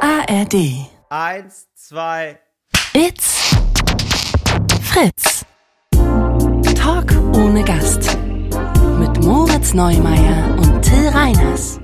ARD. 0.00 0.54
Eins, 1.10 1.66
zwei. 1.74 2.38
It's 2.94 3.56
Fritz. 4.82 5.44
Talk 6.74 7.10
ohne 7.34 7.64
Gast. 7.64 8.16
Mit 8.98 9.24
Moritz 9.24 9.74
Neumeier 9.74 10.56
und 10.58 10.82
Till 10.82 11.08
Reiners. 11.08 11.80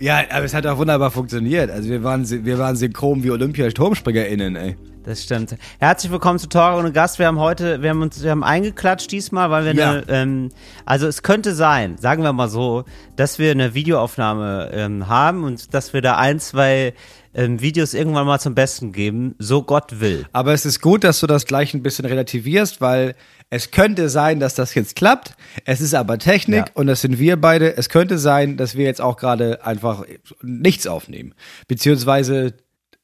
Ja. 0.00 0.22
Aber 0.30 0.44
es 0.44 0.54
hat 0.54 0.66
auch 0.66 0.78
wunderbar 0.78 1.10
funktioniert. 1.10 1.70
Also 1.70 1.88
wir 1.88 2.02
waren, 2.02 2.28
wir 2.44 2.58
waren 2.58 2.76
synchron 2.76 3.22
wie 3.22 3.30
Olympia-SturmspringerInnen, 3.30 4.56
ey. 4.56 4.76
Das 5.04 5.22
stimmt. 5.22 5.56
Herzlich 5.78 6.12
willkommen 6.12 6.38
zu 6.38 6.48
Talk 6.50 6.78
ohne 6.78 6.92
Gast. 6.92 7.18
Wir 7.18 7.26
haben 7.28 7.38
heute, 7.38 7.80
wir 7.80 7.90
haben 7.90 8.02
uns, 8.02 8.22
wir 8.22 8.30
haben 8.30 8.44
eingeklatscht 8.44 9.10
diesmal, 9.10 9.50
weil 9.50 9.64
wir 9.64 9.74
Ja. 9.74 9.90
eine, 9.92 10.04
ähm, 10.08 10.48
also 10.84 11.06
es 11.06 11.22
könnte 11.22 11.54
sein, 11.54 11.96
sagen 11.96 12.22
wir 12.22 12.32
mal 12.34 12.48
so, 12.50 12.84
dass 13.16 13.38
wir 13.38 13.50
eine 13.52 13.72
Videoaufnahme 13.72 14.70
ähm, 14.74 15.08
haben 15.08 15.44
und 15.44 15.72
dass 15.72 15.94
wir 15.94 16.02
da 16.02 16.16
ein, 16.18 16.40
zwei 16.40 16.92
ähm, 17.38 17.60
Videos 17.60 17.94
irgendwann 17.94 18.26
mal 18.26 18.40
zum 18.40 18.54
Besten 18.56 18.90
geben, 18.92 19.34
so 19.38 19.62
Gott 19.62 20.00
will. 20.00 20.26
Aber 20.32 20.52
es 20.52 20.66
ist 20.66 20.80
gut, 20.82 21.04
dass 21.04 21.20
du 21.20 21.26
das 21.28 21.46
gleich 21.46 21.72
ein 21.72 21.82
bisschen 21.84 22.04
relativierst, 22.04 22.80
weil 22.80 23.14
es 23.48 23.70
könnte 23.70 24.08
sein, 24.08 24.40
dass 24.40 24.54
das 24.56 24.74
jetzt 24.74 24.96
klappt. 24.96 25.34
Es 25.64 25.80
ist 25.80 25.94
aber 25.94 26.18
Technik 26.18 26.66
Ja. 26.66 26.72
und 26.74 26.88
das 26.88 27.00
sind 27.00 27.18
wir 27.20 27.40
beide. 27.40 27.76
Es 27.76 27.88
könnte 27.88 28.18
sein, 28.18 28.56
dass 28.56 28.76
wir 28.76 28.84
jetzt 28.86 29.00
auch 29.00 29.16
gerade 29.16 29.64
einfach 29.64 30.04
nichts 30.42 30.86
aufnehmen. 30.88 31.32
Beziehungsweise, 31.68 32.54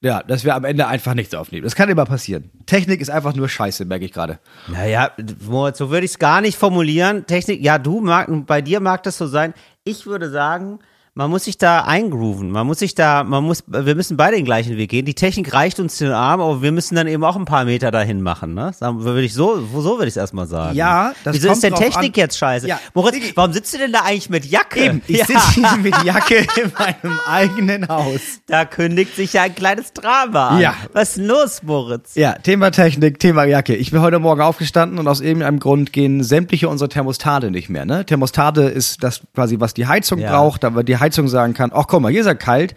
ja, 0.01 0.23
dass 0.25 0.45
wir 0.45 0.57
am 0.57 0.65
Ende 0.65 0.89
einfach 0.89 1.15
nichts 1.15 1.33
aufnehmen. 1.35 1.63
Das 1.63 1.77
kann 1.77 1.89
immer 1.89 2.05
passieren. 2.05 2.51
Technik 2.67 3.01
ist 3.01 3.11
einfach 3.11 3.35
nur 3.37 3.49
Scheiße, 3.49 3.85
merke 3.85 4.05
ich 4.05 4.13
gerade. 4.13 4.41
Naja, 4.67 5.13
Moritz, 5.49 5.79
so 5.79 5.91
würde 5.91 6.05
ich 6.07 6.11
es 6.13 6.19
gar 6.19 6.41
nicht 6.41 6.59
formulieren. 6.59 7.25
Technik, 7.27 7.63
ja, 7.63 7.79
du 7.79 8.01
mag, 8.01 8.29
bei 8.47 8.61
dir 8.61 8.81
mag 8.81 9.05
das 9.05 9.17
so 9.17 9.29
sein. 9.29 9.55
Ich 9.85 10.07
würde 10.07 10.29
sagen, 10.31 10.81
man 11.17 11.31
muss 11.31 11.45
sich 11.45 11.57
da 11.59 11.83
eingrooven. 11.85 12.51
Man 12.51 12.67
muss 12.67 12.81
sich 12.81 12.97
da, 12.97 13.23
man 13.23 13.45
muss, 13.45 13.63
wir 13.69 13.95
müssen 13.95 14.17
beide 14.17 14.35
den 14.35 14.45
gleichen 14.45 14.77
Weg 14.77 14.91
gehen. 14.91 15.05
Die 15.05 15.15
Technik 15.15 15.53
reicht 15.53 15.79
uns 15.79 15.97
den 15.99 16.11
Arm, 16.11 16.41
aber 16.41 16.61
wir 16.61 16.73
müssen 16.73 16.97
dann 16.97 17.07
eben 17.07 17.23
auch 17.23 17.37
ein 17.37 17.45
paar 17.45 17.65
Meter 17.65 17.93
dahin 17.93 18.21
machen, 18.21 18.55
ne? 18.55 18.73
Würde 18.81 19.23
ich 19.23 19.33
so, 19.33 19.65
so 19.73 19.91
würde 19.97 20.07
ich 20.07 20.15
es 20.15 20.17
erstmal 20.17 20.47
sagen. 20.49 20.75
Ja, 20.75 21.13
das 21.23 21.37
Wieso 21.37 21.53
ist 21.53 21.63
denn 21.63 21.73
Technik 21.75 22.17
an. 22.17 22.21
jetzt 22.21 22.37
scheiße? 22.37 22.67
Ja, 22.67 22.81
Moritz, 22.95 23.15
warum 23.37 23.53
sitzt 23.53 23.73
du 23.73 23.79
denn 23.79 23.93
da 23.93 24.01
eigentlich 24.01 24.29
mit 24.29 24.45
Jacke? 24.45 24.81
Eben, 24.81 25.03
ich 25.07 25.19
ja, 25.19 25.25
sitze 25.25 25.53
hier 25.55 25.77
mit 25.81 25.95
Jacke 26.03 26.39
in 26.39 26.73
meinem 26.77 27.19
eigenen 27.29 27.87
Haus. 27.87 28.41
da 28.47 28.65
kündigt 28.65 29.15
sich 29.15 29.35
ja 29.35 29.43
ein 29.43 29.55
kleines 29.55 29.93
Drama 29.93 30.49
an. 30.49 30.61
Ja. 30.61 30.75
Was 30.95 31.17
ist 31.17 31.25
los, 31.25 31.63
Moritz? 31.63 32.17
Ja, 32.17 32.33
Thema 32.33 32.73
Technik, 32.73 33.21
Thema 33.21 33.45
Jacke. 33.45 33.77
Ich 33.77 33.93
bin 33.93 34.01
heute 34.01 34.19
Morgen 34.19 34.41
aufgestanden 34.41 34.99
und 34.99 35.07
aus 35.07 35.21
irgendeinem 35.21 35.61
Grund 35.61 35.93
gehen 35.93 36.25
sämtliche 36.25 36.69
unsere 36.69 36.89
Thermostate 36.89 37.53
nicht 37.53 37.69
mehr. 37.69 37.85
Ne? 37.85 38.05
Thermostate 38.05 38.63
ist 38.63 39.05
das 39.05 39.21
quasi, 39.33 39.61
was 39.61 39.75
die 39.75 39.87
Heizung 39.87 40.19
Ja. 40.19 40.33
braucht, 40.33 40.65
damit 40.65 40.89
die 40.89 41.04
Heizung 41.05 41.29
sagen 41.29 41.55
kann, 41.55 41.71
ach 41.75 41.87
guck 41.87 42.01
mal, 42.01 42.11
hier 42.11 42.21
ist 42.23 42.27
ja 42.27 42.35
kalt. 42.35 42.75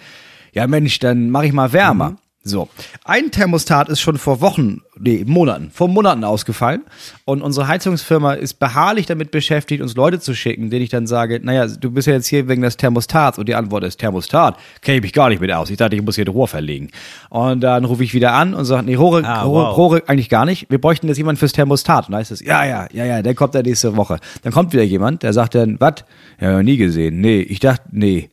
Ja 0.53 0.67
Mensch, 0.67 0.99
dann 0.99 1.29
mache 1.29 1.45
ich 1.45 1.53
mal 1.53 1.71
wärmer. 1.71 2.17
So, 2.47 2.69
ein 3.03 3.31
Thermostat 3.31 3.89
ist 3.89 3.99
schon 3.99 4.17
vor 4.17 4.41
Wochen, 4.41 4.81
nee, 4.99 5.23
Monaten, 5.27 5.69
vor 5.71 5.87
Monaten 5.87 6.23
ausgefallen 6.23 6.83
und 7.25 7.41
unsere 7.41 7.67
Heizungsfirma 7.67 8.33
ist 8.33 8.55
beharrlich 8.59 9.05
damit 9.05 9.31
beschäftigt, 9.31 9.81
uns 9.81 9.95
Leute 9.95 10.19
zu 10.19 10.33
schicken, 10.33 10.69
denen 10.69 10.83
ich 10.83 10.89
dann 10.89 11.07
sage, 11.07 11.39
naja, 11.43 11.67
du 11.67 11.91
bist 11.91 12.07
ja 12.07 12.13
jetzt 12.13 12.27
hier 12.27 12.47
wegen 12.47 12.61
des 12.61 12.77
Thermostats 12.77 13.37
und 13.37 13.47
die 13.49 13.55
Antwort 13.55 13.83
ist 13.83 13.97
Thermostat, 13.97 14.57
kenne 14.81 14.97
ich 14.97 15.03
mich 15.03 15.13
gar 15.13 15.29
nicht 15.29 15.41
mit 15.41 15.51
aus. 15.51 15.69
Ich 15.69 15.77
dachte, 15.77 15.95
ich 15.95 16.01
muss 16.01 16.15
hier 16.15 16.25
ein 16.25 16.31
Rohr 16.31 16.47
verlegen. 16.47 16.89
Und 17.29 17.61
dann 17.61 17.85
rufe 17.85 18.03
ich 18.03 18.13
wieder 18.13 18.33
an 18.33 18.53
und 18.53 18.65
sage, 18.65 18.85
nee, 18.85 18.95
Rohre, 18.95 19.23
Ah, 19.25 19.43
Rohre, 19.43 19.65
wow. 19.65 19.77
Rohre 19.77 20.03
eigentlich 20.07 20.29
gar 20.29 20.45
nicht. 20.45 20.67
Wir 20.69 20.79
bräuchten 20.79 21.07
jetzt 21.07 21.17
jemanden 21.17 21.39
fürs 21.39 21.51
Thermostat. 21.51 22.07
Und 22.07 22.13
dann 22.13 22.19
heißt 22.19 22.31
es, 22.31 22.41
ja, 22.41 22.65
ja, 22.65 22.87
ja, 22.93 23.05
ja, 23.05 23.21
der 23.21 23.35
kommt 23.35 23.55
dann 23.55 23.63
nächste 23.65 23.95
Woche. 23.95 24.19
Dann 24.43 24.53
kommt 24.53 24.73
wieder 24.73 24.83
jemand, 24.83 25.23
der 25.23 25.33
sagt 25.33 25.55
dann, 25.55 25.79
was? 25.79 26.05
Ja, 26.39 26.53
noch 26.57 26.63
nie 26.63 26.77
gesehen. 26.77 27.19
Nee, 27.21 27.41
ich 27.41 27.59
dachte, 27.59 27.83
nee. 27.91 28.29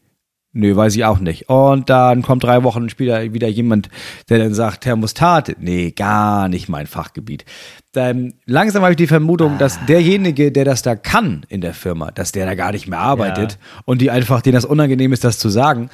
Nö, 0.56 0.76
weiß 0.76 0.94
ich 0.94 1.04
auch 1.04 1.18
nicht. 1.18 1.48
Und 1.48 1.90
dann 1.90 2.22
kommt 2.22 2.44
drei 2.44 2.62
Wochen 2.62 2.88
später 2.88 3.32
wieder 3.32 3.48
jemand, 3.48 3.88
der 4.28 4.38
dann 4.38 4.54
sagt, 4.54 4.82
Thermostat, 4.82 5.56
nee, 5.58 5.90
gar 5.90 6.48
nicht 6.48 6.68
mein 6.68 6.86
Fachgebiet. 6.86 7.44
Dann 7.90 8.34
langsam 8.46 8.82
habe 8.82 8.92
ich 8.92 8.96
die 8.96 9.08
Vermutung, 9.08 9.58
dass 9.58 9.84
derjenige, 9.86 10.52
der 10.52 10.64
das 10.64 10.82
da 10.82 10.94
kann 10.94 11.44
in 11.48 11.60
der 11.60 11.74
Firma, 11.74 12.12
dass 12.12 12.30
der 12.30 12.46
da 12.46 12.54
gar 12.54 12.70
nicht 12.70 12.86
mehr 12.86 13.00
arbeitet 13.00 13.58
und 13.84 14.00
die 14.00 14.12
einfach, 14.12 14.42
denen 14.42 14.54
das 14.54 14.64
unangenehm 14.64 15.12
ist, 15.12 15.24
das 15.24 15.40
zu 15.40 15.48
sagen. 15.48 15.90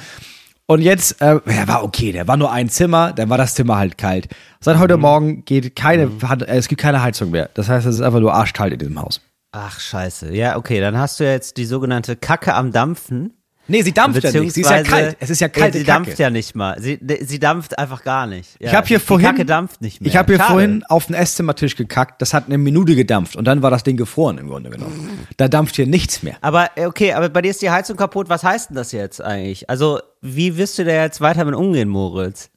Und 0.67 0.83
jetzt, 0.83 1.21
äh, 1.23 1.41
er 1.47 1.67
war 1.67 1.83
okay, 1.83 2.13
der 2.13 2.29
war 2.29 2.37
nur 2.37 2.53
ein 2.53 2.69
Zimmer, 2.69 3.13
dann 3.13 3.31
war 3.31 3.39
das 3.39 3.55
Zimmer 3.55 3.79
halt 3.79 3.97
kalt. 3.97 4.29
Seit 4.61 4.79
heute 4.79 4.99
Morgen 4.99 5.45
geht 5.45 5.75
keine, 5.75 6.11
hat, 6.23 6.43
äh, 6.43 6.57
es 6.57 6.69
gibt 6.69 6.83
keine 6.83 7.03
Heizung 7.03 7.31
mehr. 7.31 7.49
Das 7.55 7.69
heißt, 7.71 7.87
es 7.87 7.97
ist 7.97 8.03
einfach 8.03 8.21
nur 8.21 8.34
arschkalt 8.34 8.75
in 8.75 8.79
diesem 8.79 9.01
Haus. 9.01 9.23
Ach, 9.53 9.81
scheiße. 9.81 10.33
Ja, 10.33 10.57
okay, 10.57 10.81
dann 10.81 10.97
hast 10.97 11.19
du 11.19 11.25
jetzt 11.25 11.57
die 11.57 11.65
sogenannte 11.65 12.15
Kacke 12.15 12.55
am 12.55 12.71
Dampfen. 12.71 13.33
Nee, 13.71 13.83
sie 13.83 13.93
dampft 13.93 14.23
ja 14.23 14.33
nicht. 14.33 14.53
Sie 14.55 14.61
ist 14.63 14.71
ja 14.71 14.83
kalt. 14.83 15.17
Es 15.21 15.31
ist 15.31 15.41
ja 15.41 15.49
kalte 15.49 15.79
Sie 15.79 15.85
dampft 15.85 16.19
ja 16.19 16.29
nicht 16.29 16.55
mal. 16.55 16.77
Sie, 16.81 16.99
sie 17.23 17.39
dampft 17.39 17.79
einfach 17.79 18.03
gar 18.03 18.27
nicht. 18.27 18.51
Ja, 18.61 18.69
Ich 18.69 18.75
habe 18.75 18.87
hier 18.87 18.99
die 18.99 19.05
vorhin, 19.05 19.27
Kacke 19.29 19.45
dampft 19.45 19.81
nicht 19.81 20.01
mehr. 20.01 20.09
ich 20.09 20.17
habe 20.17 20.33
hier 20.33 20.39
Schade. 20.39 20.51
vorhin 20.53 20.85
auf 20.89 21.07
den 21.07 21.15
Esszimmertisch 21.15 21.77
gekackt. 21.77 22.21
Das 22.21 22.35
hat 22.35 22.47
eine 22.47 22.59
Minute 22.59 22.95
gedampft 22.97 23.37
und 23.37 23.45
dann 23.45 23.63
war 23.63 23.71
das 23.71 23.83
Ding 23.85 23.97
gefroren 23.97 24.39
im 24.39 24.49
Grunde 24.49 24.71
genommen. 24.71 25.27
Da 25.37 25.49
dampft 25.49 25.77
hier 25.77 25.87
nichts 25.87 26.23
mehr. 26.23 26.37
Aber 26.41 26.71
äh, 26.77 26.87
okay, 26.87 27.13
aber 27.13 27.29
bei 27.29 27.43
dir 27.43 27.51
ist 27.51 27.63
die 27.63 27.71
Heizung 27.71 27.97
kaputt. 27.97 28.29
Was 28.29 28.43
heißt 28.45 28.71
denn 28.71 28.77
das 28.77 28.93
jetzt 28.93 29.23
eigentlich? 29.23 29.71
Also, 29.71 30.01
wie 30.21 30.57
wirst 30.57 30.79
du 30.79 30.85
da 30.85 30.93
jetzt 30.93 31.21
weiter 31.21 31.45
mit 31.45 31.55
umgehen, 31.55 31.89
Moritz? 31.89 32.51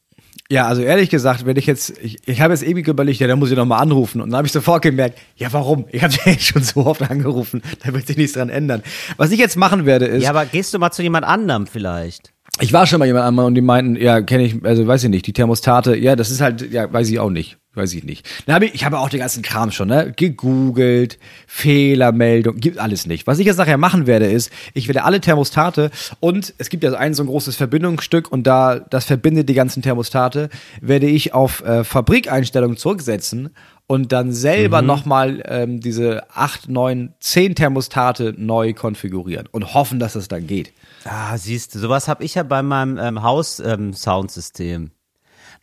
Ja, 0.53 0.67
also 0.67 0.83
ehrlich 0.83 1.09
gesagt, 1.09 1.47
wenn 1.47 1.57
ich 1.57 1.65
jetzt, 1.65 1.97
ich, 1.99 2.19
ich 2.27 2.39
habe 2.39 2.53
jetzt 2.53 2.61
ewig 2.61 2.87
überlegt, 2.87 3.19
ja, 3.19 3.25
dann 3.25 3.39
muss 3.39 3.49
ich 3.49 3.57
noch 3.57 3.65
mal 3.65 3.79
anrufen 3.79 4.21
und 4.21 4.29
dann 4.29 4.37
habe 4.37 4.45
ich 4.45 4.53
sofort 4.53 4.83
gemerkt, 4.83 5.17
ja, 5.35 5.51
warum? 5.51 5.85
Ich 5.91 6.03
habe 6.03 6.13
ja 6.25 6.33
schon 6.37 6.61
so 6.61 6.85
oft 6.85 7.01
angerufen, 7.01 7.63
da 7.83 7.91
wird 7.91 8.05
sich 8.05 8.17
nichts 8.17 8.33
dran 8.33 8.49
ändern. 8.49 8.83
Was 9.17 9.31
ich 9.31 9.39
jetzt 9.39 9.57
machen 9.57 9.87
werde 9.87 10.05
ist, 10.05 10.21
Ja, 10.21 10.29
aber 10.29 10.45
gehst 10.45 10.71
du 10.71 10.77
mal 10.77 10.91
zu 10.91 11.01
jemand 11.01 11.25
anderem 11.25 11.65
vielleicht? 11.65 12.33
Ich 12.61 12.71
war 12.71 12.85
schon 12.85 12.99
mal 12.99 13.05
jemand 13.05 13.25
einmal 13.25 13.45
und 13.45 13.55
die 13.55 13.61
meinten, 13.61 13.95
ja, 13.95 14.21
kenne 14.21 14.43
ich, 14.43 14.63
also 14.63 14.85
weiß 14.85 15.03
ich 15.03 15.09
nicht, 15.09 15.25
die 15.25 15.33
Thermostate, 15.33 15.95
ja, 15.97 16.15
das 16.15 16.29
ist 16.29 16.39
halt, 16.39 16.71
ja, 16.71 16.91
weiß 16.91 17.09
ich 17.09 17.19
auch 17.19 17.31
nicht, 17.31 17.57
weiß 17.73 17.95
ich 17.95 18.03
nicht. 18.03 18.29
Dann 18.45 18.53
habe 18.53 18.65
ich, 18.65 18.75
ich 18.75 18.85
habe 18.85 18.99
auch 18.99 19.09
den 19.09 19.21
ganzen 19.21 19.41
Kram 19.41 19.71
schon, 19.71 19.87
ne, 19.87 20.13
gegoogelt, 20.15 21.17
Fehlermeldung, 21.47 22.57
gibt 22.57 22.77
alles 22.77 23.07
nicht. 23.07 23.25
Was 23.25 23.39
ich 23.39 23.47
jetzt 23.47 23.57
nachher 23.57 23.77
machen 23.77 24.05
werde, 24.05 24.27
ist, 24.27 24.51
ich 24.75 24.87
werde 24.87 25.03
alle 25.03 25.19
Thermostate 25.19 25.89
und 26.19 26.53
es 26.59 26.69
gibt 26.69 26.83
ja 26.83 26.91
so 26.91 26.95
ein 26.95 27.15
so 27.15 27.23
ein 27.23 27.27
großes 27.27 27.55
Verbindungsstück 27.55 28.31
und 28.31 28.45
da, 28.45 28.77
das 28.77 29.05
verbindet 29.05 29.49
die 29.49 29.55
ganzen 29.55 29.81
Thermostate, 29.81 30.49
werde 30.79 31.07
ich 31.07 31.33
auf 31.33 31.65
äh, 31.65 31.83
Fabrikeinstellungen 31.83 32.77
zurücksetzen 32.77 33.49
und 33.87 34.11
dann 34.11 34.31
selber 34.31 34.81
Mhm. 34.81 34.87
nochmal 34.87 35.43
ähm, 35.45 35.79
diese 35.81 36.23
acht, 36.33 36.69
neun, 36.69 37.13
zehn 37.19 37.53
Thermostate 37.55 38.33
neu 38.37 38.73
konfigurieren 38.73 39.47
und 39.51 39.73
hoffen, 39.73 39.99
dass 39.99 40.15
es 40.15 40.27
dann 40.27 40.47
geht. 40.47 40.71
Ah, 41.05 41.37
siehst 41.37 41.75
du, 41.75 41.79
sowas 41.79 42.07
habe 42.07 42.23
ich 42.23 42.35
ja 42.35 42.43
bei 42.43 42.63
meinem 42.63 42.97
ähm, 42.97 43.21
Haus-Soundsystem. 43.23 44.91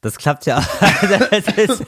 das 0.03 0.17
klappt 0.17 0.47
ja. 0.47 0.63
das, 1.31 1.47
ist, 1.59 1.85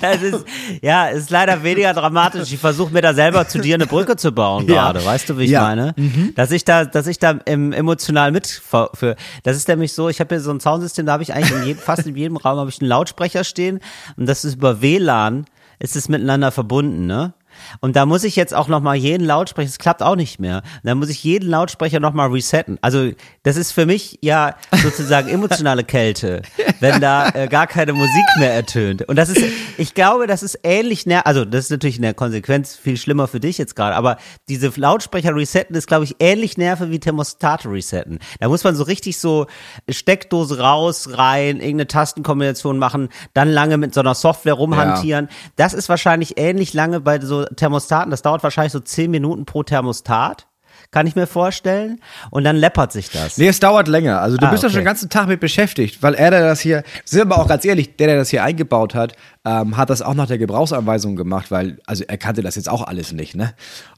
das 0.00 0.22
ist, 0.22 0.44
ja, 0.82 1.06
ist 1.08 1.30
leider 1.30 1.62
weniger 1.64 1.92
dramatisch. 1.94 2.52
Ich 2.52 2.58
versuche 2.60 2.92
mir 2.92 3.02
da 3.02 3.12
selber 3.14 3.48
zu 3.48 3.58
dir 3.58 3.74
eine 3.74 3.86
Brücke 3.86 4.16
zu 4.16 4.30
bauen 4.32 4.66
Ja. 4.68 4.74
gerade. 4.92 5.04
Weißt 5.04 5.28
du, 5.30 5.38
wie 5.38 5.44
ich 5.44 5.50
Ja. 5.50 5.62
meine? 5.62 5.94
Dass 6.36 6.50
ich 6.52 6.64
da, 6.64 6.84
dass 6.84 7.06
ich 7.08 7.18
da 7.18 7.38
ähm, 7.46 7.72
emotional 7.72 8.30
mit 8.30 8.46
für, 8.46 8.90
für. 8.94 9.16
Das 9.42 9.56
ist 9.56 9.66
nämlich 9.68 9.92
so. 9.92 10.08
Ich 10.08 10.20
habe 10.20 10.34
hier 10.36 10.42
so 10.42 10.52
ein 10.52 10.60
Soundsystem, 10.60 11.06
da 11.06 11.12
habe 11.14 11.22
ich 11.24 11.32
eigentlich 11.34 11.58
in 11.60 11.64
jedem, 11.66 11.80
fast 11.82 12.06
in 12.06 12.14
jedem 12.16 12.36
Raum 12.36 12.58
habe 12.58 12.70
ich 12.70 12.80
einen 12.80 12.88
Lautsprecher 12.88 13.42
stehen 13.44 13.80
und 14.16 14.26
das 14.26 14.44
ist 14.44 14.54
über 14.56 14.80
WLAN 14.80 15.46
ist 15.78 15.96
es 15.96 16.08
miteinander 16.08 16.50
verbunden, 16.50 17.06
ne? 17.06 17.34
Und 17.80 17.96
da 17.96 18.06
muss 18.06 18.24
ich 18.24 18.36
jetzt 18.36 18.54
auch 18.54 18.68
nochmal 18.68 18.96
jeden 18.96 19.26
Lautsprecher, 19.26 19.68
es 19.68 19.78
klappt 19.78 20.02
auch 20.02 20.16
nicht 20.16 20.40
mehr. 20.40 20.62
Da 20.82 20.94
muss 20.94 21.08
ich 21.08 21.22
jeden 21.24 21.48
Lautsprecher 21.48 22.00
nochmal 22.00 22.28
resetten. 22.28 22.78
Also 22.82 23.10
das 23.42 23.56
ist 23.56 23.72
für 23.72 23.86
mich 23.86 24.18
ja 24.22 24.56
sozusagen 24.82 25.28
emotionale 25.28 25.84
Kälte, 25.84 26.42
wenn 26.80 27.00
da 27.00 27.28
äh, 27.30 27.48
gar 27.48 27.66
keine 27.66 27.92
Musik 27.92 28.24
mehr 28.38 28.52
ertönt. 28.52 29.02
Und 29.08 29.16
das 29.16 29.28
ist, 29.28 29.42
ich 29.78 29.94
glaube, 29.94 30.26
das 30.26 30.42
ist 30.42 30.60
ähnlich, 30.62 31.06
also 31.24 31.44
das 31.44 31.66
ist 31.66 31.70
natürlich 31.70 31.96
in 31.96 32.02
der 32.02 32.14
Konsequenz 32.14 32.76
viel 32.76 32.96
schlimmer 32.96 33.28
für 33.28 33.40
dich 33.40 33.58
jetzt 33.58 33.76
gerade, 33.76 33.96
aber 33.96 34.18
diese 34.48 34.70
Lautsprecher 34.76 35.34
resetten 35.34 35.76
ist, 35.76 35.86
glaube 35.86 36.04
ich, 36.04 36.16
ähnlich 36.20 36.58
nerve 36.58 36.90
wie 36.90 36.98
Thermostate 36.98 37.70
resetten. 37.70 38.18
Da 38.40 38.48
muss 38.48 38.64
man 38.64 38.74
so 38.74 38.84
richtig 38.84 39.18
so 39.18 39.46
Steckdose 39.88 40.58
raus, 40.58 41.10
rein, 41.12 41.56
irgendeine 41.56 41.86
Tastenkombination 41.86 42.78
machen, 42.78 43.08
dann 43.34 43.48
lange 43.48 43.78
mit 43.78 43.94
so 43.94 44.00
einer 44.00 44.14
Software 44.14 44.54
rumhantieren. 44.54 45.28
Das 45.56 45.72
ist 45.72 45.88
wahrscheinlich 45.88 46.38
ähnlich 46.38 46.74
lange 46.74 47.00
bei 47.00 47.20
so 47.20 47.45
Thermostaten. 47.56 48.10
Das 48.10 48.22
dauert 48.22 48.42
wahrscheinlich 48.42 48.72
so 48.72 48.80
zehn 48.80 49.10
Minuten 49.10 49.44
pro 49.44 49.62
Thermostat. 49.62 50.46
Kann 50.92 51.06
ich 51.06 51.16
mir 51.16 51.26
vorstellen. 51.26 52.00
Und 52.30 52.44
dann 52.44 52.54
läppert 52.54 52.92
sich 52.92 53.10
das. 53.10 53.38
Nee, 53.38 53.48
es 53.48 53.58
dauert 53.58 53.88
länger. 53.88 54.20
Also 54.20 54.36
du 54.36 54.46
Ah, 54.46 54.50
bist 54.50 54.62
okay. 54.62 54.72
schon 54.72 54.80
den 54.82 54.84
ganzen 54.84 55.10
Tag 55.10 55.26
mit 55.26 55.40
beschäftigt, 55.40 56.00
weil 56.02 56.14
er, 56.14 56.30
der 56.30 56.42
das 56.42 56.60
hier, 56.60 56.84
sind 57.04 57.28
wir 57.28 57.36
auch 57.38 57.48
ganz 57.48 57.64
ehrlich, 57.64 57.96
der, 57.96 58.06
der 58.06 58.16
das 58.18 58.28
hier 58.30 58.44
eingebaut 58.44 58.94
hat, 58.94 59.14
ähm, 59.44 59.76
hat 59.76 59.90
das 59.90 60.00
auch 60.00 60.14
nach 60.14 60.26
der 60.28 60.38
Gebrauchsanweisung 60.38 61.16
gemacht, 61.16 61.50
weil, 61.50 61.80
also 61.86 62.04
er 62.06 62.16
kannte 62.18 62.40
das 62.42 62.54
jetzt 62.54 62.68
auch 62.68 62.82
alles 62.86 63.12
nicht, 63.12 63.34
ne? 63.34 63.54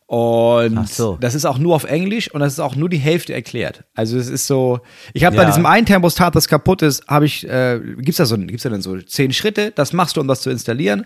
Und 0.07 0.89
so. 0.89 1.19
das 1.21 1.35
ist 1.35 1.45
auch 1.45 1.59
nur 1.59 1.75
auf 1.75 1.85
Englisch 1.85 2.33
und 2.33 2.41
das 2.41 2.55
ist 2.55 2.61
auch 2.61 2.75
nur 2.75 2.89
die 2.89 2.97
Hälfte 2.97 3.35
erklärt. 3.35 3.85
Also 3.95 4.17
es 4.17 4.29
ist 4.29 4.47
so, 4.47 4.81
ich 5.13 5.25
habe 5.25 5.37
bei 5.37 5.43
Ja. 5.43 5.49
diesem 5.49 5.67
einen 5.67 5.85
Thermostat, 5.85 6.35
das 6.35 6.49
kaputt 6.49 6.81
ist, 6.81 7.07
habe 7.09 7.27
ich, 7.27 7.47
äh, 7.47 7.79
gibt's 7.99 8.17
da 8.17 8.25
so, 8.25 8.39
gibt's 8.39 8.63
da 8.63 8.71
dann 8.71 8.81
so 8.81 8.97
zehn 9.03 9.33
Schritte, 9.35 9.71
das 9.73 9.93
machst 9.93 10.17
du, 10.17 10.23
um 10.23 10.29
das 10.29 10.41
zu 10.41 10.49
installieren. 10.49 11.05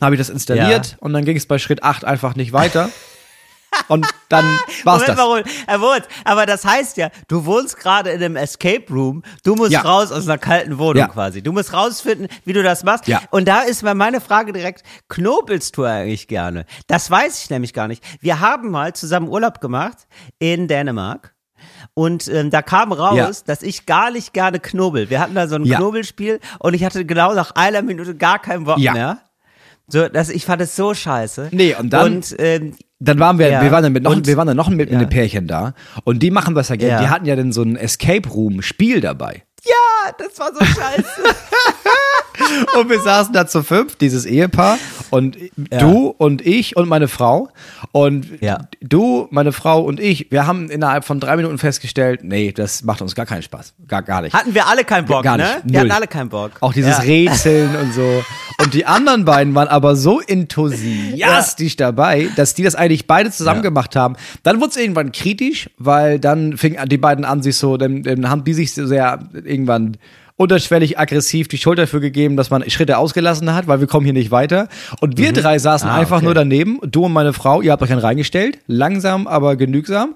Habe 0.00 0.14
ich 0.14 0.18
das 0.20 0.30
installiert 0.30 0.92
Ja. 0.92 0.96
und 1.00 1.12
dann 1.12 1.24
ging 1.24 1.36
es 1.36 1.46
bei 1.46 1.58
Schritt 1.58 1.82
acht 1.82 2.04
einfach 2.04 2.34
nicht 2.34 2.52
weiter. 2.52 2.90
Und 3.88 4.06
dann 4.28 4.44
war's 4.84 5.02
Moment 5.02 5.18
das. 5.18 5.26
Roland. 5.26 5.46
Herr 5.66 6.02
aber 6.24 6.46
das 6.46 6.64
heißt 6.64 6.96
ja, 6.96 7.08
du 7.28 7.44
wohnst 7.44 7.76
gerade 7.78 8.10
in 8.10 8.22
einem 8.22 8.36
Escape 8.36 8.84
Room, 8.92 9.22
du 9.44 9.54
musst 9.54 9.70
Ja. 9.70 9.82
raus 9.82 10.10
aus 10.10 10.24
einer 10.26 10.38
kalten 10.38 10.78
Wohnung 10.78 10.96
Ja. 10.96 11.06
quasi. 11.08 11.40
Du 11.42 11.52
musst 11.52 11.72
rausfinden, 11.72 12.26
wie 12.44 12.52
du 12.52 12.62
das 12.64 12.82
machst. 12.82 13.06
Ja. 13.06 13.20
Und 13.30 13.46
da 13.46 13.60
ist 13.60 13.82
mal 13.82 13.94
meine 13.94 14.20
Frage 14.20 14.52
direkt, 14.52 14.82
knobelst 15.08 15.76
du 15.76 15.84
eigentlich 15.84 16.26
gerne? 16.28 16.66
Das 16.88 17.10
weiß 17.10 17.42
ich 17.44 17.50
nämlich 17.50 17.72
gar 17.72 17.86
nicht. 17.88 18.02
Wir 18.20 18.40
haben 18.40 18.70
mal 18.70 18.92
zusammen 18.94 19.28
Urlaub 19.28 19.60
gemacht 19.60 19.98
in 20.40 20.66
Dänemark. 20.66 21.34
Und 21.94 22.26
ähm, 22.28 22.50
da 22.50 22.62
kam 22.62 22.90
raus, 22.92 23.16
Ja. 23.16 23.30
dass 23.46 23.62
ich 23.62 23.86
gar 23.86 24.10
nicht 24.10 24.32
gerne 24.32 24.58
knobel. 24.60 25.10
Wir 25.10 25.20
hatten 25.20 25.34
da 25.34 25.46
so 25.46 25.56
ein. 25.56 25.64
Knobelspiel 25.64 26.40
und 26.58 26.74
ich 26.74 26.84
hatte 26.84 27.04
genau 27.04 27.34
nach 27.34 27.52
einer 27.52 27.82
Minute 27.82 28.14
gar 28.16 28.38
keinen 28.40 28.64
Bock 28.64 28.78
mehr. 28.78 29.20
So, 29.90 30.08
das, 30.08 30.28
ich 30.30 30.44
fand 30.44 30.62
es 30.62 30.76
so 30.76 30.94
scheiße. 30.94 31.48
Nee, 31.52 31.74
und 31.74 31.90
dann- 31.92 32.14
Und 32.16 32.34
ähm, 32.38 32.74
Dann 33.02 33.18
waren 33.18 33.38
wir, 33.38 33.48
Ja. 33.48 33.62
wir 33.62 33.70
waren 33.72 33.82
dann 33.82 33.92
mit 33.92 34.02
noch, 34.02 34.12
Und- 34.12 34.26
wir 34.26 34.36
waren 34.36 34.46
dann 34.46 34.56
noch 34.56 34.68
mit 34.68 34.90
Ja. 34.90 34.98
einem 34.98 35.08
Pärchen 35.08 35.46
da 35.46 35.74
und 36.04 36.22
die 36.22 36.30
machen 36.30 36.54
das 36.54 36.68
ja 36.68 36.76
gerne. 36.76 37.02
Die 37.04 37.08
hatten 37.10 37.24
ja 37.26 37.34
dann 37.34 37.50
so 37.52 37.62
ein 37.62 37.76
Escape 37.76 38.28
Room 38.28 38.60
Spiel 38.62 39.00
dabei. 39.00 39.42
ja, 39.64 40.12
das 40.18 40.38
war 40.38 40.52
so 40.54 40.64
scheiße. 40.64 41.04
Und 42.78 42.88
wir 42.90 43.00
saßen 43.00 43.32
da 43.32 43.46
zu 43.46 43.62
fünf, 43.62 43.96
dieses 43.96 44.24
Ehepaar 44.26 44.78
und 45.10 45.36
du 45.70 46.14
und 46.18 46.44
ich 46.46 46.76
und 46.76 46.88
meine 46.88 47.08
Frau 47.08 47.48
und 47.92 48.26
Ja. 48.40 48.68
du, 48.80 49.26
meine 49.30 49.52
Frau 49.52 49.82
und 49.82 49.98
ich, 50.00 50.30
wir 50.30 50.46
haben 50.46 50.70
innerhalb 50.70 51.04
von 51.04 51.20
drei 51.20 51.36
Minuten 51.36 51.58
festgestellt, 51.58 52.20
nee, 52.22 52.52
das 52.52 52.82
macht 52.84 53.02
uns 53.02 53.14
gar 53.14 53.26
keinen 53.26 53.42
Spaß, 53.42 53.74
gar 53.88 54.02
gar 54.02 54.22
nicht. 54.22 54.34
Hatten 54.34 54.54
wir 54.54 54.66
alle 54.68 54.84
keinen 54.84 55.06
Bock, 55.06 55.22
Gar 55.24 55.36
ne? 55.36 55.42
nicht, 55.44 55.56
Wir 55.64 55.70
null. 55.72 55.80
hatten 55.80 55.90
alle 55.92 56.06
keinen 56.06 56.28
Bock. 56.28 56.52
Auch 56.60 56.72
dieses 56.72 56.98
ja. 56.98 57.04
Rätseln 57.04 57.74
und 57.76 57.92
so. 57.94 58.22
Und 58.62 58.74
die 58.74 58.84
anderen 58.84 59.24
beiden 59.24 59.54
waren 59.54 59.68
aber 59.68 59.96
so 59.96 60.20
enthusiastisch 60.20 61.76
dabei, 61.76 62.28
dass 62.36 62.52
die 62.54 62.62
das 62.62 62.74
eigentlich 62.74 63.06
beide 63.06 63.30
zusammen 63.30 63.60
Ja. 63.60 63.62
gemacht 63.62 63.96
haben. 63.96 64.16
Dann 64.42 64.60
wurde 64.60 64.70
es 64.70 64.76
irgendwann 64.76 65.12
kritisch, 65.12 65.70
weil 65.78 66.18
dann 66.18 66.58
fingen 66.58 66.76
die 66.88 66.98
beiden 66.98 67.24
an, 67.24 67.42
sich 67.42 67.56
so, 67.56 67.78
dann, 67.78 68.02
dann 68.02 68.28
haben 68.28 68.44
die 68.44 68.52
sich 68.54 68.74
so 68.74 68.86
sehr 68.86 69.18
irgendwann 69.32 69.96
unterschwellig 70.40 70.98
aggressiv 70.98 71.48
die 71.48 71.58
Schuld 71.58 71.78
dafür 71.78 72.00
gegeben, 72.00 72.36
dass 72.38 72.48
man 72.48 72.68
Schritte 72.70 72.96
ausgelassen 72.96 73.52
hat, 73.54 73.66
weil 73.66 73.80
wir 73.80 73.86
kommen 73.86 74.04
hier 74.06 74.14
nicht 74.14 74.30
weiter. 74.30 74.68
Und 75.00 75.18
wir 75.18 75.34
drei 75.34 75.58
saßen 75.58 75.86
Ah, 75.88 75.96
einfach 75.98 76.16
okay. 76.16 76.24
nur 76.24 76.34
daneben. 76.34 76.78
Du 76.82 77.04
und 77.04 77.12
meine 77.12 77.34
Frau, 77.34 77.60
ihr 77.60 77.72
habt 77.72 77.82
euch 77.82 77.90
dann 77.90 77.98
reingestellt. 77.98 78.58
Langsam, 78.66 79.26
aber 79.26 79.56
genügsam. 79.56 80.14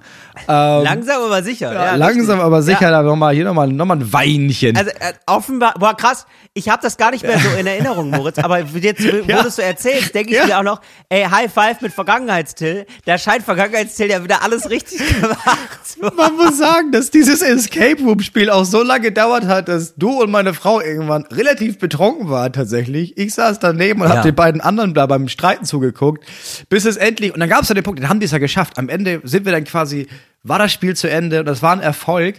Langsam 0.49 1.23
aber 1.23 1.43
sicher. 1.43 1.73
Ja, 1.75 1.93
Ähm, 1.93 1.99
langsam, 1.99 2.25
richtig. 2.37 2.41
aber 2.45 2.63
sicher, 2.63 2.91
Ja. 2.91 3.03
nochmal, 3.03 3.35
hier 3.35 3.45
nochmal 3.45 3.69
noch 3.69 3.85
mal 3.85 3.97
ein 3.99 4.13
Weinchen. 4.15 4.77
Also 4.79 4.91
äh, 4.93 5.13
offenbar, 5.27 5.75
boah 5.79 5.95
krass, 5.95 6.27
ich 6.55 6.69
habe 6.71 6.81
das 6.83 6.97
gar 6.97 7.11
nicht 7.11 7.23
mehr 7.23 7.39
so 7.39 7.49
in 7.59 7.67
Erinnerung, 7.67 8.11
Moritz, 8.11 8.39
aber 8.39 8.61
jetzt, 8.61 9.03
wo 9.05 9.31
Ja. 9.31 9.43
du 9.43 9.49
es 9.49 9.57
so 9.57 9.63
erzählst, 9.63 10.15
denke 10.15 10.31
ich 10.33 10.39
Ja. 10.39 10.47
mir 10.47 10.59
auch 10.59 10.63
noch, 10.63 10.81
ey, 11.11 11.25
High 11.25 11.53
Five 11.53 11.81
mit 11.83 11.93
Vergangenheitstill, 11.93 12.87
da 13.05 13.19
scheint 13.19 13.43
Vergangenheitstill 13.45 14.09
ja 14.11 14.25
wieder 14.25 14.43
alles 14.43 14.71
richtig 14.71 14.99
gemacht 15.21 15.39
zu 15.85 16.03
haben. 16.03 16.17
Man 16.17 16.35
muss 16.37 16.57
sagen, 16.59 16.93
dass 16.93 17.11
dieses 17.11 17.43
Escape 17.43 18.03
Room 18.03 18.21
Spiel 18.21 18.49
auch 18.49 18.65
so 18.65 18.83
lange 18.83 19.03
gedauert 19.03 19.47
hat, 19.47 19.69
dass 19.69 19.95
du 19.97 20.14
und 20.23 20.31
meine 20.31 20.55
Frau 20.55 20.81
irgendwann 20.81 21.23
relativ 21.27 21.79
betrunken 21.79 22.29
waren 22.31 22.53
tatsächlich. 22.53 23.17
Ich 23.19 23.35
saß 23.35 23.59
daneben 23.59 24.03
und 24.03 24.09
Ja. 24.09 24.17
hab 24.17 24.23
den 24.23 24.35
beiden 24.35 24.61
anderen 24.61 24.95
da 24.95 25.07
beim 25.07 25.29
Streiten 25.29 25.65
zugeguckt, 25.65 26.25
bis 26.69 26.85
es 26.85 26.97
endlich 26.97 27.33
und 27.35 27.41
dann 27.41 27.49
gab 27.49 27.63
es 27.63 27.69
ja 27.69 27.75
den 27.75 27.85
Punkt, 27.85 28.01
dann 28.03 28.09
haben 28.09 28.21
die 28.21 28.27
es 28.27 28.33
ja 28.33 28.39
geschafft. 28.39 28.79
Am 28.79 28.89
Ende 28.89 29.21
sind 29.25 29.45
wir 29.45 29.53
dann 29.53 29.65
quasi 29.65 30.07
war 30.43 30.59
das 30.59 30.73
Spiel 30.73 30.95
zu 30.95 31.09
Ende 31.11 31.41
und 31.41 31.47
das 31.47 31.63
war 31.63 31.73
ein 31.73 31.81
Erfolg. 31.81 32.37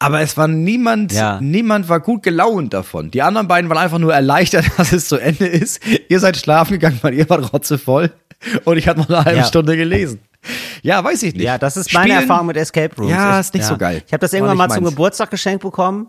Aber 0.00 0.20
es 0.20 0.36
war 0.36 0.46
niemand, 0.46 1.12
Ja. 1.12 1.40
niemand 1.40 1.88
war 1.88 1.98
gut 1.98 2.22
gelaunt 2.22 2.72
davon. 2.72 3.10
Die 3.10 3.20
anderen 3.20 3.48
beiden 3.48 3.68
waren 3.68 3.78
einfach 3.78 3.98
nur 3.98 4.14
erleichtert, 4.14 4.64
dass 4.76 4.92
es 4.92 5.08
zu 5.08 5.16
Ende 5.16 5.46
ist. 5.46 5.80
Ihr 6.08 6.20
seid 6.20 6.36
schlafen 6.36 6.74
gegangen, 6.74 7.00
weil 7.02 7.14
ihr 7.14 7.28
wart 7.28 7.52
rotzevoll. 7.52 8.12
Und 8.64 8.76
ich 8.76 8.86
hatte 8.86 9.00
noch 9.00 9.08
eine 9.08 9.24
halbe 9.24 9.38
Ja. 9.40 9.44
Stunde 9.44 9.76
gelesen. 9.76 10.20
Ja, 10.82 11.02
weiß 11.02 11.24
ich 11.24 11.34
nicht. 11.34 11.42
Ja, 11.42 11.58
das 11.58 11.76
ist 11.76 11.92
meine 11.92 12.12
Spielen- 12.12 12.20
Erfahrung 12.22 12.46
mit 12.46 12.56
Escape 12.56 12.94
Rooms. 12.96 13.10
Ja, 13.10 13.40
ist 13.40 13.52
nicht 13.54 13.64
so 13.66 13.76
geil. 13.76 14.04
Ich 14.06 14.12
habe 14.12 14.20
das 14.20 14.32
irgendwann 14.32 14.56
mal 14.56 14.68
zum 14.70 14.84
meins. 14.84 14.94
Geburtstag 14.94 15.32
geschenkt 15.32 15.62
bekommen. 15.64 16.06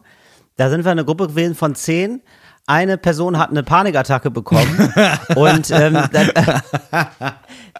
Da 0.59 0.69
sind 0.69 0.83
wir 0.83 0.91
eine 0.91 1.06
Gruppe 1.06 1.27
gewesen 1.29 1.56
von 1.56 1.73
zehn. 1.73 2.21
Eine 2.67 2.97
Person 2.97 3.38
hat 3.38 3.50
eine 3.50 3.63
Panikattacke 3.63 4.29
bekommen. 4.29 4.94
und 5.38 5.71
ähm, 5.71 5.94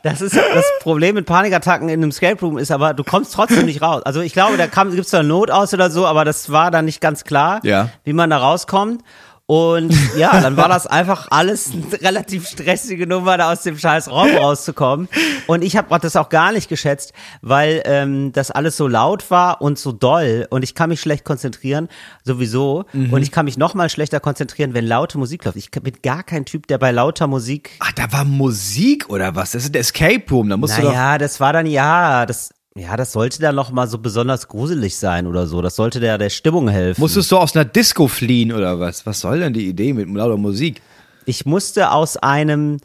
das 0.04 0.22
ist 0.22 0.38
das 0.38 0.66
Problem 0.80 1.16
mit 1.16 1.26
Panikattacken 1.26 1.90
in 1.90 2.00
einem 2.02 2.12
Escape 2.12 2.40
Room 2.40 2.58
ist 2.58 2.72
aber, 2.72 2.94
du 2.94 3.04
kommst 3.04 3.34
trotzdem 3.34 3.66
nicht 3.66 3.82
raus. 3.82 4.04
Also 4.04 4.22
ich 4.22 4.32
glaube, 4.32 4.56
da 4.56 4.68
gibt 4.68 4.98
es 5.04 5.10
da 5.10 5.24
Not 5.24 5.52
aus 5.52 5.74
oder 5.74 5.92
so, 5.92 6.08
aber 6.08 6.24
das 6.24 6.54
war 6.54 6.72
dann 6.72 6.86
nicht 6.86 7.02
ganz 7.02 7.26
klar, 7.26 7.60
Ja. 7.64 7.90
wie 8.06 8.14
man 8.14 8.30
da 8.30 8.38
rauskommt. 8.38 9.04
Und 9.50 9.96
ja, 10.16 10.42
dann 10.42 10.58
war 10.58 10.70
das 10.70 10.86
einfach 10.86 11.26
alles 11.32 11.72
eine 11.74 12.02
relativ 12.04 12.48
stressige 12.48 13.08
Nummer, 13.08 13.36
da 13.36 13.52
aus 13.52 13.64
dem 13.64 13.80
scheiß 13.80 14.12
Raum 14.12 14.30
rauszukommen. 14.30 15.10
Und 15.48 15.64
ich 15.64 15.76
habe 15.76 15.98
das 16.02 16.16
auch 16.16 16.30
gar 16.30 16.52
nicht 16.52 16.70
geschätzt, 16.70 17.14
weil 17.42 17.82
ähm, 17.86 18.32
das 18.32 18.52
alles 18.52 18.78
so 18.78 18.88
laut 18.88 19.32
war 19.32 19.60
und 19.64 19.80
so 19.80 19.92
doll. 19.92 20.46
Und 20.52 20.64
ich 20.64 20.76
kann 20.76 20.90
mich 20.90 21.02
schlecht 21.02 21.26
konzentrieren, 21.26 21.88
sowieso. 22.24 22.86
Mhm. 22.94 23.12
Und 23.12 23.24
ich 23.24 23.32
kann 23.32 23.46
mich 23.46 23.58
noch 23.58 23.74
mal 23.74 23.90
schlechter 23.90 24.20
konzentrieren, 24.20 24.76
wenn 24.76 24.86
laute 24.86 25.18
Musik 25.18 25.44
läuft. 25.46 25.58
Ich 25.58 25.72
bin 25.72 25.96
gar 26.04 26.22
kein 26.22 26.46
Typ, 26.46 26.68
der 26.68 26.78
bei 26.78 26.92
lauter 26.92 27.26
Musik 27.26 27.72
Ach, 27.80 27.92
da 27.94 28.12
war 28.12 28.26
Musik 28.26 29.10
oder 29.10 29.34
was? 29.34 29.54
Das 29.54 29.64
ist 29.64 29.74
ein 29.74 29.80
Escape 29.80 30.26
Room, 30.30 30.50
da 30.50 30.58
musst 30.58 30.78
du 30.78 30.84
doch. 30.84 30.90
naja, 30.90 31.18
das 31.18 31.40
war 31.40 31.54
dann 31.54 31.66
ja, 31.66 32.28
das 32.28 32.52
ja, 32.80 32.96
das 32.98 33.12
sollte 33.12 33.42
dann 33.42 33.56
noch 33.56 33.72
mal 33.72 33.88
so 33.88 33.98
besonders 33.98 34.48
gruselig 34.48 34.98
sein 34.98 35.28
oder 35.28 35.48
so. 35.48 35.62
Das 35.62 35.76
sollte 35.76 36.00
der 36.00 36.18
der 36.18 36.30
Stimmung 36.30 36.70
helfen. 36.70 37.02
Musstest 37.02 37.32
du 37.32 37.38
aus 37.38 37.56
einer 37.56 37.66
Disco 37.66 38.08
fliehen 38.08 38.52
oder 38.54 38.80
was? 38.80 39.06
Was 39.06 39.20
soll 39.20 39.40
denn 39.40 39.54
die 39.54 39.68
Idee 39.68 39.94
mit 39.94 40.08
lauter 40.10 40.38
Musik? 40.38 40.82
Ich 41.26 41.46
musste 41.46 41.92
aus 41.92 42.18
einem, 42.18 42.78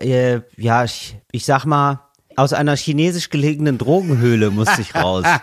äh, 0.00 0.40
ja, 0.56 0.84
ich, 0.84 1.16
ich 1.32 1.44
sag 1.44 1.64
mal, 1.64 2.00
aus 2.36 2.52
einer 2.52 2.76
chinesisch 2.76 3.30
gelegenen 3.30 3.78
Drogenhöhle 3.78 4.50
musste 4.50 4.80
ich 4.82 4.94
raus. 4.94 5.24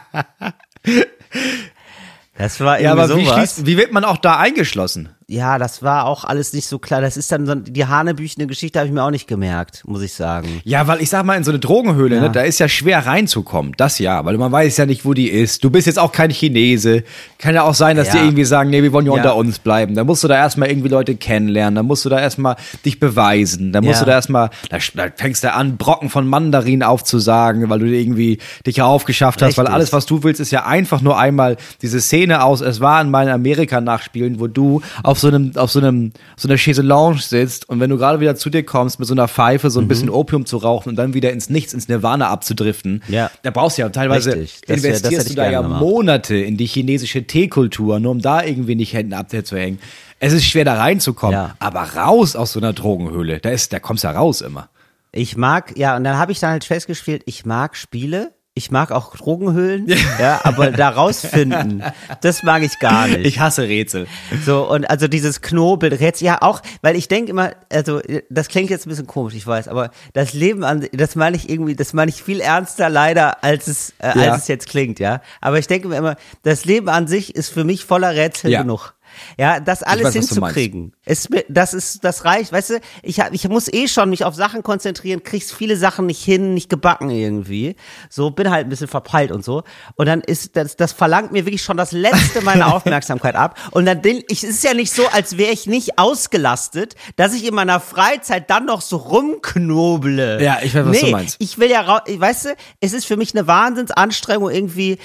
Das 2.38 2.60
war 2.60 2.80
Ja, 2.82 2.92
irgendwie 2.94 3.04
aber 3.14 3.18
wie, 3.18 3.26
sowas. 3.26 3.36
schließt, 3.38 3.66
wie 3.66 3.78
wird 3.78 3.94
man 3.94 4.04
auch 4.04 4.18
da 4.18 4.38
eingeschlossen? 4.38 5.15
Ja, 5.28 5.58
das 5.58 5.82
war 5.82 6.06
auch 6.06 6.24
alles 6.24 6.54
nicht 6.54 6.68
so 6.68 6.78
klar. 6.78 7.02
Das 7.02 7.18
ist 7.18 7.32
dann 7.32 7.48
so, 7.48 7.56
die 7.56 7.88
hanebüchene 7.88 8.46
Geschichte 8.46 8.78
habe 8.78 8.88
ich 8.88 8.94
mir 8.94 9.02
auch 9.04 9.10
nicht 9.10 9.28
gemerkt, 9.28 9.82
muss 9.88 10.04
ich 10.04 10.14
sagen. 10.14 10.62
Ja, 10.66 10.86
weil 10.86 11.02
ich 11.02 11.10
sag 11.10 11.26
mal, 11.26 11.34
in 11.36 11.44
so 11.44 11.50
eine 11.50 11.58
Drogenhöhle, 11.58 12.18
Ja. 12.18 12.22
ne, 12.22 12.30
da 12.30 12.42
ist 12.42 12.60
ja 12.60 12.68
schwer 12.68 13.08
reinzukommen. 13.08 13.74
Das 13.76 13.98
ja, 13.98 14.24
weil 14.24 14.38
man 14.38 14.52
weiß 14.52 14.78
ja 14.78 14.86
nicht, 14.86 15.04
wo 15.04 15.16
die 15.16 15.30
ist. 15.30 15.64
Du 15.64 15.72
bist 15.72 15.88
jetzt 15.88 15.98
auch 15.98 16.12
kein 16.12 16.30
Chinese. 16.30 17.04
Kann 17.40 17.56
ja 17.56 17.64
auch 17.64 17.74
sein, 17.74 17.98
dass 17.98 18.10
Ja. 18.10 18.14
die 18.14 18.20
irgendwie 18.20 18.46
sagen, 18.46 18.70
nee, 18.70 18.84
wir 18.84 18.94
wollen 18.94 19.08
ja, 19.08 19.14
Ja. 19.14 19.18
unter 19.18 19.36
uns 19.36 19.58
bleiben. 19.58 19.96
Da 19.96 20.04
musst 20.04 20.24
du 20.24 20.28
da 20.28 20.36
erstmal 20.36 20.70
irgendwie 20.70 20.90
Leute 20.90 21.16
kennenlernen. 21.16 21.74
Da 21.76 21.82
musst 21.82 22.06
du 22.06 22.10
da 22.10 22.20
erstmal 22.20 22.56
dich 22.86 23.00
beweisen. 23.00 23.72
Da 23.72 23.82
musst 23.82 24.02
du 24.02 24.06
da 24.06 24.12
erstmal, 24.12 24.52
da, 24.70 24.78
da 24.94 25.08
fängst 25.16 25.44
du 25.44 25.52
an, 25.52 25.78
Brocken 25.78 26.10
von 26.12 26.28
Mandarin 26.28 26.84
aufzusagen, 26.84 27.68
weil 27.68 27.80
du 27.80 27.86
irgendwie 27.88 28.38
dich 28.68 28.76
ja 28.78 28.86
aufgeschafft 28.86 29.42
hast. 29.42 29.58
Weil 29.58 29.64
Richtig. 29.66 29.76
alles, 29.76 29.92
was 29.92 30.06
du 30.06 30.22
willst, 30.22 30.40
ist 30.40 30.52
ja 30.52 30.68
einfach 30.68 31.02
nur 31.02 31.18
einmal 31.18 31.58
diese 31.82 32.00
Szene 32.00 32.44
aus, 32.44 32.62
es 32.62 32.80
war 32.80 33.02
in 33.02 33.10
meinen 33.10 33.30
Amerika-Nachspielen, 33.32 34.40
wo 34.40 34.46
du 34.46 34.82
auf 35.02 35.15
so 35.20 35.28
einem, 35.28 35.52
auf 35.56 35.72
so 35.72 35.80
einem, 35.80 36.12
so 36.38 36.48
einer 36.48 36.58
Chaiselange 36.58 37.20
sitzt 37.20 37.68
und 37.70 37.80
wenn 37.80 37.90
du 37.90 37.98
gerade 37.98 38.20
wieder 38.20 38.36
zu 38.36 38.50
dir 38.50 38.64
kommst, 38.64 39.00
mit 39.00 39.08
so 39.08 39.14
einer 39.14 39.28
Pfeife 39.28 39.70
so 39.70 39.80
ein 39.80 39.88
bisschen 39.88 40.10
Opium 40.10 40.46
zu 40.46 40.58
rauchen 40.58 40.90
und 40.90 40.96
dann 40.96 41.14
wieder 41.14 41.32
ins 41.32 41.50
Nichts, 41.50 41.74
ins 41.74 41.88
Nirvana 41.88 42.30
abzudriften. 42.30 43.04
Ja. 43.08 43.30
Da 43.44 43.52
brauchst 43.52 43.78
du 43.78 43.82
ja 43.84 43.90
teilweise, 43.90 44.32
wär- 44.32 44.40
investierst 44.68 45.28
ich 45.28 45.36
du 45.36 45.42
da 45.42 45.50
ja 45.50 45.62
gemacht. 45.62 45.82
Monate 45.82 46.36
in 46.36 46.58
die 46.58 46.66
chinesische 46.66 47.24
Teekultur, 47.26 48.00
nur 48.00 48.12
um 48.12 48.22
da 48.22 48.44
irgendwie 48.44 48.76
nicht 48.76 48.94
Händen 48.94 49.14
abzuhängen. 49.14 49.80
Es 50.20 50.34
ist 50.34 50.46
schwer 50.46 50.66
da 50.66 50.76
reinzukommen, 50.76 51.34
Ja. 51.34 51.56
aber 51.60 51.82
raus 51.96 52.36
aus 52.36 52.54
so 52.54 52.60
einer 52.60 52.74
Drogenhöhle, 52.74 53.40
da 53.40 53.50
ist, 53.50 53.74
da 53.74 53.80
kommst 53.80 54.04
du 54.04 54.08
ja 54.08 54.14
raus 54.14 54.42
immer. 54.42 54.70
Ich 55.12 55.38
mag, 55.38 55.78
ja, 55.78 55.96
und 55.96 56.04
dann 56.04 56.18
habe 56.18 56.32
ich 56.32 56.40
dann 56.40 56.52
halt 56.52 56.64
festgestellt, 56.66 57.24
ich 57.26 57.46
mag 57.46 57.76
Spiele, 57.76 58.32
ich 58.58 58.72
mag 58.72 58.92
auch 58.92 59.16
Drogenhöhlen, 59.18 59.86
ja, 60.20 60.40
aber 60.46 60.72
da 60.72 60.88
rausfinden, 60.90 61.84
das 62.22 62.42
mag 62.42 62.64
ich 62.64 62.80
gar 62.80 63.08
nicht. 63.08 63.26
Ich 63.26 63.40
hasse 63.40 63.64
Rätsel. 63.64 64.08
So, 64.46 64.68
und 64.70 64.90
also 64.90 65.10
dieses 65.10 65.42
Knobel, 65.42 65.94
Rätsel, 65.94 66.26
ja 66.28 66.42
auch, 66.42 66.62
weil 66.82 66.96
ich 66.96 67.10
denke 67.10 67.32
immer, 67.32 67.52
also 67.72 68.00
das 68.30 68.48
klingt 68.48 68.70
jetzt 68.70 68.86
ein 68.88 68.90
bisschen 68.90 69.08
komisch, 69.08 69.34
ich 69.36 69.46
weiß, 69.46 69.68
aber 69.68 69.92
das 70.14 70.32
Leben 70.34 70.64
an, 70.64 70.88
das 70.94 71.16
meine 71.16 71.36
ich 71.36 71.50
irgendwie, 71.50 71.76
das 71.76 71.92
meine 71.94 72.10
ich 72.10 72.24
viel 72.24 72.40
ernster 72.40 72.90
leider, 72.90 73.44
als 73.44 73.68
es, 73.68 73.94
äh, 74.00 74.08
Ja. 74.18 74.32
als 74.32 74.44
es 74.44 74.48
jetzt 74.48 74.70
klingt, 74.70 75.00
ja. 75.00 75.22
Aber 75.42 75.60
ich 75.60 75.68
denke 75.68 75.90
mir 75.90 75.98
immer, 75.98 76.16
das 76.44 76.64
Leben 76.64 76.88
an 76.88 77.08
sich 77.08 77.36
ist 77.36 77.50
für 77.50 77.66
mich 77.66 77.84
voller 77.84 78.16
Rätsel 78.16 78.52
Ja. 78.52 78.62
genug. 78.62 78.94
Ja, 79.38 79.60
das 79.60 79.84
alles 79.84 80.06
weiß, 80.06 80.14
hinzukriegen. 80.14 80.94
Mir- 81.30 81.46
das 81.50 81.74
ist, 81.74 82.04
das 82.04 82.26
reicht, 82.26 82.52
weißt 82.52 82.70
du, 82.72 82.80
ich 83.04 83.20
hab, 83.20 83.32
ich 83.34 83.48
muss 83.48 83.72
eh 83.72 83.88
schon 83.88 84.10
mich 84.10 84.26
auf 84.26 84.34
Sachen 84.36 84.64
konzentrieren, 84.64 85.22
kriegst 85.24 85.54
viele 85.54 85.78
Sachen 85.78 86.08
nicht 86.08 86.24
hin, 86.24 86.54
nicht 86.56 86.70
gebacken 86.70 87.10
irgendwie. 87.12 87.76
So, 88.10 88.32
bin 88.32 88.50
halt 88.50 88.66
ein 88.66 88.70
bisschen 88.70 88.88
verpeilt 88.88 89.32
und 89.32 89.46
so. 89.46 89.64
Und 89.96 90.08
dann 90.08 90.22
ist, 90.22 90.56
das, 90.56 90.76
das 90.76 90.92
verlangt 90.94 91.32
mir 91.32 91.46
wirklich 91.46 91.62
schon 91.62 91.78
das 91.78 91.92
Letzte 91.92 92.42
meiner 92.42 92.68
Aufmerksamkeit 92.74 93.36
ab. 93.36 93.58
Und 93.72 93.86
dann, 93.86 94.02
bin 94.02 94.24
ich, 94.28 94.44
es 94.44 94.50
ist 94.50 94.64
ja 94.64 94.74
nicht 94.74 94.92
so, 94.92 95.08
als 95.10 95.38
wäre 95.38 95.52
ich 95.52 95.68
nicht 95.68 96.00
ausgelastet, 96.00 96.96
dass 97.18 97.34
ich 97.36 97.46
in 97.46 97.54
meiner 97.54 97.80
Freizeit 97.80 98.50
dann 98.50 98.66
noch 98.66 98.82
so 98.82 98.98
rumknoble. 98.98 100.42
Ja, 100.42 100.58
ich 100.64 100.74
weiß, 100.74 100.86
was 100.86 100.92
nee, 100.92 101.02
du 101.06 101.12
meinst. 101.12 101.36
Ich 101.40 101.58
will 101.60 101.70
ja, 101.70 101.82
rau- 101.82 102.02
weißt 102.08 102.46
du, 102.46 102.50
es 102.82 102.94
ist 102.94 103.06
für 103.06 103.16
mich 103.18 103.36
eine 103.36 103.46
Wahnsinnsanstrengung 103.48 104.50
irgendwie, 104.50 104.98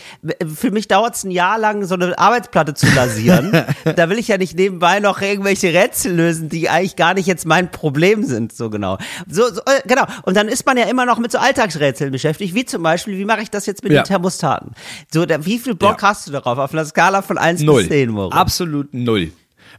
für 0.54 0.70
mich 0.70 0.88
dauert 0.88 1.14
es 1.16 1.24
ein 1.24 1.30
Jahr 1.30 1.58
lang, 1.58 1.84
so 1.84 1.94
eine 1.94 2.18
Arbeitsplatte 2.18 2.72
zu 2.74 2.86
lasieren. 2.94 3.52
da 3.96 4.08
will 4.08 4.18
ich 4.18 4.28
ja 4.28 4.38
nicht 4.38 4.56
nebenbei 4.56 5.00
noch 5.00 5.20
irgendwelche 5.20 5.68
Rätsel 5.74 5.89
Rätsel 5.90 6.14
lösen, 6.14 6.48
die 6.48 6.68
eigentlich 6.68 6.96
gar 6.96 7.14
nicht 7.14 7.26
jetzt 7.26 7.46
mein 7.46 7.70
Problem 7.70 8.24
sind, 8.24 8.52
so 8.52 8.70
genau. 8.70 8.98
So, 9.28 9.42
so 9.52 9.60
äh, 9.62 9.80
genau. 9.86 10.04
Und 10.22 10.36
dann 10.36 10.48
ist 10.48 10.64
man 10.66 10.76
ja 10.76 10.84
immer 10.84 11.04
noch 11.06 11.18
mit 11.18 11.32
so 11.32 11.38
Alltagsrätseln 11.38 12.12
beschäftigt, 12.12 12.54
wie 12.54 12.64
zum 12.64 12.82
Beispiel, 12.82 13.18
wie 13.18 13.24
mache 13.24 13.42
ich 13.42 13.50
das 13.50 13.66
jetzt 13.66 13.82
mit 13.82 13.92
Ja. 13.92 14.02
den 14.02 14.06
Thermostaten? 14.06 14.72
So, 15.12 15.26
da, 15.26 15.44
wie 15.44 15.58
viel 15.58 15.74
Bock 15.74 16.00
Ja. 16.02 16.08
hast 16.08 16.26
du 16.28 16.32
darauf 16.32 16.58
auf 16.58 16.72
einer 16.72 16.84
Skala 16.84 17.22
von 17.22 17.38
1 17.38 17.62
Null. 17.62 17.82
bis 17.82 17.88
10, 17.90 18.10
Moritz? 18.10 18.34
Absolut 18.36 18.94
null. 18.94 19.32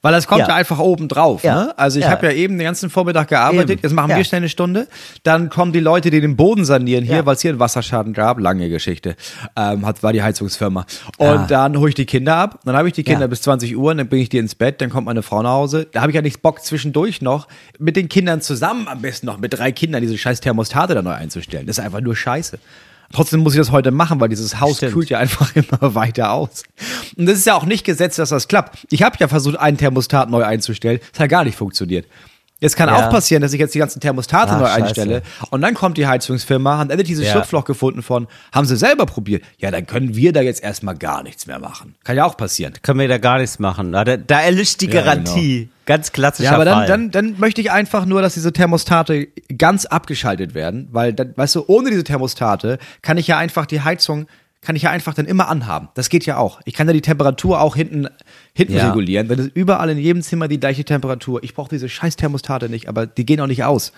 Weil 0.04 0.14
das 0.14 0.26
kommt 0.26 0.40
ja, 0.42 0.48
Ja. 0.48 0.56
einfach 0.56 0.80
oben 0.80 1.08
drauf. 1.08 1.44
Ja. 1.44 1.56
Ne? 1.66 1.74
Also 1.78 2.00
ich 2.00 2.06
Ja. 2.06 2.12
habe 2.12 2.26
ja 2.26 2.32
eben 2.34 2.58
den 2.58 2.66
ganzen 2.66 2.90
Vormittag 2.90 3.28
gearbeitet, 3.28 3.70
Eben. 3.70 3.80
jetzt 3.84 3.94
machen 3.94 4.16
wir 4.16 4.24
schnell 4.24 4.40
eine 4.40 4.50
Stunde. 4.50 4.88
Dann 5.22 5.50
kommen 5.50 5.74
die 5.74 5.80
Leute, 5.80 6.10
die 6.10 6.22
den 6.22 6.36
Boden 6.36 6.66
sanieren 6.66 7.04
hier, 7.04 7.26
weil 7.28 7.36
es 7.36 7.42
hier 7.42 7.52
einen 7.52 7.60
Wasserschaden 7.60 8.14
gab. 8.14 8.40
Lange 8.40 8.68
Geschichte. 8.70 9.16
Ähm, 9.56 9.86
hat, 9.86 10.02
war 10.02 10.12
die 10.12 10.24
Heizungsfirma. 10.24 10.86
Und 11.18 11.52
dann 11.52 11.78
hole 11.78 11.90
ich 11.90 11.96
die 11.96 12.06
Kinder 12.08 12.36
ab. 12.36 12.60
Dann 12.66 12.76
habe 12.76 12.88
ich 12.88 12.94
die 12.96 13.04
Kinder 13.04 13.28
bis 13.28 13.44
20 13.44 13.78
Uhr, 13.78 13.94
dann 13.94 14.10
bringe 14.10 14.24
ich 14.24 14.30
die 14.30 14.40
ins 14.40 14.56
Bett, 14.56 14.82
dann 14.82 14.90
kommt 14.90 15.06
meine 15.06 15.22
Frau 15.22 15.44
nach 15.44 15.52
Hause. 15.52 15.88
Da 15.92 16.02
habe 16.02 16.12
ich 16.12 16.16
ja 16.16 16.22
nichts 16.24 16.40
Bock 16.40 16.64
zwischendurch 16.64 17.22
noch 17.22 17.48
mit 17.78 17.96
den 17.96 18.10
Kindern 18.10 18.42
zusammen, 18.42 18.88
am 18.88 19.02
besten 19.02 19.28
noch 19.28 19.38
mit 19.38 19.54
drei 19.54 19.72
Kindern, 19.72 20.02
diese 20.02 20.18
scheiß 20.18 20.40
Thermostate 20.42 20.96
da 20.96 21.02
neu 21.04 21.12
einzustellen. 21.12 21.68
Das 21.68 21.78
ist 21.78 21.84
einfach 21.84 22.02
nur 22.02 22.16
scheiße. 22.16 22.58
Trotzdem 23.12 23.42
muss 23.42 23.54
ich 23.54 23.60
das 23.60 23.72
heute 23.72 23.92
machen, 23.92 24.20
weil 24.20 24.30
dieses 24.30 24.60
Haus 24.60 24.78
Stimmt. 24.78 24.94
kühlt 24.94 25.10
ja 25.10 25.20
einfach 25.20 25.56
immer 25.56 25.96
weiter 25.96 26.32
aus. 26.32 26.64
Und 27.18 27.26
das 27.26 27.38
ist 27.38 27.46
ja 27.46 27.56
auch 27.56 27.66
nicht 27.66 27.86
gesetzt, 27.86 28.20
dass 28.20 28.30
das 28.30 28.48
klappt. 28.48 28.86
Ich 28.90 29.04
habe 29.04 29.18
ja 29.20 29.28
versucht, 29.28 29.58
einen 29.58 29.78
Thermostat 29.78 30.30
neu 30.30 30.44
einzustellen. 30.44 31.00
Das 31.12 31.20
hat 31.20 31.30
gar 31.30 31.44
nicht 31.44 31.58
funktioniert. 31.58 32.06
Jetzt 32.62 32.78
kann 32.78 32.88
Ja. 32.90 32.96
auch 33.08 33.10
passieren, 33.10 33.42
dass 33.42 33.52
ich 33.54 33.60
jetzt 33.60 33.74
die 33.76 33.80
ganzen 33.80 34.00
Thermostate 34.00 34.52
Ach, 34.54 34.60
neu 34.60 34.66
scheiße. 34.68 34.84
einstelle 34.84 35.22
und 35.50 35.62
dann 35.62 35.74
kommt 35.74 35.98
die 35.98 36.06
Heizungsfirma, 36.08 36.78
haben 36.78 36.90
endlich 36.92 37.08
dieses 37.10 37.26
Ja. 37.26 37.32
Schlupfloch 37.34 37.66
gefunden 37.66 38.04
von, 38.04 38.28
haben 38.54 38.66
sie 38.68 38.78
selber 38.78 39.06
probiert. 39.08 39.44
Ja, 39.58 39.72
dann 39.72 39.88
können 39.88 40.16
wir 40.16 40.32
da 40.32 40.42
jetzt 40.42 40.64
erstmal 40.64 40.96
gar 40.96 41.24
nichts 41.24 41.48
mehr 41.48 41.58
machen. 41.60 41.96
Kann 42.04 42.16
ja 42.16 42.24
auch 42.24 42.38
passieren. 42.38 42.74
Können 42.84 43.00
wir 43.00 43.08
da 43.08 43.18
gar 43.18 43.40
nichts 43.40 43.58
machen. 43.60 43.92
Da, 43.92 44.04
da 44.06 44.40
erlischt 44.42 44.80
die 44.82 44.86
Ja, 44.88 45.02
Garantie. 45.02 45.70
Ganz 45.88 46.12
klassischer 46.12 46.50
Ja, 46.52 46.56
aber 46.56 46.64
dann, 46.66 46.74
Fall. 46.76 46.88
dann, 46.88 47.12
dann 47.12 47.40
möchte 47.40 47.60
ich 47.60 47.72
einfach 47.72 48.06
nur, 48.06 48.22
dass 48.22 48.36
diese 48.36 48.54
Thermostate 48.54 49.28
ganz 49.58 49.86
abgeschaltet 49.86 50.54
werden, 50.54 50.88
weil 50.92 51.12
dann, 51.14 51.34
weißt 51.36 51.56
du, 51.56 51.64
ohne 51.68 51.90
diese 51.90 52.04
Thermostate 52.04 52.78
kann 53.02 53.18
ich 53.18 53.26
ja 53.28 53.38
einfach 53.40 53.66
die 53.66 53.82
Heizung, 53.82 54.28
kann 54.62 54.76
ich 54.76 54.84
ja 54.84 54.92
einfach 54.92 55.16
dann 55.16 55.26
immer 55.26 55.48
anhaben. 55.48 55.90
Das 55.96 56.10
geht 56.10 56.26
ja 56.26 56.38
auch. 56.38 56.62
Ich 56.66 56.76
kann 56.76 56.86
ja 56.88 56.94
die 56.94 57.02
Temperatur 57.02 57.62
auch 57.62 57.76
hinten, 57.76 58.08
hinten 58.54 58.74
Ja. 58.76 58.88
regulieren. 58.90 59.28
Wenn 59.28 59.40
es 59.40 59.48
überall 59.48 59.90
in 59.90 59.98
jedem 59.98 60.22
Zimmer 60.22 60.48
die 60.48 60.60
gleiche 60.60 60.86
Temperatur. 60.86 61.44
Ich 61.44 61.56
brauche 61.56 61.70
diese 61.70 61.90
scheiß 61.90 62.16
Thermostate 62.16 62.70
nicht, 62.70 62.88
aber 62.88 63.08
die 63.08 63.26
gehen 63.26 63.42
auch 63.42 63.48
nicht 63.48 63.64
aus. 63.64 63.92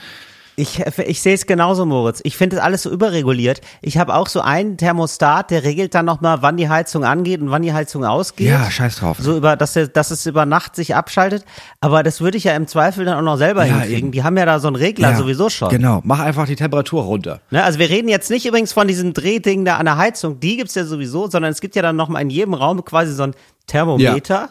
Ich, 0.56 0.80
ich 0.80 1.22
sehe 1.22 1.34
es 1.34 1.48
genauso, 1.48 1.86
Moritz. 1.86 2.22
Ich 2.24 2.38
finde 2.38 2.58
das 2.58 2.66
alles 2.66 2.84
so 2.84 2.92
überreguliert. 2.92 3.62
Ich 3.82 3.98
habe 3.98 4.14
auch 4.14 4.28
so 4.28 4.42
einen 4.42 4.78
Thermostat, 4.78 5.50
der 5.50 5.64
regelt 5.64 5.96
dann 5.96 6.06
nochmal, 6.06 6.42
wann 6.42 6.58
die 6.58 6.70
Heizung 6.70 7.04
angeht 7.06 7.42
und 7.42 7.50
wann 7.50 7.64
die 7.64 7.74
Heizung 7.74 8.06
ausgeht. 8.06 8.50
Ja, 8.50 8.70
scheiß 8.70 8.98
drauf. 8.98 9.18
So 9.20 9.36
über, 9.36 9.56
dass, 9.56 9.74
der, 9.74 9.88
dass 9.88 10.12
es 10.12 10.26
über 10.28 10.46
Nacht 10.46 10.76
sich 10.76 10.96
abschaltet. 10.96 11.44
Aber 11.82 12.04
das 12.04 12.22
würde 12.22 12.38
ich 12.38 12.44
ja 12.44 12.56
im 12.56 12.68
Zweifel 12.68 13.06
dann 13.06 13.18
auch 13.18 13.22
noch 13.24 13.38
selber 13.38 13.66
Ja, 13.66 13.74
hinkriegen. 13.78 13.98
eben. 13.98 14.12
Die 14.12 14.24
haben 14.24 14.38
ja 14.38 14.46
da 14.46 14.60
so 14.60 14.68
einen 14.68 14.76
Regler 14.76 15.12
Ja, 15.12 15.18
sowieso 15.18 15.50
schon. 15.50 15.70
Genau, 15.70 16.02
mach 16.04 16.20
einfach 16.20 16.46
die 16.46 16.56
Temperatur 16.56 17.04
runter. 17.04 17.42
Ne, 17.50 17.64
also 17.64 17.80
wir 17.80 17.90
reden 17.90 18.08
jetzt 18.08 18.30
nicht 18.30 18.46
übrigens 18.46 18.74
von 18.74 18.88
diesem 18.88 19.14
Drehding 19.14 19.66
da 19.66 19.78
an 19.78 19.86
der 19.86 19.98
Heizung, 19.98 20.40
die 20.40 20.58
gibt's 20.58 20.76
ja 20.76 20.86
sowieso, 20.86 21.28
sondern 21.30 21.52
es 21.52 21.62
gibt 21.62 21.76
ja 21.76 21.82
dann 21.82 21.96
nochmal 21.96 22.22
in 22.22 22.30
jedem 22.30 22.54
Raum 22.54 22.86
quasi 22.86 23.14
so 23.14 23.24
ein 23.24 23.34
Thermometer, 23.66 24.50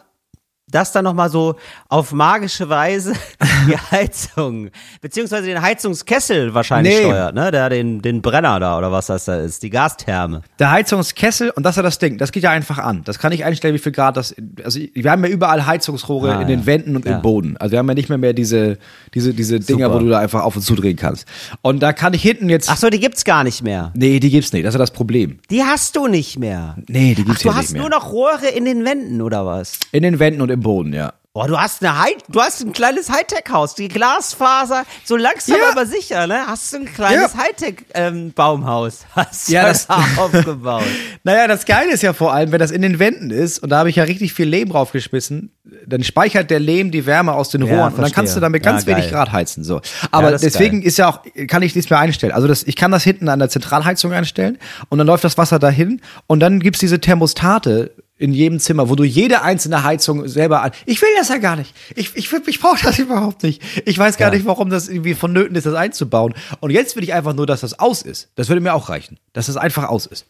das 0.74 0.92
dann 0.92 1.04
nochmal 1.04 1.30
so 1.30 1.54
auf 1.88 2.12
magische 2.12 2.68
Weise 2.68 3.12
die 3.68 3.76
Heizung, 3.90 4.70
beziehungsweise 5.00 5.46
den 5.46 5.62
Heizungskessel 5.62 6.54
wahrscheinlich 6.54 6.94
Nee. 6.94 7.00
steuert, 7.04 7.34
ne? 7.34 7.50
Der 7.50 7.68
den, 7.68 8.02
den 8.02 8.22
Brenner 8.22 8.58
da 8.60 8.78
oder 8.78 8.90
was 8.90 9.06
das 9.06 9.24
da 9.26 9.36
ist, 9.40 9.62
die 9.62 9.70
Gastherme. 9.70 10.42
Der 10.58 10.70
Heizungskessel, 10.70 11.50
und 11.50 11.64
das 11.64 11.72
ist 11.72 11.76
ja 11.76 11.82
das 11.82 11.98
Ding, 11.98 12.18
das 12.18 12.32
geht 12.32 12.42
ja 12.42 12.50
einfach 12.50 12.78
an. 12.78 13.02
Das 13.04 13.18
kann 13.18 13.32
ich 13.32 13.44
einstellen, 13.44 13.74
wie 13.74 13.78
viel 13.78 13.92
Grad 13.92 14.16
das, 14.16 14.34
also 14.64 14.80
wir 14.92 15.10
haben 15.10 15.24
ja 15.24 15.30
überall 15.30 15.64
Heizungsrohre 15.66 16.36
Ah, 16.36 16.42
in 16.42 16.48
den 16.48 16.60
ja. 16.60 16.66
Wänden 16.66 16.96
und 16.96 17.04
Ja. 17.06 17.16
im 17.16 17.22
Boden. 17.22 17.56
Also 17.58 17.72
wir 17.72 17.78
haben 17.78 17.88
ja 17.88 17.94
nicht 17.94 18.08
mehr 18.08 18.18
mehr 18.18 18.32
diese, 18.32 18.78
diese, 19.14 19.34
diese 19.34 19.60
Dinger, 19.60 19.86
Super. 19.86 19.94
wo 20.00 20.04
du 20.04 20.10
da 20.10 20.18
einfach 20.18 20.42
auf 20.42 20.56
und 20.56 20.62
zu 20.62 20.74
drehen 20.74 20.96
kannst. 20.96 21.26
Und 21.62 21.80
da 21.82 21.92
kann 21.92 22.14
ich 22.14 22.22
hinten 22.22 22.48
jetzt, 22.48 22.68
Ach 22.70 22.76
so, 22.76 22.88
die 22.90 23.00
gibt's 23.00 23.24
gar 23.24 23.44
nicht 23.44 23.62
mehr. 23.62 23.92
nee, 23.94 24.18
die 24.20 24.30
gibt's 24.30 24.52
nicht, 24.52 24.64
das 24.64 24.70
ist 24.70 24.78
ja 24.78 24.78
das 24.82 24.90
Problem. 24.90 25.38
Die 25.50 25.62
hast 25.62 25.96
du 25.96 26.06
nicht 26.06 26.38
mehr. 26.38 26.76
Nee, 26.88 27.14
die 27.14 27.22
Ach, 27.22 27.26
gibt's 27.26 27.42
du 27.42 27.48
hier 27.50 27.54
hast 27.56 27.62
nicht 27.64 27.72
mehr. 27.74 27.82
nur 27.82 27.90
noch 27.90 28.10
Rohre 28.12 28.48
in 28.48 28.64
den 28.64 28.84
Wänden 28.84 29.20
oder 29.22 29.44
was? 29.46 29.78
in 29.92 30.02
den 30.02 30.18
Wänden 30.18 30.40
und 30.40 30.50
im 30.50 30.61
Boden, 30.62 30.92
ja. 30.92 31.12
Oh, 31.34 31.44
du 31.46 31.58
hast 31.58 31.82
eine 31.82 31.98
High 31.98 32.16
du 32.28 32.42
hast 32.42 32.60
ein 32.60 32.74
kleines 32.74 33.08
Hightech-Haus, 33.10 33.74
die 33.74 33.88
Glasfaser, 33.88 34.84
so 35.02 35.16
langsam 35.16 35.56
Ja. 35.56 35.70
aber 35.72 35.86
sicher, 35.86 36.26
ne? 36.26 36.46
Hast 36.46 36.70
du 36.74 36.76
ein 36.80 36.84
kleines 36.84 37.32
Ja. 37.32 37.38
Hightech-Baumhaus? 38.06 39.06
hast 39.16 39.48
Ja, 39.48 39.62
du 39.62 39.68
das- 39.68 39.86
da 39.86 40.04
aufgebaut. 40.18 40.82
Naja, 41.24 41.46
das 41.46 41.64
Geile 41.64 41.92
ist 41.92 42.02
ja 42.02 42.12
vor 42.12 42.32
allem, 42.32 42.50
wenn 42.52 42.58
das 42.58 42.70
in 42.72 42.82
den 42.82 42.98
Wänden 42.98 43.30
ist, 43.30 43.60
und 43.60 43.70
da 43.70 43.78
habe 43.78 43.88
ich 43.90 43.96
ja 43.96 44.04
richtig 44.04 44.34
viel 44.34 44.46
Lehm 44.48 44.68
draufgeschmissen, 44.70 45.52
dann 45.86 46.02
speichert 46.02 46.50
der 46.50 46.58
Lehm 46.60 46.90
die 46.90 47.06
Wärme 47.06 47.32
aus 47.32 47.48
den 47.50 47.64
Ja, 47.64 47.74
Rohren 47.76 47.94
und 47.94 48.02
dann 48.02 48.10
kannst 48.12 48.36
du 48.36 48.40
damit 48.40 48.62
ganz 48.62 48.86
wenig. 48.86 49.08
Grad 49.10 49.30
heizen. 49.32 49.62
So. 49.64 49.80
Aber 50.10 50.32
ist 50.32 50.42
deswegen 50.44 50.80
geil. 50.80 50.88
ist 50.88 50.98
ja 50.98 51.08
auch, 51.08 51.20
kann 51.48 51.62
ich 51.62 51.74
nichts 51.74 51.88
mehr 51.90 51.98
einstellen. 52.00 52.32
Also 52.32 52.48
das, 52.48 52.64
ich 52.64 52.76
kann 52.76 52.90
das 52.90 53.04
hinten 53.04 53.28
an 53.28 53.38
der 53.38 53.48
Zentralheizung 53.48 54.12
einstellen 54.12 54.58
und 54.88 54.98
dann 54.98 55.06
läuft 55.06 55.24
das 55.24 55.38
Wasser 55.38 55.58
dahin 55.58 56.00
und 56.26 56.40
dann 56.40 56.60
gibt's 56.60 56.80
diese 56.80 57.00
Thermostate 57.00 57.92
in 58.22 58.32
jedem 58.32 58.60
Zimmer, 58.60 58.88
wo 58.88 58.94
du 58.94 59.04
jede 59.04 59.42
einzelne 59.42 59.82
Heizung 59.82 60.28
selber 60.28 60.62
an. 60.62 60.70
Ich 60.86 61.02
will 61.02 61.08
das 61.18 61.28
ja 61.28 61.38
gar 61.38 61.56
nicht. 61.56 61.74
Ich, 61.96 62.14
ich, 62.16 62.32
ich 62.32 62.60
brauche 62.60 62.82
das 62.82 62.98
überhaupt 63.00 63.42
nicht. 63.42 63.60
Ich 63.84 63.98
weiß 63.98 64.16
gar 64.16 64.28
Ja. 64.30 64.34
nicht, 64.36 64.46
warum 64.46 64.70
das 64.70 64.88
irgendwie 64.88 65.14
vonnöten 65.14 65.56
ist, 65.56 65.66
das 65.66 65.74
einzubauen. 65.74 66.34
Und 66.60 66.70
jetzt 66.70 66.94
will 66.96 67.02
ich 67.02 67.12
einfach 67.12 67.34
nur, 67.34 67.46
dass 67.46 67.60
das 67.62 67.78
aus 67.78 68.02
ist. 68.02 68.28
Das 68.36 68.48
würde 68.48 68.60
mir 68.60 68.74
auch 68.74 68.88
reichen. 68.88 69.18
Dass 69.32 69.46
das 69.46 69.56
einfach 69.56 69.88
aus 69.88 70.06
ist. 70.06 70.24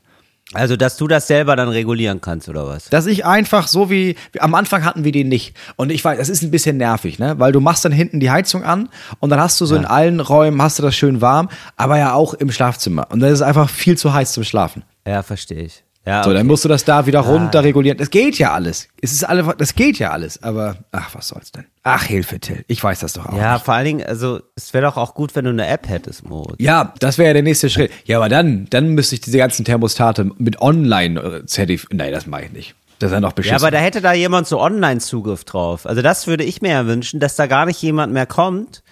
Also, 0.54 0.76
dass 0.76 0.96
du 0.96 1.06
das 1.06 1.28
selber 1.28 1.54
dann 1.56 1.68
regulieren 1.68 2.20
kannst, 2.20 2.48
oder 2.48 2.66
was? 2.66 2.90
Dass 2.90 3.06
ich 3.06 3.24
einfach 3.24 3.68
so 3.68 3.88
wie, 3.90 4.16
am 4.38 4.54
Anfang 4.54 4.84
hatten 4.84 5.04
wir 5.04 5.12
den 5.12 5.28
nicht. 5.28 5.54
Und 5.76 5.90
ich 5.92 6.04
weiß, 6.04 6.18
das 6.18 6.28
ist 6.28 6.42
ein 6.42 6.50
bisschen 6.50 6.76
nervig, 6.76 7.18
ne? 7.18 7.38
Weil 7.38 7.52
du 7.52 7.60
machst 7.60 7.84
dann 7.84 7.92
hinten 7.92 8.20
die 8.20 8.30
Heizung 8.30 8.62
an 8.64 8.88
und 9.20 9.30
dann 9.30 9.40
hast 9.40 9.58
du 9.60 9.66
so 9.66 9.76
in 9.76 9.84
allen 9.86 10.20
Räumen 10.20 10.60
hast 10.60 10.78
du 10.78 10.82
das 10.82 10.94
schön 10.94 11.20
warm, 11.22 11.48
aber 11.76 11.96
ja 11.98 12.12
auch 12.12 12.34
im 12.34 12.50
Schlafzimmer. 12.50 13.06
Und 13.10 13.20
das 13.20 13.32
ist 13.32 13.42
einfach 13.42 13.70
viel 13.70 13.96
zu 13.96 14.12
heiß 14.12 14.32
zum 14.32 14.44
Schlafen. 14.44 14.82
Ja, 15.06 15.22
verstehe 15.22 15.62
ich. 15.62 15.84
Ja, 16.04 16.24
So, 16.24 16.30
okay. 16.30 16.38
dann 16.38 16.46
musst 16.48 16.64
du 16.64 16.68
das 16.68 16.84
da 16.84 17.06
wieder 17.06 17.20
runter 17.20 17.62
regulieren. 17.62 17.96
Das 17.96 18.10
geht 18.10 18.38
ja 18.38 18.52
alles. 18.52 18.88
Es 19.00 19.12
ist 19.12 19.24
alle, 19.24 19.54
das 19.56 19.74
geht 19.74 19.98
ja 19.98 20.10
alles. 20.10 20.42
Aber, 20.42 20.76
ach, 20.90 21.14
was 21.14 21.28
soll's 21.28 21.52
denn? 21.52 21.64
Ach, 21.84 22.02
Hilfe, 22.02 22.40
Till. 22.40 22.64
Ich 22.66 22.82
weiß 22.82 23.00
das 23.00 23.12
doch 23.12 23.26
auch. 23.26 23.36
ja, 23.36 23.54
nicht. 23.54 23.64
vor 23.64 23.74
allen 23.74 23.84
Dingen, 23.84 24.06
also, 24.06 24.40
es 24.56 24.74
wäre 24.74 24.84
doch 24.86 24.96
auch 24.96 25.14
gut, 25.14 25.36
wenn 25.36 25.44
du 25.44 25.50
eine 25.50 25.66
App 25.68 25.88
hättest, 25.88 26.28
Moritz. 26.28 26.56
Ja, 26.58 26.92
das 26.98 27.18
wäre 27.18 27.28
ja 27.28 27.32
der 27.34 27.42
nächste 27.44 27.70
Schritt. 27.70 27.92
Ja, 28.04 28.16
aber 28.18 28.28
dann, 28.28 28.66
dann 28.70 28.88
müsste 28.88 29.14
ich 29.14 29.20
diese 29.20 29.38
ganzen 29.38 29.64
Thermostate 29.64 30.30
mit 30.38 30.60
online 30.60 31.46
zertif 31.46 31.86
Nein, 31.92 32.12
das 32.12 32.26
mache 32.26 32.46
ich 32.46 32.52
nicht. 32.52 32.74
Das 32.98 33.10
ist 33.10 33.14
ja 33.14 33.20
noch 33.20 33.32
beschissen. 33.32 33.58
Ja, 33.58 33.62
aber 33.62 33.70
da 33.72 33.78
hätte 33.78 34.00
da 34.00 34.12
jemand 34.12 34.46
so 34.46 34.60
Online-Zugriff 34.60 35.44
drauf. 35.44 35.86
Also 35.86 36.02
das 36.02 36.26
würde 36.28 36.44
ich 36.44 36.62
mir 36.62 36.70
ja 36.70 36.86
wünschen, 36.86 37.18
dass 37.18 37.34
da 37.34 37.46
gar 37.46 37.66
nicht 37.66 37.82
jemand 37.82 38.12
mehr 38.12 38.26
kommt, 38.26 38.82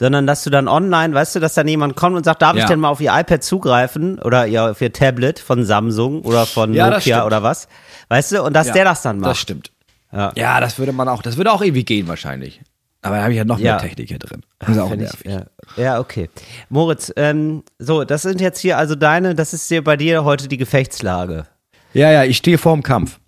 sondern 0.00 0.26
dass 0.26 0.42
du 0.44 0.48
dann 0.50 0.66
online, 0.66 1.12
weißt 1.12 1.36
du, 1.36 1.40
dass 1.40 1.52
dann 1.52 1.68
jemand 1.68 1.94
kommt 1.94 2.16
und 2.16 2.24
sagt, 2.24 2.40
darf 2.40 2.54
ich 2.54 2.62
Ja. 2.62 2.68
denn 2.68 2.80
mal 2.80 2.88
auf 2.88 3.02
ihr 3.02 3.12
iPad 3.14 3.44
zugreifen 3.44 4.18
oder 4.18 4.46
ihr 4.46 4.70
auf 4.70 4.80
ihr 4.80 4.94
Tablet 4.94 5.38
von 5.38 5.62
Samsung 5.62 6.22
oder 6.22 6.46
von 6.46 6.72
Ja, 6.72 6.88
Nokia 6.88 7.26
oder 7.26 7.42
was? 7.42 7.68
Weißt 8.08 8.32
du, 8.32 8.42
und 8.42 8.54
dass 8.54 8.68
Ja, 8.68 8.72
der 8.72 8.84
das 8.86 9.02
dann 9.02 9.20
macht. 9.20 9.32
Das 9.32 9.38
stimmt. 9.38 9.72
Ja. 10.10 10.32
Das 10.58 10.78
würde 10.78 10.92
man 10.92 11.06
auch, 11.06 11.20
das 11.20 11.36
würde 11.36 11.52
auch 11.52 11.60
irgendwie 11.60 11.84
gehen 11.84 12.08
wahrscheinlich. 12.08 12.62
Aber 13.02 13.16
da 13.16 13.22
habe 13.22 13.32
ich 13.32 13.36
ja 13.38 13.44
noch 13.44 13.58
mehr 13.58 13.76
Technik 13.76 14.08
hier 14.08 14.18
drin. 14.18 14.40
Das 14.58 14.70
ist 14.70 14.78
auch 14.78 14.94
nervig. 14.94 15.20
ich, 15.24 15.30
ja. 15.30 15.42
ja, 15.76 16.00
okay. 16.00 16.30
Moritz, 16.70 17.12
ähm, 17.16 17.62
so, 17.78 18.04
das 18.04 18.22
sind 18.22 18.40
jetzt 18.40 18.58
hier 18.58 18.78
also 18.78 18.94
deine, 18.94 19.34
das 19.34 19.52
ist 19.52 19.68
hier 19.68 19.84
bei 19.84 19.98
dir 19.98 20.24
heute 20.24 20.48
die 20.48 20.56
Gefechtslage. 20.56 21.44
Ja, 21.92 22.10
ja, 22.10 22.24
ich 22.24 22.38
stehe 22.38 22.56
vorm 22.56 22.82
Kampf. 22.82 23.18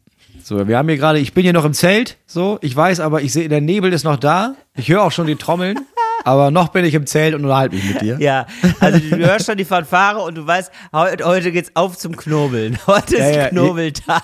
So, 0.43 0.67
wir 0.67 0.77
haben 0.79 0.89
hier 0.89 0.99
gerade, 0.99 1.19
ich 1.19 1.35
bin 1.35 1.43
hier 1.45 1.53
noch 1.53 1.67
im 1.67 1.75
Zelt, 1.75 2.17
so, 2.27 2.59
ich 2.63 2.75
weiß 2.75 3.01
aber, 3.01 3.21
ich 3.21 3.33
sehe, 3.33 3.49
der 3.51 3.61
Nebel 3.61 3.93
ist 3.93 4.05
noch 4.05 4.17
da. 4.17 4.55
Ich 4.75 4.89
höre 4.89 5.03
auch 5.03 5.13
schon 5.13 5.27
die 5.27 5.37
Trommeln, 5.37 5.79
aber 6.25 6.51
noch 6.51 6.69
bin 6.69 6.85
ich 6.85 6.95
im 6.95 7.07
Zelt 7.07 7.35
und 7.35 7.43
unterhalte 7.45 7.75
mich 7.77 7.85
mit 7.93 8.01
dir. 8.03 8.17
Ja, 8.21 8.47
also 8.81 8.99
du 8.99 9.17
hörst 9.17 9.47
schon 9.47 9.57
die 9.57 9.65
Fanfare 9.65 10.21
und 10.21 10.37
du 10.37 10.47
weißt, 10.47 10.71
heute, 10.93 11.25
heute 11.25 11.53
geht's 11.53 11.71
auf 11.75 11.97
zum 11.99 12.17
Knobeln. 12.17 12.79
Heute 12.87 13.19
Ja, 13.19 13.27
ist 13.29 13.37
ja, 13.37 13.49
Knobeltag. 13.49 14.23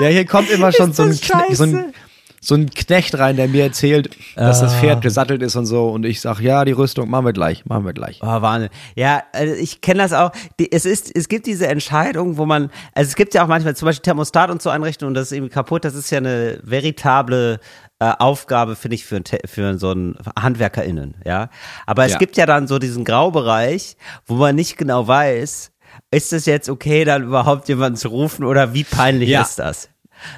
Ja, 0.00 0.08
hier 0.08 0.24
kommt 0.26 0.50
immer 0.50 0.72
schon 0.72 0.92
so 0.92 1.02
ein, 1.04 1.12
so, 1.12 1.64
ein, 1.64 1.92
so 2.40 2.54
ein 2.54 2.70
Knecht 2.70 3.16
rein, 3.18 3.36
der 3.36 3.46
mir 3.46 3.64
erzählt, 3.64 4.10
dass 4.34 4.60
das 4.60 4.72
Ah. 4.74 4.78
Pferd 4.80 5.02
gesattelt 5.02 5.42
ist 5.42 5.54
und 5.54 5.66
so. 5.66 5.88
Und 5.90 6.04
ich 6.04 6.20
sag, 6.20 6.40
ja, 6.40 6.64
die 6.64 6.72
Rüstung 6.72 7.08
machen 7.10 7.26
wir 7.26 7.32
gleich, 7.32 7.64
machen 7.66 7.84
wir 7.84 7.92
gleich. 7.92 8.18
Oh, 8.22 8.26
Wahnsinn. 8.26 8.70
Ja, 8.96 9.22
also 9.32 9.54
ich 9.54 9.80
kenne 9.80 10.02
das 10.02 10.12
auch. 10.12 10.32
Die, 10.58 10.72
es 10.72 10.84
ist, 10.84 11.14
es 11.14 11.28
gibt 11.28 11.46
diese 11.46 11.66
Entscheidung, 11.68 12.38
wo 12.38 12.46
man, 12.46 12.70
also 12.94 13.08
es 13.08 13.14
gibt 13.16 13.34
ja 13.34 13.44
auch 13.44 13.48
manchmal 13.48 13.76
zum 13.76 13.86
Beispiel 13.86 14.02
Thermostat 14.02 14.50
und 14.50 14.60
so 14.62 14.70
Einrichtungen 14.70 15.08
und 15.08 15.14
das 15.14 15.26
ist 15.26 15.32
irgendwie 15.32 15.52
kaputt. 15.52 15.84
Das 15.84 15.94
ist 15.94 16.10
ja 16.10 16.18
eine 16.18 16.58
veritable 16.64 17.60
äh, 18.02 18.12
Aufgabe, 18.18 18.74
finde 18.76 18.94
ich, 18.96 19.04
für, 19.04 19.16
ein 19.16 19.24
für 19.46 19.78
so 19.78 19.90
einen 19.90 20.16
HandwerkerInnen, 20.40 21.14
ja. 21.24 21.50
Aber 21.86 22.04
es 22.04 22.12
Ja. 22.12 22.18
gibt 22.18 22.36
ja 22.36 22.46
dann 22.46 22.66
so 22.66 22.78
diesen 22.78 23.04
Graubereich, 23.04 23.96
wo 24.26 24.34
man 24.34 24.54
nicht 24.56 24.76
genau 24.76 25.06
weiß, 25.06 25.70
ist 26.10 26.32
es 26.32 26.46
jetzt 26.46 26.68
okay, 26.68 27.04
dann 27.04 27.22
überhaupt 27.24 27.68
jemanden 27.68 27.96
zu 27.96 28.08
rufen 28.08 28.44
oder 28.44 28.74
wie 28.74 28.84
peinlich 28.84 29.28
Ja. 29.28 29.42
ist 29.42 29.58
das? 29.58 29.88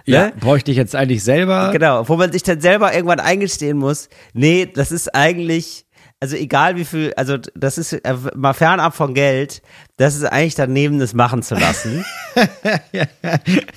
Ja, 0.07 0.27
Ne? 0.27 0.33
bräuchte 0.41 0.71
ich 0.71 0.77
jetzt 0.77 0.95
eigentlich 0.97 1.23
selber. 1.23 1.71
Genau, 1.73 2.09
wo 2.09 2.17
man 2.17 2.33
sich 2.33 2.43
dann 2.43 2.61
selber 2.61 2.95
irgendwann 2.95 3.21
eingestehen 3.21 3.77
muss, 3.79 4.09
nee, 4.33 4.67
das 4.67 4.91
ist 4.93 5.15
eigentlich, 5.15 5.84
also 6.25 6.37
egal 6.37 6.77
wie 6.77 6.87
viel, 6.87 7.13
also 7.19 7.37
das 7.55 7.77
ist 7.77 7.93
äh, 7.93 8.17
mal 8.35 8.55
fernab 8.55 8.95
von 8.95 9.13
Geld, 9.13 9.61
das 9.99 10.15
ist 10.15 10.25
eigentlich 10.25 10.55
daneben, 10.55 10.99
das 10.99 11.13
machen 11.13 11.43
zu 11.43 11.55
lassen. 11.55 12.03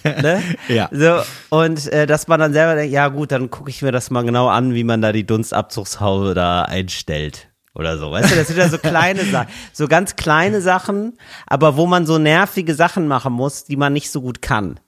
ne? 0.06 0.42
Ja. 0.70 0.88
So, 0.94 1.20
und 1.50 1.92
äh, 1.92 2.08
dass 2.08 2.30
man 2.30 2.40
dann 2.40 2.54
selber 2.54 2.76
denkt, 2.76 2.94
ja 2.94 3.10
gut, 3.10 3.34
dann 3.34 3.50
gucke 3.50 3.70
ich 3.70 3.82
mir 3.82 3.92
das 3.92 4.12
mal 4.12 4.24
genau 4.24 4.48
an, 4.48 4.74
wie 4.74 4.86
man 4.86 5.02
da 5.02 5.12
die 5.12 5.26
Dunstabzugshaube 5.26 6.36
da 6.36 6.62
einstellt. 6.62 7.50
Oder 7.76 7.98
so, 7.98 8.14
weißt 8.14 8.32
du, 8.32 8.36
das 8.38 8.48
sind 8.48 8.58
ja 8.58 8.70
so 8.70 8.78
kleine 8.78 9.26
Sachen, 9.26 9.50
so 9.74 9.90
ganz 9.90 10.16
kleine 10.16 10.62
Sachen, 10.62 11.18
aber 11.48 11.76
wo 11.76 11.86
man 11.86 12.06
so 12.06 12.18
nervige 12.18 12.76
Sachen 12.76 13.10
machen 13.10 13.34
muss, 13.34 13.66
die 13.66 13.76
man 13.76 13.92
nicht 13.92 14.10
so 14.10 14.22
gut 14.22 14.42
kann. 14.42 14.80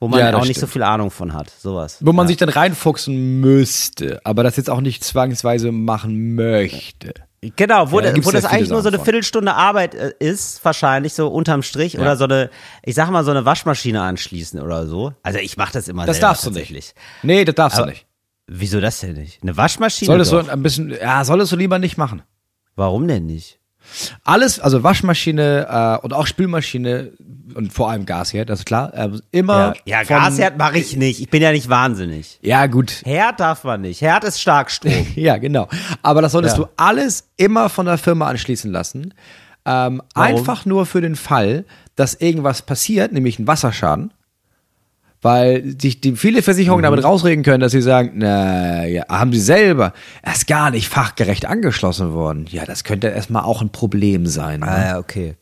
Wo 0.00 0.08
man 0.08 0.18
Ja, 0.20 0.32
das 0.32 0.40
auch 0.40 0.46
nicht 0.46 0.58
so 0.58 0.66
viel 0.66 0.82
Ahnung 0.82 1.10
von 1.10 1.34
hat, 1.34 1.50
sowas. 1.50 1.98
Wo 2.00 2.12
man 2.12 2.26
sich 2.26 2.38
dann 2.38 2.48
reinfuchsen 2.48 3.40
müsste, 3.40 4.20
aber 4.24 4.42
das 4.42 4.56
jetzt 4.56 4.70
auch 4.70 4.80
nicht 4.80 5.04
zwangsweise 5.04 5.72
machen 5.72 6.34
möchte. 6.34 7.12
Genau, 7.56 7.90
wo, 7.90 8.00
Ja, 8.00 8.12
da 8.12 8.24
wo 8.24 8.30
das 8.30 8.44
eigentlich 8.46 8.70
nur 8.70 8.80
so 8.82 8.88
eine. 8.88 8.98
Viertelstunde 8.98 9.54
Arbeit 9.54 9.94
äh, 9.94 10.12
ist, 10.18 10.62
wahrscheinlich 10.64 11.12
so 11.14 11.28
unterm 11.28 11.62
Strich 11.62 11.94
Ja. 11.94 12.00
oder 12.00 12.16
so 12.16 12.24
eine, 12.24 12.50
ich 12.82 12.94
sag 12.94 13.10
mal 13.10 13.24
so 13.24 13.30
eine 13.30 13.44
Waschmaschine 13.44 14.00
anschließen 14.02 14.60
oder 14.60 14.86
so. 14.86 15.12
Also 15.22 15.38
ich 15.38 15.56
mache 15.58 15.72
das 15.74 15.88
immer 15.88 16.06
Das 16.06 16.16
selber 16.16 16.28
darfst 16.28 16.46
du 16.46 16.50
nicht. 16.50 16.94
Nee, 17.22 17.44
das 17.44 17.54
darfst 17.54 17.78
Aber- 17.78 17.86
du 17.86 17.92
nicht. 17.92 18.06
Wieso 18.52 18.80
das 18.80 18.98
denn 19.00 19.12
nicht? 19.14 19.42
Eine 19.42 19.56
Waschmaschine? 19.56 20.06
Solltest 20.06 20.32
doch. 20.32 20.44
du 20.46 20.50
ein 20.50 20.62
bisschen, 20.62 20.90
ja, 20.90 21.24
solltest 21.24 21.52
du 21.52 21.56
lieber 21.56 21.78
nicht 21.78 21.96
machen. 21.96 22.22
Warum 22.74 23.06
denn 23.06 23.26
nicht? 23.26 23.59
Alles, 24.24 24.60
also 24.60 24.82
Waschmaschine 24.82 25.66
äh, 26.00 26.04
und 26.04 26.12
auch 26.12 26.26
Spülmaschine 26.26 27.12
und 27.54 27.72
vor 27.72 27.90
allem 27.90 28.06
Gasherd, 28.06 28.48
das 28.48 28.60
ist 28.60 28.64
klar. 28.64 28.94
Äh, 28.94 29.10
immer. 29.32 29.74
Ja, 29.84 30.00
ja 30.00 30.04
von- 30.04 30.16
Gasherd 30.16 30.58
mache 30.58 30.78
ich 30.78 30.96
nicht. 30.96 31.20
Ich 31.20 31.30
bin 31.30 31.42
ja 31.42 31.52
nicht 31.52 31.68
wahnsinnig. 31.68 32.38
Ja, 32.42 32.66
gut. 32.66 33.02
Herd 33.04 33.40
darf 33.40 33.64
man 33.64 33.80
nicht. 33.80 34.00
Herd 34.00 34.24
ist 34.24 34.40
Starkstrom. 34.40 35.06
Ja, 35.16 35.38
genau. 35.38 35.68
Aber 36.02 36.22
das 36.22 36.32
solltest 36.32 36.56
Ja. 36.58 36.64
du 36.64 36.70
alles 36.76 37.28
immer 37.36 37.68
von 37.68 37.86
der 37.86 37.98
Firma 37.98 38.28
anschließen 38.28 38.70
lassen. 38.70 39.14
Ähm, 39.66 40.00
einfach 40.14 40.64
nur 40.64 40.86
für 40.86 41.00
den 41.00 41.16
Fall, 41.16 41.64
dass 41.96 42.14
irgendwas 42.14 42.62
passiert, 42.62 43.12
nämlich 43.12 43.38
ein 43.38 43.46
Wasserschaden. 43.46 44.12
Weil 45.22 45.74
sich 45.80 46.00
die 46.00 46.16
viele 46.16 46.40
Versicherungen 46.42 46.80
Mhm. 46.80 46.84
damit 46.86 47.04
rausreden 47.04 47.44
können, 47.44 47.60
dass 47.60 47.72
sie 47.72 47.82
sagen, 47.82 48.12
na 48.14 48.86
ja, 48.86 49.04
haben 49.08 49.32
sie 49.32 49.40
selber 49.40 49.92
erst 50.24 50.46
gar 50.46 50.70
nicht 50.70 50.88
fachgerecht 50.88 51.44
angeschlossen 51.46 52.12
worden. 52.14 52.46
Ja, 52.48 52.64
das 52.64 52.84
könnte 52.84 53.08
erstmal 53.08 53.42
auch 53.42 53.60
ein 53.60 53.68
Problem 53.70 54.26
sein. 54.26 54.62
ah, 54.62 54.78
Ne? 54.78 54.84
ja, 54.86 54.98
okay. 54.98 55.34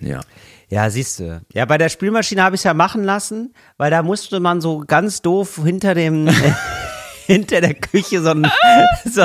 Ja. 0.00 0.20
Ja, 0.68 0.88
siehst 0.88 1.18
du. 1.18 1.40
Ja, 1.52 1.64
bei 1.64 1.76
der 1.78 1.88
Spülmaschine 1.88 2.44
habe 2.44 2.54
ich 2.54 2.60
es 2.60 2.64
ja 2.64 2.72
machen 2.74 3.02
lassen, 3.02 3.52
weil 3.76 3.90
da 3.90 4.04
musste 4.04 4.38
man 4.38 4.60
so 4.60 4.84
ganz 4.86 5.20
doof 5.22 5.60
hinter 5.64 5.94
dem 5.96 6.28
hinter 7.30 7.60
der 7.60 7.74
Küche 7.74 8.20
so 8.22 8.30
ein, 8.30 8.50
so, 9.04 9.24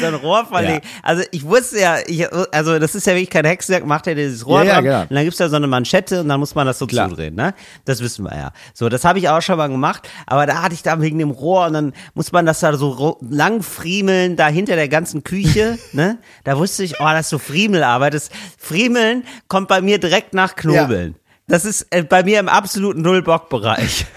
so 0.00 0.06
ein 0.06 0.14
Rohr 0.14 0.44
verlegen. 0.44 0.82
Also 1.02 1.22
ich 1.30 1.44
wusste 1.44 1.80
ja, 1.80 1.96
ich, 2.06 2.30
also 2.52 2.78
das 2.78 2.94
ist 2.94 3.06
ja 3.06 3.14
wirklich 3.14 3.30
kein 3.30 3.46
Hexenwerk, 3.46 3.86
macht 3.86 4.06
ja 4.06 4.14
dieses 4.14 4.46
Rohr 4.46 4.62
Ja, 4.62 4.66
ja, 4.66 4.74
dran 4.74 4.84
genau. 4.84 5.00
und 5.02 5.14
dann 5.14 5.24
gibt's 5.24 5.38
da 5.38 5.48
so 5.48 5.56
eine 5.56 5.66
Manschette 5.66 6.20
und 6.20 6.28
dann 6.28 6.38
muss 6.38 6.54
man 6.54 6.66
das 6.66 6.78
so 6.78 6.86
Klar. 6.86 7.08
zudrehen, 7.08 7.34
ne? 7.34 7.54
Das 7.86 8.00
wissen 8.02 8.24
wir 8.24 8.36
ja. 8.36 8.52
So, 8.74 8.88
das 8.90 9.04
habe 9.04 9.18
ich 9.18 9.28
auch 9.30 9.40
schon 9.40 9.56
mal 9.56 9.68
gemacht, 9.68 10.08
aber 10.26 10.44
da 10.44 10.62
hatte 10.62 10.74
ich 10.74 10.82
da 10.82 11.00
wegen 11.00 11.18
dem 11.18 11.30
Rohr 11.30 11.66
und 11.66 11.72
dann 11.72 11.92
muss 12.14 12.30
man 12.32 12.44
das 12.44 12.60
da 12.60 12.76
so 12.76 13.18
lang 13.22 13.62
friemeln, 13.62 14.36
da 14.36 14.48
hinter 14.48 14.76
der 14.76 14.88
ganzen 14.88 15.24
Küche, 15.24 15.78
ne? 15.92 16.18
Da 16.44 16.58
wusste 16.58 16.84
ich, 16.84 17.00
oh, 17.00 17.04
das 17.04 17.20
ist 17.26 17.30
so 17.30 17.38
Friemelarbeit. 17.38 18.12
Das 18.12 18.28
Friemeln 18.58 19.24
kommt 19.48 19.68
bei 19.68 19.80
mir 19.80 19.98
direkt 19.98 20.34
nach 20.34 20.56
Knobeln. 20.56 21.14
Das 21.48 21.64
ist 21.64 21.86
äh, 21.90 22.02
bei 22.02 22.22
mir 22.22 22.38
im 22.38 22.48
absoluten 22.48 23.02
Null-Bock-Bereich. 23.02 24.04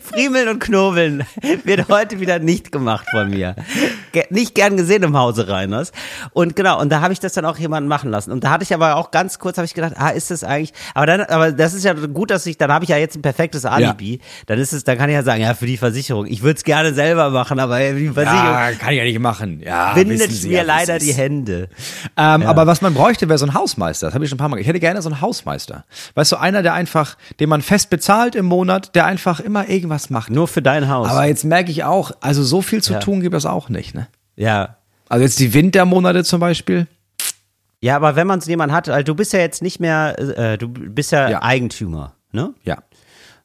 Friemeln 0.00 0.48
und 0.48 0.58
Knobeln 0.60 1.24
wird 1.64 1.88
heute 1.88 2.20
wieder 2.20 2.38
nicht 2.38 2.72
gemacht 2.72 3.06
von 3.10 3.30
mir. 3.30 3.56
Nicht 4.30 4.54
gern 4.54 4.76
gesehen 4.76 5.02
im 5.02 5.16
Hause 5.16 5.48
Reiners. 5.48 5.92
Und 6.32 6.56
genau, 6.56 6.80
und 6.80 6.90
da 6.90 7.00
habe 7.00 7.12
ich 7.12 7.20
das 7.20 7.34
dann 7.34 7.44
auch 7.44 7.58
jemanden 7.58 7.88
machen 7.88 8.10
lassen. 8.10 8.32
Und 8.32 8.44
da 8.44 8.50
hatte 8.50 8.64
ich 8.64 8.72
aber 8.72 8.96
auch 8.96 9.10
ganz 9.10 9.38
kurz, 9.38 9.58
habe 9.58 9.66
ich 9.66 9.74
gedacht, 9.74 9.94
ah, 9.96 10.08
ist 10.08 10.30
das 10.30 10.44
eigentlich, 10.44 10.72
aber 10.94 11.06
dann, 11.06 11.20
aber 11.22 11.52
das 11.52 11.74
ist 11.74 11.84
ja 11.84 11.92
gut, 11.92 12.30
dass 12.30 12.46
ich, 12.46 12.56
dann 12.56 12.72
habe 12.72 12.84
ich 12.84 12.90
ja 12.90 12.96
jetzt 12.96 13.16
ein 13.16 13.22
perfektes 13.22 13.64
Alibi. 13.64 14.20
Dann 14.46 14.58
ist 14.58 14.72
es, 14.72 14.84
dann 14.84 14.96
kann 14.96 15.10
ich 15.10 15.14
ja 15.14 15.22
sagen, 15.22 15.42
ja, 15.42 15.54
für 15.54 15.66
die 15.66 15.76
Versicherung. 15.76 16.26
Ich 16.26 16.42
würde 16.42 16.56
es 16.56 16.64
gerne 16.64 16.94
selber 16.94 17.30
machen, 17.30 17.58
aber 17.60 17.78
die 17.78 18.08
Versicherung 18.08 18.46
Ja, 18.46 18.72
kann 18.72 18.92
ich 18.92 18.98
ja 18.98 19.04
nicht 19.04 19.18
machen. 19.18 19.60
Ja, 19.64 19.92
bindet 19.94 20.32
Sie 20.32 20.48
mir 20.48 20.58
ja, 20.58 20.62
leider 20.62 20.98
die. 20.98 21.18
Hände. 21.18 21.68
Ähm, 22.16 22.42
Aber 22.42 22.66
was 22.66 22.80
man 22.80 22.94
bräuchte, 22.94 23.28
wäre 23.28 23.38
so 23.38 23.46
ein 23.46 23.54
Hausmeister. 23.54 24.06
Das 24.06 24.14
habe 24.14 24.24
ich 24.24 24.30
schon 24.30 24.36
ein 24.36 24.38
paar 24.38 24.48
Mal. 24.48 24.60
Ich 24.60 24.66
hätte 24.66 24.80
gerne 24.80 25.02
so 25.02 25.08
einen 25.08 25.20
Hausmeister. 25.20 25.84
Weißt 26.14 26.32
du, 26.32 26.36
einer, 26.36 26.62
der 26.62 26.74
einfach, 26.74 27.16
den 27.40 27.48
man 27.48 27.60
fest 27.62 27.90
bezahlt 27.90 28.34
im 28.34 28.46
Monat, 28.46 28.94
der 28.94 29.04
einfach 29.06 29.40
immer 29.40 29.67
irgendwas 29.68 30.10
macht. 30.10 30.30
Nur 30.30 30.48
für 30.48 30.62
dein 30.62 30.88
Haus. 30.88 31.08
Aber 31.08 31.24
jetzt 31.26 31.44
merke 31.44 31.70
ich 31.70 31.84
auch, 31.84 32.12
also 32.20 32.42
so 32.42 32.62
viel 32.62 32.82
zu 32.82 32.94
Ja. 32.94 32.98
tun 33.00 33.20
gibt 33.20 33.34
es 33.34 33.46
auch 33.46 33.68
nicht. 33.68 33.94
Ne? 33.94 34.08
ja. 34.36 34.76
Also 35.10 35.24
jetzt 35.24 35.38
die 35.40 35.54
Wintermonate 35.54 36.22
zum 36.22 36.38
Beispiel. 36.40 36.86
Ja, 37.80 37.96
aber 37.96 38.14
wenn 38.14 38.26
man 38.26 38.42
so 38.42 38.50
jemanden 38.50 38.74
hat, 38.74 38.90
also 38.90 39.04
du 39.04 39.14
bist 39.14 39.32
ja 39.32 39.38
jetzt 39.38 39.62
nicht 39.62 39.80
mehr, 39.80 40.18
äh, 40.18 40.58
du 40.58 40.68
bist 40.68 41.12
ja, 41.12 41.30
Ja. 41.30 41.42
Eigentümer, 41.42 42.12
ne? 42.32 42.52
Ja. 42.62 42.78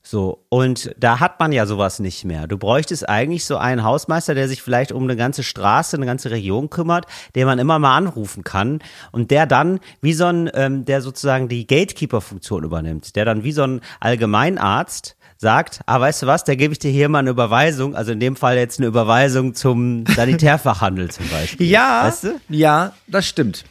So, 0.05 0.43
und 0.49 0.93
da 0.99 1.21
hat 1.21 1.39
man 1.39 1.53
ja 1.53 1.65
sowas 1.65 1.99
nicht 1.99 2.25
mehr. 2.25 2.47
Du 2.47 2.57
bräuchtest 2.57 3.07
eigentlich 3.07 3.45
so 3.45 3.55
einen 3.55 3.83
Hausmeister, 3.86 4.36
der 4.36 4.49
sich 4.49 4.62
vielleicht 4.62 4.91
um 4.91 5.03
eine 5.03 5.15
ganze 5.15 5.43
Straße, 5.43 5.95
eine 5.95 6.05
ganze 6.05 6.31
Region 6.31 6.69
kümmert, 6.69 7.05
den 7.36 7.45
man 7.45 7.57
immer 7.59 7.79
mal 7.79 7.95
anrufen 7.95 8.43
kann 8.43 8.79
und 9.13 9.31
der 9.31 9.45
dann 9.45 9.79
wie 10.01 10.12
so 10.12 10.25
ein, 10.25 10.51
ähm, 10.55 10.83
der 10.83 11.01
sozusagen 11.01 11.47
die 11.47 11.65
Gatekeeper-Funktion 11.65 12.65
übernimmt, 12.65 13.15
der 13.15 13.23
dann 13.23 13.45
wie 13.45 13.53
so 13.53 13.63
ein 13.63 13.79
Allgemeinarzt 14.01 15.15
sagt, 15.43 15.82
ah, 15.86 15.99
weißt 15.99 16.23
du 16.23 16.25
was, 16.27 16.43
da 16.43 16.56
gebe 16.56 16.73
ich 16.73 16.79
dir 16.79 16.89
hier 16.89 17.08
mal 17.10 17.19
eine 17.19 17.29
Überweisung, 17.29 17.95
also 17.95 18.12
in 18.12 18.19
dem 18.19 18.36
Fall 18.36 18.58
jetzt 18.58 18.79
eine 18.79 18.88
Überweisung 18.88 19.53
zum 19.53 20.06
Sanitärfachhandel 20.08 21.12
zum 21.12 21.29
Beispiel. 21.29 21.67
Ja, 21.67 22.06
Weißt 22.06 22.23
du? 22.23 22.39
ja, 22.49 22.93
das 23.06 23.27
stimmt. 23.27 23.65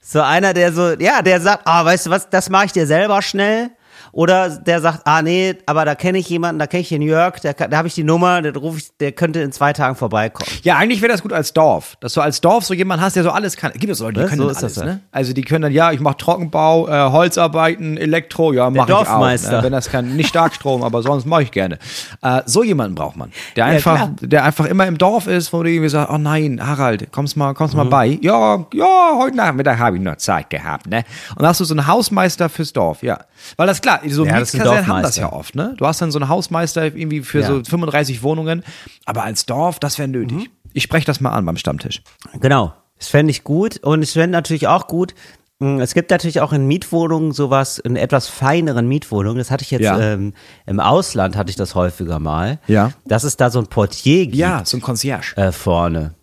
So 0.00 0.22
einer, 0.22 0.54
der 0.54 0.72
so, 0.72 0.92
ja, 0.98 1.20
der 1.20 1.40
sagt, 1.42 1.62
ah, 1.66 1.84
weißt 1.84 2.06
du 2.06 2.10
was, 2.10 2.30
das 2.30 2.48
mache 2.48 2.66
ich 2.66 2.72
dir 2.72 2.86
selber 2.86 3.20
schnell. 3.20 3.68
Oder 4.12 4.50
der 4.50 4.80
sagt, 4.80 5.02
ah 5.06 5.22
nee, 5.22 5.56
aber 5.66 5.84
da 5.84 5.94
kenne 5.94 6.18
ich 6.18 6.28
jemanden, 6.28 6.58
da 6.58 6.66
kenne 6.66 6.80
ich 6.82 6.88
den 6.88 7.02
Jörg, 7.02 7.40
der, 7.40 7.54
da 7.54 7.76
habe 7.76 7.88
ich 7.88 7.94
die 7.94 8.04
Nummer, 8.04 8.42
der 8.42 8.54
rufe 8.56 8.78
ich, 8.78 8.96
der 8.98 9.12
könnte 9.12 9.40
in 9.40 9.52
zwei 9.52 9.72
Tagen 9.72 9.94
vorbeikommen. 9.96 10.50
Ja, 10.62 10.76
eigentlich 10.76 11.02
wäre 11.02 11.12
das 11.12 11.22
gut 11.22 11.32
als 11.32 11.52
Dorf, 11.52 11.96
dass 12.00 12.12
du 12.14 12.20
als 12.20 12.40
Dorf 12.40 12.64
so 12.64 12.74
jemanden 12.74 13.04
hast, 13.04 13.16
der 13.16 13.22
so 13.22 13.30
alles 13.30 13.56
kann. 13.56 13.72
Gibt 13.74 13.92
es 13.92 14.00
Leute, 14.00 14.20
die 14.22 14.26
können 14.26 14.40
So 14.42 14.48
alles, 14.48 14.58
das 14.60 14.76
ne? 14.76 15.00
Also 15.12 15.32
die 15.32 15.42
können 15.42 15.62
dann, 15.62 15.72
ja, 15.72 15.92
ich 15.92 16.00
mache 16.00 16.16
Trockenbau, 16.16 16.88
äh, 16.88 17.10
Holzarbeiten, 17.10 17.96
Elektro, 17.96 18.52
ja, 18.52 18.70
mache 18.70 18.88
ich 18.88 18.94
auch. 18.94 19.04
Dorfmeister. 19.04 19.58
Ne? 19.58 19.62
Wenn 19.64 19.72
das 19.72 19.90
kann, 19.90 20.16
nicht 20.16 20.28
Starkstrom, 20.28 20.82
aber 20.82 21.02
sonst 21.02 21.26
mache 21.26 21.42
ich 21.44 21.50
gerne. 21.50 21.78
Äh, 22.22 22.42
so 22.46 22.62
jemanden 22.62 22.94
braucht 22.94 23.16
man, 23.16 23.30
der 23.56 23.66
einfach, 23.66 23.96
klar. 23.96 24.14
der 24.20 24.44
einfach 24.44 24.66
immer 24.66 24.86
im 24.86 24.98
Dorf 24.98 25.26
ist, 25.26 25.52
wo 25.52 25.62
du 25.62 25.70
irgendwie 25.70 25.88
sagst, 25.88 26.10
oh 26.12 26.18
nein, 26.18 26.60
Harald, 26.64 27.12
kommst 27.12 27.36
mal, 27.36 27.54
kommst 27.54 27.74
Mhm. 27.74 27.78
mal 27.80 27.84
bei. 27.88 28.18
Ja, 28.22 28.66
ja, 28.72 29.10
heute 29.18 29.36
Nachmittag 29.36 29.78
habe 29.78 29.96
ich 29.96 30.02
noch 30.02 30.16
Zeit 30.16 30.50
gehabt, 30.50 30.86
ne? 30.86 31.04
Und 31.30 31.40
dann 31.42 31.48
hast 31.48 31.60
du 31.60 31.64
so 31.64 31.74
einen 31.74 31.86
Hausmeister 31.86 32.48
fürs 32.48 32.72
Dorf, 32.72 33.02
ja. 33.02 33.18
Weil 33.56 33.66
das 33.66 33.80
klar, 33.80 33.97
so 34.08 34.24
Ja, 34.26 34.38
das 34.40 34.48
ist 34.48 34.54
ein 34.54 34.58
Mietskasernen 34.60 34.86
haben 34.86 35.02
das 35.02 35.16
ja 35.16 35.32
oft, 35.32 35.54
ne? 35.54 35.74
Du 35.76 35.86
hast 35.86 36.00
dann 36.02 36.10
so 36.10 36.18
einen 36.18 36.28
Hausmeister 36.28 36.84
irgendwie 36.84 37.20
für 37.22 37.40
Ja. 37.40 37.46
so 37.48 37.62
35 37.64 38.22
Wohnungen, 38.22 38.62
aber 39.04 39.24
als 39.24 39.46
Dorf, 39.46 39.78
das 39.78 39.98
wäre 39.98 40.08
nötig. 40.08 40.36
Mhm. 40.38 40.46
Ich 40.72 40.82
spreche 40.82 41.06
das 41.06 41.20
mal 41.20 41.30
an 41.30 41.44
beim 41.46 41.56
Stammtisch. 41.56 42.02
Genau. 42.40 42.72
Das 42.98 43.08
fände 43.08 43.30
ich 43.30 43.44
gut. 43.44 43.78
Und 43.78 44.02
ich 44.02 44.12
fände 44.12 44.30
natürlich 44.32 44.66
auch 44.68 44.86
gut, 44.86 45.14
mh, 45.60 45.82
es 45.82 45.94
gibt 45.94 46.10
natürlich 46.10 46.40
auch 46.40 46.52
in 46.52 46.66
Mietwohnungen 46.66 47.32
sowas, 47.32 47.78
in 47.78 47.96
etwas 47.96 48.28
feineren 48.28 48.86
Mietwohnungen. 48.88 49.38
Das 49.38 49.50
hatte 49.50 49.62
ich 49.64 49.70
jetzt 49.70 49.82
Ja. 49.84 49.98
ähm, 49.98 50.34
im 50.66 50.78
Ausland, 50.80 51.36
hatte 51.36 51.50
ich 51.50 51.56
das 51.56 51.74
häufiger 51.74 52.18
mal. 52.18 52.58
Ja. 52.66 52.92
Dass 53.06 53.24
es 53.24 53.36
da 53.36 53.50
so 53.50 53.58
ein 53.60 53.66
Portier 53.68 54.24
gibt. 54.26 54.36
Ja, 54.36 54.62
so 54.64 54.76
ein 54.76 54.80
Concierge. 54.80 55.34
äh, 55.36 55.52
vorne. 55.52 56.14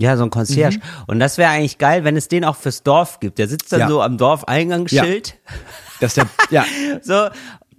Ja, 0.00 0.16
so 0.16 0.22
ein 0.22 0.30
Concierge. 0.30 0.78
Und 1.08 1.18
das 1.18 1.38
wäre 1.38 1.50
eigentlich 1.50 1.76
geil, 1.78 2.04
wenn 2.04 2.16
es 2.16 2.28
den 2.28 2.44
auch 2.44 2.54
fürs 2.56 2.84
Dorf 2.84 3.18
gibt. 3.18 3.38
Der 3.38 3.48
sitzt 3.48 3.72
dann 3.72 3.80
Ja. 3.80 3.88
so 3.88 4.00
am 4.00 4.16
Dorfeingangsschild. 4.16 5.34
Das 6.00 6.16
ist 6.16 6.18
der, 6.18 6.26
ja. 6.50 6.64
So. 7.02 7.26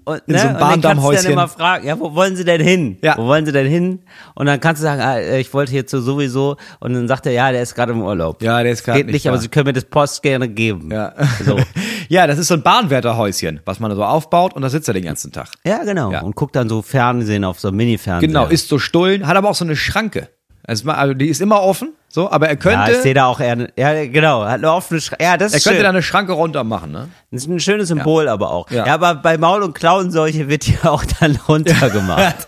Und, 0.06 0.22
In 0.26 0.34
ne, 0.34 0.40
so 0.40 0.48
einem 0.48 0.56
und 0.56 0.60
dann 0.60 0.60
kannst 0.60 0.60
du 0.60 0.82
Bahndammhäuschen. 0.82 1.24
dann 1.26 1.34
immer 1.34 1.48
fragen, 1.48 1.88
ja, 1.88 2.00
wo 2.00 2.16
wollen 2.16 2.36
Sie 2.36 2.44
denn 2.44 2.62
hin? 2.62 2.98
Ja. 3.04 3.16
Wo 3.18 3.26
wollen 3.28 3.46
Sie 3.46 3.52
denn 3.52 3.68
hin? 3.68 4.00
Und 4.34 4.48
dann 4.48 4.60
kannst 4.60 4.82
du 4.82 4.84
sagen, 4.84 5.02
ah, 5.02 5.18
äh, 5.20 5.40
ich 5.40 5.54
wollte 5.54 5.72
hierzu 5.72 6.02
sowieso. 6.02 6.58
Und 6.80 6.94
dann 6.94 7.08
sagt 7.08 7.26
er, 7.28 7.32
ja, 7.32 7.52
der 7.52 7.62
ist 7.62 7.76
gerade 7.76 7.92
im 7.94 8.02
Urlaub. 8.02 8.42
Ja, 8.42 8.64
der 8.64 8.72
ist 8.72 8.84
gerade 8.84 8.98
Geht 9.00 9.06
nicht 9.08 9.14
nicht, 9.14 9.28
aber 9.28 9.38
Sie 9.38 9.50
können 9.50 9.68
mir 9.68 9.74
das 9.74 9.86
Post 9.86 10.24
gerne 10.24 10.50
geben. 10.50 10.90
Ja. 10.92 11.14
So. 11.46 11.58
ja, 12.10 12.26
das 12.28 12.40
ist 12.40 12.48
so 12.48 12.56
ein 12.56 12.64
Bahnwärterhäuschen, 12.64 13.60
was 13.66 13.80
man 13.80 13.94
so 13.96 14.04
aufbaut 14.04 14.54
und 14.56 14.64
da 14.64 14.70
sitzt 14.70 14.88
er 14.88 14.96
den 14.96 15.04
ganzen 15.06 15.32
Tag. 15.32 15.50
Ja, 15.64 15.84
genau. 15.84 16.12
Ja. 16.12 16.22
Und 16.22 16.36
guckt 16.36 16.56
dann 16.56 16.68
so 16.70 16.82
Fernsehen 16.82 17.44
auf 17.46 17.60
so 17.60 17.68
einem 17.68 17.78
Mini-Fernseher. 17.78 18.28
Genau, 18.28 18.46
isst 18.48 18.68
so 18.68 18.80
Stullen, 18.80 19.28
hat 19.28 19.38
aber 19.38 19.50
auch 19.50 19.56
so 19.56 19.64
eine 19.64 19.76
Schranke. 19.76 20.30
Also, 20.64 20.90
also 20.90 21.14
die 21.14 21.28
ist 21.28 21.40
immer 21.42 21.62
offen, 21.62 21.94
so, 22.12 22.32
aber 22.32 22.48
er 22.48 22.54
ja, 22.54 22.60
könnte, 22.60 22.92
ich 22.92 22.98
sehe 22.98 23.14
da 23.14 23.28
auch 23.28 23.40
eher, 23.40 23.70
ja, 23.78 24.06
genau, 24.08 24.44
hat 24.44 24.56
eine 24.56 24.72
offene 24.72 25.00
Schranke. 25.00 25.24
Ja, 25.24 25.38
das 25.38 25.54
er 25.54 25.58
ist 25.58 25.64
könnte 25.64 25.78
schön. 25.78 25.84
da 25.84 25.90
eine 25.90 26.02
Schranke 26.02 26.32
runter 26.32 26.64
machen, 26.64 26.92
ne? 26.92 27.10
Das 27.30 27.44
ist 27.44 27.48
ein 27.48 27.60
schönes 27.60 27.90
Symbol 27.90 28.28
aber 28.28 28.50
auch. 28.52 28.70
Ja. 28.72 28.86
Ja. 28.88 28.94
aber 28.96 29.14
bei 29.16 29.38
Maul- 29.38 29.62
und 29.62 29.74
Klauenseuche 29.74 30.50
wird 30.50 30.66
die 30.66 30.78
auch 30.84 31.06
dann 31.20 31.36
runtergemacht. 31.48 32.48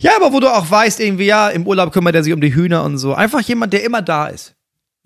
Ja, 0.00 0.12
aber 0.16 0.34
wo 0.34 0.40
du 0.40 0.48
auch 0.48 0.70
weißt, 0.70 1.00
irgendwie, 1.00 1.24
ja, 1.24 1.48
im 1.48 1.66
Urlaub 1.66 1.90
kümmert 1.90 2.14
er 2.14 2.22
sich 2.22 2.34
um 2.34 2.40
die 2.42 2.54
Hühner 2.54 2.82
und 2.84 2.98
so. 2.98 3.14
Einfach 3.14 3.40
jemand, 3.40 3.72
der 3.72 3.84
immer 3.84 4.02
da 4.02 4.26
ist. 4.26 4.54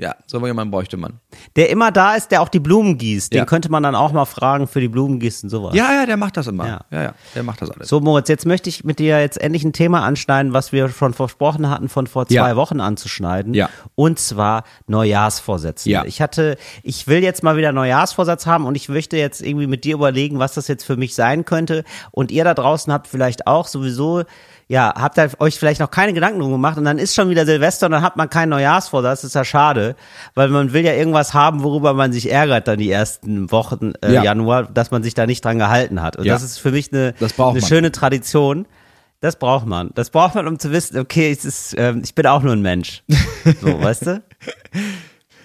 Ja, 0.01 0.15
so 0.29 0.45
jemand 0.47 0.71
bräuchte 0.71 0.97
man. 0.97 1.15
Der 1.57 1.71
immer 1.71 1.91
da 1.91 2.15
ist, 2.15 2.31
der 2.31 2.41
auch 2.41 2.49
die 2.49 2.61
Blumen 2.61 2.99
gießt. 2.99 3.33
Den 3.33 3.39
Ja. 3.39 3.45
könnte 3.45 3.69
man 3.69 3.83
dann 3.83 3.97
auch 3.97 4.13
mal 4.13 4.27
fragen 4.27 4.69
für 4.69 4.81
die 4.81 4.87
Blumengießen, 4.87 5.51
sowas. 5.51 5.75
Ja, 5.75 5.93
ja, 5.93 6.07
der 6.07 6.17
macht 6.17 6.37
das 6.37 6.47
immer. 6.47 6.69
Ja. 6.69 6.81
Ja, 6.93 7.03
ja, 7.03 7.15
der 7.35 7.43
macht 7.43 7.61
das 7.63 7.71
alles. 7.73 7.89
So, 7.89 7.99
Moritz, 7.99 8.29
jetzt 8.29 8.47
möchte 8.47 8.69
ich 8.69 8.85
mit 8.85 9.01
dir 9.01 9.21
jetzt 9.21 9.41
endlich 9.41 9.65
ein 9.65 9.73
Thema 9.73 10.05
anschneiden, 10.05 10.53
was 10.53 10.71
wir 10.71 10.89
schon 10.89 11.15
versprochen 11.15 11.69
hatten, 11.69 11.89
von 11.89 12.07
vor 12.07 12.27
zwei 12.29 12.35
Ja. 12.35 12.55
Wochen 12.57 12.79
anzuschneiden. 12.81 13.55
Ja. 13.55 13.71
Und 13.97 14.21
zwar 14.21 14.63
Neujahrsvorsätze. 14.87 15.91
Ja. 15.91 16.05
Ich 16.05 16.21
hatte, 16.21 16.57
ich 16.85 17.07
will 17.09 17.23
jetzt 17.25 17.43
mal 17.43 17.57
wieder 17.57 17.73
Neujahrsvorsatz 17.73 18.47
haben 18.47 18.67
und 18.67 18.77
ich 18.77 18.89
möchte 18.89 19.17
jetzt 19.17 19.43
irgendwie 19.43 19.67
mit 19.67 19.83
dir 19.85 19.95
überlegen, 19.95 20.39
was 20.39 20.55
das 20.55 20.69
jetzt 20.69 20.85
für 20.85 20.97
mich 20.97 21.17
sein 21.17 21.45
könnte. 21.45 21.83
Und 22.13 22.31
ihr 22.31 22.45
da 22.45 22.55
draußen 22.55 22.93
habt 22.93 23.09
vielleicht 23.09 23.49
auch 23.49 23.67
sowieso, 23.67 24.23
ja, 24.71 24.93
habt 24.95 25.19
ihr 25.19 25.31
euch 25.39 25.59
vielleicht 25.59 25.81
noch 25.81 25.91
keine 25.91 26.13
Gedanken 26.13 26.41
drum 26.41 26.53
gemacht 26.53 26.77
und 26.77 26.85
dann 26.85 26.99
ist 26.99 27.15
schon 27.15 27.31
wieder 27.31 27.47
Silvester 27.47 27.87
und 27.87 27.93
dann 27.93 28.03
hat 28.03 28.17
man 28.19 28.29
keinen 28.29 28.51
Neujahrsvorsatz. 28.51 29.23
Das 29.23 29.29
ist 29.31 29.35
ja 29.35 29.45
schade, 29.45 29.97
weil 30.35 30.49
man 30.51 30.73
will 30.75 30.85
ja 30.85 30.93
irgendwas 30.93 31.33
haben, 31.33 31.63
worüber 31.63 31.95
man 31.95 32.13
sich 32.13 32.31
ärgert 32.31 32.69
dann 32.69 32.79
die 32.79 32.91
ersten 32.91 33.51
Wochen 33.51 33.93
äh, 34.03 34.13
Ja. 34.13 34.23
Januar, 34.25 34.65
dass 34.65 34.91
man 34.91 35.03
sich 35.03 35.15
da 35.15 35.27
nicht 35.27 35.43
dran 35.45 35.59
gehalten 35.59 36.03
hat. 36.03 36.17
Und 36.17 36.27
Ja. 36.27 36.35
das 36.35 36.43
ist 36.43 36.59
für 36.59 36.71
mich 36.71 36.93
eine, 36.93 37.15
eine 37.39 37.63
schöne 37.63 37.93
Tradition. 37.93 38.67
Das 39.21 39.37
braucht 39.37 39.67
man. 39.67 39.91
Das 39.95 40.11
braucht 40.11 40.35
man, 40.35 40.47
um 40.47 40.59
zu 40.59 40.71
wissen, 40.71 40.99
okay, 40.99 41.33
es 41.33 41.45
ist, 41.45 41.75
ähm, 41.79 42.03
ich 42.05 42.15
bin 42.15 42.27
auch 42.27 42.43
nur 42.43 42.53
ein 42.53 42.63
Mensch. 42.63 43.03
So, 43.63 43.81
weißt 43.83 44.07
du? 44.07 44.23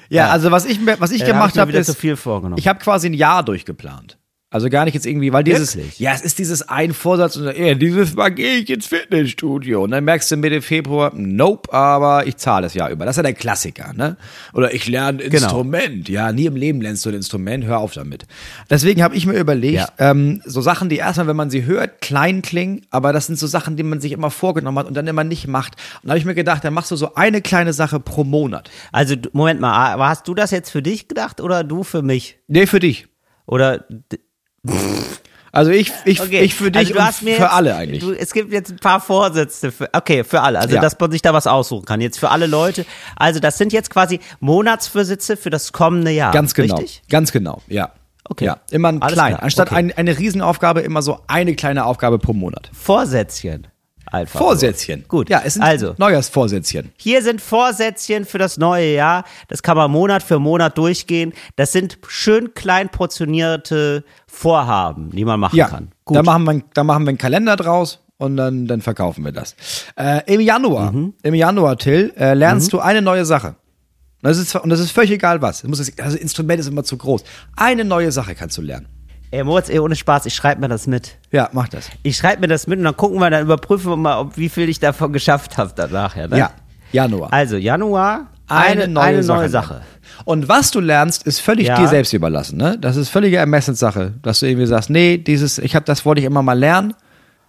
Ja, 0.09 0.29
also 0.29 0.51
was 0.51 0.65
ich, 0.65 0.79
was 0.99 1.11
ich 1.11 1.21
Äh, 1.23 1.25
gemacht 1.27 1.53
hab 1.53 1.61
habe, 1.61 1.69
wieder 1.69 1.79
ist, 1.79 1.87
zu 1.87 1.93
viel 1.95 2.15
vorgenommen. 2.17 2.59
ich 2.59 2.67
habe 2.67 2.79
quasi 2.79 3.07
ein 3.07 3.13
Jahr 3.13 3.41
durchgeplant. 3.43 4.17
Also 4.53 4.69
gar 4.69 4.85
nicht 4.85 4.93
jetzt 4.93 5.05
irgendwie, 5.05 5.33
weil 5.33 5.43
dieses, 5.43 5.75
Wirklich? 5.75 5.99
ja, 5.99 6.13
es 6.13 6.21
ist 6.21 6.37
dieses 6.39 6.69
ein 6.69 6.93
Vorsatz 6.93 7.35
und 7.35 7.45
ja, 7.57 7.73
dieses 7.73 8.13
Mal 8.15 8.29
gehe 8.29 8.57
ich 8.57 8.69
ins 8.69 8.85
Fitnessstudio 8.85 9.83
und 9.83 9.91
dann 9.91 10.03
merkst 10.05 10.31
du 10.31 10.37
Mitte 10.37 10.61
Februar, 10.61 11.11
nope, 11.15 11.73
aber 11.73 12.27
ich 12.27 12.37
zahle 12.37 12.63
das 12.63 12.73
Jahr 12.75 12.89
über. 12.91 13.03
Das 13.05 13.13
ist 13.13 13.17
ja 13.17 13.23
der 13.23 13.33
Klassiker, 13.33 13.93
ne? 13.93 14.15
Oder 14.53 14.73
ich 14.73 14.87
lerne 14.87 15.23
ein 15.23 15.29
Genau. 15.31 15.43
Instrument. 15.45 16.07
Ja, 16.07 16.31
nie 16.31 16.45
im 16.45 16.55
Leben 16.55 16.81
lernst 16.81 17.03
du 17.05 17.09
ein 17.09 17.15
Instrument, 17.15 17.65
hör 17.65 17.79
auf 17.79 17.93
damit. 17.93 18.25
Deswegen 18.69 19.01
habe 19.01 19.15
ich 19.15 19.25
mir 19.25 19.39
überlegt, 19.39 19.73
Ja. 19.79 19.89
ähm, 19.97 20.41
so 20.45 20.61
Sachen, 20.61 20.87
die 20.87 20.97
erstmal, 20.97 21.25
wenn 21.27 21.35
man 21.35 21.49
sie 21.49 21.65
hört, 21.65 21.99
klein 22.01 22.43
klingen, 22.43 22.85
aber 22.91 23.11
das 23.11 23.25
sind 23.25 23.39
so 23.39 23.47
Sachen, 23.47 23.75
die 23.75 23.83
man 23.83 24.01
sich 24.01 24.11
immer 24.11 24.29
vorgenommen 24.29 24.77
hat 24.77 24.87
und 24.87 24.93
dann 24.93 25.07
immer 25.07 25.23
nicht 25.23 25.47
macht. 25.47 25.75
Und 26.03 26.07
da 26.07 26.09
habe 26.11 26.19
ich 26.19 26.25
mir 26.25 26.35
gedacht, 26.35 26.63
dann 26.63 26.75
machst 26.75 26.91
du 26.91 26.95
so 26.95 27.15
eine 27.15 27.41
kleine 27.41 27.73
Sache 27.73 27.99
pro 27.99 28.23
Monat. 28.23 28.69
Also, 28.91 29.15
Moment 29.31 29.59
mal, 29.59 29.73
aber 29.93 30.09
hast 30.09 30.27
du 30.27 30.35
das 30.35 30.51
jetzt 30.51 30.69
für 30.69 30.83
dich 30.83 31.07
gedacht 31.07 31.41
oder 31.41 31.63
du 31.63 31.83
für 31.83 32.03
mich? 32.03 32.37
Nee, 32.47 32.67
für 32.67 32.79
dich. 32.79 33.07
Oder, 33.47 33.85
Also 35.51 35.69
ich, 35.69 35.91
ich, 36.05 36.19
okay. 36.19 36.41
ich 36.41 36.55
für 36.55 36.71
dich 36.71 36.97
also 36.99 37.07
und 37.07 37.13
für 37.13 37.29
jetzt, 37.29 37.41
alle 37.41 37.75
eigentlich. 37.75 37.99
Du, 38.01 38.11
es 38.11 38.33
gibt 38.33 38.51
jetzt 38.51 38.71
ein 38.71 38.77
paar 38.77 38.99
Vorsätze 38.99 39.71
für, 39.71 39.87
okay, 39.93 40.23
für 40.23 40.41
alle. 40.41 40.57
Also, 40.59 40.73
Ja. 40.75 40.81
dass 40.81 40.99
man 40.99 41.11
sich 41.11 41.21
da 41.21 41.31
was 41.33 41.45
aussuchen 41.45 41.85
kann. 41.85 42.01
Jetzt 42.01 42.17
für 42.19 42.29
alle 42.29 42.47
Leute. 42.47 42.87
Also, 43.15 43.39
das 43.39 43.59
sind 43.59 43.71
jetzt 43.71 43.91
quasi 43.91 44.19
Monatsvorsätze 44.39 45.37
für 45.37 45.51
das 45.51 45.71
kommende 45.71 46.09
Jahr. 46.09 46.31
Ganz 46.33 46.55
genau. 46.55 46.75
Richtig? 46.77 47.03
Ganz 47.07 47.31
genau, 47.31 47.61
ja. 47.67 47.91
Okay. 48.25 48.45
Ja, 48.45 48.61
immer 48.71 48.87
ein 48.87 49.01
Alles 49.01 49.13
klein. 49.13 49.33
klar. 49.33 49.43
Anstatt 49.43 49.67
Okay. 49.67 49.75
ein, 49.75 49.91
eine 49.95 50.17
Riesenaufgabe, 50.17 50.81
immer 50.81 51.01
so 51.03 51.19
eine 51.27 51.55
kleine 51.55 51.85
Aufgabe 51.85 52.17
pro 52.17 52.33
Monat. 52.33 52.71
Vorsätzchen. 52.73 53.67
Einfach. 54.13 54.39
Vorsätzchen. 54.39 55.05
Gut. 55.07 55.29
Ja, 55.29 55.41
es 55.43 55.55
sind 55.55 55.63
also, 55.63 55.95
Neujahrsvorsätzchen. 55.97 56.91
Hier 56.97 57.23
sind 57.23 57.41
Vorsätzchen 57.41 58.25
für 58.25 58.37
das 58.37 58.57
neue 58.57 58.93
Jahr. 58.93 59.23
Das 59.47 59.63
kann 59.63 59.75
man 59.75 59.89
Monat 59.91 60.21
für 60.23 60.37
Monat 60.39 60.77
durchgehen. 60.77 61.33
Das 61.55 61.71
sind 61.71 61.97
schön 62.07 62.53
klein 62.53 62.89
portionierte 62.89 64.03
Vorhaben, 64.27 65.09
die 65.11 65.25
man 65.25 65.39
machen 65.39 65.55
Ja, 65.55 65.67
kann. 65.67 65.91
Gut. 66.05 66.17
da 66.17 66.23
machen, 66.23 66.43
wir, 66.45 66.61
da 66.73 66.83
machen 66.83 67.03
wir 67.05 67.09
einen 67.09 67.17
Kalender 67.17 67.55
draus 67.55 67.99
und 68.17 68.37
dann, 68.37 68.67
dann 68.67 68.81
verkaufen 68.81 69.25
wir 69.25 69.31
das. 69.31 69.55
Äh, 69.97 70.21
Im 70.33 70.41
Januar, 70.41 70.91
Mhm. 70.91 71.13
im 71.23 71.33
Januar, 71.33 71.77
Till, 71.77 72.13
äh, 72.17 72.33
lernst 72.35 72.71
du 72.73 72.79
eine 72.79 73.01
neue 73.01 73.25
Sache. 73.25 73.55
Das 74.21 74.37
ist, 74.37 74.55
und 74.55 74.69
das 74.69 74.79
ist 74.79 74.91
völlig 74.91 75.11
egal 75.11 75.41
was. 75.41 75.61
Das, 75.63 75.69
muss, 75.69 75.91
das 75.95 76.15
Instrument 76.15 76.59
ist 76.59 76.67
immer 76.67 76.83
zu 76.83 76.97
groß. 76.97 77.23
Eine 77.57 77.83
neue 77.83 78.11
Sache 78.11 78.35
kannst 78.35 78.57
du 78.57 78.61
lernen. 78.61 78.87
Ey, 79.33 79.43
Moritz, 79.43 79.67
ey, 79.69 79.79
ohne 79.79 79.95
Spaß, 79.95 80.27
ich 80.27 80.35
schreibe 80.35 80.61
mir 80.61 80.67
das 80.67 80.85
mit. 80.85 81.17
Ja, 81.31 81.49
mach 81.53 81.67
das. 81.67 81.89
Ich 82.03 82.17
schreibe 82.17 82.41
mir 82.41 82.47
das 82.47 82.67
mit 82.67 82.77
und 82.77 82.85
dann 82.85 82.95
gucken 82.95 83.17
wir, 83.19 83.31
dann 83.31 83.41
überprüfen 83.41 83.89
wir 83.89 83.97
mal, 83.97 84.19
ob, 84.19 84.37
wie 84.37 84.47
viel 84.47 84.69
ich 84.69 84.79
davon 84.79 85.11
geschafft 85.11 85.57
habe 85.57 85.71
danach. 85.75 86.15
Ja, 86.15 86.27
ne? 86.27 86.37
Ja, 86.37 86.51
Januar. 86.91 87.33
Also, 87.33 87.57
Januar, 87.57 88.27
eine, 88.47 88.83
eine 88.83 88.87
neue, 88.93 89.23
Sache. 89.23 89.47
lernen. 89.73 89.85
Und 90.25 90.49
was 90.49 90.69
du 90.69 90.79
lernst, 90.79 91.25
ist 91.25 91.39
völlig 91.39 91.65
Ja. 91.65 91.77
dir 91.77 91.87
selbst 91.87 92.13
überlassen. 92.13 92.57
Ne? 92.57 92.77
Das 92.79 92.95
ist 92.95 93.09
völlige 93.09 93.37
Ermessenssache, 93.37 94.13
dass 94.21 94.41
du 94.41 94.45
irgendwie 94.45 94.67
sagst, 94.67 94.91
nee, 94.91 95.17
dieses, 95.17 95.57
ich 95.57 95.75
habe 95.75 95.85
das 95.85 96.05
wollte 96.05 96.21
ich 96.21 96.27
immer 96.27 96.43
mal 96.43 96.53
lernen. 96.53 96.93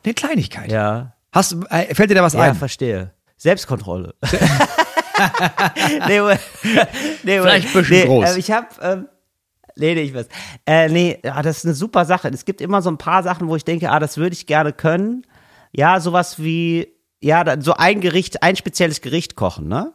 Eine 0.06 0.14
Kleinigkeit. 0.14 0.72
Ja. 0.72 1.12
Hast, 1.32 1.54
äh, 1.68 1.94
fällt 1.94 2.08
dir 2.08 2.14
da 2.14 2.22
was 2.22 2.32
Ja, 2.32 2.40
ein? 2.44 2.54
verstehe. 2.54 3.10
Selbstkontrolle. 3.36 4.14
nee, 6.08 6.18
nee, 7.24 7.40
Vielleicht 7.40 7.66
ein 7.66 7.72
bisschen 7.74 7.98
nee, 7.98 8.06
groß. 8.06 8.36
Äh, 8.36 8.38
ich 8.38 8.50
habe, 8.50 8.68
ähm, 8.80 9.08
nee, 9.76 9.92
ich 9.94 10.14
weiß. 10.14 10.28
Äh, 10.66 10.88
nee, 10.88 11.18
ja, 11.24 11.42
das 11.42 11.58
ist 11.58 11.64
eine 11.64 11.74
super 11.74 12.04
Sache. 12.04 12.28
Es 12.28 12.44
gibt 12.44 12.60
immer 12.60 12.82
so 12.82 12.90
ein 12.90 12.98
paar 12.98 13.22
Sachen, 13.22 13.48
wo 13.48 13.56
ich 13.56 13.64
denke, 13.64 13.90
ah, 13.90 13.98
das 13.98 14.16
würde 14.16 14.34
ich 14.34 14.46
gerne 14.46 14.72
können. 14.72 15.26
Ja, 15.72 16.00
sowas 16.00 16.38
wie, 16.42 16.88
ja, 17.20 17.44
so 17.60 17.74
ein 17.74 18.00
Gericht, 18.00 18.42
ein 18.42 18.56
spezielles 18.56 19.00
Gericht 19.00 19.34
kochen, 19.36 19.68
ne? 19.68 19.92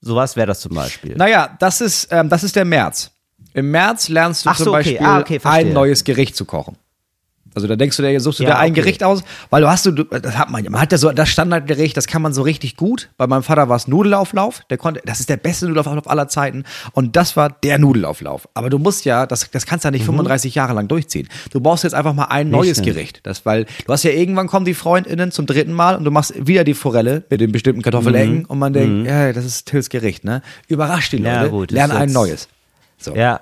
Sowas 0.00 0.36
wäre 0.36 0.46
das 0.46 0.60
zum 0.60 0.74
Beispiel. 0.74 1.16
Naja, 1.16 1.56
das 1.58 1.80
ist, 1.80 2.08
ähm, 2.12 2.28
das 2.28 2.44
ist 2.44 2.54
der 2.54 2.64
März. 2.64 3.10
Im 3.54 3.70
März 3.70 4.08
lernst 4.08 4.44
du 4.46 4.50
Ach 4.50 4.56
zum 4.56 4.64
so, 4.64 4.70
okay. 4.70 4.90
Beispiel 4.92 5.06
Ah, 5.06 5.18
okay, 5.18 5.40
ein 5.42 5.72
neues 5.72 6.04
Gericht 6.04 6.36
zu 6.36 6.44
kochen. 6.44 6.76
Also 7.58 7.66
da 7.66 7.76
denkst 7.76 7.96
du 7.96 8.02
dir, 8.02 8.20
suchst 8.20 8.38
du 8.38 8.44
Ja, 8.44 8.50
dir 8.50 8.58
ein 8.58 8.70
okay. 8.70 8.80
Gericht 8.82 9.02
aus, 9.02 9.22
weil 9.50 9.62
du 9.62 9.68
hast 9.68 9.84
du, 9.84 9.90
das 9.92 10.38
hat 10.38 10.48
man 10.50 10.62
man 10.64 10.80
hat 10.80 10.92
ja 10.92 10.98
so 10.98 11.10
das 11.10 11.28
Standardgericht, 11.28 11.96
das 11.96 12.06
kann 12.06 12.22
man 12.22 12.32
so 12.32 12.42
richtig 12.42 12.76
gut. 12.76 13.10
Bei 13.16 13.26
meinem 13.26 13.42
Vater 13.42 13.68
war 13.68 13.76
es 13.76 13.88
Nudelauflauf, 13.88 14.62
der 14.70 14.78
konnte, 14.78 15.00
das 15.04 15.18
ist 15.20 15.28
der 15.28 15.36
beste 15.36 15.66
Nudelauflauf 15.66 16.08
aller 16.08 16.28
Zeiten 16.28 16.62
und 16.92 17.16
das 17.16 17.36
war 17.36 17.50
der 17.50 17.78
Nudelauflauf. 17.78 18.48
Aber 18.54 18.70
du 18.70 18.78
musst 18.78 19.04
ja, 19.04 19.26
das, 19.26 19.50
das 19.50 19.66
kannst 19.66 19.84
du 19.84 19.88
ja 19.88 19.90
nicht 19.90 20.04
35 20.04 20.54
Jahre 20.54 20.72
lang 20.74 20.86
durchziehen. 20.88 21.28
Du 21.52 21.60
brauchst 21.60 21.82
jetzt 21.84 21.94
einfach 21.94 22.14
mal 22.14 22.26
ein 22.26 22.48
neues 22.50 22.78
stimmt. 22.78 22.86
Gericht, 22.94 23.20
das, 23.24 23.44
weil 23.44 23.66
du 23.86 23.92
hast 23.92 24.04
ja 24.04 24.10
irgendwann 24.12 24.46
kommen 24.46 24.64
die 24.64 24.74
FreundInnen 24.74 25.32
zum 25.32 25.46
dritten 25.46 25.72
Mal 25.72 25.96
und 25.96 26.04
du 26.04 26.10
machst 26.12 26.34
wieder 26.46 26.62
die 26.64 26.74
Forelle 26.74 27.24
mit 27.28 27.40
den 27.40 27.50
bestimmten 27.52 27.82
Kartoffelecken 27.82 28.44
und 28.44 28.58
man 28.58 28.72
denkt, 28.72 29.06
ja, 29.08 29.32
das 29.32 29.44
ist 29.44 29.66
Tills 29.66 29.88
Gericht, 29.90 30.24
ne? 30.24 30.42
Überrasch 30.68 31.10
die 31.10 31.16
Leute, 31.18 31.28
Ja, 31.28 31.46
gut, 31.48 31.70
lern 31.70 31.90
ein 31.90 32.12
neues. 32.12 32.48
So. 32.98 33.14
Ja, 33.14 33.40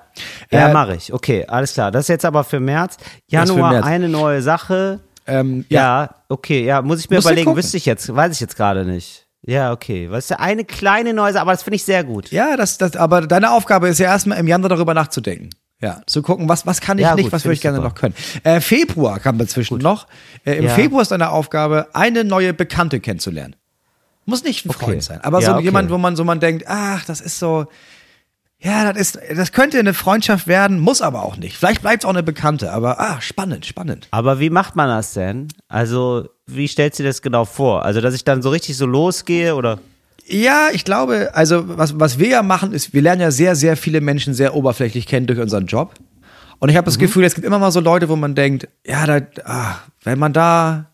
ja, 0.50 0.68
Äh, 0.68 0.72
mache 0.72 0.96
ich. 0.96 1.12
Okay, 1.12 1.44
alles 1.46 1.72
klar. 1.72 1.90
Das 1.90 2.04
ist 2.04 2.08
jetzt 2.08 2.24
aber 2.24 2.44
für 2.44 2.60
März. 2.60 2.96
Ist 2.96 3.02
für 3.04 3.12
Januar 3.28 3.72
März. 3.72 3.86
eine 3.86 4.08
neue 4.08 4.42
Sache. 4.42 5.00
Ähm, 5.26 5.64
Ja, 5.68 6.10
okay, 6.28 6.64
ja, 6.64 6.82
muss 6.82 7.00
ich 7.00 7.10
mir 7.10 7.16
Musst 7.16 7.26
du 7.26 7.32
überlegen, 7.32 7.56
wüsste 7.56 7.76
ich 7.76 7.86
jetzt, 7.86 8.14
weiß 8.14 8.32
ich 8.32 8.40
jetzt 8.40 8.56
gerade 8.56 8.84
nicht. 8.84 9.26
Ja, 9.42 9.72
okay. 9.72 10.08
Was 10.10 10.24
ist 10.24 10.30
ja 10.30 10.38
eine 10.40 10.64
kleine 10.64 11.14
neue 11.14 11.32
Sache, 11.32 11.42
aber 11.42 11.52
das 11.52 11.62
finde 11.62 11.76
ich 11.76 11.84
sehr 11.84 12.04
gut. 12.04 12.30
Ja, 12.32 12.56
das, 12.56 12.78
das, 12.78 12.96
aber 12.96 13.22
deine 13.26 13.50
Aufgabe 13.52 13.88
ist 13.88 13.98
ja 13.98 14.06
erstmal 14.06 14.38
im 14.38 14.46
Januar 14.48 14.68
darüber 14.70 14.92
nachzudenken. 14.94 15.50
Ja, 15.80 16.00
zu 16.06 16.22
gucken, 16.22 16.48
was, 16.48 16.66
was 16.66 16.80
kann 16.80 16.98
ich 16.98 17.02
Ja, 17.04 17.14
nicht, 17.14 17.24
gut, 17.24 17.32
was 17.32 17.44
würde 17.44 17.54
ich 17.54 17.60
gerne 17.60 17.76
super. 17.76 17.88
noch 17.88 17.94
können. 17.94 18.14
Äh, 18.44 18.60
Februar 18.60 19.20
kam 19.20 19.38
dazwischen 19.38 19.78
noch. 19.78 20.06
Äh, 20.44 20.54
Im 20.54 20.64
Ja. 20.64 20.70
Februar 20.70 21.02
ist 21.02 21.10
deine 21.10 21.30
Aufgabe, 21.30 21.88
eine 21.92 22.24
neue 22.24 22.54
Bekannte 22.54 22.98
kennenzulernen. 23.00 23.56
Muss 24.24 24.42
nicht 24.42 24.64
ein 24.66 24.70
Okay. 24.70 24.84
Freund 24.84 25.02
sein, 25.02 25.20
aber 25.22 25.40
Ja, 25.40 25.46
so 25.48 25.52
okay. 25.54 25.64
jemand, 25.64 25.90
wo 25.90 25.98
man 25.98 26.16
so 26.16 26.24
man 26.24 26.40
denkt, 26.40 26.64
ach, 26.66 27.04
das 27.04 27.20
ist 27.20 27.38
so, 27.38 27.66
ja, 28.58 28.90
das 28.90 29.14
ist, 29.14 29.18
das 29.36 29.52
könnte 29.52 29.78
eine 29.78 29.92
Freundschaft 29.92 30.46
werden, 30.46 30.80
muss 30.80 31.02
aber 31.02 31.22
auch 31.22 31.36
nicht. 31.36 31.56
Vielleicht 31.56 31.82
bleibt 31.82 32.02
es 32.02 32.06
auch 32.06 32.14
eine 32.14 32.22
Bekannte, 32.22 32.72
aber 32.72 32.98
ah, 33.00 33.20
spannend, 33.20 33.66
spannend. 33.66 34.08
Aber 34.10 34.40
wie 34.40 34.50
macht 34.50 34.76
man 34.76 34.88
das 34.88 35.12
denn? 35.12 35.48
Also, 35.68 36.28
wie 36.46 36.66
stellst 36.66 36.98
du 36.98 37.02
dir 37.02 37.10
das 37.10 37.20
genau 37.20 37.44
vor? 37.44 37.84
Also, 37.84 38.00
dass 38.00 38.14
ich 38.14 38.24
dann 38.24 38.40
so 38.40 38.48
richtig 38.50 38.76
so 38.76 38.86
losgehe 38.86 39.54
oder? 39.54 39.78
Ja, 40.26 40.68
ich 40.72 40.84
glaube, 40.84 41.30
also 41.34 41.78
was, 41.78 42.00
was 42.00 42.18
wir 42.18 42.28
ja 42.28 42.42
machen, 42.42 42.72
ist, 42.72 42.94
wir 42.94 43.02
lernen 43.02 43.20
ja 43.20 43.30
sehr, 43.30 43.54
sehr 43.54 43.76
viele 43.76 44.00
Menschen 44.00 44.34
sehr 44.34 44.54
oberflächlich 44.54 45.06
kennen 45.06 45.26
durch 45.26 45.38
unseren 45.38 45.66
Job. 45.66 45.94
Und 46.58 46.70
ich 46.70 46.76
habe 46.76 46.86
das 46.86 46.98
Gefühl, 46.98 47.24
es 47.24 47.34
gibt 47.34 47.46
immer 47.46 47.58
mal 47.58 47.70
so 47.70 47.80
Leute, 47.80 48.08
wo 48.08 48.16
man 48.16 48.34
denkt, 48.34 48.68
ja, 48.84 49.06
da, 49.06 49.20
ah, 49.44 49.76
wenn 50.02 50.18
man 50.18 50.32
da, 50.32 50.90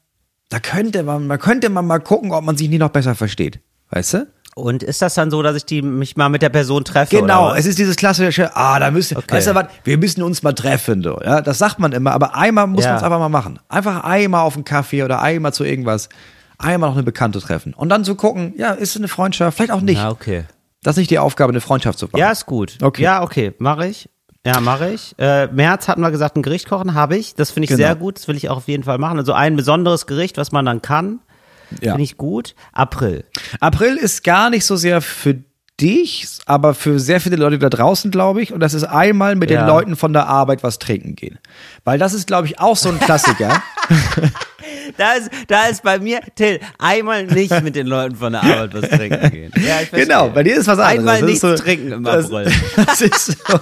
da 0.48 0.58
könnte 0.58 1.04
man, 1.04 1.28
man 1.28 1.38
könnte 1.38 1.70
man 1.70 1.86
mal 1.86 2.00
gucken, 2.00 2.32
ob 2.32 2.44
man 2.44 2.56
sich 2.56 2.68
nie 2.68 2.78
noch 2.78 2.90
besser 2.90 3.14
versteht. 3.14 3.60
Weißt 3.90 4.14
du? 4.14 4.26
Und 4.54 4.82
ist 4.82 5.00
das 5.00 5.14
dann 5.14 5.30
so, 5.30 5.42
dass 5.42 5.56
ich 5.56 5.64
die 5.64 5.80
mich 5.80 6.16
mal 6.16 6.28
mit 6.28 6.42
der 6.42 6.50
Person 6.50 6.84
treffe? 6.84 7.16
Genau, 7.16 7.54
es 7.54 7.64
ist 7.64 7.78
dieses 7.78 7.96
klassische, 7.96 8.54
ah, 8.54 8.78
da 8.78 8.90
müssen, 8.90 9.16
Okay. 9.16 9.36
weißt 9.36 9.46
du 9.48 9.54
was, 9.54 9.66
wir 9.84 9.96
müssen 9.96 10.22
uns 10.22 10.42
mal 10.42 10.52
treffen, 10.52 11.02
du. 11.02 11.16
Ja, 11.24 11.40
das 11.40 11.56
sagt 11.58 11.78
man 11.78 11.92
immer, 11.92 12.12
aber 12.12 12.36
einmal 12.36 12.66
muss 12.66 12.84
Ja. 12.84 12.90
man 12.90 12.96
es 12.98 13.02
einfach 13.02 13.18
mal 13.18 13.28
machen. 13.30 13.58
Einfach 13.70 14.04
einmal 14.04 14.42
auf 14.42 14.54
einen 14.54 14.64
Kaffee 14.64 15.02
oder 15.04 15.22
einmal 15.22 15.54
zu 15.54 15.64
irgendwas, 15.64 16.10
einmal 16.58 16.90
noch 16.90 16.96
eine 16.96 17.02
Bekannte 17.04 17.40
treffen. 17.40 17.72
Und 17.72 17.88
dann 17.88 18.04
zu 18.04 18.14
gucken, 18.14 18.52
ja, 18.58 18.72
ist 18.72 18.90
es 18.90 18.96
eine 18.96 19.08
Freundschaft, 19.08 19.56
vielleicht 19.56 19.72
auch 19.72 19.80
nicht. 19.80 19.98
Ja, 19.98 20.10
okay. 20.10 20.44
Das 20.82 20.94
ist 20.96 20.98
nicht 20.98 21.10
die 21.10 21.18
Aufgabe, 21.18 21.50
eine 21.52 21.60
Freundschaft 21.62 21.98
zu 21.98 22.08
bauen. 22.08 22.18
Ja, 22.18 22.30
ist 22.30 22.44
gut. 22.44 22.76
Okay. 22.82 23.02
Ja, 23.02 23.22
okay, 23.22 23.54
mache 23.58 23.86
ich. 23.86 24.10
Ja, 24.44 24.60
mache 24.60 24.90
ich. 24.90 25.14
Äh, 25.18 25.46
März 25.46 25.86
hatten 25.88 26.00
wir 26.02 26.10
gesagt, 26.10 26.36
ein 26.36 26.42
Gericht 26.42 26.68
kochen 26.68 26.92
habe 26.94 27.16
ich. 27.16 27.36
Das 27.36 27.52
finde 27.52 27.64
ich 27.64 27.68
Genau. 27.70 27.78
sehr 27.86 27.94
gut. 27.94 28.18
Das 28.18 28.26
will 28.28 28.36
ich 28.36 28.50
auch 28.50 28.56
auf 28.58 28.66
jeden 28.68 28.82
Fall 28.82 28.98
machen. 28.98 29.16
Also 29.18 29.32
ein 29.32 29.54
besonderes 29.56 30.06
Gericht, 30.06 30.36
was 30.36 30.50
man 30.52 30.66
dann 30.66 30.82
kann, 30.82 31.20
Ja. 31.80 31.92
finde 31.92 32.04
ich 32.04 32.16
gut. 32.16 32.54
April. 32.72 33.24
April 33.60 33.96
ist 33.96 34.24
gar 34.24 34.50
nicht 34.50 34.64
so 34.64 34.76
sehr 34.76 35.00
für 35.00 35.36
dich, 35.80 36.26
aber 36.46 36.74
für 36.74 37.00
sehr 37.00 37.20
viele 37.20 37.36
Leute 37.36 37.58
da 37.58 37.68
draußen, 37.70 38.10
glaube 38.10 38.42
ich. 38.42 38.52
Und 38.52 38.60
das 38.60 38.74
ist 38.74 38.84
einmal 38.84 39.34
mit 39.36 39.50
Ja. 39.50 39.62
den 39.62 39.68
Leuten 39.68 39.96
von 39.96 40.12
der 40.12 40.26
Arbeit 40.26 40.62
was 40.62 40.78
trinken 40.78 41.16
gehen. 41.16 41.38
Weil 41.84 41.98
das 41.98 42.12
ist, 42.14 42.26
glaube 42.26 42.46
ich, 42.46 42.60
auch 42.60 42.76
so 42.76 42.88
ein 42.90 43.00
Klassiker. 43.00 43.62
Da 44.96 45.12
ist, 45.14 45.30
da 45.48 45.66
ist 45.66 45.82
bei 45.82 45.98
mir, 45.98 46.20
Till, 46.34 46.60
einmal 46.78 47.24
nicht 47.26 47.62
mit 47.62 47.74
den 47.76 47.86
Leuten 47.86 48.16
von 48.16 48.32
der 48.32 48.42
Arbeit 48.42 48.74
was 48.74 48.88
trinken 48.90 49.30
gehen. 49.30 49.52
Ja. 49.56 49.80
Genau, 49.92 50.28
bei 50.28 50.42
dir 50.42 50.56
ist 50.56 50.66
was 50.66 50.78
anderes. 50.78 50.98
Einmal 50.98 51.20
Das 51.20 51.26
nichts 51.28 51.40
so- 51.40 51.54
trinken 51.56 51.92
im 51.92 52.04
das- 52.04 52.26
April. 52.26 52.52
Das 52.76 53.00
ist 53.00 53.38
so. 53.46 53.60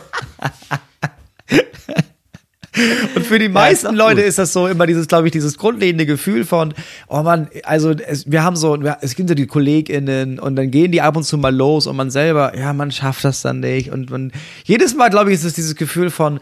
Und 3.14 3.26
für 3.26 3.38
die 3.38 3.46
ist 3.46 3.52
meisten 3.52 3.86
doch 3.86 3.94
Leute 3.94 4.20
gut. 4.20 4.26
ist 4.26 4.38
das 4.38 4.52
so 4.52 4.68
immer 4.68 4.86
dieses, 4.86 5.08
glaube 5.08 5.26
ich, 5.26 5.32
dieses 5.32 5.58
grundlegende 5.58 6.06
Gefühl 6.06 6.44
von, 6.44 6.74
oh 7.08 7.22
man, 7.22 7.48
also 7.64 7.90
es, 7.90 8.30
wir 8.30 8.44
haben 8.44 8.56
so, 8.56 8.78
es 9.00 9.16
gibt 9.16 9.28
so 9.28 9.34
die 9.34 9.46
KollegInnen 9.46 10.38
und 10.38 10.56
dann 10.56 10.70
gehen 10.70 10.92
die 10.92 11.00
ab 11.00 11.16
und 11.16 11.24
zu 11.24 11.36
mal 11.38 11.54
los 11.54 11.86
und 11.86 11.96
man 11.96 12.10
selber, 12.10 12.56
ja, 12.56 12.72
man 12.72 12.92
schafft 12.92 13.24
das 13.24 13.42
dann 13.42 13.60
nicht 13.60 13.90
und 13.90 14.10
man, 14.10 14.32
jedes 14.64 14.94
Mal, 14.94 15.10
glaube 15.10 15.30
ich, 15.30 15.34
ist 15.36 15.44
es 15.44 15.54
dieses 15.54 15.74
Gefühl 15.74 16.10
von, 16.10 16.38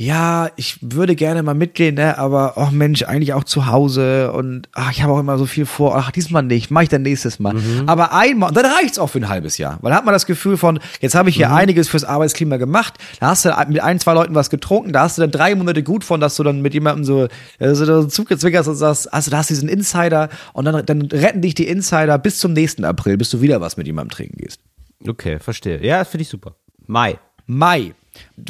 ja, 0.00 0.48
ich 0.56 0.78
würde 0.80 1.14
gerne 1.14 1.42
mal 1.42 1.52
mitgehen, 1.52 1.96
ne, 1.96 2.16
aber 2.16 2.54
oh 2.56 2.70
Mensch, 2.72 3.02
eigentlich 3.02 3.34
auch 3.34 3.44
zu 3.44 3.66
Hause 3.66 4.32
und 4.32 4.66
ach, 4.72 4.90
ich 4.92 5.02
habe 5.02 5.12
auch 5.12 5.20
immer 5.20 5.36
so 5.36 5.44
viel 5.44 5.66
vor, 5.66 5.94
ach, 5.94 6.10
diesmal 6.10 6.42
nicht, 6.42 6.70
mache 6.70 6.84
ich 6.84 6.88
dann 6.88 7.02
nächstes 7.02 7.38
Mal. 7.38 7.54
Aber 7.84 8.14
einmal, 8.14 8.48
und 8.48 8.56
dann 8.56 8.64
reicht's 8.64 8.98
auch 8.98 9.08
für 9.08 9.18
ein 9.18 9.28
halbes 9.28 9.58
Jahr, 9.58 9.76
weil 9.82 9.90
dann 9.90 9.98
hat 9.98 10.06
man 10.06 10.14
das 10.14 10.24
Gefühl 10.24 10.56
von, 10.56 10.80
jetzt 11.02 11.14
habe 11.14 11.28
ich 11.28 11.36
hier 11.36 11.52
einiges 11.52 11.90
fürs 11.90 12.04
Arbeitsklima 12.04 12.56
gemacht, 12.56 12.94
da 13.20 13.26
hast 13.26 13.44
du 13.44 13.50
mit 13.68 13.82
ein, 13.82 14.00
zwei 14.00 14.14
Leuten 14.14 14.34
was 14.34 14.48
getrunken, 14.48 14.94
da 14.94 15.02
hast 15.02 15.18
du 15.18 15.20
dann 15.20 15.32
drei 15.32 15.54
Monate 15.54 15.82
gut 15.82 16.02
von, 16.02 16.18
dass 16.18 16.34
du 16.34 16.44
dann 16.44 16.62
mit 16.62 16.72
jemandem 16.72 17.04
so, 17.04 17.28
äh, 17.58 17.74
so, 17.74 17.84
so 17.84 18.04
zugezwickerst 18.04 18.70
und 18.70 18.76
sagst, 18.76 19.12
also 19.12 19.30
da 19.30 19.36
hast 19.36 19.50
du 19.50 19.54
diesen 19.54 19.68
Insider 19.68 20.30
und 20.54 20.64
dann, 20.64 20.86
dann 20.86 21.02
retten 21.02 21.42
dich 21.42 21.54
die 21.54 21.68
Insider 21.68 22.16
bis 22.16 22.38
zum 22.38 22.54
nächsten 22.54 22.86
April, 22.86 23.18
bis 23.18 23.28
du 23.28 23.42
wieder 23.42 23.60
was 23.60 23.76
mit 23.76 23.86
jemandem 23.86 24.16
trinken 24.16 24.38
gehst. 24.38 24.60
Okay, 25.06 25.38
verstehe. 25.38 25.84
Ja, 25.84 25.98
das 25.98 26.08
finde 26.08 26.22
ich 26.22 26.30
super. 26.30 26.56
Mai. 26.86 27.18
Mai. 27.44 27.92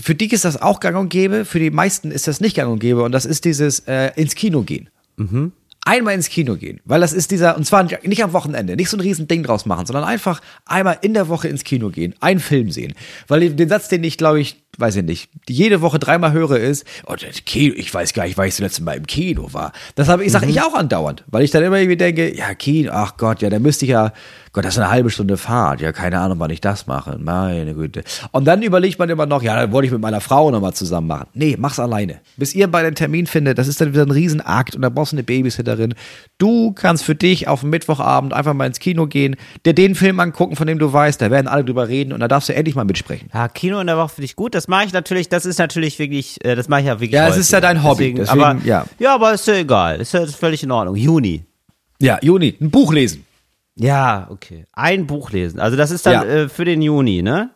Für 0.02 0.14
dich 0.14 0.32
ist 0.32 0.44
das 0.44 0.60
auch 0.60 0.80
gang 0.80 0.96
und 0.96 1.08
gäbe, 1.08 1.44
für 1.44 1.58
die 1.58 1.70
meisten 1.70 2.10
ist 2.10 2.26
das 2.28 2.40
nicht 2.40 2.56
gang 2.56 2.70
und 2.70 2.78
gäbe 2.78 3.02
und 3.02 3.12
das 3.12 3.24
ist 3.26 3.44
dieses 3.44 3.80
äh, 3.80 4.10
ins 4.16 4.34
Kino 4.34 4.62
gehen. 4.62 4.88
Einmal 5.86 6.14
ins 6.14 6.28
Kino 6.28 6.56
gehen, 6.56 6.80
weil 6.84 7.00
das 7.00 7.14
ist 7.14 7.30
dieser, 7.30 7.56
und 7.56 7.64
zwar 7.64 7.82
nicht 7.82 8.22
am 8.22 8.34
Wochenende, 8.34 8.76
nicht 8.76 8.90
so 8.90 8.98
ein 8.98 9.00
riesen 9.00 9.28
Ding 9.28 9.42
draus 9.42 9.64
machen, 9.64 9.86
sondern 9.86 10.04
einfach 10.04 10.40
einmal 10.66 10.98
in 11.00 11.14
der 11.14 11.28
Woche 11.28 11.48
ins 11.48 11.64
Kino 11.64 11.88
gehen, 11.88 12.14
einen 12.20 12.38
Film 12.38 12.70
sehen. 12.70 12.92
Weil 13.28 13.50
den 13.50 13.68
Satz, 13.68 13.88
den 13.88 14.04
ich 14.04 14.18
glaube 14.18 14.40
ich, 14.40 14.62
weiß 14.76 14.96
ich 14.96 15.04
nicht, 15.04 15.30
jede 15.48 15.80
Woche 15.80 15.98
dreimal 15.98 16.32
höre 16.32 16.58
ist, 16.58 16.84
oh, 17.06 17.14
das 17.14 17.44
Kino, 17.46 17.74
ich 17.76 17.92
weiß 17.92 18.12
gar 18.12 18.24
nicht, 18.24 18.36
weil 18.36 18.48
ich 18.48 18.54
das 18.54 18.60
letzte 18.60 18.82
Mal 18.82 18.98
im 18.98 19.06
Kino 19.06 19.52
war. 19.52 19.72
Das 19.94 20.08
habe 20.08 20.22
ich, 20.22 20.32
sage 20.32 20.46
ich 20.46 20.60
auch 20.60 20.74
andauernd, 20.74 21.24
weil 21.28 21.44
ich 21.44 21.50
dann 21.50 21.64
immer 21.64 21.78
irgendwie 21.78 21.96
denke, 21.96 22.36
ja, 22.36 22.54
Kino, 22.54 22.92
ach 22.92 23.16
Gott, 23.16 23.40
ja, 23.40 23.48
da 23.48 23.58
müsste 23.58 23.86
ich 23.86 23.92
ja, 23.92 24.12
Gott, 24.52 24.64
das 24.64 24.74
ist 24.74 24.78
eine 24.80 24.90
halbe 24.90 25.10
Stunde 25.10 25.36
Fahrt, 25.36 25.80
ja, 25.80 25.92
keine 25.92 26.18
Ahnung, 26.18 26.40
wann 26.40 26.50
ich 26.50 26.60
das 26.60 26.88
mache, 26.88 27.16
meine 27.18 27.72
Güte. 27.72 28.02
Und 28.32 28.46
dann 28.46 28.62
überlegt 28.62 28.98
man 28.98 29.08
immer 29.08 29.24
noch, 29.24 29.44
ja, 29.44 29.54
dann 29.54 29.70
wollte 29.70 29.86
ich 29.86 29.92
mit 29.92 30.00
meiner 30.00 30.20
Frau 30.20 30.50
nochmal 30.50 30.74
zusammen 30.74 31.06
machen. 31.06 31.28
Nee, 31.34 31.56
mach's 31.56 31.78
alleine. 31.78 32.18
Bis 32.36 32.52
ihr 32.52 32.66
beide 32.66 32.88
einen 32.88 32.96
Termin 32.96 33.28
findet, 33.28 33.58
das 33.58 33.68
ist 33.68 33.80
dann 33.80 33.92
wieder 33.92 34.02
ein 34.02 34.10
Riesenakt 34.10 34.74
und 34.74 34.82
da 34.82 34.88
brauchst 34.88 35.12
du 35.12 35.16
eine 35.16 35.22
Babysitterin. 35.22 35.94
Du 36.38 36.72
kannst 36.72 37.04
für 37.04 37.14
dich 37.14 37.46
auf 37.46 37.62
Mittwochabend 37.62 38.32
einfach 38.32 38.52
mal 38.52 38.66
ins 38.66 38.80
Kino 38.80 39.06
gehen, 39.06 39.36
dir 39.64 39.72
den 39.72 39.94
Film 39.94 40.18
angucken, 40.18 40.56
von 40.56 40.66
dem 40.66 40.80
du 40.80 40.92
weißt, 40.92 41.22
da 41.22 41.30
werden 41.30 41.46
alle 41.46 41.64
drüber 41.64 41.86
reden 41.86 42.12
und 42.12 42.18
da 42.18 42.26
darfst 42.26 42.48
du 42.48 42.52
endlich 42.52 42.74
mal 42.74 42.84
mitsprechen. 42.84 43.30
Ja, 43.32 43.46
Kino 43.46 43.78
in 43.78 43.86
der 43.86 43.98
Woche 43.98 44.08
finde 44.08 44.24
ich 44.24 44.34
gut. 44.34 44.56
Das 44.56 44.66
mache 44.66 44.86
ich 44.86 44.92
natürlich, 44.92 45.28
das 45.28 45.46
ist 45.46 45.60
natürlich 45.60 46.00
wirklich, 46.00 46.44
äh, 46.44 46.56
das 46.56 46.68
mache 46.68 46.80
ich 46.80 46.86
ja 46.88 46.94
wirklich 46.94 47.12
Ja, 47.12 47.28
es 47.28 47.36
ist 47.36 47.52
ja 47.52 47.60
dein 47.60 47.84
Hobby, 47.84 48.14
deswegen, 48.14 48.42
aber, 48.42 48.60
ja. 48.64 48.84
ja, 48.98 49.14
aber 49.14 49.32
ist 49.32 49.46
ja 49.46 49.54
egal. 49.54 50.00
Ist 50.00 50.12
ja 50.12 50.26
völlig 50.26 50.64
in 50.64 50.72
Ordnung. 50.72 50.96
Juni. 50.96 51.44
Ja, 52.00 52.18
Juni, 52.20 52.56
ein 52.60 52.70
Buch 52.70 52.92
lesen. 52.92 53.24
Ja, 53.80 54.26
okay. 54.30 54.66
Ein 54.72 55.06
Buch 55.06 55.30
lesen. 55.30 55.60
Also 55.60 55.76
das 55.76 55.90
ist 55.90 56.06
dann 56.06 56.12
Ja. 56.12 56.24
äh, 56.24 56.48
für 56.48 56.64
den 56.64 56.82
Juni, 56.82 57.22
ne? 57.22 57.50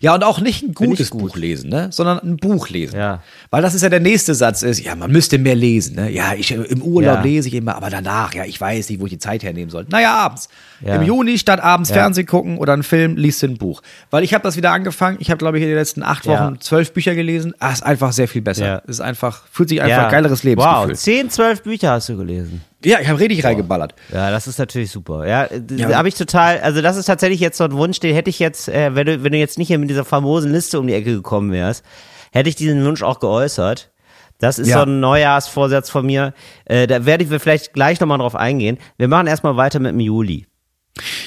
Ja, 0.00 0.16
und 0.16 0.24
auch 0.24 0.40
nicht 0.40 0.64
ein 0.64 0.74
gutes 0.74 1.10
gut. 1.10 1.20
Buch 1.22 1.36
lesen, 1.36 1.70
ne? 1.70 1.90
sondern 1.92 2.18
ein 2.18 2.36
Buch 2.38 2.70
lesen. 2.70 2.96
Ja. 2.98 3.22
Weil 3.50 3.62
das 3.62 3.72
ist 3.72 3.82
ja 3.82 3.88
der 3.88 4.00
nächste 4.00 4.34
Satz 4.34 4.62
ist, 4.62 4.80
ja, 4.80 4.96
man 4.96 5.12
müsste 5.12 5.38
mehr 5.38 5.54
lesen. 5.54 5.94
Ne? 5.94 6.10
Ja, 6.10 6.34
ich, 6.34 6.50
im 6.50 6.82
Urlaub 6.82 7.18
Ja. 7.18 7.22
lese 7.22 7.46
ich 7.46 7.54
immer, 7.54 7.76
aber 7.76 7.88
danach, 7.88 8.34
ja, 8.34 8.44
ich 8.44 8.60
weiß 8.60 8.90
nicht, 8.90 9.00
wo 9.00 9.04
ich 9.06 9.12
die 9.12 9.18
Zeit 9.20 9.44
hernehmen 9.44 9.70
soll. 9.70 9.86
Naja, 9.88 10.12
abends. 10.14 10.48
Ja. 10.84 10.96
Im 10.96 11.02
Juni 11.04 11.38
statt 11.38 11.60
abends. 11.62 11.92
Fernsehen 11.92 12.26
gucken 12.26 12.58
oder 12.58 12.72
einen 12.72 12.82
Film, 12.82 13.16
liest 13.16 13.44
du 13.44 13.46
ein 13.46 13.58
Buch. 13.58 13.80
Weil 14.10 14.24
ich 14.24 14.34
habe 14.34 14.42
das 14.42 14.56
wieder 14.56 14.72
angefangen. 14.72 15.18
Ich 15.20 15.30
habe, 15.30 15.38
glaube 15.38 15.58
ich, 15.58 15.62
in 15.62 15.68
den 15.68 15.78
letzten 15.78 16.02
acht. 16.02 16.26
Wochen 16.26 16.60
zwölf 16.60 16.92
Bücher 16.92 17.14
gelesen. 17.14 17.54
Ah, 17.60 17.70
ist 17.70 17.84
einfach 17.84 18.10
sehr 18.10 18.26
viel 18.26 18.42
besser. 18.42 18.66
Ja. 18.66 18.76
Ist 18.88 19.00
einfach, 19.00 19.44
fühlt 19.52 19.68
sich 19.68 19.80
einfach 19.80 20.06
ein 20.06 20.10
geileres 20.10 20.40
Wow, 20.40 20.46
Lebensgefühl. 20.46 20.96
zehn, 20.96 21.30
zwölf 21.30 21.62
Bücher 21.62 21.92
hast 21.92 22.08
du 22.08 22.16
gelesen. 22.16 22.60
Ja, 22.84 22.98
ich 23.00 23.08
habe 23.08 23.20
richtig 23.20 23.44
reingeballert. 23.44 23.94
Ja, 24.12 24.30
das 24.30 24.46
ist 24.46 24.58
natürlich 24.58 24.90
super. 24.90 25.26
Ja, 25.26 25.46
d- 25.46 25.74
Ja. 25.76 25.88
da 25.88 25.96
habe 25.98 26.08
ich 26.08 26.14
total, 26.14 26.60
also 26.60 26.80
das 26.80 26.96
ist 26.96 27.06
tatsächlich 27.06 27.40
jetzt 27.40 27.58
so 27.58 27.64
ein 27.64 27.72
Wunsch, 27.72 28.00
den 28.00 28.14
hätte 28.14 28.30
ich 28.30 28.38
jetzt, 28.38 28.68
äh, 28.68 28.94
wenn 28.94 29.06
du, 29.06 29.22
wenn 29.22 29.32
du 29.32 29.38
jetzt 29.38 29.58
nicht 29.58 29.68
hier 29.68 29.78
mit 29.78 29.90
dieser 29.90 30.04
famosen 30.04 30.50
Liste 30.52 30.80
um 30.80 30.86
die 30.86 30.94
Ecke 30.94 31.12
gekommen 31.12 31.52
wärst, 31.52 31.84
hätte 32.32 32.48
ich 32.48 32.56
diesen 32.56 32.84
Wunsch 32.84 33.02
auch 33.02 33.20
geäußert. 33.20 33.90
Das 34.38 34.58
ist 34.58 34.68
Ja. 34.68 34.78
so 34.78 34.82
ein 34.84 35.00
Neujahrsvorsatz 35.00 35.90
von 35.90 36.06
mir. 36.06 36.32
Äh, 36.64 36.86
da 36.86 37.04
werde 37.04 37.24
ich 37.24 37.42
vielleicht 37.42 37.74
gleich 37.74 38.00
nochmal 38.00 38.16
drauf 38.18 38.34
eingehen. 38.34 38.78
Wir 38.96 39.08
machen 39.08 39.26
erstmal 39.26 39.56
weiter 39.58 39.78
mit 39.80 39.92
dem 39.92 40.00
Juli. 40.00 40.46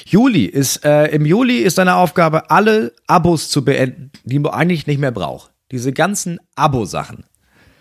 Juli 0.06 0.46
ist, 0.46 0.84
äh, 0.86 1.06
im 1.08 1.26
Juli 1.26 1.60
ist 1.60 1.78
deine 1.78 1.96
Aufgabe, 1.96 2.50
alle 2.50 2.94
Abos 3.08 3.50
zu 3.50 3.64
beenden, 3.64 4.12
die 4.24 4.40
man 4.40 4.54
eigentlich 4.54 4.88
nicht 4.88 5.00
mehr 5.00 5.12
braucht. 5.12 5.52
Diese 5.72 5.94
ganzen 5.94 6.40
Abo-Sachen. 6.56 7.26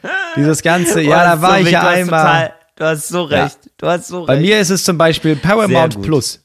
Dieses 0.37 0.63
ganze, 0.63 1.01
ja, 1.01 1.25
da 1.25 1.39
Oh, 1.39 1.43
war 1.43 1.59
so 1.61 1.65
ich 1.67 1.71
ja 1.71 1.89
einmal. 1.89 2.53
Du 2.77 2.85
hast 2.85 3.09
so 3.09 3.23
recht. 3.25 3.59
Du 3.77 3.87
hast 3.87 4.09
so 4.09 4.25
Bei 4.27 4.35
recht. 4.35 4.47
mir 4.47 4.59
ist 4.61 4.71
es 4.71 4.85
zum 4.85 4.97
Beispiel 4.99 5.37
Paramount. 5.37 6.01
Plus. 6.03 6.41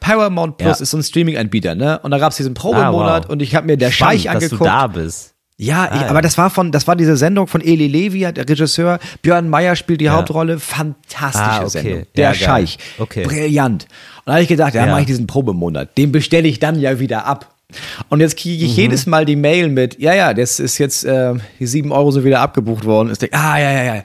Paramount 0.00 0.58
Plus 0.58 0.78
Ja. 0.78 0.82
ist 0.82 0.90
so 0.90 0.96
ein 0.98 1.02
Streaming-Anbieter, 1.02 1.74
ne? 1.74 1.98
Und 2.00 2.10
da 2.10 2.18
gab's 2.18 2.36
diesen 2.36 2.54
Probemonat 2.54 3.24
Ah, 3.24 3.26
wow. 3.28 3.30
und 3.30 3.40
ich 3.40 3.54
habe 3.54 3.66
mir 3.66 3.76
der 3.76 3.90
Scheich 3.90 4.22
Spannend, 4.22 4.42
dass 4.42 4.50
du 4.50 4.56
angeguckt. 4.56 4.70
da 4.70 4.86
bist. 4.88 5.28
Ja, 5.58 5.84
ich, 5.84 5.90
Ah, 5.92 6.02
ja. 6.02 6.08
aber 6.10 6.22
das 6.22 6.36
war 6.38 6.50
von, 6.50 6.72
das 6.72 6.88
war 6.88 6.96
diese 6.96 7.16
Sendung 7.16 7.46
von 7.46 7.60
Eli 7.60 7.86
Levy, 7.86 8.20
der 8.32 8.48
Regisseur. 8.48 8.98
Björn 9.22 9.48
Meyer 9.48 9.76
spielt 9.76 10.00
die 10.00 10.10
Hauptrolle. 10.10 10.58
Fantastische 10.58 11.44
Ah, 11.44 11.58
okay. 11.60 11.68
Sendung. 11.68 11.98
Ja, 12.00 12.04
Der. 12.16 12.34
Scheich. 12.34 12.78
Okay. 12.98 13.22
Brillant. 13.24 13.84
Und 13.84 13.90
da 14.26 14.32
habe 14.32 14.42
ich 14.42 14.48
gedacht, 14.48 14.74
ja, 14.74 14.86
Ja. 14.86 14.90
mache 14.90 15.02
ich 15.02 15.06
diesen 15.06 15.26
Probemonat. 15.28 15.96
Den 15.96 16.10
bestelle 16.10 16.48
ich 16.48 16.58
dann 16.58 16.80
ja 16.80 16.98
wieder 16.98 17.26
ab. 17.26 17.54
Und 18.08 18.20
jetzt 18.20 18.36
kriege 18.36 18.64
Mhm. 18.64 18.70
ich 18.70 18.76
jedes 18.76 19.06
Mal 19.06 19.24
die 19.24 19.36
Mail 19.36 19.68
mit, 19.68 19.98
ja, 20.00 20.14
ja, 20.14 20.34
das 20.34 20.58
ist 20.58 20.78
jetzt, 20.78 21.04
äh, 21.04 21.34
die 21.60 21.66
sieben 21.66 21.92
Euro 21.92 22.10
sind 22.10 22.24
wieder 22.24 22.40
abgebucht 22.40 22.84
worden. 22.84 23.10
Ich 23.12 23.18
denke, 23.18 23.36
ah, 23.38 23.58
ja, 23.58 23.70
ja, 23.70 23.84
ja. 23.96 24.02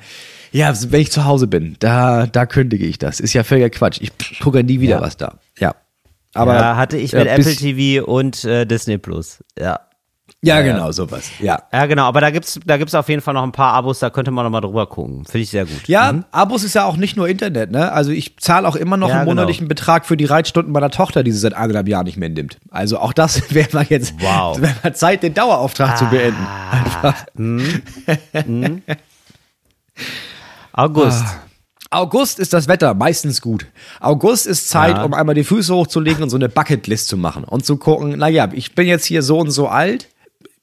Ja, 0.52 0.74
wenn 0.90 1.02
ich 1.02 1.12
zu 1.12 1.26
Hause 1.26 1.48
bin, 1.48 1.76
da, 1.80 2.26
da 2.28 2.46
kündige 2.46 2.86
ich 2.86 2.98
das. 2.98 3.20
Ist 3.20 3.34
ja 3.34 3.44
völliger 3.44 3.70
Quatsch. 3.70 4.00
Ich 4.02 4.40
gucke 4.40 4.64
nie 4.64 4.80
wieder 4.80 4.98
Ja. 4.98 5.02
was 5.02 5.18
da. 5.18 5.36
Ja. 5.60 5.76
Aber 6.34 6.56
ja, 6.56 6.76
hatte 6.76 6.98
ich 6.98 7.12
ja, 7.14 7.20
mit 7.24 7.36
bis- 7.36 7.48
Apple 7.48 7.56
TV 7.74 8.06
und 8.06 8.44
äh, 8.46 8.66
Disney 8.66 8.98
Plus. 8.98 9.44
Ja. 9.60 9.80
Ja, 10.44 10.62
genau, 10.62 10.92
sowas. 10.92 11.32
Ja. 11.40 11.64
Ja, 11.74 11.88
genau, 11.88 12.04
aber 12.04 12.22
da 12.22 12.30
gibt's, 12.30 12.60
da 12.64 12.78
gibt's 12.78 12.94
auf 12.94 13.10
jeden 13.10 13.22
Fall 13.24 13.34
noch 13.34 13.42
ein 13.44 13.52
paar 13.54 13.74
Abos, 13.74 13.98
da 14.00 14.12
könnte 14.12 14.30
man 14.30 14.44
noch 14.46 14.52
mal 14.52 14.62
drüber 14.62 14.86
gucken. 14.86 15.26
Finde 15.26 15.40
ich 15.40 15.50
sehr 15.50 15.66
gut. 15.66 15.88
Ja, 15.88 16.24
Abos 16.32 16.64
ist 16.64 16.76
ja 16.76 16.86
auch 16.86 16.96
nicht 16.96 17.18
nur 17.18 17.28
Internet, 17.28 17.72
ne? 17.72 17.92
Also 17.92 18.12
ich 18.12 18.38
zahle 18.38 18.68
auch 18.68 18.76
immer 18.76 18.98
noch 18.98 19.08
Ja, 19.10 19.16
einen 19.16 19.24
genau. 19.26 19.36
monatlichen 19.42 19.68
Betrag 19.68 20.06
für 20.06 20.16
die 20.16 20.26
Reitstunden 20.26 20.72
meiner 20.72 20.92
Tochter, 20.92 21.24
die 21.24 21.32
sie 21.32 21.40
seit 21.40 21.56
anderthalb 21.56 21.88
Jahren 21.88 22.06
nicht 22.06 22.18
mehr 22.18 22.30
nimmt. 22.30 22.60
Also 22.70 23.00
auch 23.00 23.14
das 23.14 23.52
wäre 23.54 23.70
mal 23.74 23.86
jetzt 23.90 24.14
Wow. 24.20 24.62
wäre 24.62 24.76
mal 24.84 24.94
Zeit, 24.94 25.24
den 25.24 25.34
Dauerauftrag 25.34 25.98
zu 25.98 26.06
beenden. 26.06 26.46
Einfach. 26.72 27.26
August. 30.78 31.26
August 31.90 32.40
ist 32.40 32.54
das 32.54 32.68
Wetter 32.68 32.94
meistens 32.94 33.42
gut. 33.42 33.66
August 34.00 34.46
ist 34.46 34.70
Zeit, 34.70 34.98
Ja. 34.98 35.04
um 35.04 35.14
einmal 35.14 35.36
die 35.36 35.44
Füße 35.44 35.74
hochzulegen 35.74 36.22
und 36.22 36.30
so 36.30 36.36
eine 36.36 36.50
Bucketlist 36.50 37.08
zu 37.08 37.18
machen 37.18 37.44
und 37.44 37.66
zu 37.66 37.78
gucken, 37.78 38.18
naja, 38.18 38.48
ich 38.54 38.76
bin 38.76 38.88
jetzt 38.88 39.06
hier 39.06 39.24
so 39.24 39.40
und 39.40 39.50
so 39.52 39.68
alt, 39.68 40.08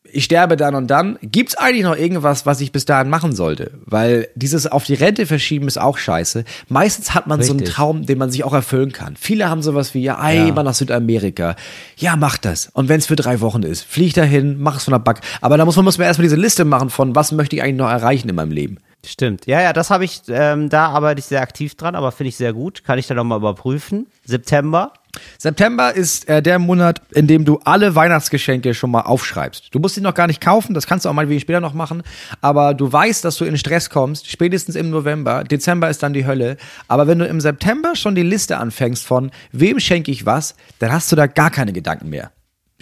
ich 0.04 0.24
sterbe 0.26 0.56
dann 0.56 0.76
und 0.76 0.86
dann. 0.86 1.18
Gibt's 1.22 1.56
eigentlich 1.56 1.82
noch 1.82 1.96
irgendwas, 1.96 2.46
was 2.46 2.60
ich 2.60 2.70
bis 2.70 2.84
dahin 2.84 3.08
machen 3.10 3.34
sollte? 3.34 3.72
Weil 3.84 4.28
dieses 4.36 4.68
auf 4.68 4.84
die 4.84 4.94
Rente 4.94 5.26
verschieben 5.26 5.66
ist 5.66 5.76
auch 5.80 5.98
scheiße. 5.98 6.44
Meistens 6.68 7.14
hat 7.14 7.26
man 7.26 7.42
so 7.42 7.50
einen 7.52 7.60
Richtig. 7.60 7.74
Traum, 7.74 8.06
den 8.06 8.18
man 8.18 8.30
sich 8.30 8.44
auch 8.44 8.52
erfüllen 8.52 8.92
kann. 8.92 9.16
Viele 9.16 9.48
haben 9.50 9.62
sowas 9.62 9.92
wie, 9.94 10.02
ja, 10.02 10.18
einmal 10.20 10.62
nach 10.62 10.74
Südamerika. 10.74 11.56
Ja, 11.96 12.14
mach 12.14 12.38
das. 12.38 12.70
Und 12.74 12.88
wenn 12.88 13.00
es 13.00 13.06
für 13.06 13.16
drei 13.16 13.40
Wochen 13.40 13.64
ist, 13.64 13.82
flieg 13.82 14.14
dahin, 14.14 14.60
mach 14.60 14.76
es 14.76 14.84
von 14.84 14.92
der 14.92 15.00
Back. 15.00 15.20
Aber 15.40 15.56
da 15.56 15.64
muss 15.64 15.74
man, 15.74 15.84
muss 15.84 15.98
man 15.98 16.06
erstmal 16.06 16.24
diese 16.28 16.36
Liste 16.36 16.64
machen 16.64 16.90
von, 16.90 17.16
was 17.16 17.32
möchte 17.32 17.56
ich 17.56 17.62
eigentlich 17.64 17.78
noch 17.78 17.90
erreichen 17.90 18.28
in 18.28 18.36
meinem 18.36 18.52
Leben. 18.52 18.78
Stimmt. 19.06 19.46
Ja, 19.46 19.60
ja, 19.60 19.72
das 19.72 19.90
habe 19.90 20.04
ich, 20.04 20.22
ähm, 20.28 20.68
da 20.68 20.88
arbeite 20.88 21.18
ich 21.18 21.26
sehr 21.26 21.42
aktiv 21.42 21.74
dran, 21.74 21.94
aber 21.94 22.12
finde 22.12 22.28
ich 22.28 22.36
sehr 22.36 22.52
gut. 22.52 22.84
Kann 22.84 22.98
ich 22.98 23.06
dann 23.06 23.16
nochmal 23.16 23.38
überprüfen. 23.38 24.06
September. 24.24 24.92
September 25.38 25.94
ist 25.94 26.28
äh, 26.28 26.42
der 26.42 26.58
Monat, 26.58 27.00
in 27.12 27.26
dem 27.26 27.44
du 27.44 27.60
alle 27.64 27.94
Weihnachtsgeschenke 27.94 28.74
schon 28.74 28.90
mal 28.90 29.02
aufschreibst. 29.02 29.68
Du 29.72 29.78
musst 29.78 29.94
sie 29.94 30.00
noch 30.00 30.14
gar 30.14 30.26
nicht 30.26 30.40
kaufen, 30.40 30.74
das 30.74 30.86
kannst 30.86 31.04
du 31.04 31.08
auch 31.08 31.12
mal 31.12 31.28
wie 31.28 31.38
später 31.38 31.60
noch 31.60 31.74
machen, 31.74 32.02
aber 32.40 32.74
du 32.74 32.92
weißt, 32.92 33.24
dass 33.24 33.36
du 33.36 33.44
in 33.44 33.56
Stress 33.56 33.90
kommst, 33.90 34.28
spätestens 34.28 34.74
im 34.74 34.90
November, 34.90 35.44
Dezember 35.44 35.88
ist 35.88 36.02
dann 36.02 36.14
die 36.14 36.26
Hölle, 36.26 36.56
aber 36.88 37.06
wenn 37.06 37.20
du 37.20 37.26
im 37.26 37.40
September 37.40 37.94
schon 37.94 38.14
die 38.14 38.22
Liste 38.22 38.58
anfängst 38.58 39.06
von 39.06 39.30
wem 39.52 39.78
schenke 39.78 40.10
ich 40.10 40.26
was, 40.26 40.56
dann 40.80 40.92
hast 40.92 41.12
du 41.12 41.16
da 41.16 41.26
gar 41.26 41.50
keine 41.50 41.72
Gedanken 41.72 42.10
mehr, 42.10 42.32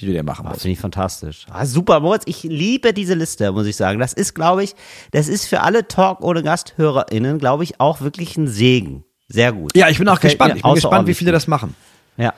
die 0.03 0.07
du 0.07 0.13
dir 0.13 0.23
machen 0.23 0.47
musst. 0.47 0.63
Finde 0.63 0.73
ich 0.75 0.81
fantastisch. 0.81 1.47
Ah, 1.51 1.65
super, 1.65 2.01
Moritz. 2.01 2.25
Ich 2.27 2.43
liebe 2.43 2.93
diese 2.93 3.15
Liste, 3.15 3.51
muss 3.53 3.67
ich 3.67 3.77
sagen. 3.77 3.99
Das 3.99 4.13
ist, 4.13 4.35
glaube 4.35 4.63
ich, 4.65 4.75
das 5.13 5.29
ist 5.29 5.47
für 5.47 5.61
alle 5.61 5.89
Talk 5.89 6.21
ohne 6.21 6.43
GasthörerInnen, 6.43 7.39
glaube 7.39 7.65
ich, 7.65 7.81
auch 7.81 8.01
wirklich 8.01 8.37
ein 8.37 8.49
Segen. 8.49 9.05
Sehr 9.29 9.53
gut. 9.53 9.75
Ja, 9.77 9.89
ich 9.89 9.99
bin 9.99 10.09
auch 10.09 10.21
gespannt, 10.21 10.57
ich 10.57 10.63
bin 10.63 10.75
gespannt, 10.75 11.07
wie 11.09 11.15
viele 11.15 11.33
das 11.33 11.47
machen. 11.47 11.75
Ja. 12.19 12.35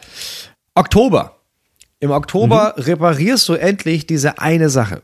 Oktober. 0.74 1.36
Im 2.00 2.10
Oktober 2.10 2.74
Mhm. 2.76 2.82
reparierst 2.84 3.48
du 3.48 3.54
endlich 3.54 4.06
diese 4.06 4.38
eine 4.38 4.68
Sache. 4.68 5.02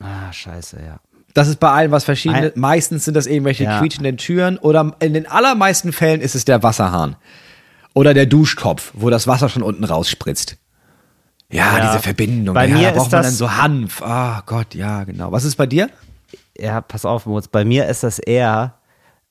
Ah, 0.00 0.32
scheiße, 0.32 0.78
ja. 0.84 1.00
Das 1.34 1.46
ist 1.46 1.60
bei 1.60 1.70
allen 1.70 1.90
was 1.92 2.04
Verschiedenes. 2.04 2.54
Ein- 2.56 2.60
Meistens 2.60 3.04
sind 3.04 3.14
das 3.14 3.26
irgendwelche 3.26 3.64
Ja. 3.64 3.78
quietschenden 3.78 4.16
Türen 4.16 4.58
oder 4.58 4.96
in 5.00 5.14
den 5.14 5.26
allermeisten 5.28 5.92
Fällen 5.92 6.20
ist 6.20 6.34
es 6.34 6.44
der 6.44 6.62
Wasserhahn. 6.62 7.16
Oder 7.94 8.14
der 8.14 8.26
Duschkopf, 8.26 8.92
wo 8.94 9.10
das 9.10 9.26
Wasser 9.26 9.48
schon 9.48 9.62
unten 9.62 9.84
rausspritzt. 9.84 10.56
Ja, 11.50 11.78
Ja. 11.78 11.86
diese 11.92 12.02
Verbindung. 12.02 12.54
Bei 12.54 12.66
ja, 12.66 12.74
mir 12.76 12.88
da 12.88 12.94
braucht 12.96 13.06
ist 13.06 13.12
man 13.12 13.22
das- 13.22 13.26
dann 13.26 13.34
so 13.36 13.56
Hanf. 13.56 14.02
Ah 14.02 14.42
Gott, 14.46 14.74
ja, 14.74 15.04
genau. 15.04 15.32
Was 15.32 15.44
ist 15.44 15.56
bei 15.56 15.66
dir? 15.66 15.88
Ja, 16.58 16.80
pass 16.80 17.04
auf, 17.04 17.26
Moritz. 17.26 17.48
Bei 17.48 17.64
mir 17.64 17.86
ist 17.88 18.02
das 18.02 18.18
eher 18.18 18.74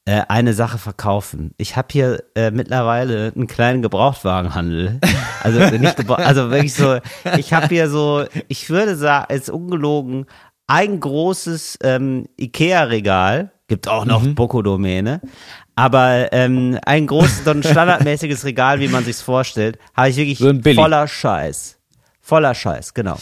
äh, 0.06 0.22
eine 0.28 0.54
Sache 0.54 0.78
verkaufen. 0.80 1.54
Ich 1.58 1.76
habe 1.76 1.88
hier 1.92 2.24
äh, 2.36 2.52
mittlerweile 2.52 3.32
einen 3.36 3.48
kleinen 3.48 3.82
Gebrauchtwagenhandel. 3.82 5.00
Also 5.42 5.62
nicht 5.78 5.96
gebra 5.96 6.16
also 6.16 6.52
wirklich 6.52 6.74
so. 6.74 6.98
Ich 7.38 7.54
habe 7.54 7.68
hier 7.68 7.90
so, 7.90 8.26
ich 8.50 8.70
würde 8.70 8.98
sagen, 8.98 9.34
ist 9.34 9.50
ungelogen, 9.50 10.26
ein 10.68 11.00
großes 11.00 11.80
ähm, 11.82 12.28
Ikea-Regal. 12.38 13.52
Gibt 13.70 13.88
auch 13.88 14.04
noch 14.04 14.22
Mhm. 14.22 14.36
Boko-Domäne. 14.36 15.22
Aber 15.76 16.34
ähm, 16.34 16.78
ein 16.86 17.08
großes, 17.08 17.46
so 17.46 17.52
ein 17.52 17.64
standardmäßiges 17.64 18.44
Regal, 18.44 18.82
wie 18.82 18.90
man 18.90 19.06
sich's 19.06 19.22
vorstellt, 19.22 19.80
habe 19.96 20.10
ich 20.10 20.18
wirklich 20.18 20.40
So 20.40 20.52
voller 20.74 21.08
Scheiß. 21.08 21.79
Voller 22.30 22.54
Scheiß, 22.54 22.94
genau. 22.94 23.18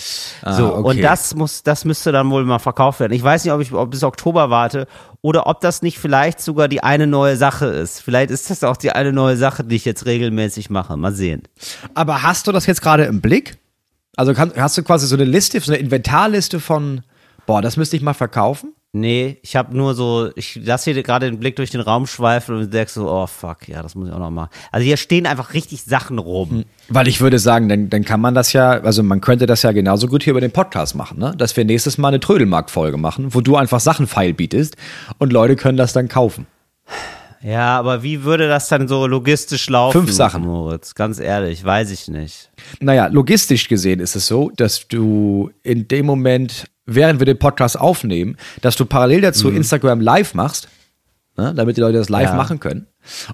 so, 0.46 0.76
okay. 0.76 0.90
und 0.90 1.02
das 1.02 1.34
muss, 1.34 1.64
das 1.64 1.86
müsste 1.86 2.12
dann 2.12 2.30
wohl 2.30 2.44
mal 2.44 2.60
verkauft 2.60 3.00
werden. 3.00 3.14
Ich 3.14 3.24
weiß 3.24 3.46
nicht, 3.46 3.54
ob 3.54 3.62
ich 3.62 3.72
ob 3.72 3.90
bis 3.90 4.04
Oktober 4.04 4.50
warte 4.50 4.86
oder 5.22 5.48
ob 5.48 5.62
das 5.62 5.82
nicht 5.82 5.98
vielleicht 5.98 6.42
sogar 6.42 6.68
die 6.68 6.84
eine 6.84 7.08
neue 7.08 7.38
Sache 7.38 7.68
ist. 7.68 8.02
Vielleicht 8.02 8.32
ist 8.32 8.50
das 8.50 8.66
auch 8.66 8.76
die 8.76 8.92
eine 8.92 9.14
neue 9.14 9.38
Sache, 9.38 9.64
die 9.64 9.78
ich 9.78 9.86
jetzt 9.86 10.06
regelmäßig 10.06 10.70
mache. 10.70 10.98
Mal 10.98 11.14
sehen. 11.14 11.44
Aber 11.94 12.22
hast 12.22 12.48
du 12.48 12.52
das 12.52 12.66
jetzt 12.66 12.82
gerade 12.82 13.06
im 13.06 13.22
Blick? 13.22 13.58
Also 14.18 14.34
kann, 14.34 14.52
hast 14.58 14.78
du 14.78 14.84
quasi 14.84 15.08
so 15.08 15.16
eine 15.16 15.24
Liste, 15.24 15.58
so 15.62 15.72
eine 15.72 15.80
Inventarliste 15.80 16.60
von, 16.60 17.00
boah, 17.46 17.62
das 17.62 17.78
müsste 17.78 17.96
ich 17.96 18.02
mal 18.02 18.14
verkaufen? 18.14 18.74
Nee, 18.94 19.38
ich 19.44 19.56
habe 19.56 19.76
nur 19.76 19.94
so, 19.94 20.30
ich 20.36 20.56
lasse 20.56 20.92
hier 20.92 21.04
gerade 21.04 21.30
den 21.30 21.40
Blick 21.40 21.56
durch 21.58 21.70
den 21.70 21.82
Raum 21.82 22.08
schweifen 22.08 22.56
und 22.56 22.74
denk 22.74 22.90
so, 22.90 23.10
oh 23.12 23.28
fuck, 23.28 23.68
ja, 23.68 23.84
das 23.84 23.96
muss 23.96 24.08
ich 24.08 24.14
auch 24.14 24.20
noch 24.20 24.32
mal. 24.32 24.50
Also 24.72 24.86
hier 24.86 24.98
stehen 24.98 25.28
einfach 25.28 25.54
richtig 25.54 25.84
Sachen 25.84 26.18
rum. 26.18 26.64
Weil 26.88 27.08
ich 27.08 27.20
würde 27.20 27.38
sagen, 27.38 27.70
dann, 27.70 27.90
dann 27.90 28.06
kann 28.06 28.22
man 28.22 28.34
das 28.34 28.54
ja, 28.54 28.72
also 28.82 29.04
man 29.04 29.22
könnte 29.22 29.46
das 29.46 29.62
ja 29.62 29.72
genauso 29.74 30.08
gut 30.08 30.24
hier 30.24 30.32
über 30.32 30.42
den 30.42 30.52
Podcast 30.52 30.96
machen, 30.96 31.20
ne? 31.20 31.34
Dass 31.38 31.56
wir 31.58 31.66
nächstes 31.66 31.98
Mal 31.98 32.08
eine 32.08 32.20
Trödelmarkt-Folge 32.20 32.98
machen, 32.98 33.34
wo 33.36 33.42
du 33.42 33.58
einfach 33.58 33.82
Sachen 33.82 34.08
feil 34.08 34.34
bietest 34.34 34.78
und 35.18 35.34
Leute 35.34 35.58
können 35.58 35.78
das 35.78 35.94
dann 35.94 36.08
kaufen. 36.08 36.48
Ja, 37.44 37.78
aber 37.78 38.04
wie 38.04 38.24
würde 38.24 38.48
das 38.48 38.68
dann 38.68 38.88
so 38.88 39.06
logistisch 39.06 39.70
laufen? 39.70 40.02
Fünf 40.02 40.12
Sachen. 40.12 40.44
Moritz, 40.44 40.96
ganz 40.96 41.20
ehrlich, 41.20 41.64
weiß 41.64 41.92
ich 41.92 42.08
nicht. 42.08 42.50
Naja, 42.80 43.08
logistisch 43.08 43.68
gesehen 43.68 44.00
ist 44.00 44.16
es 44.16 44.28
so, 44.28 44.52
dass 44.56 44.88
du 44.88 45.52
in 45.62 45.88
dem 45.88 46.06
Moment, 46.06 46.66
während 46.88 47.20
wir 47.20 47.26
den 47.26 47.38
Podcast 47.38 47.80
aufnehmen, 47.80 48.38
dass 48.62 48.76
du 48.76 48.86
parallel 48.86 49.22
dazu 49.22 49.50
Instagram 49.52 50.02
live 50.02 50.34
machst, 50.34 50.68
ne, 51.38 51.54
damit 51.56 51.78
die 51.78 51.82
Leute 51.82 51.98
das 52.00 52.10
live 52.10 52.30
Ja. 52.30 52.36
machen 52.36 52.60
können 52.60 52.88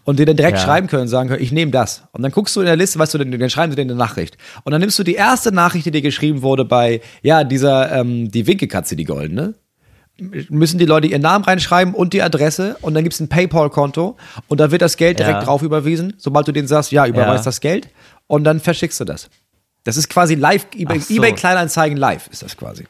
und 0.04 0.20
dir 0.20 0.26
dann 0.26 0.36
direkt 0.36 0.58
Ja. 0.58 0.64
schreiben 0.66 0.88
können 0.88 1.04
und 1.04 1.08
sagen 1.08 1.30
können, 1.30 1.42
ich 1.42 1.52
nehme 1.54 1.72
das. 1.72 2.04
Und 2.12 2.22
dann 2.24 2.32
guckst 2.32 2.56
du 2.56 2.60
in 2.60 2.66
der 2.66 2.76
Liste, 2.76 3.00
weißt 3.00 3.14
du, 3.14 3.18
dann, 3.20 3.32
dann 3.32 3.50
schreiben 3.50 3.72
sie 3.72 3.76
dir 3.78 3.84
eine 3.84 3.96
Nachricht. 3.96 4.38
Und 4.64 4.72
dann 4.72 4.82
nimmst 4.82 5.00
du 5.00 5.04
die 5.04 5.14
erste 5.16 5.52
Nachricht, 5.54 5.86
die 5.86 5.92
dir 5.92 6.02
geschrieben 6.02 6.42
wurde 6.42 6.66
bei, 6.66 7.00
ja, 7.22 7.44
dieser, 7.44 7.92
ähm, 7.94 8.30
die 8.30 8.46
Winkelkatze, 8.48 8.96
die 8.96 9.06
goldene. 9.06 9.54
Müssen 10.50 10.78
die 10.78 10.86
Leute 10.86 11.08
ihren 11.08 11.24
Namen 11.24 11.44
reinschreiben 11.44 11.96
und 11.96 12.14
die 12.14 12.22
Adresse 12.22 12.76
und 12.82 12.94
dann 12.94 13.04
gibt's 13.04 13.20
ein 13.20 13.30
PayPal-Konto 13.30 14.16
und 14.48 14.60
da 14.60 14.70
wird 14.70 14.84
das 14.84 14.98
Geld 14.98 15.18
direkt 15.18 15.40
Ja. 15.40 15.44
drauf 15.44 15.64
überwiesen, 15.64 16.14
sobald 16.18 16.48
du 16.48 16.52
denen 16.52 16.68
sagst, 16.68 16.92
ja, 16.92 17.08
überweis 17.08 17.40
Ja. 17.40 17.46
das 17.46 17.62
Geld 17.62 17.90
und 18.28 18.44
dann 18.44 18.60
verschickst 18.60 19.00
du 19.00 19.06
das. 19.06 19.30
Das 19.86 19.98
ist 19.98 20.10
quasi 20.10 20.36
live, 20.36 20.68
eBay, 20.78 21.00
so. 21.00 21.16
eBay 21.16 21.34
Kleinanzeigen 21.34 21.98
live 21.98 22.28
ist 22.32 22.44
das 22.44 22.56
quasi. 22.56 22.86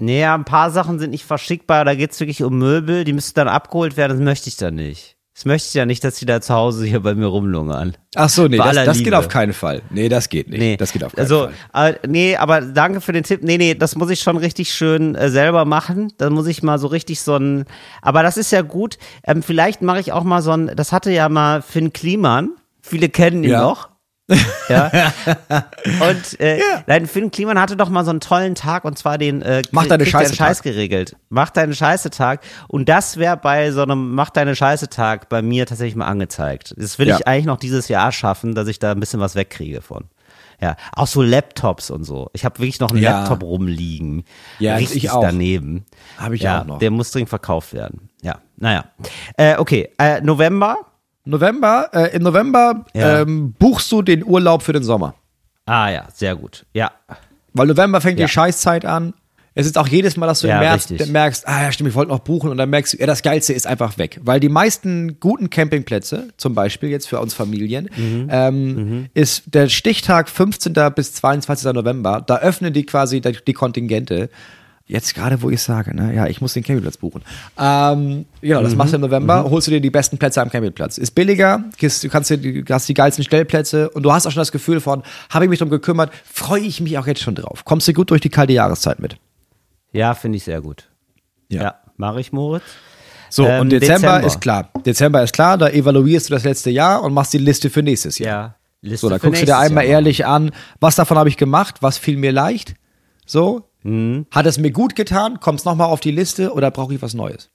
Nee, 0.00 0.20
ja, 0.20 0.34
ein 0.34 0.44
paar 0.44 0.70
Sachen 0.70 0.98
sind 0.98 1.10
nicht 1.10 1.24
verschickbar, 1.24 1.84
da 1.84 1.94
geht's 1.94 2.20
wirklich 2.20 2.42
um 2.44 2.56
Möbel, 2.58 3.04
die 3.04 3.12
müssen 3.12 3.34
dann 3.34 3.48
abgeholt 3.48 3.96
werden, 3.96 4.12
das 4.18 4.24
möchte 4.24 4.48
ich 4.48 4.56
dann 4.56 4.76
nicht. 4.76 5.16
Das 5.34 5.44
möchte 5.44 5.68
ich 5.68 5.74
ja 5.74 5.86
nicht, 5.86 6.02
dass 6.02 6.16
die 6.16 6.26
da 6.26 6.40
zu 6.40 6.52
Hause 6.52 6.84
hier 6.84 6.98
bei 7.00 7.14
mir 7.14 7.26
rumlungern. 7.26 7.96
Ach 8.16 8.28
so, 8.28 8.48
nee, 8.48 8.56
das, 8.56 8.74
das 8.74 8.98
geht 8.98 9.14
auf 9.14 9.28
keinen 9.28 9.52
Fall. 9.52 9.82
Nee, 9.90 10.08
das 10.08 10.28
geht 10.28 10.48
nicht. 10.48 10.58
Nee, 10.58 10.76
Das 10.76 10.90
geht 10.92 11.04
auf 11.04 11.12
keinen 11.12 11.22
also, 11.22 11.48
Fall. 11.72 11.94
Äh, 12.02 12.08
nee, 12.08 12.34
aber 12.34 12.60
danke 12.60 13.00
für 13.00 13.12
den 13.12 13.22
Tipp. 13.22 13.44
Nee, 13.44 13.56
nee, 13.56 13.76
das 13.76 13.94
muss 13.94 14.10
ich 14.10 14.18
schon 14.18 14.36
richtig 14.36 14.72
schön 14.74 15.14
äh, 15.14 15.30
selber 15.30 15.64
machen. 15.64 16.12
Da 16.18 16.28
muss 16.30 16.48
ich 16.48 16.64
mal 16.64 16.80
so 16.80 16.88
richtig 16.88 17.20
so 17.20 17.36
ein, 17.36 17.66
aber 18.02 18.24
das 18.24 18.36
ist 18.36 18.50
ja 18.50 18.62
gut. 18.62 18.98
Ähm, 19.24 19.44
vielleicht 19.44 19.80
mache 19.80 20.00
ich 20.00 20.10
auch 20.10 20.24
mal 20.24 20.42
so 20.42 20.50
ein, 20.50 20.72
das 20.74 20.90
hatte 20.90 21.12
ja 21.12 21.28
mal 21.28 21.62
Finn 21.62 21.92
Kliman. 21.92 22.50
Viele 22.82 23.08
kennen 23.08 23.44
ihn 23.44 23.50
Ja. 23.50 23.60
noch. 23.60 23.90
Ja. 24.68 24.90
Und 26.08 26.40
äh, 26.40 26.60
nein, 26.86 27.06
Finn 27.06 27.30
Kliman 27.30 27.58
hatte 27.58 27.76
doch 27.76 27.88
mal 27.88 28.04
so 28.04 28.10
einen 28.10 28.20
tollen 28.20 28.54
Tag 28.54 28.84
und 28.84 28.98
zwar 28.98 29.16
den 29.18 29.40
äh, 29.42 29.62
Mach 29.70 29.86
deine 29.86 30.04
Scheiße 30.06 30.34
Scheiß 30.34 30.62
geregelt. 30.62 31.16
Mach 31.30 31.50
deinen 31.50 31.74
Scheiße 31.74 32.10
Tag. 32.10 32.42
Und 32.68 32.88
das 32.88 33.16
wäre 33.16 33.36
bei 33.36 33.70
so 33.72 33.82
einem 33.82 34.14
Mach 34.14 34.30
deine 34.30 34.54
Scheiße 34.54 34.88
Tag 34.88 35.28
bei 35.28 35.40
mir 35.42 35.66
tatsächlich 35.66 35.96
mal 35.96 36.06
angezeigt. 36.06 36.74
Das 36.76 36.98
will 36.98 37.08
Ja. 37.08 37.16
ich 37.16 37.26
eigentlich 37.26 37.46
noch 37.46 37.58
dieses 37.58 37.88
Jahr 37.88 38.12
schaffen, 38.12 38.54
dass 38.54 38.68
ich 38.68 38.78
da 38.78 38.92
ein 38.92 39.00
bisschen 39.00 39.20
was 39.20 39.34
wegkriege 39.34 39.80
von. 39.80 40.04
Ja, 40.60 40.76
auch 40.92 41.06
so 41.06 41.22
Laptops 41.22 41.88
und 41.90 42.02
so. 42.04 42.30
Ich 42.32 42.44
habe 42.44 42.58
wirklich 42.58 42.80
noch 42.80 42.90
einen 42.90 43.00
Ja. 43.00 43.20
Laptop 43.20 43.44
rumliegen. 43.44 44.24
Ja, 44.58 44.74
Richtig 44.74 45.04
ich 45.04 45.10
auch. 45.10 45.20
daneben. 45.22 45.86
Hab 46.18 46.32
ich 46.32 46.42
ja, 46.42 46.60
auch 46.62 46.66
noch. 46.66 46.78
Der 46.80 46.90
muss 46.90 47.12
dringend 47.12 47.28
verkauft 47.30 47.72
werden. 47.72 48.08
Ja, 48.22 48.40
naja. 48.56 48.84
Äh, 49.36 49.56
okay, 49.56 49.88
äh, 49.98 50.20
November. 50.20 50.78
November, 51.28 51.90
äh, 51.92 52.16
im 52.16 52.22
November 52.22 52.84
Ja. 52.94 53.20
ähm, 53.20 53.52
buchst 53.58 53.90
du 53.92 54.02
den 54.02 54.24
Urlaub 54.24 54.62
für 54.62 54.72
den 54.72 54.82
Sommer. 54.82 55.14
Ah 55.66 55.90
ja, 55.90 56.08
sehr 56.14 56.34
gut. 56.36 56.64
Ja, 56.72 56.90
Weil 57.54 57.66
November 57.66 58.00
fängt 58.00 58.18
Ja. 58.20 58.26
die 58.26 58.32
Scheißzeit 58.32 58.84
an. 58.84 59.14
Es 59.54 59.66
ist 59.66 59.76
auch 59.76 59.88
jedes 59.88 60.16
Mal, 60.16 60.26
dass 60.28 60.40
du 60.40 60.46
Ja, 60.46 60.54
im 60.54 60.60
März 60.60 60.90
richtig. 60.90 61.10
merkst, 61.10 61.48
ah 61.48 61.62
ja, 61.64 61.72
stimmt, 61.72 61.88
ich 61.90 61.96
wollte 61.96 62.12
noch 62.12 62.20
buchen 62.20 62.50
und 62.50 62.56
dann 62.58 62.70
merkst 62.70 62.92
du, 62.92 62.98
ja, 62.98 63.06
das 63.06 63.22
Geilste 63.22 63.52
ist 63.52 63.66
einfach 63.66 63.98
weg. 63.98 64.20
Weil 64.22 64.38
die 64.38 64.48
meisten 64.50 65.18
guten 65.18 65.50
Campingplätze, 65.50 66.28
zum 66.36 66.54
Beispiel 66.54 66.90
jetzt 66.90 67.08
für 67.08 67.18
uns 67.18 67.34
Familien, 67.34 67.88
Mhm. 67.96 68.28
ähm, 68.30 69.06
ist 69.14 69.42
der 69.54 69.68
Stichtag 69.68 70.28
15. 70.28 70.90
bis 70.90 71.12
22. 71.14 71.72
November. 71.72 72.22
Da 72.24 72.38
öffnen 72.38 72.72
die 72.72 72.86
quasi 72.86 73.20
die 73.20 73.52
Kontingente. 73.52 74.30
Jetzt 74.90 75.14
gerade, 75.14 75.42
wo 75.42 75.50
ich 75.50 75.60
sage, 75.60 75.94
ne, 75.94 76.14
ja, 76.14 76.26
ich 76.28 76.40
muss 76.40 76.54
den 76.54 76.62
Campingplatz 76.64 76.96
buchen. 76.96 77.22
Ähm, 77.58 78.24
genau, 78.40 78.62
das 78.62 78.74
machst 78.74 78.92
du 78.92 78.96
im 78.96 79.02
November, 79.02 79.44
holst 79.50 79.66
du 79.66 79.70
dir 79.70 79.82
die 79.82 79.90
besten 79.90 80.16
Plätze 80.16 80.40
am 80.40 80.48
Campingplatz. 80.50 80.96
Ist 80.96 81.10
billiger, 81.14 81.62
kriegst- 81.76 82.02
du 82.04 82.08
kannst 82.08 82.30
dir, 82.30 82.38
die- 82.38 82.64
hast 82.70 82.88
die 82.88 82.94
geilsten 82.94 83.22
Stellplätze 83.22 83.90
und 83.90 84.02
du 84.02 84.12
hast 84.12 84.26
auch 84.26 84.30
schon 84.30 84.40
das 84.40 84.50
Gefühl 84.50 84.80
von, 84.80 85.02
habe 85.28 85.44
ich 85.44 85.50
mich 85.50 85.58
drum 85.58 85.68
gekümmert, 85.68 86.10
freue 86.24 86.60
ich 86.62 86.80
mich 86.80 86.96
auch 86.96 87.06
jetzt 87.06 87.20
schon 87.20 87.34
drauf. 87.34 87.66
Kommst 87.66 87.86
du 87.86 87.92
gut 87.92 88.10
durch 88.10 88.22
die 88.22 88.30
kalte 88.30 88.54
Jahreszeit 88.54 88.98
mit. 88.98 89.16
ja, 89.92 90.14
finde 90.14 90.36
ich 90.36 90.44
sehr 90.44 90.62
gut. 90.62 90.88
Ja. 91.50 91.62
Ja, 91.62 91.74
mache 91.98 92.20
ich, 92.20 92.32
Moritz. 92.32 92.62
So, 93.30 93.44
Ähm, 93.46 93.60
und 93.62 93.70
Dezember, 93.70 93.94
Dezember. 94.20 94.26
ist 94.26 94.40
klar. 94.40 94.70
Dezember 94.86 95.22
ist 95.22 95.34
klar, 95.34 95.58
da 95.58 95.68
evaluierst 95.68 96.30
du 96.30 96.34
das 96.34 96.44
letzte 96.44 96.70
Jahr 96.70 97.02
und 97.02 97.12
machst 97.12 97.34
die 97.34 97.38
Liste 97.38 97.68
für 97.68 97.82
nächstes 97.82 98.18
Jahr. 98.18 98.30
Ja. 98.30 98.54
Liste 98.80 98.98
So, 99.06 99.10
da 99.10 99.18
guckst 99.18 99.42
du 99.42 99.46
dir 99.46 99.58
einmal 99.58 99.84
Jahr. 99.84 99.94
ehrlich 99.94 100.24
an, 100.24 100.50
was 100.80 100.96
davon 100.96 101.18
habe 101.18 101.28
ich 101.28 101.36
gemacht, 101.36 101.76
was 101.82 101.98
fiel 101.98 102.16
mir 102.16 102.32
leicht. 102.32 102.74
So. 103.26 103.67
Mhm. 103.82 104.26
Hat 104.30 104.46
es 104.46 104.58
mir 104.58 104.70
gut 104.70 104.94
getan? 104.96 105.40
Kommt 105.40 105.60
es 105.60 105.64
nochmal 105.64 105.88
auf 105.88 106.00
die 106.00 106.10
Liste 106.10 106.52
oder 106.52 106.70
brauche 106.70 106.94
ich 106.94 107.02
was 107.02 107.14
Neues? 107.14 107.50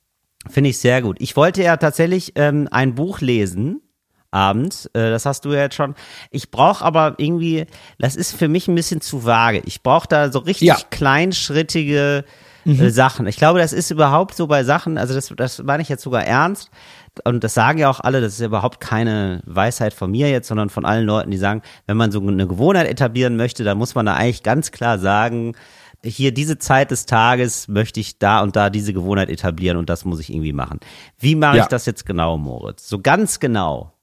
Finde 0.49 0.69
ich 0.71 0.77
sehr 0.77 1.01
gut. 1.01 1.17
Ich 1.19 1.35
wollte 1.35 1.63
ja 1.63 1.77
tatsächlich 1.77 2.33
ähm, 2.35 2.67
ein 2.71 2.95
Buch 2.95 3.21
lesen 3.21 3.81
abends. 4.31 4.87
Äh, 4.87 5.09
das 5.11 5.25
hast 5.25 5.45
du 5.45 5.53
ja 5.53 5.61
jetzt 5.61 5.75
schon. 5.75 5.95
Ich 6.31 6.49
brauche 6.51 6.83
aber 6.83 7.15
irgendwie, 7.17 7.65
das 7.99 8.15
ist 8.15 8.35
für 8.35 8.47
mich 8.47 8.67
ein 8.67 8.75
bisschen 8.75 8.99
zu 8.99 9.25
vage. 9.25 9.61
Ich 9.65 9.83
brauche 9.83 10.07
da 10.07 10.31
so 10.31 10.39
richtig 10.39 10.67
Ja. 10.67 10.77
kleinschrittige 10.89 12.25
Mhm. 12.65 12.79
äh, 12.79 12.89
Sachen. 12.91 13.27
Ich 13.27 13.35
glaube, 13.35 13.59
das 13.59 13.73
ist 13.73 13.91
überhaupt 13.91 14.35
so 14.35 14.47
bei 14.47 14.63
Sachen, 14.63 14.97
also 14.97 15.13
das, 15.13 15.33
das 15.35 15.61
meine 15.63 15.83
ich 15.83 15.89
jetzt 15.89 16.01
sogar 16.03 16.23
ernst. 16.25 16.69
Und 17.25 17.43
das 17.43 17.53
sagen 17.53 17.77
ja 17.77 17.89
auch 17.89 17.99
alle, 17.99 18.21
das 18.21 18.33
ist 18.33 18.39
ja 18.39 18.45
überhaupt 18.47 18.79
keine 18.79 19.41
Weisheit 19.45 19.93
von 19.93 20.09
mir 20.11 20.29
jetzt, 20.31 20.47
sondern 20.47 20.69
von 20.69 20.85
allen 20.85 21.05
Leuten, 21.05 21.29
die 21.29 21.37
sagen, 21.37 21.61
wenn 21.87 21.97
man 21.97 22.11
so 22.11 22.21
eine 22.21 22.47
Gewohnheit 22.47 22.87
etablieren 22.87 23.35
möchte, 23.35 23.63
dann 23.65 23.77
muss 23.77 23.95
man 23.95 24.05
da 24.05 24.13
eigentlich 24.15 24.43
ganz 24.43 24.71
klar 24.71 24.97
sagen, 24.97 25.55
hier 26.03 26.33
diese 26.33 26.57
Zeit 26.59 26.91
des 26.91 27.05
Tages 27.05 27.67
möchte 27.67 27.99
ich 27.99 28.19
da 28.19 28.41
und 28.41 28.55
da 28.55 28.69
diese 28.69 28.93
Gewohnheit 28.93 29.29
etablieren 29.29 29.77
und 29.77 29.89
das 29.89 30.05
muss 30.05 30.19
ich 30.19 30.29
irgendwie 30.31 30.53
machen. 30.53 30.79
Wie 31.19 31.35
mache 31.35 31.57
Ja. 31.57 31.63
ich 31.63 31.69
das 31.69 31.85
jetzt 31.85 32.05
genau, 32.05 32.37
Moritz? 32.37 32.87
So 32.87 32.99
ganz 32.99 33.39
genau. 33.39 33.93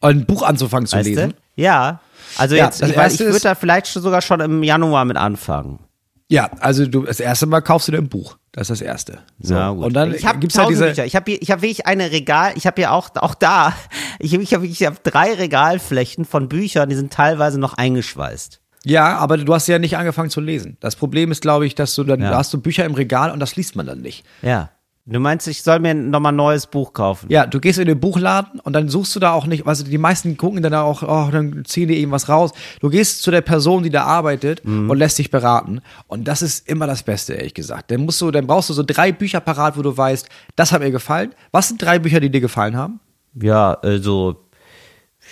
Ein 0.00 0.26
Buch 0.26 0.42
anzufangen 0.42 0.86
zu 0.86 0.96
Weißt 0.96 1.08
lesen. 1.08 1.30
du? 1.56 1.62
Ja. 1.62 2.00
Also 2.38 2.54
Ja, 2.56 2.66
jetzt, 2.66 2.82
ich, 2.82 2.96
weiß, 2.96 3.14
ich 3.14 3.20
würde 3.20 3.40
da 3.40 3.54
vielleicht 3.54 3.86
schon 3.88 4.02
sogar 4.02 4.22
schon 4.22 4.40
im 4.40 4.62
Januar 4.62 5.04
mit 5.04 5.16
anfangen. 5.16 5.80
Ja, 6.28 6.48
also 6.60 6.86
du 6.86 7.02
das 7.02 7.18
erste 7.18 7.46
Mal 7.46 7.60
kaufst 7.60 7.88
du 7.88 7.92
dir 7.92 7.98
ein 7.98 8.08
Buch. 8.08 8.36
Das 8.52 8.70
ist 8.70 8.80
das 8.80 8.86
erste. 8.86 9.18
So. 9.40 9.54
Na 9.54 9.70
gut. 9.72 9.84
Und 9.86 9.94
dann 9.94 10.14
ich 10.14 10.24
habe 10.26 10.38
gibt's 10.38 10.54
ja 10.56 10.62
tausend 10.62 10.78
diese. 10.78 10.86
Bücher. 10.90 11.04
Ich 11.04 11.16
habe 11.16 11.30
hier, 11.32 11.42
ich 11.42 11.50
habe 11.50 11.62
wirklich 11.62 11.86
eine 11.86 12.12
Regal. 12.12 12.52
Ich 12.54 12.66
habe 12.66 12.80
hier 12.80 12.92
auch 12.92 13.10
auch 13.16 13.34
da. 13.34 13.74
Ich 14.20 14.32
habe 14.34 14.42
ich 14.42 14.54
habe 14.54 14.66
ich 14.66 14.84
hab 14.84 15.02
drei 15.02 15.34
Regalflächen 15.34 16.24
von 16.24 16.48
Büchern, 16.48 16.88
die 16.88 16.94
sind 16.96 17.12
teilweise 17.12 17.58
noch 17.58 17.74
eingeschweißt. 17.74 18.60
Ja, 18.84 19.18
aber 19.18 19.36
du 19.36 19.52
hast 19.54 19.66
ja 19.66 19.78
nicht 19.78 19.96
angefangen 19.96 20.30
zu 20.30 20.40
lesen. 20.40 20.76
Das 20.80 20.96
Problem 20.96 21.30
ist, 21.32 21.42
glaube 21.42 21.66
ich, 21.66 21.74
dass 21.74 21.94
du 21.94 22.04
dann 22.04 22.20
Ja. 22.22 22.30
da 22.30 22.38
hast 22.38 22.52
du 22.54 22.60
Bücher 22.60 22.84
im 22.84 22.94
Regal 22.94 23.30
und 23.30 23.40
das 23.40 23.56
liest 23.56 23.76
man 23.76 23.86
dann 23.86 24.00
nicht. 24.00 24.24
Ja. 24.42 24.70
Du 25.06 25.18
meinst, 25.18 25.48
ich 25.48 25.62
soll 25.62 25.80
mir 25.80 25.92
nochmal 25.94 26.32
ein 26.32 26.36
neues 26.36 26.66
Buch 26.66 26.92
kaufen? 26.92 27.26
Ja, 27.30 27.44
du 27.46 27.58
gehst 27.58 27.78
in 27.80 27.86
den 27.86 27.98
Buchladen 27.98 28.60
und 28.60 28.74
dann 28.74 28.88
suchst 28.88 29.16
du 29.16 29.18
da 29.18 29.32
auch 29.32 29.46
nicht, 29.46 29.66
also 29.66 29.82
die 29.82 29.98
meisten 29.98 30.36
gucken 30.36 30.62
dann 30.62 30.74
auch, 30.74 31.02
oh, 31.02 31.30
dann 31.32 31.64
ziehen 31.64 31.88
die 31.88 31.98
irgendwas 31.98 32.28
raus. 32.28 32.52
Du 32.80 32.90
gehst 32.90 33.22
zu 33.22 33.30
der 33.30 33.40
Person, 33.40 33.82
die 33.82 33.90
da 33.90 34.04
arbeitet 34.04 34.64
Mhm. 34.64 34.88
und 34.88 34.98
lässt 34.98 35.18
dich 35.18 35.30
beraten. 35.30 35.80
Und 36.06 36.28
das 36.28 36.42
ist 36.42 36.68
immer 36.68 36.86
das 36.86 37.02
Beste, 37.02 37.32
ehrlich 37.32 37.54
gesagt. 37.54 37.90
Dann 37.90 38.02
musst 38.02 38.20
du, 38.20 38.30
dann 38.30 38.46
brauchst 38.46 38.70
du 38.70 38.74
so 38.74 38.84
drei 38.84 39.10
Bücher 39.10 39.40
parat, 39.40 39.76
wo 39.76 39.82
du 39.82 39.96
weißt, 39.96 40.28
das 40.54 40.70
hat 40.70 40.80
mir 40.80 40.90
gefallen. 40.92 41.34
Was 41.50 41.68
sind 41.68 41.82
drei 41.82 41.98
Bücher, 41.98 42.20
die 42.20 42.30
dir 42.30 42.40
gefallen 42.40 42.76
haben? 42.76 43.00
Ja, 43.34 43.72
also, 43.82 44.44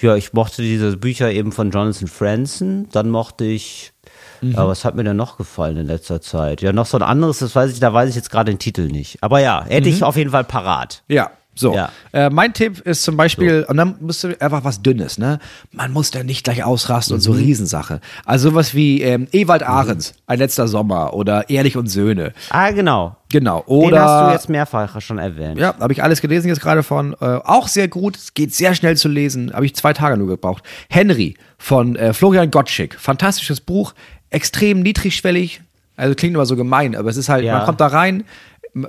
ja, 0.00 0.16
ich 0.16 0.32
mochte 0.32 0.62
diese 0.62 0.96
Bücher 0.96 1.30
eben 1.30 1.52
von 1.52 1.70
Jonathan 1.70 2.08
Franzen. 2.08 2.88
Dann 2.92 3.10
mochte 3.10 3.44
ich, 3.44 3.92
Mhm. 4.40 4.52
ja, 4.52 4.68
was 4.68 4.84
hat 4.84 4.94
mir 4.94 5.02
denn 5.04 5.16
noch 5.16 5.36
gefallen 5.36 5.76
in 5.78 5.86
letzter 5.86 6.20
Zeit? 6.20 6.62
Ja, 6.62 6.72
noch 6.72 6.86
so 6.86 6.96
ein 6.96 7.02
anderes, 7.02 7.38
das 7.40 7.54
weiß 7.56 7.72
ich, 7.72 7.80
da 7.80 7.92
weiß 7.92 8.08
ich 8.10 8.14
jetzt 8.16 8.30
gerade 8.30 8.52
den 8.52 8.58
Titel 8.60 8.86
nicht. 8.86 9.22
Aber 9.22 9.40
ja, 9.40 9.64
hätte 9.64 9.88
Mhm. 9.88 9.94
ich 9.96 10.04
auf 10.04 10.16
jeden 10.16 10.30
Fall 10.30 10.44
parat. 10.44 11.02
Ja. 11.08 11.30
So, 11.58 11.74
Ja. 11.74 11.90
Äh, 12.12 12.30
mein 12.30 12.52
Tipp 12.54 12.80
ist 12.80 13.02
zum 13.02 13.16
Beispiel, 13.16 13.64
und 13.68 13.76
dann 13.76 13.96
musst 14.00 14.22
du 14.22 14.40
einfach 14.40 14.62
was 14.64 14.80
Dünnes, 14.82 15.18
ne? 15.18 15.40
Man 15.72 15.92
muss 15.92 16.10
da 16.12 16.22
nicht 16.22 16.44
gleich 16.44 16.62
ausrasten 16.62 17.14
und 17.14 17.20
so 17.20 17.32
Mhm. 17.32 17.38
Riesensache. 17.38 18.00
Also 18.24 18.50
sowas 18.50 18.74
wie 18.74 19.02
ähm, 19.02 19.26
Ewald 19.32 19.62
Ahrens, 19.64 20.14
Ein 20.26 20.38
letzter 20.38 20.68
Sommer 20.68 21.14
oder 21.14 21.50
Ehrlich 21.50 21.76
und 21.76 21.88
Söhne. 21.88 22.32
Ah, 22.50 22.70
genau. 22.70 23.16
Genau. 23.30 23.60
Den 23.66 23.68
Oder 23.74 24.02
hast 24.04 24.26
du 24.28 24.32
jetzt 24.34 24.48
mehrfach 24.48 25.00
schon 25.00 25.18
erwähnt. 25.18 25.58
Ja, 25.58 25.74
habe 25.80 25.92
ich 25.92 26.02
alles 26.02 26.20
gelesen 26.20 26.48
jetzt 26.48 26.60
gerade 26.60 26.82
von. 26.82 27.14
Äh, 27.20 27.24
auch 27.44 27.68
sehr 27.68 27.88
gut, 27.88 28.16
es 28.16 28.32
geht 28.34 28.54
sehr 28.54 28.74
schnell 28.74 28.96
zu 28.96 29.08
lesen, 29.08 29.52
habe 29.52 29.66
ich 29.66 29.74
zwei 29.74 29.92
Tage 29.92 30.16
nur 30.16 30.28
gebraucht. 30.28 30.62
Henry 30.88 31.34
von 31.58 31.96
äh, 31.96 32.12
Florian 32.14 32.50
Gottschick. 32.50 32.94
Fantastisches 32.98 33.60
Buch, 33.60 33.94
extrem 34.30 34.80
niedrigschwellig. 34.80 35.60
Also 35.96 36.14
klingt 36.14 36.34
immer 36.36 36.46
so 36.46 36.54
gemein, 36.54 36.94
aber 36.94 37.10
es 37.10 37.16
ist 37.16 37.28
halt, 37.28 37.44
Ja. 37.44 37.56
man 37.56 37.66
kommt 37.66 37.80
da 37.80 37.88
rein, 37.88 38.22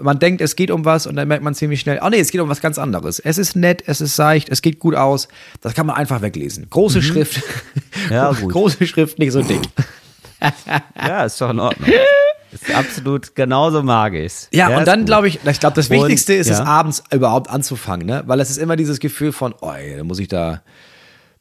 man 0.01 0.19
denkt, 0.19 0.41
es 0.41 0.55
geht 0.55 0.71
um 0.71 0.85
was 0.85 1.07
und 1.07 1.15
dann 1.15 1.27
merkt 1.27 1.43
man 1.43 1.55
ziemlich 1.55 1.79
schnell, 1.79 1.99
oh 2.03 2.09
nee, 2.09 2.19
es 2.19 2.31
geht 2.31 2.41
um 2.41 2.49
was 2.49 2.61
ganz 2.61 2.77
anderes. 2.77 3.19
Es 3.19 3.37
ist 3.37 3.55
nett, 3.55 3.83
es 3.85 4.01
ist 4.01 4.15
seicht, 4.15 4.49
es 4.49 4.61
geht 4.61 4.79
gut 4.79 4.95
aus. 4.95 5.27
Das 5.61 5.73
kann 5.73 5.85
man 5.85 5.95
einfach 5.95 6.21
weglesen. 6.21 6.67
Große 6.69 7.01
Schrift. 7.01 7.37
Mhm. 7.37 7.81
Ja, 8.09 8.31
gut. 8.31 8.51
Große 8.53 8.87
Schrift, 8.87 9.19
nicht 9.19 9.31
so 9.33 9.41
dick. 9.41 9.61
Ja, 10.95 11.25
ist 11.25 11.39
doch 11.41 11.49
in 11.49 11.59
Ordnung. 11.59 11.89
ist 12.51 12.73
absolut 12.73 13.35
genauso 13.35 13.83
mag 13.83 14.13
ich's. 14.13 14.47
Ja, 14.51 14.77
und 14.77 14.87
dann 14.87 15.03
glaube 15.05 15.27
ich, 15.27 15.39
ich 15.45 15.59
glaube, 15.59 15.75
das 15.75 15.89
Und- 15.89 15.97
Wichtigste 15.97 16.33
ist 16.33 16.49
es 16.49 16.59
ja. 16.59 16.63
abends 16.65 17.03
überhaupt 17.11 17.49
anzufangen, 17.49 18.07
ne? 18.07 18.23
Weil 18.25 18.39
es 18.39 18.49
ist 18.49 18.57
immer 18.57 18.75
dieses 18.77 18.99
Gefühl 18.99 19.31
von, 19.33 19.53
oh, 19.61 19.71
ey, 19.71 19.97
da 19.97 20.03
muss 20.05 20.17
ich 20.19 20.29
da, 20.29 20.61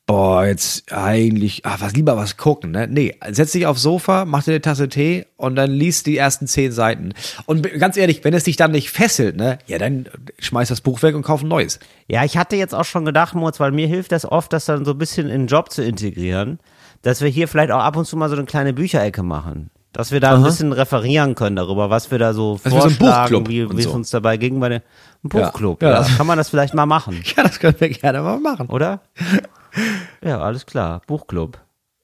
boah, 0.08 0.46
jetzt 0.46 0.90
eigentlich, 0.92 1.64
ah, 1.66 1.76
was 1.78 1.92
lieber 1.92 2.16
was 2.16 2.36
gucken, 2.38 2.70
ne? 2.72 2.88
Nee, 2.88 3.14
setz 3.30 3.52
dich 3.52 3.66
aufs 3.66 3.82
Sofa, 3.82 4.24
mach 4.24 4.42
dir 4.42 4.52
eine 4.52 4.60
Tasse 4.62 4.88
Tee 4.88 5.26
und 5.36 5.54
dann 5.54 5.70
liest 5.70 6.06
die 6.06 6.16
ersten 6.16 6.46
zehn 6.48 6.72
Seiten. 6.72 7.12
Und 7.46 7.62
ganz 7.78 7.96
ehrlich, 7.98 8.24
wenn 8.24 8.32
es 8.34 8.44
dich 8.44 8.56
dann 8.56 8.72
nicht 8.72 8.90
fesselt, 8.90 9.36
ne? 9.36 9.58
Ja, 9.66 9.78
dann 9.78 10.06
schmeiß 10.38 10.68
das 10.68 10.80
Buch 10.80 11.02
weg 11.02 11.14
und 11.14 11.22
kauf 11.22 11.42
ein 11.42 11.48
neues. 11.48 11.78
Ja, 12.08 12.24
ich 12.24 12.36
hatte 12.38 12.56
jetzt 12.56 12.74
auch 12.74 12.84
schon 12.86 13.04
gedacht, 13.04 13.34
Moritz, 13.34 13.60
weil 13.60 13.70
mir 13.70 13.86
hilft 13.86 14.10
das 14.12 14.24
oft, 14.24 14.52
das 14.52 14.64
dann 14.64 14.84
so 14.86 14.92
ein 14.92 14.98
bisschen 14.98 15.26
in 15.28 15.42
den 15.42 15.46
Job 15.46 15.70
zu 15.70 15.84
integrieren, 15.84 16.58
dass 17.02 17.20
wir 17.20 17.28
hier 17.28 17.46
vielleicht 17.46 17.70
auch 17.70 17.80
ab 17.82 17.94
und 17.96 18.06
zu 18.06 18.16
mal 18.16 18.28
so 18.30 18.34
eine 18.36 18.46
kleine 18.46 18.72
Bücherecke 18.72 19.22
machen. 19.22 19.70
Dass 19.92 20.10
wir 20.12 20.20
da 20.20 20.34
ein 20.36 20.42
bisschen 20.42 20.72
referieren 20.72 21.34
können 21.34 21.56
darüber, 21.56 21.90
was 21.90 22.10
wir 22.10 22.18
da 22.18 22.32
so 22.32 22.56
so 22.62 22.70
einen 22.70 22.78
vorschlagen, 22.80 23.44
Buchclub 23.44 23.48
wie, 23.48 23.70
wie 23.70 23.78
es 23.78 23.84
so. 23.84 23.92
uns 23.92 24.10
dabei 24.10 24.36
ging 24.36 24.60
bei 24.60 24.68
dem 24.68 24.80
Buchclub. 25.22 25.82
Ja, 25.82 25.88
Ja, 25.88 25.94
ja, 25.94 26.00
das- 26.02 26.16
Kann 26.16 26.26
man 26.26 26.38
das 26.38 26.48
vielleicht 26.50 26.74
mal 26.74 26.86
machen, 26.86 27.20
Ja, 27.36 27.42
das 27.42 27.58
können 27.58 27.74
wir 27.78 27.88
gerne 27.90 28.20
mal 28.22 28.38
machen. 28.38 28.68
oder? 28.68 29.00
ja, 30.24 30.40
alles 30.40 30.66
klar. 30.66 31.00
Buchclub. 31.06 31.58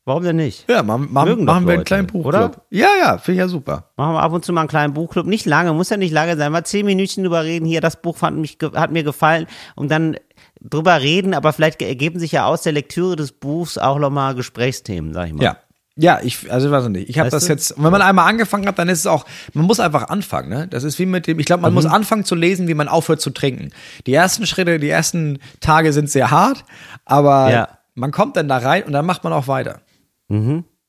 Warum 0.06 0.22
denn 0.22 0.36
nicht? 0.36 0.68
Ja, 0.68 0.82
machen, 0.82 1.08
machen, 1.12 1.44
machen 1.46 1.66
wir 1.66 1.74
einen 1.74 1.84
kleinen 1.84 2.06
Buchclub. 2.06 2.26
oder? 2.34 2.50
Ja, 2.68 2.88
ja, 3.02 3.16
finde 3.16 3.32
ich 3.32 3.38
ja 3.38 3.48
super. 3.48 3.90
Machen 3.96 4.12
wir 4.14 4.22
ab 4.22 4.32
und 4.32 4.44
zu 4.44 4.52
mal 4.52 4.60
einen 4.60 4.68
kleinen 4.68 4.92
Buchclub. 4.92 5.24
Nicht 5.26 5.46
lange, 5.46 5.72
muss 5.72 5.88
ja 5.88 5.96
nicht 5.96 6.12
lange 6.12 6.36
sein. 6.36 6.52
Mal 6.52 6.64
zehn 6.64 6.84
Minütchen 6.84 7.24
drüber 7.24 7.42
reden. 7.44 7.64
Hier, 7.64 7.80
das 7.80 8.02
Buch 8.02 8.18
fand 8.18 8.36
mich, 8.36 8.58
hat 8.74 8.90
mir 8.92 9.02
gefallen. 9.02 9.46
Und 9.76 9.90
dann 9.90 10.16
drüber 10.60 11.00
reden, 11.00 11.32
aber 11.32 11.54
vielleicht 11.54 11.78
ge- 11.78 11.88
ergeben 11.88 12.18
sich 12.18 12.32
ja 12.32 12.44
aus 12.44 12.60
der 12.62 12.72
Lektüre 12.72 13.16
des 13.16 13.32
Buchs 13.32 13.78
auch 13.78 13.98
nochmal 13.98 14.34
Gesprächsthemen, 14.34 15.14
sag 15.14 15.28
ich 15.28 15.32
mal. 15.32 15.42
Ja. 15.44 15.56
Ja, 15.96 16.18
ich, 16.22 16.50
also 16.50 16.70
weiß 16.72 16.84
ich 16.84 16.90
nicht. 16.90 17.08
Ich 17.08 17.18
habe 17.20 17.30
das 17.30 17.44
du? 17.46 17.52
jetzt, 17.52 17.74
wenn 17.76 17.92
man 17.92 18.02
einmal 18.02 18.28
angefangen 18.28 18.66
hat, 18.66 18.78
dann 18.80 18.88
ist 18.88 18.98
es 19.00 19.06
auch, 19.06 19.24
man 19.52 19.64
muss 19.64 19.78
einfach 19.78 20.08
anfangen, 20.08 20.48
ne? 20.48 20.66
Das 20.66 20.82
ist 20.82 20.98
wie 20.98 21.06
mit 21.06 21.26
dem, 21.28 21.38
ich 21.38 21.46
glaube, 21.46 21.62
man 21.62 21.70
Mhm. 21.72 21.76
muss 21.76 21.86
anfangen 21.86 22.24
zu 22.24 22.34
lesen, 22.34 22.66
wie 22.66 22.74
man 22.74 22.88
aufhört 22.88 23.20
zu 23.20 23.30
trinken. 23.30 23.70
Die 24.06 24.12
ersten 24.14 24.44
Schritte, 24.46 24.80
die 24.80 24.88
ersten 24.88 25.38
Tage 25.60 25.92
sind 25.92 26.10
sehr 26.10 26.32
hart, 26.32 26.64
aber 27.04 27.50
Ja. 27.52 27.68
man 27.94 28.10
kommt 28.10 28.36
dann 28.36 28.48
da 28.48 28.58
rein 28.58 28.82
und 28.82 28.92
dann 28.92 29.06
macht 29.06 29.22
man 29.22 29.32
auch 29.32 29.46
weiter. 29.46 29.80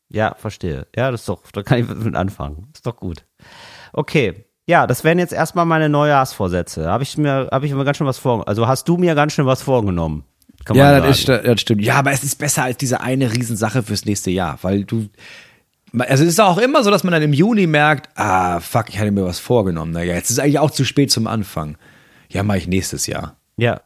Ja, 0.10 0.34
verstehe. 0.36 0.88
Ja, 0.96 1.12
das 1.12 1.22
ist 1.22 1.30
doch, 1.30 1.42
da 1.52 1.62
kann 1.62 1.80
ich 1.80 1.88
mit 1.88 2.16
anfangen. 2.16 2.68
Ist 2.74 2.86
doch 2.88 2.96
gut. 2.96 3.26
Okay. 3.94 4.46
Ja, 4.68 4.88
das 4.88 5.04
wären 5.04 5.20
jetzt 5.20 5.34
erstmal 5.34 5.66
meine 5.66 5.90
Neujahrsvorsätze. 5.90 6.88
Habe 6.90 7.04
ich 7.04 7.16
mir, 7.20 7.50
habe 7.52 7.68
ich 7.68 7.74
mir 7.74 7.86
ganz 7.86 7.98
schön 7.98 8.08
was 8.08 8.18
vor, 8.18 8.48
also 8.48 8.68
hast 8.68 8.88
du 8.88 8.98
mir 8.98 9.14
ganz 9.14 9.34
schön 9.34 9.46
was 9.46 9.62
vorgenommen. 9.62 10.24
Kann 10.66 10.76
Ja, 10.76 11.00
das, 11.00 11.20
ist, 11.20 11.30
das 11.30 11.62
stimmt. 11.62 11.84
Ja, 11.84 11.96
aber 11.96 12.12
es 12.12 12.24
ist 12.24 12.38
besser 12.38 12.64
als 12.64 12.78
diese 12.78 13.00
eine 13.00 13.32
Riesensache 13.32 13.84
fürs 13.84 14.06
nächste 14.06 14.32
Jahr, 14.32 14.60
weil 14.64 14.84
du, 14.84 15.08
also 15.98 16.24
es 16.24 16.32
ist 16.32 16.42
auch 16.42 16.58
immer 16.58 16.84
so, 16.84 16.92
dass 16.92 17.04
man 17.04 17.14
dann 17.14 17.22
im 17.22 17.34
Juni 17.34 17.68
merkt, 17.68 18.10
ah, 18.16 18.60
fuck, 18.60 18.90
ich 18.90 19.00
hatte 19.00 19.12
mir 19.12 19.24
was 19.24 19.40
vorgenommen. 19.40 19.92
Naja, 19.92 20.16
jetzt 20.16 20.30
ist 20.30 20.40
eigentlich 20.40 20.60
auch 20.60 20.72
zu 20.72 20.84
spät 20.84 21.12
zum 21.12 21.28
Anfang. 21.28 21.78
Ja, 22.30 22.44
mache 22.44 22.58
ich 22.58 22.68
nächstes 22.68 23.08
Jahr. 23.08 23.38
Ja. 23.58 23.82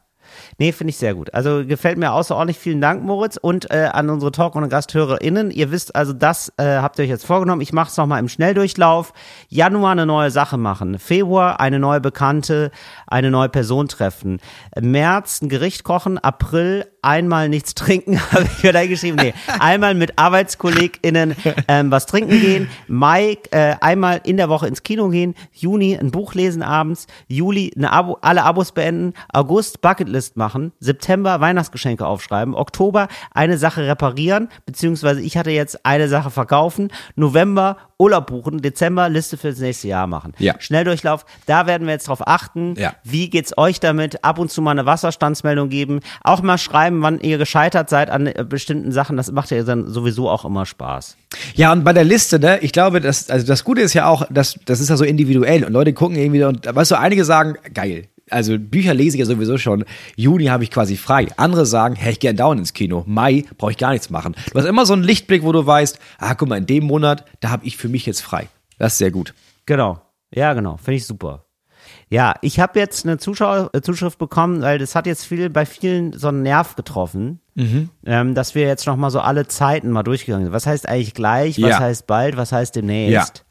Nee, 0.60 0.72
finde 0.72 0.90
ich 0.90 0.98
sehr 0.98 1.14
gut. 1.14 1.32
Also 1.32 1.64
gefällt 1.64 1.96
mir 1.96 2.12
außerordentlich. 2.12 2.58
Vielen 2.58 2.82
Dank, 2.82 3.02
Moritz. 3.02 3.38
Und 3.38 3.70
äh, 3.70 3.88
an 3.90 4.10
unsere 4.10 4.30
Talk- 4.30 4.56
und 4.56 4.68
GasthörerInnen. 4.68 5.50
Ihr 5.50 5.70
wisst 5.70 5.96
also, 5.96 6.12
das 6.12 6.52
äh, 6.58 6.64
habt 6.64 6.98
ihr 6.98 7.04
euch 7.04 7.08
jetzt 7.08 7.24
vorgenommen. 7.24 7.62
Ich 7.62 7.72
mache 7.72 7.88
es 7.88 7.96
nochmal 7.96 8.20
im 8.20 8.28
Schnelldurchlauf. 8.28 9.14
Januar 9.48 9.92
eine 9.92 10.04
neue 10.04 10.30
Sache 10.30 10.58
machen. 10.58 10.98
Februar 10.98 11.60
eine 11.60 11.78
neue 11.78 12.02
Bekannte, 12.02 12.72
eine 13.06 13.30
neue 13.30 13.48
Person 13.48 13.88
treffen. 13.88 14.38
März 14.78 15.40
ein 15.40 15.48
Gericht 15.48 15.82
kochen. 15.82 16.18
April 16.18 16.84
einmal 17.02 17.48
nichts 17.48 17.74
trinken, 17.74 18.20
habe 18.32 18.44
ich 18.44 18.62
mir 18.62 18.72
da 18.72 18.86
geschrieben. 18.86 19.16
Nee, 19.20 19.34
einmal 19.58 19.94
mit 19.94 20.18
ArbeitskollegInnen 20.18 21.36
ähm, 21.68 21.90
was 21.90 22.06
trinken 22.06 22.40
gehen. 22.40 22.68
Mai 22.88 23.38
äh, 23.50 23.76
einmal 23.80 24.20
in 24.24 24.36
der 24.36 24.48
Woche 24.48 24.66
ins 24.66 24.82
Kino 24.82 25.08
gehen. 25.08 25.34
Juni 25.52 25.96
ein 25.96 26.10
Buch 26.10 26.34
lesen 26.34 26.62
abends. 26.62 27.06
Juli 27.28 27.72
eine 27.76 27.92
Abo, 27.92 28.18
alle 28.20 28.44
Abos 28.44 28.72
beenden. 28.72 29.14
August 29.32 29.80
Bucketlist 29.80 30.36
machen. 30.36 30.49
September 30.80 31.40
Weihnachtsgeschenke 31.40 32.06
aufschreiben. 32.06 32.54
Oktober 32.54 33.08
eine 33.32 33.58
Sache 33.58 33.86
reparieren, 33.86 34.48
beziehungsweise 34.66 35.20
ich 35.20 35.36
hatte 35.36 35.50
jetzt 35.50 35.84
eine 35.84 36.08
Sache 36.08 36.30
verkaufen. 36.30 36.88
November 37.16 37.76
Urlaub 38.00 38.28
buchen. 38.28 38.62
Dezember 38.62 39.08
Liste 39.08 39.36
fürs 39.36 39.58
nächste 39.58 39.88
Jahr 39.88 40.06
machen. 40.06 40.32
Ja. 40.38 40.54
Schnelldurchlauf, 40.58 41.26
da 41.46 41.66
werden 41.66 41.86
wir 41.86 41.92
jetzt 41.92 42.08
drauf 42.08 42.26
achten. 42.26 42.74
Ja. 42.76 42.94
Wie 43.04 43.28
geht's 43.28 43.56
euch 43.58 43.78
damit? 43.78 44.24
Ab 44.24 44.38
und 44.38 44.50
zu 44.50 44.62
mal 44.62 44.70
eine 44.70 44.86
Wasserstandsmeldung 44.86 45.68
geben. 45.68 46.00
Auch 46.22 46.40
mal 46.40 46.56
schreiben, 46.56 47.02
wann 47.02 47.20
ihr 47.20 47.36
gescheitert 47.36 47.90
seid 47.90 48.10
an 48.10 48.26
äh, 48.26 48.44
bestimmten 48.48 48.90
Sachen. 48.90 49.18
Das 49.18 49.30
macht 49.30 49.50
ja 49.50 49.62
dann 49.62 49.88
sowieso 49.88 50.30
auch 50.30 50.46
immer 50.46 50.64
Spaß. 50.64 51.16
Ja, 51.54 51.72
und 51.72 51.84
bei 51.84 51.92
der 51.92 52.04
Liste, 52.04 52.40
ne, 52.40 52.58
ich 52.60 52.72
glaube, 52.72 53.00
das, 53.00 53.28
also 53.28 53.46
das 53.46 53.64
Gute 53.64 53.82
ist 53.82 53.92
ja 53.92 54.06
auch, 54.06 54.26
dass, 54.30 54.58
das 54.64 54.80
ist 54.80 54.88
ja 54.88 54.96
so 54.96 55.04
individuell 55.04 55.64
und 55.64 55.72
Leute 55.72 55.92
gucken 55.92 56.16
irgendwie 56.16 56.42
und, 56.42 56.74
weißt 56.74 56.90
du, 56.90 56.98
einige 56.98 57.24
sagen, 57.26 57.56
geil. 57.74 58.08
Also 58.30 58.58
Bücher 58.58 58.94
lese 58.94 59.16
ich 59.16 59.20
ja 59.20 59.26
sowieso 59.26 59.58
schon. 59.58 59.84
Juni 60.16 60.46
habe 60.46 60.64
ich 60.64 60.70
quasi 60.70 60.96
frei. 60.96 61.28
Andere 61.36 61.66
sagen, 61.66 61.96
hey, 61.96 62.12
ich 62.12 62.20
gehe 62.20 62.32
dauernd 62.34 62.60
ins 62.60 62.72
Kino. 62.72 63.04
Mai 63.06 63.44
brauche 63.58 63.72
ich 63.72 63.78
gar 63.78 63.90
nichts 63.92 64.10
machen. 64.10 64.34
Du 64.52 64.58
hast 64.58 64.66
immer 64.66 64.86
so 64.86 64.92
einen 64.92 65.02
Lichtblick, 65.02 65.42
wo 65.42 65.52
du 65.52 65.66
weißt, 65.66 65.98
ah, 66.18 66.34
guck 66.34 66.48
mal, 66.48 66.58
in 66.58 66.66
dem 66.66 66.84
Monat, 66.84 67.24
da 67.40 67.50
habe 67.50 67.66
ich 67.66 67.76
für 67.76 67.88
mich 67.88 68.06
jetzt 68.06 68.22
frei. 68.22 68.48
Das 68.78 68.92
ist 68.92 68.98
sehr 68.98 69.10
gut. 69.10 69.34
Genau. 69.66 70.00
Ja, 70.34 70.52
genau. 70.54 70.76
Finde 70.76 70.96
ich 70.96 71.06
super. 71.06 71.44
Ja, 72.08 72.34
ich 72.42 72.60
habe 72.60 72.78
jetzt 72.78 73.04
eine 73.04 73.18
Zuschau 73.18 73.68
äh, 73.72 73.80
Zuschrift 73.82 74.18
bekommen, 74.18 74.62
weil 74.62 74.78
das 74.78 74.94
hat 74.94 75.06
jetzt 75.06 75.24
viel 75.26 75.48
bei 75.50 75.64
vielen 75.66 76.12
so 76.12 76.28
einen 76.28 76.42
Nerv 76.42 76.76
getroffen, 76.76 77.40
ähm, 78.06 78.34
dass 78.34 78.54
wir 78.54 78.62
jetzt 78.66 78.86
noch 78.86 78.96
mal 78.96 79.10
so 79.10 79.20
alle 79.20 79.46
Zeiten 79.46 79.90
mal 79.90 80.02
durchgegangen 80.02 80.46
sind. 80.46 80.52
Was 80.52 80.66
heißt 80.66 80.88
eigentlich 80.88 81.14
gleich? 81.14 81.60
Was 81.60 81.70
Ja. 81.70 81.78
heißt 81.80 82.06
bald? 82.06 82.36
Was 82.36 82.52
heißt 82.52 82.74
demnächst? 82.76 83.44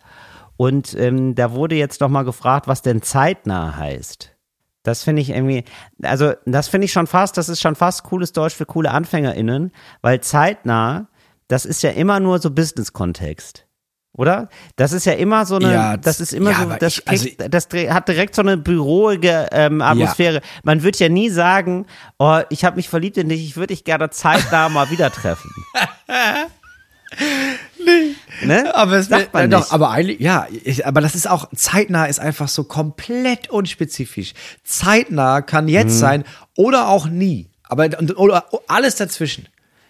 Und 0.58 0.94
ähm, 0.98 1.36
da 1.36 1.52
wurde 1.54 1.76
jetzt 1.76 2.02
noch 2.02 2.10
mal 2.10 2.24
gefragt, 2.24 2.68
was 2.68 2.82
denn 2.82 3.02
zeitnah 3.02 3.78
heißt. 3.78 4.36
Das 4.84 5.04
finde 5.04 5.22
ich 5.22 5.30
irgendwie, 5.30 5.66
also 6.02 6.34
das 6.46 6.68
finde 6.70 6.86
ich 6.86 6.92
schon 6.94 7.06
fast, 7.08 7.38
das 7.38 7.50
ist 7.50 7.60
schon 7.62 7.76
fast 7.76 8.04
cooles 8.04 8.32
Deutsch 8.32 8.56
für 8.56 8.66
coole 8.66 8.92
AnfängerInnen, 8.92 9.72
weil 10.02 10.22
zeitnah, 10.22 11.08
das 11.50 11.66
ist 11.66 11.84
ja 11.84 11.90
immer 11.92 12.20
nur 12.20 12.40
so 12.40 12.50
Business-Kontext. 12.52 13.66
Oder? 14.14 14.50
Das 14.76 14.92
ist 14.92 15.06
ja 15.06 15.14
immer 15.14 15.46
so 15.46 15.56
eine, 15.58 15.72
Ja, 15.72 15.98
das 15.98 16.20
ist 16.20 16.34
immer 16.34 16.52
ja, 16.52 16.58
so, 16.64 16.70
das, 16.80 16.98
ich- 16.98 17.08
also 17.08 17.26
kriegt, 17.26 17.54
das 17.54 17.68
hat 17.94 18.08
direkt 18.08 18.36
so 18.36 18.42
eine 18.42 18.58
büroige 18.58 19.48
ähm, 19.52 19.82
Atmosphäre. 19.82 20.42
Man 20.64 20.82
wird 20.84 20.98
ja 21.00 21.10
nie 21.10 21.30
sagen, 21.30 21.86
oh, 22.18 22.40
ich 22.50 22.66
habe 22.66 22.76
mich 22.78 22.90
verliebt 22.90 23.18
in 23.18 23.30
dich, 23.30 23.44
ich 23.44 23.56
würde 23.56 23.68
dich 23.68 23.84
gerne 23.84 24.10
zeitnah 24.10 24.68
mal 24.70 24.90
wieder 24.90 25.12
treffen. 25.12 25.50
nee. 27.86 28.46
Ne? 28.46 28.74
Aber 28.76 28.94
es 28.94 29.08
Sagt 29.08 29.34
man 29.34 29.50
doch, 29.50 29.60
nicht. 29.62 29.74
aber 29.74 29.90
eigentlich, 29.92 30.20
ja, 30.20 30.48
ich, 30.64 30.86
aber 30.86 31.02
das 31.02 31.16
ist 31.16 31.28
auch, 31.30 31.50
zeitnah 31.56 32.06
ist 32.06 32.20
einfach 32.20 32.48
so 32.48 32.64
komplett 32.64 33.50
unspezifisch. 33.50 34.34
Zeitnah 34.64 35.42
kann 35.42 35.68
jetzt 35.68 35.94
Mhm. 35.96 36.00
sein 36.00 36.24
oder 36.56 36.88
auch 36.90 37.08
nie. 37.08 37.50
Aber 37.64 37.90
und, 38.00 38.18
oder 38.18 38.46
alles 38.68 38.96
dazwischen. 38.96 39.48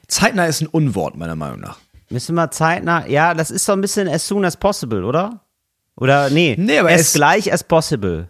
Zeitnah 0.08 0.46
ist 0.46 0.62
ein 0.62 0.68
Unwort, 0.68 1.16
meiner 1.16 1.36
Meinung 1.36 1.60
nach. 1.60 1.80
Müssen 2.10 2.34
wir 2.36 2.50
zeitnah, 2.52 3.06
ja, 3.08 3.34
das 3.36 3.52
ist 3.52 3.66
so 3.66 3.72
ein 3.74 3.82
bisschen 3.82 4.08
as 4.08 4.28
soon 4.28 4.44
as 4.44 4.58
possible, 4.58 5.04
oder? 5.04 5.42
Oder 5.96 6.30
nee, 6.30 6.56
Nee, 6.58 6.80
aber 6.80 6.90
as 6.90 7.02
es- 7.02 7.14
gleich 7.14 7.54
as 7.54 7.64
possible. 7.64 8.30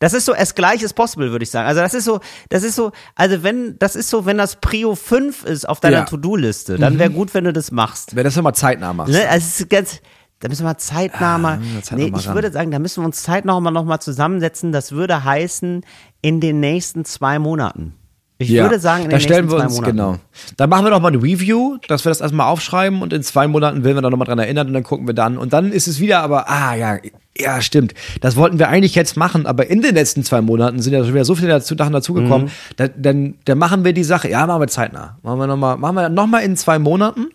Das 0.00 0.12
ist 0.12 0.24
so 0.26 0.34
as 0.34 0.54
gleich 0.54 0.84
as 0.84 0.92
possible, 0.92 1.30
würde 1.30 1.42
ich 1.42 1.50
sagen. 1.50 1.66
Also 1.68 1.80
das 1.80 1.94
ist 1.94 2.04
so, 2.04 2.20
das 2.48 2.62
ist 2.62 2.76
so, 2.76 2.92
also 3.14 3.42
wenn, 3.42 3.78
das 3.78 3.96
ist 3.96 4.10
so, 4.10 4.26
wenn 4.26 4.38
das 4.38 4.56
Prio 4.56 4.94
5 4.94 5.44
ist 5.44 5.68
auf 5.68 5.80
deiner 5.80 5.98
Ja. 5.98 6.04
To-Do-Liste, 6.04 6.78
dann 6.78 6.98
wäre 6.98 7.10
gut, 7.10 7.34
wenn 7.34 7.44
du 7.44 7.52
das 7.52 7.70
machst. 7.70 8.16
Wenn 8.16 8.24
das 8.24 8.36
nochmal 8.36 8.54
zeitnah 8.54 8.92
machst. 8.92 9.12
Ne? 9.12 9.28
Also 9.28 9.46
es 9.46 9.60
ist 9.60 9.70
ganz, 9.70 10.00
da 10.40 10.48
müssen 10.48 10.64
wir 10.64 10.76
zeitnah 10.76 11.38
mal, 11.38 11.58
müssen 11.58 11.74
wir 11.74 11.82
zeitnah 11.82 12.04
nee, 12.04 12.10
mal 12.10 12.20
ich 12.20 12.28
ran. 12.28 12.34
würde 12.34 12.52
sagen, 12.52 12.70
da 12.70 12.78
müssen 12.78 13.02
wir 13.02 13.06
uns 13.06 13.22
zeitnah 13.22 13.58
mal 13.60 13.70
noch 13.70 13.84
mal 13.84 14.00
zusammensetzen. 14.00 14.72
Das 14.72 14.92
würde 14.92 15.24
heißen, 15.24 15.84
in 16.20 16.40
den 16.40 16.60
nächsten 16.60 17.04
zwei 17.04 17.38
Monaten. 17.38 17.94
Ich 18.38 18.52
würde 18.52 18.80
sagen, 18.80 19.04
in 19.04 19.10
da 19.10 19.16
den 19.16 19.20
stellen 19.22 19.44
nächsten 19.46 19.60
wir 19.60 19.64
uns, 19.64 19.82
genau. 19.82 20.16
Dann 20.56 20.68
machen 20.68 20.84
wir 20.84 20.90
noch 20.90 21.00
mal 21.00 21.12
ein 21.12 21.20
Review, 21.20 21.76
dass 21.86 22.04
wir 22.04 22.10
das 22.10 22.20
erstmal 22.20 22.48
aufschreiben 22.48 23.00
und 23.00 23.12
in 23.12 23.22
zwei 23.22 23.46
Monaten 23.46 23.84
werden 23.84 23.96
wir 23.96 24.02
dann 24.02 24.10
nochmal 24.10 24.26
dran 24.26 24.40
erinnern 24.40 24.66
und 24.66 24.72
dann 24.72 24.82
gucken 24.82 25.06
wir 25.06 25.14
dann. 25.14 25.38
Und 25.38 25.52
dann 25.52 25.70
ist 25.70 25.86
es 25.86 26.00
wieder 26.00 26.20
aber, 26.20 26.50
ah 26.50 26.74
ja, 26.74 26.98
ja, 27.38 27.60
stimmt. 27.60 27.94
Das 28.20 28.34
wollten 28.34 28.58
wir 28.58 28.68
eigentlich 28.68 28.96
jetzt 28.96 29.16
machen, 29.16 29.46
aber 29.46 29.68
in 29.70 29.82
den 29.82 29.94
letzten 29.94 30.24
zwei 30.24 30.40
Monaten 30.40 30.82
sind 30.82 30.92
ja 30.92 31.04
schon 31.04 31.14
wieder 31.14 31.24
so 31.24 31.36
viele 31.36 31.48
dazu, 31.48 31.76
Sachen 31.76 31.92
dazugekommen. 31.92 32.46
Mhm. 32.48 32.50
Da, 32.76 32.88
dann, 32.88 33.34
dann 33.44 33.58
machen 33.58 33.84
wir 33.84 33.92
die 33.92 34.04
Sache, 34.04 34.28
ja, 34.28 34.44
machen 34.46 34.62
wir 34.62 34.68
zeitnah. 34.68 35.18
Machen 35.22 35.38
wir 35.38 35.46
nochmal, 35.46 35.76
machen 35.76 35.94
wir 35.94 36.08
noch 36.08 36.26
mal 36.26 36.40
in 36.40 36.56
zwei 36.56 36.80
Monaten. 36.80 37.26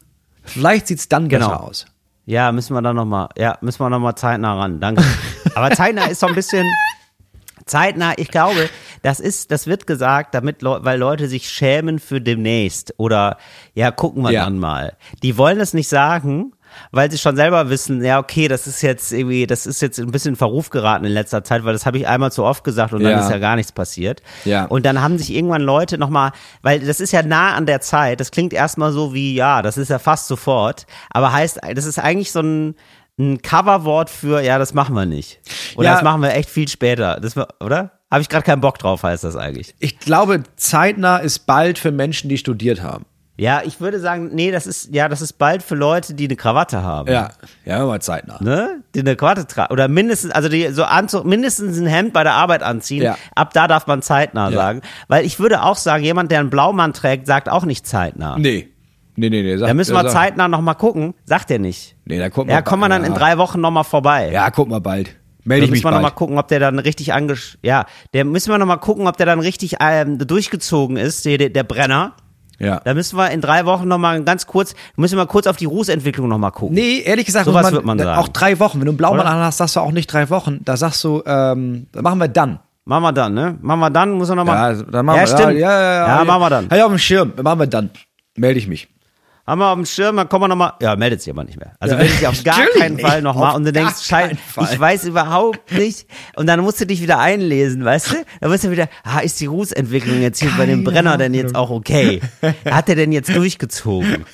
Vielleicht 0.44 0.88
sieht's 0.88 1.08
dann 1.08 1.30
Genau. 1.30 1.48
besser 1.48 1.64
aus. 1.64 1.86
Ja, 2.26 2.52
müssen 2.52 2.76
wir 2.76 2.82
dann 2.82 2.96
noch 2.98 3.06
mal, 3.06 3.30
ja, 3.38 3.58
müssen 3.62 3.80
wir 3.80 3.90
noch 3.90 4.00
mal 4.00 4.16
zeitnah 4.16 4.54
ran. 4.60 4.80
Danke. 4.80 5.04
Aber 5.56 5.72
zeitnah 5.72 6.06
ist 6.08 6.20
so 6.20 6.28
ein 6.28 6.36
bisschen 6.36 6.66
zeitnah. 7.70 8.14
Ich 8.18 8.30
glaube, 8.30 8.70
das 9.02 9.20
ist, 9.20 9.52
das 9.52 9.68
wird 9.68 9.88
gesagt, 9.88 10.34
damit, 10.36 10.62
Leu- 10.62 10.80
weil 10.82 11.00
Leute 11.00 11.28
sich 11.28 11.50
schämen 11.50 12.00
für 12.00 12.20
demnächst 12.22 12.94
oder 12.98 13.38
ja, 13.74 13.92
gucken 13.92 14.24
wir 14.24 14.32
Ja. 14.32 14.44
dann 14.46 14.60
mal. 14.60 14.98
Die 15.24 15.38
wollen 15.38 15.60
es 15.60 15.74
nicht 15.74 15.88
sagen. 15.90 16.54
Weil 16.92 17.10
sie 17.10 17.18
schon 17.18 17.36
selber 17.36 17.72
wissen, 17.72 18.04
ja, 18.06 18.20
okay, 18.20 18.48
das 18.48 18.68
ist 18.68 18.84
jetzt 18.84 19.12
irgendwie, 19.12 19.48
das 19.48 19.66
ist 19.66 19.82
jetzt 19.82 20.00
ein 20.00 20.12
bisschen 20.12 20.34
in 20.34 20.36
Verruf 20.36 20.70
geraten 20.70 21.04
in 21.04 21.12
letzter 21.12 21.44
Zeit, 21.44 21.66
weil 21.66 21.74
das 21.74 21.88
habe 21.88 21.98
ich 21.98 22.08
einmal 22.08 22.32
zu 22.32 22.44
oft 22.44 22.64
gesagt 22.64 22.94
und 22.94 23.02
dann 23.02 23.12
Ja. 23.14 23.20
ist 23.22 23.32
ja 23.32 23.40
gar 23.40 23.56
nichts 23.56 23.72
passiert. 23.72 24.22
Ja. 24.46 24.66
Und 24.66 24.86
dann 24.86 25.02
haben 25.02 25.18
sich 25.18 25.34
irgendwann 25.34 25.64
Leute 25.64 25.98
nochmal, 25.98 26.32
weil 26.62 26.80
das 26.80 27.00
ist 27.00 27.12
ja 27.12 27.24
nah 27.24 27.56
an 27.56 27.66
der 27.66 27.82
Zeit, 27.82 28.20
das 28.20 28.30
klingt 28.30 28.54
erstmal 28.54 28.92
so 28.92 29.16
wie, 29.16 29.34
ja, 29.34 29.64
das 29.64 29.80
ist 29.80 29.90
ja 29.90 29.98
fast 29.98 30.28
sofort, 30.28 30.86
aber 31.10 31.34
heißt, 31.34 31.60
das 31.74 31.86
ist 31.86 31.98
eigentlich 31.98 32.32
so 32.32 32.42
ein, 32.42 32.76
ein 33.20 33.42
Coverwort 33.42 34.10
für, 34.10 34.42
ja, 34.42 34.58
das 34.58 34.74
machen 34.74 34.96
wir 34.96 35.06
nicht. 35.06 35.40
Oder 35.76 35.90
Ja. 35.90 35.94
das 35.96 36.04
machen 36.04 36.22
wir 36.22 36.34
echt 36.34 36.50
viel 36.50 36.68
später. 36.68 37.20
Das, 37.20 37.36
oder? 37.60 37.92
Habe 38.10 38.22
ich 38.22 38.30
gerade 38.30 38.44
keinen 38.46 38.62
Bock 38.62 38.80
drauf, 38.80 39.04
heißt 39.04 39.24
das 39.24 39.36
eigentlich. 39.36 39.76
Ich 39.80 40.00
glaube, 40.00 40.42
zeitnah 40.56 41.18
ist 41.18 41.46
bald 41.46 41.78
für 41.78 41.92
Menschen, 41.92 42.30
die 42.30 42.38
studiert 42.38 42.82
haben. 42.82 43.06
Ja, 43.38 43.62
ich 43.64 43.80
würde 43.80 44.00
sagen, 44.02 44.32
nee, 44.34 44.52
das 44.52 44.68
ist, 44.68 44.94
ja, 44.94 45.08
das 45.08 45.22
ist 45.22 45.34
bald 45.34 45.64
für 45.64 45.76
Leute, 45.76 46.14
die 46.14 46.26
eine 46.26 46.36
Krawatte 46.36 46.84
haben. 46.84 47.10
Ja, 47.10 47.30
ja, 47.64 47.86
mal 47.86 48.02
zeitnah. 48.02 48.38
Ne? 48.42 48.82
Die 48.96 49.00
eine 49.00 49.16
Krawatte 49.16 49.48
tragen. 49.48 49.72
Oder 49.72 49.88
mindestens, 49.88 50.32
also 50.32 50.50
die 50.50 50.68
so 50.74 50.84
Anzug, 50.84 51.24
mindestens 51.24 51.78
ein 51.80 51.86
Hemd 51.88 52.12
bei 52.12 52.24
der 52.24 52.34
Arbeit 52.34 52.64
anziehen. 52.64 53.04
Ja. 53.04 53.18
Ab 53.36 53.54
da 53.54 53.68
darf 53.70 53.88
man 53.88 54.02
zeitnah 54.02 54.50
Ja. 54.50 54.56
sagen. 54.58 54.82
Weil 55.08 55.24
ich 55.26 55.40
würde 55.40 55.64
auch 55.64 55.78
sagen, 55.78 56.04
jemand, 56.04 56.32
der 56.32 56.42
einen 56.42 56.50
Blaumann 56.50 56.92
trägt, 56.92 57.28
sagt 57.28 57.48
auch 57.48 57.64
nicht 57.64 57.88
zeitnah. 57.88 58.38
Nee. 58.38 58.70
Nee, 59.20 59.30
nee, 59.30 59.44
nee. 59.44 59.58
Sag, 59.58 59.68
Da 59.68 59.74
müssen 59.74 59.94
wir 59.94 60.04
sag- 60.04 60.12
zeitnah 60.12 60.48
nochmal 60.48 60.76
gucken. 60.76 61.14
Sagt 61.26 61.52
er 61.52 61.60
nicht. 61.60 61.96
Nee, 62.06 62.18
da 62.20 62.30
gucken 62.30 62.50
Ja, 62.50 62.58
wir 62.58 62.62
kommen 62.64 62.82
wir 62.84 62.90
dann 62.90 63.04
in 63.04 63.12
ja. 63.14 63.18
drei 63.18 63.38
Wochen 63.38 63.60
nochmal 63.60 63.84
vorbei. 63.84 64.32
Ja, 64.32 64.50
guck 64.50 64.70
mal 64.70 64.80
bald. 64.80 65.16
Melde 65.44 65.62
Da 65.62 65.66
ich 65.66 65.70
müssen 65.70 65.72
mich 65.72 65.80
wir 65.84 65.92
bald. 65.92 65.96
nochmal 65.96 66.12
gucken, 66.16 66.38
ob 66.38 66.48
der 66.48 66.60
dann 66.60 66.80
richtig 66.80 67.14
angesch... 67.14 67.58
Ja, 67.62 67.86
der 68.14 68.24
müssen 68.26 68.50
wir 68.52 68.58
nochmal 68.58 68.78
gucken, 68.80 69.08
ob 69.08 69.18
der 69.18 69.26
dann 69.26 69.40
richtig 69.40 69.76
ähm, 69.82 70.18
durchgezogen 70.20 70.96
ist, 70.98 71.26
der, 71.26 71.50
der 71.50 71.64
Brenner. 71.64 72.14
Ja. 72.60 72.82
Da 72.84 72.94
müssen 72.94 73.18
wir 73.18 73.30
in 73.32 73.40
drei 73.42 73.66
Wochen 73.66 73.88
nochmal 73.88 74.22
ganz 74.24 74.46
kurz, 74.48 74.76
müssen 74.98 75.18
wir 75.18 75.26
kurz 75.28 75.48
auf 75.48 75.56
die 75.58 75.66
Rußentwicklung 75.66 76.28
nochmal 76.28 76.52
gucken. 76.52 76.76
Nee, 76.76 77.00
ehrlich 77.06 77.26
gesagt, 77.26 77.46
Sowas 77.46 77.64
muss 77.64 77.72
wird 77.72 77.86
man 77.86 77.98
sagen. 78.00 78.20
auch 78.20 78.28
drei 78.28 78.60
Wochen. 78.60 78.80
Wenn 78.80 78.86
du 78.86 78.92
einen 78.92 78.98
Blaumann 78.98 79.28
anhast, 79.28 79.58
sagst 79.60 79.76
du 79.78 79.80
auch 79.80 79.92
nicht 79.92 80.12
drei 80.12 80.30
Wochen. 80.30 80.60
Da 80.66 80.76
sagst 80.78 81.04
du, 81.04 81.24
ähm, 81.26 81.88
machen 82.02 82.20
wir 82.20 82.28
dann. 82.28 82.60
Machen 82.86 83.04
wir 83.04 83.12
dann, 83.14 83.34
ne? 83.34 83.58
Machen 83.62 83.80
wir 83.80 83.90
dann, 83.90 84.12
muss 84.12 84.30
er 84.30 84.36
nochmal... 84.36 84.76
Ja, 84.78 84.84
dann 84.84 85.06
machen 85.06 85.16
ja, 85.18 85.22
wir 85.24 85.28
stimmt. 85.28 85.54
Ja, 85.60 85.72
ja, 85.72 85.94
ja, 86.08 86.18
ja, 86.20 86.24
machen 86.26 86.42
wir 86.42 86.50
dann. 86.50 86.68
Ich 86.74 86.82
auf 86.84 86.90
dem 86.90 86.98
Schirm. 86.98 87.34
Machen 87.42 87.60
wir 87.60 87.68
dann. 87.68 87.90
Melde 88.36 88.60
ich 88.60 88.68
mich. 88.68 88.88
Haben 89.50 89.60
wir 89.60 89.68
auf 89.70 89.76
dem 89.76 89.86
Schirm, 89.86 90.16
dann 90.18 90.30
kommen 90.30 90.44
wir 90.44 90.48
nochmal. 90.48 90.74
Ja, 90.82 90.96
meldet 90.96 91.22
sich 91.22 91.34
aber 91.34 91.44
nicht 91.44 91.60
mehr. 91.60 91.74
Also 91.80 91.96
Ja. 91.96 92.02
melde 92.02 92.14
dich 92.16 92.28
auf 92.28 92.44
gar 92.44 92.66
keinen 92.78 93.00
Fall 93.00 93.16
nicht. 93.16 93.24
nochmal 93.24 93.50
Auf 93.50 93.56
und 93.56 93.66
du 93.66 93.74
denkst, 93.74 94.04
scheiße, 94.04 94.36
Fall. 94.36 94.70
ich 94.72 94.80
weiß 94.80 95.06
überhaupt 95.06 95.72
nicht. 95.72 96.08
Und 96.36 96.48
dann 96.48 96.60
musst 96.62 96.80
du 96.80 96.86
dich 96.86 97.02
wieder 97.02 97.20
einlesen, 97.20 97.84
weißt 97.84 98.12
du? 98.12 98.16
Dann 98.42 98.52
musst 98.52 98.64
du 98.64 98.72
wieder, 98.72 98.88
ah, 99.04 99.20
ist 99.20 99.40
die 99.40 99.48
Rußentwicklung 99.48 100.22
jetzt 100.22 100.40
hier 100.40 100.52
bei 100.58 100.66
dem 100.66 100.84
Keine 100.84 100.92
Brenner 100.94 101.18
denn 101.18 101.34
jetzt 101.34 101.56
auch 101.56 101.70
okay? 101.72 102.22
Hat 102.70 102.88
er 102.90 102.96
denn 102.96 103.12
jetzt 103.12 103.36
durchgezogen? 103.36 104.26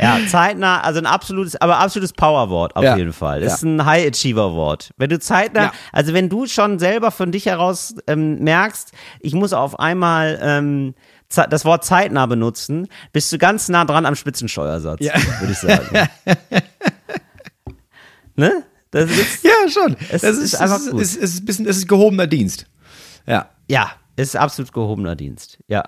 Ja, 0.00 0.18
zeitnah, 0.28 0.80
also 0.82 1.00
ein 1.00 1.06
absolutes, 1.06 1.60
aber 1.60 1.78
absolutes 1.80 2.12
Powerwort 2.12 2.76
auf 2.76 2.84
Ja. 2.84 2.96
jeden 2.96 3.12
Fall. 3.12 3.40
Das 3.40 3.48
Ja. 3.50 3.54
ist 3.56 3.62
ein 3.64 3.84
High-Achiever-Wort. 3.84 4.90
Wenn 4.96 5.10
du 5.10 5.18
zeitnah, 5.18 5.62
Ja. 5.64 5.72
also 5.92 6.12
wenn 6.12 6.28
du 6.28 6.46
schon 6.46 6.78
selber 6.78 7.10
von 7.10 7.32
dich 7.32 7.46
heraus 7.46 7.96
ähm, 8.06 8.38
merkst, 8.38 8.92
ich 9.18 9.34
muss 9.34 9.52
auf 9.52 9.80
einmal 9.80 10.38
ähm, 10.40 10.94
das 11.28 11.64
Wort 11.64 11.84
zeitnah 11.84 12.26
benutzen, 12.26 12.88
bist 13.12 13.30
du 13.32 13.38
ganz 13.38 13.68
nah 13.68 13.84
dran 13.84 14.06
am 14.06 14.14
Spitzensteuersatz, 14.14 15.00
Ja. 15.00 15.14
würde 15.40 15.52
ich 15.52 15.58
sagen. 15.58 16.08
ne? 18.36 18.64
Das 18.90 19.10
ist, 19.10 19.44
Ja, 19.44 19.50
schon. 19.68 19.96
Es 20.10 20.22
das 20.22 20.36
ist 20.38 20.54
ist, 20.54 20.54
einfach 20.56 20.76
es 20.76 20.86
ist, 20.86 20.90
gut. 20.92 21.00
es 21.02 21.16
ist, 21.16 21.22
es 21.22 21.30
ist 21.34 21.40
ein 21.42 21.44
bisschen, 21.46 21.66
es 21.66 21.76
ist 21.76 21.88
gehobener 21.88 22.26
Dienst. 22.26 22.66
Ja. 23.26 23.50
ja, 23.68 23.90
ist 24.16 24.34
absolut 24.36 24.72
gehobener 24.72 25.14
Dienst. 25.16 25.58
Ja. 25.68 25.84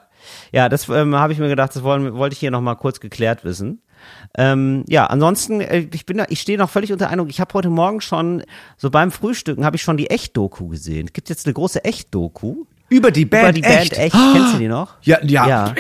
Ja, 0.53 0.69
das 0.69 0.87
ähm, 0.91 1.15
habe 1.17 1.33
ich 1.33 1.39
mir 1.39 1.49
gedacht, 1.49 1.75
das 1.75 1.83
wollen, 1.83 2.13
wollte 2.15 2.35
ich 2.35 2.41
hier 2.41 2.51
nochmal 2.51 2.77
kurz 2.77 3.01
geklärt 3.01 3.43
wissen. 3.45 3.81
Ähm, 4.37 4.85
ja, 4.87 5.07
ansonsten, 5.07 5.63
äh, 5.63 5.87
ich 5.95 6.05
bin 6.05 6.19
da, 6.19 6.27
ich 6.29 6.43
stehe 6.43 6.59
noch 6.59 6.69
völlig 6.69 6.93
unter 6.93 7.09
Eindruck. 7.09 7.31
Ich 7.31 7.41
habe 7.41 7.55
heute 7.55 7.71
Morgen 7.71 8.03
schon, 8.03 8.43
so 8.77 8.91
beim 8.91 9.11
Frühstücken, 9.11 9.65
habe 9.65 9.77
ich 9.77 9.83
schon 9.83 9.97
die 9.97 10.11
Echt-Doku 10.11 10.69
gesehen. 10.69 11.07
Es 11.07 11.13
gibt 11.15 11.31
jetzt 11.31 11.47
eine 11.47 11.55
große 11.55 11.85
Echt-Doku. 11.85 12.65
Über 12.91 13.11
die 13.11 13.25
Band 13.25 13.45
Über 13.45 13.53
die 13.53 13.61
Band 13.63 13.97
Echt. 13.99 14.13
Kennst 14.13 14.55
du 14.55 14.59
die 14.59 14.69
noch? 14.69 14.95
Ja, 15.03 15.19
ja. 15.23 15.47
Ja. 15.49 15.75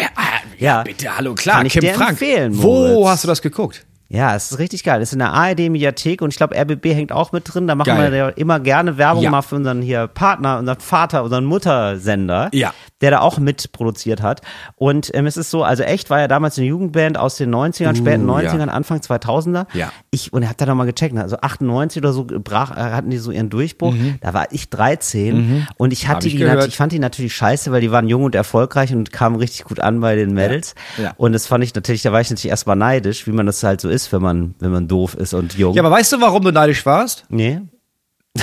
Ja, 0.59 0.83
bitte, 0.83 1.17
hallo, 1.17 1.35
klar. 1.35 1.57
Kann 1.59 1.67
ich 1.67 1.73
Kim 1.73 1.81
dir 1.81 1.95
Frank. 1.95 2.11
empfehlen, 2.11 2.53
Wo 2.63 3.09
hast 3.09 3.25
du 3.25 3.29
das 3.29 3.41
geguckt? 3.43 3.85
Ja, 4.09 4.35
es 4.35 4.51
ist 4.53 4.59
richtig 4.59 4.83
geil. 4.85 4.99
Das 5.01 5.11
ist 5.11 5.13
in 5.13 5.21
der 5.21 5.33
ARD-Mediathek 5.33 6.21
und 6.21 6.31
ich 6.31 6.37
glaube, 6.37 6.57
RBB 6.57 6.87
hängt 6.95 7.13
auch 7.13 7.31
mit 7.33 7.45
drin. 7.53 7.67
Da 7.69 7.75
machen 7.77 7.87
Geil. 7.97 8.11
wir 8.11 8.19
ja 8.19 8.29
immer 8.31 8.59
gerne 8.59 8.99
Werbung 8.99 9.23
Ja. 9.23 9.31
mal 9.31 9.43
für 9.43 9.55
unseren 9.55 9.81
hier 9.83 10.09
Partner, 10.09 10.59
unseren 10.59 10.81
Vater, 10.81 11.23
unseren 11.23 11.45
Muttersender, 11.45 12.49
Ja. 12.53 12.75
Der 13.01 13.11
da 13.11 13.20
auch 13.20 13.38
mitproduziert 13.38 14.22
hat. 14.22 14.42
Und 14.76 15.11
ähm, 15.14 15.26
es 15.26 15.36
ist 15.36 15.51
so, 15.51 15.64
also 15.64 15.82
echt 15.82 16.11
war 16.11 16.20
ja 16.20 16.28
damals 16.28 16.59
eine 16.59 16.66
Jugendband 16.66 17.18
aus 17.18 17.36
den 17.36 17.55
90ern, 17.55 17.96
späten 17.96 18.28
Uh, 18.28 18.38
ja. 18.38 18.53
90ern, 18.53 18.68
Anfang 18.68 18.98
2000er. 18.98 19.66
Ja. 19.72 19.92
Ich, 20.11 20.32
und 20.32 20.42
er 20.42 20.51
hat 20.51 20.61
da 20.61 20.66
nochmal 20.66 20.86
gecheckt, 20.86 21.16
also 21.16 21.36
98 21.40 22.03
oder 22.03 22.12
so 22.12 22.24
brach, 22.24 22.72
äh, 22.72 22.80
hatten 22.80 23.11
die 23.11 23.18
so 23.18 23.30
ihren 23.30 23.51
Durchbruch. 23.51 23.94
Da 24.20 24.34
war 24.34 24.53
ich 24.53 24.68
13 24.70 25.66
und 25.76 25.92
ich 25.92 26.09
hatte 26.09 26.28
ich 26.28 26.36
die, 26.36 26.44
ich 26.44 26.76
fand 26.76 26.92
die 26.92 26.98
natürlich 26.98 27.34
scheiße, 27.34 27.72
weil 27.72 27.80
die 27.80 27.90
waren 27.90 28.09
jung 28.09 28.24
und 28.24 28.34
erfolgreich 28.34 28.92
und 28.92 29.12
kamen 29.12 29.36
richtig 29.36 29.64
gut 29.64 29.80
an 29.80 30.01
bei 30.01 30.16
den 30.16 30.32
Mädels. 30.34 30.74
Ja. 31.03 31.14
Und 31.16 31.32
das 31.32 31.46
fand 31.46 31.64
ich 31.64 31.74
natürlich, 31.74 32.03
da 32.03 32.12
war 32.12 32.20
ich 32.20 32.30
natürlich 32.30 32.51
erstmal 32.51 32.76
neidisch, 32.76 33.26
wie 33.26 33.32
man 33.32 33.46
das 33.46 33.62
halt 33.62 33.80
so 33.80 33.88
ist, 33.88 34.12
wenn 34.12 34.22
man, 34.22 34.55
wenn 34.59 34.70
man 34.70 34.88
doof 34.88 35.14
ist 35.14 35.34
und 35.34 35.55
jung. 35.55 35.74
Ja, 35.74 35.82
aber 35.82 35.90
weißt 35.90 36.12
du, 36.12 36.20
warum 36.20 36.42
du 36.42 36.53
neidisch 36.53 36.84
warst? 36.86 37.24
nee. 37.28 37.61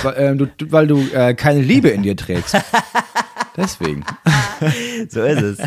weil, 0.03 0.35
du, 0.35 0.47
du, 0.47 0.71
weil 0.71 0.87
du 0.87 0.99
äh, 1.13 1.33
keine 1.33 1.61
Liebe 1.61 1.89
in 1.89 2.03
dir 2.03 2.15
trägst. 2.15 2.57
Deswegen. 3.57 4.05
So 5.09 5.21
ist 5.21 5.41
es. 5.41 5.57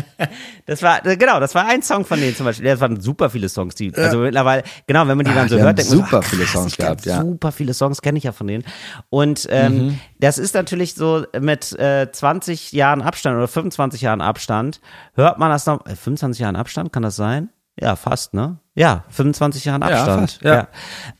Das 0.65 0.81
war, 0.83 1.01
genau, 1.01 1.39
das 1.39 1.55
war 1.55 1.65
ein 1.65 1.81
Song 1.81 2.05
von 2.05 2.19
denen 2.19 2.35
zum 2.35 2.45
Beispiel. 2.45 2.65
Das 2.65 2.79
waren 2.79 2.99
super 2.99 3.29
viele 3.29 3.47
Songs, 3.49 3.75
die, 3.75 3.93
also 3.95 4.19
mittlerweile, 4.19 4.63
genau, 4.87 5.07
wenn 5.07 5.17
man 5.17 5.25
die 5.25 5.31
Ah, 5.31 5.35
dann 5.35 5.49
so 5.49 5.55
die 5.55 5.61
hört, 5.61 5.77
denkt 5.77 5.89
man 5.91 5.99
so, 5.99 6.05
super 6.05 6.21
ach, 6.23 6.27
viele 6.29 6.45
Songs 6.45 6.75
gehabt, 6.77 7.05
ja. 7.05 7.21
Super 7.21 7.51
viele 7.51 7.73
Songs 7.73 8.01
kenne 8.01 8.17
ich 8.17 8.23
ja 8.25 8.31
von 8.33 8.47
denen. 8.47 8.63
Und 9.09 9.47
ähm, 9.49 9.77
Mhm. 9.77 9.99
das 10.19 10.37
ist 10.37 10.53
natürlich 10.53 10.95
so 10.95 11.25
mit 11.39 11.71
äh, 11.79 12.11
20 12.11 12.71
Jahren 12.73 13.01
Abstand 13.01 13.37
oder 13.37 13.47
25 13.47 14.01
Jahren 14.01 14.21
Abstand, 14.21 14.81
hört 15.13 15.39
man 15.39 15.49
das 15.49 15.65
noch, 15.65 15.85
äh, 15.85 15.95
25 15.95 16.41
Jahren 16.41 16.55
Abstand, 16.55 16.91
kann 16.93 17.03
das 17.03 17.15
sein? 17.15 17.49
Ja, 17.79 17.95
fast, 17.95 18.33
ne? 18.33 18.57
Ja, 18.73 19.03
25 19.09 19.65
Jahren 19.65 19.83
Abstand. 19.83 20.31
fast, 20.31 20.43
ja. 20.43 20.67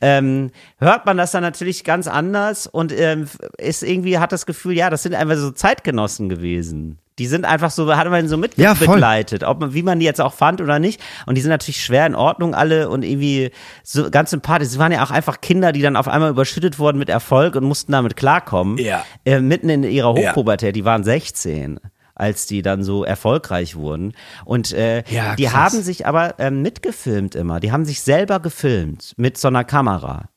Ähm, 0.00 0.50
hört 0.78 1.04
man 1.04 1.18
das 1.18 1.32
dann 1.32 1.42
natürlich 1.42 1.84
ganz 1.84 2.06
anders 2.06 2.66
und 2.66 2.98
ähm, 2.98 3.28
ist 3.58 3.82
irgendwie, 3.82 4.18
hat 4.18 4.32
das 4.32 4.46
Gefühl, 4.46 4.72
ja, 4.74 4.88
das 4.88 5.02
sind 5.02 5.14
einfach 5.14 5.36
so 5.36 5.50
Zeitgenossen 5.50 6.30
gewesen. 6.30 6.98
Die 7.18 7.26
sind 7.26 7.44
einfach 7.44 7.70
so, 7.70 7.94
hat 7.94 8.08
man 8.08 8.26
so 8.26 8.38
mit 8.38 8.56
Ja, 8.56 8.72
begleitet, 8.72 9.44
ob 9.44 9.60
man, 9.60 9.74
wie 9.74 9.82
man 9.82 9.98
die 10.00 10.06
jetzt 10.06 10.20
auch 10.20 10.32
fand 10.32 10.62
oder 10.62 10.78
nicht. 10.78 10.98
Und 11.26 11.34
die 11.36 11.42
sind 11.42 11.50
natürlich 11.50 11.84
schwer 11.84 12.06
in 12.06 12.14
Ordnung 12.14 12.54
alle 12.54 12.88
und 12.88 13.04
irgendwie 13.04 13.50
so 13.82 14.10
ganz 14.10 14.30
sympathisch. 14.30 14.68
Sie 14.68 14.78
waren 14.78 14.92
ja 14.92 15.04
auch 15.04 15.10
einfach 15.10 15.42
Kinder, 15.42 15.72
die 15.72 15.82
dann 15.82 15.96
auf 15.96 16.08
einmal 16.08 16.30
überschüttet 16.30 16.78
wurden 16.78 16.96
mit 16.98 17.10
Erfolg 17.10 17.54
und 17.54 17.64
mussten 17.64 17.92
damit 17.92 18.16
klarkommen. 18.16 18.78
Ja. 18.78 19.04
Äh, 19.26 19.40
mitten 19.40 19.68
in 19.68 19.82
ihrer 19.84 20.18
Ja. 20.18 20.30
Hochpubertät, 20.30 20.74
die 20.74 20.86
waren 20.86 21.04
16 21.04 21.78
als 22.14 22.46
die 22.46 22.62
dann 22.62 22.82
so 22.82 23.04
erfolgreich 23.04 23.76
wurden. 23.76 24.12
Und 24.44 24.72
äh, 24.72 25.04
Ja, 25.08 25.36
die 25.36 25.50
haben 25.50 25.82
sich 25.82 26.06
aber 26.06 26.34
ähm, 26.38 26.62
mitgefilmt 26.62 27.34
immer. 27.34 27.60
Die 27.60 27.72
haben 27.72 27.84
sich 27.84 28.02
selber 28.02 28.40
gefilmt 28.40 29.14
mit 29.16 29.38
so 29.38 29.48
einer 29.48 29.64
Kamera. 29.64 30.28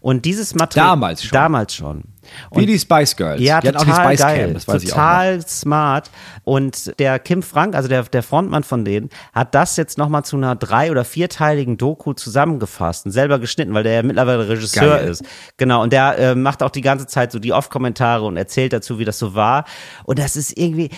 Und 0.00 0.24
dieses 0.24 0.54
Material. 0.54 0.88
Damals 0.90 1.22
schon. 1.22 1.30
Damals 1.32 1.74
schon. 1.74 2.02
Wie 2.52 2.66
die 2.66 2.78
Spice 2.78 3.16
Girls. 3.16 3.40
Ja, 3.40 3.60
die 3.60 3.68
total 3.68 3.80
auch 3.80 3.86
die 3.86 4.02
Spice 4.02 4.20
geil. 4.20 4.44
Cam, 4.44 4.54
das 4.54 4.68
weiß 4.68 4.82
ich 4.82 4.92
auch. 4.92 4.96
total 4.96 5.46
smart. 5.46 6.10
Und 6.44 6.98
der 6.98 7.18
Kim 7.18 7.42
Frank, 7.42 7.74
also 7.74 7.88
der, 7.88 8.02
der 8.02 8.22
Frontmann 8.22 8.64
von 8.64 8.84
denen, 8.84 9.08
hat 9.32 9.54
das 9.54 9.76
jetzt 9.76 9.96
nochmal 9.98 10.24
zu 10.24 10.36
einer 10.36 10.54
drei- 10.54 10.90
oder 10.90 11.04
vierteiligen 11.04 11.78
Doku 11.78 12.12
zusammengefasst 12.12 13.06
und 13.06 13.12
selber 13.12 13.38
geschnitten, 13.38 13.72
weil 13.74 13.82
der 13.82 13.92
ja 13.94 14.02
mittlerweile 14.02 14.48
Regisseur 14.48 14.98
Geil. 14.98 15.08
ist. 15.08 15.24
Genau. 15.56 15.82
Und 15.82 15.92
der 15.92 16.18
äh, 16.18 16.34
macht 16.34 16.62
auch 16.62 16.70
die 16.70 16.82
ganze 16.82 17.06
Zeit 17.06 17.32
so 17.32 17.38
die 17.38 17.52
Off-Kommentare 17.52 18.24
und 18.24 18.36
erzählt 18.36 18.72
dazu, 18.72 18.98
wie 18.98 19.04
das 19.06 19.18
so 19.18 19.34
war. 19.34 19.64
Und 20.04 20.18
das 20.18 20.36
ist 20.36 20.56
irgendwie, 20.58 20.90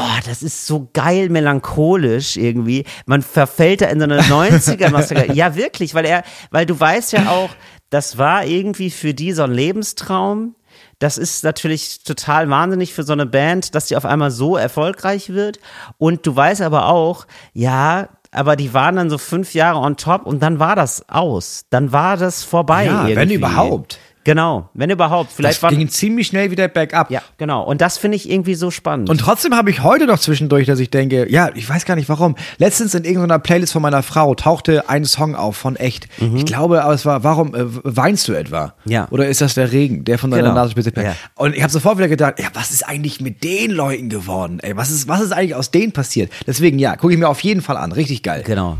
Oh, 0.00 0.20
das 0.26 0.44
ist 0.44 0.64
so 0.68 0.88
geil 0.92 1.28
melancholisch 1.28 2.36
irgendwie. 2.36 2.84
Man 3.06 3.20
verfällt 3.20 3.80
da 3.80 3.86
in 3.86 3.98
so 3.98 4.04
eine 4.04 4.20
90er 4.22 4.90
Nostalgie. 4.90 5.32
Ja, 5.32 5.56
wirklich, 5.56 5.92
weil 5.92 6.04
er, 6.04 6.22
weil 6.52 6.66
du 6.66 6.78
weißt 6.78 7.12
ja 7.14 7.30
auch, 7.30 7.50
das 7.90 8.18
war 8.18 8.44
irgendwie 8.44 8.90
für 8.90 9.14
die 9.14 9.32
so 9.32 9.42
ein 9.42 9.52
Lebenstraum. 9.52 10.54
Das 10.98 11.18
ist 11.18 11.44
natürlich 11.44 12.02
total 12.04 12.50
wahnsinnig 12.50 12.92
für 12.92 13.02
so 13.02 13.12
eine 13.12 13.26
Band, 13.26 13.74
dass 13.74 13.86
die 13.86 13.96
auf 13.96 14.04
einmal 14.04 14.30
so 14.30 14.56
erfolgreich 14.56 15.30
wird. 15.30 15.58
Und 15.96 16.26
du 16.26 16.34
weißt 16.34 16.60
aber 16.62 16.88
auch, 16.88 17.26
ja, 17.52 18.08
aber 18.30 18.56
die 18.56 18.74
waren 18.74 18.96
dann 18.96 19.10
so 19.10 19.18
fünf 19.18 19.54
Jahre 19.54 19.78
on 19.78 19.96
top 19.96 20.26
und 20.26 20.40
dann 20.40 20.58
war 20.58 20.76
das 20.76 21.08
aus. 21.08 21.64
Dann 21.70 21.92
war 21.92 22.16
das 22.16 22.44
vorbei. 22.44 22.86
Ja, 22.86 23.04
wenn 23.04 23.16
irgendwie. 23.16 23.34
überhaupt. 23.34 23.98
Genau, 24.24 24.68
wenn 24.74 24.90
überhaupt. 24.90 25.32
Vielleicht 25.32 25.62
Das 25.62 25.70
ging 25.70 25.88
ziemlich 25.88 26.26
schnell 26.26 26.50
wieder 26.50 26.68
bergab. 26.68 27.10
Ja, 27.10 27.22
genau. 27.38 27.62
Und 27.62 27.80
das 27.80 27.98
finde 27.98 28.16
ich 28.16 28.30
irgendwie 28.30 28.54
so 28.54 28.70
spannend. 28.70 29.08
Und 29.08 29.18
trotzdem 29.18 29.54
habe 29.54 29.70
ich 29.70 29.82
heute 29.82 30.06
noch 30.06 30.18
zwischendurch, 30.18 30.66
dass 30.66 30.80
ich 30.80 30.90
denke, 30.90 31.30
ja, 31.30 31.50
ich 31.54 31.68
weiß 31.68 31.84
gar 31.84 31.96
nicht 31.96 32.08
warum. 32.08 32.36
Letztens 32.58 32.94
in 32.94 33.04
irgendeiner 33.04 33.38
Playlist 33.38 33.72
von 33.72 33.82
meiner 33.82 34.02
Frau 34.02 34.34
tauchte 34.34 34.88
ein 34.88 35.04
Song 35.04 35.34
auf 35.34 35.56
von 35.56 35.76
echt. 35.76 36.08
Ich 36.36 36.44
glaube, 36.44 36.82
aber 36.82 36.94
es 36.94 37.06
war, 37.06 37.24
warum 37.24 37.54
äh, 37.54 37.64
weinst 37.66 38.28
du 38.28 38.32
etwa? 38.34 38.74
Mhm. 38.84 38.92
Ja. 38.92 39.08
Oder 39.10 39.28
ist 39.28 39.40
das 39.40 39.54
der 39.54 39.72
Regen, 39.72 40.04
der 40.04 40.18
von 40.18 40.30
deiner 40.30 40.42
Genau. 40.44 40.54
Nase 40.54 40.72
spitzt? 40.72 40.96
Ja. 40.96 41.14
Und 41.34 41.54
ich 41.54 41.62
habe 41.62 41.72
sofort 41.72 41.98
wieder 41.98 42.08
gedacht, 42.08 42.34
ja, 42.38 42.48
was 42.54 42.70
ist 42.70 42.86
eigentlich 42.86 43.20
mit 43.20 43.42
den 43.44 43.70
Leuten 43.70 44.08
geworden? 44.08 44.60
Ey, 44.60 44.76
was 44.76 44.90
ist, 44.90 45.08
was 45.08 45.20
ist 45.20 45.32
eigentlich 45.32 45.54
aus 45.54 45.70
denen 45.70 45.92
passiert? 45.92 46.30
Deswegen, 46.46 46.78
ja, 46.78 46.96
gucke 46.96 47.12
ich 47.12 47.18
mir 47.18 47.28
auf 47.28 47.40
jeden 47.40 47.62
Fall 47.62 47.76
an. 47.76 47.92
Richtig 47.92 48.22
geil. 48.22 48.42
Genau. 48.46 48.78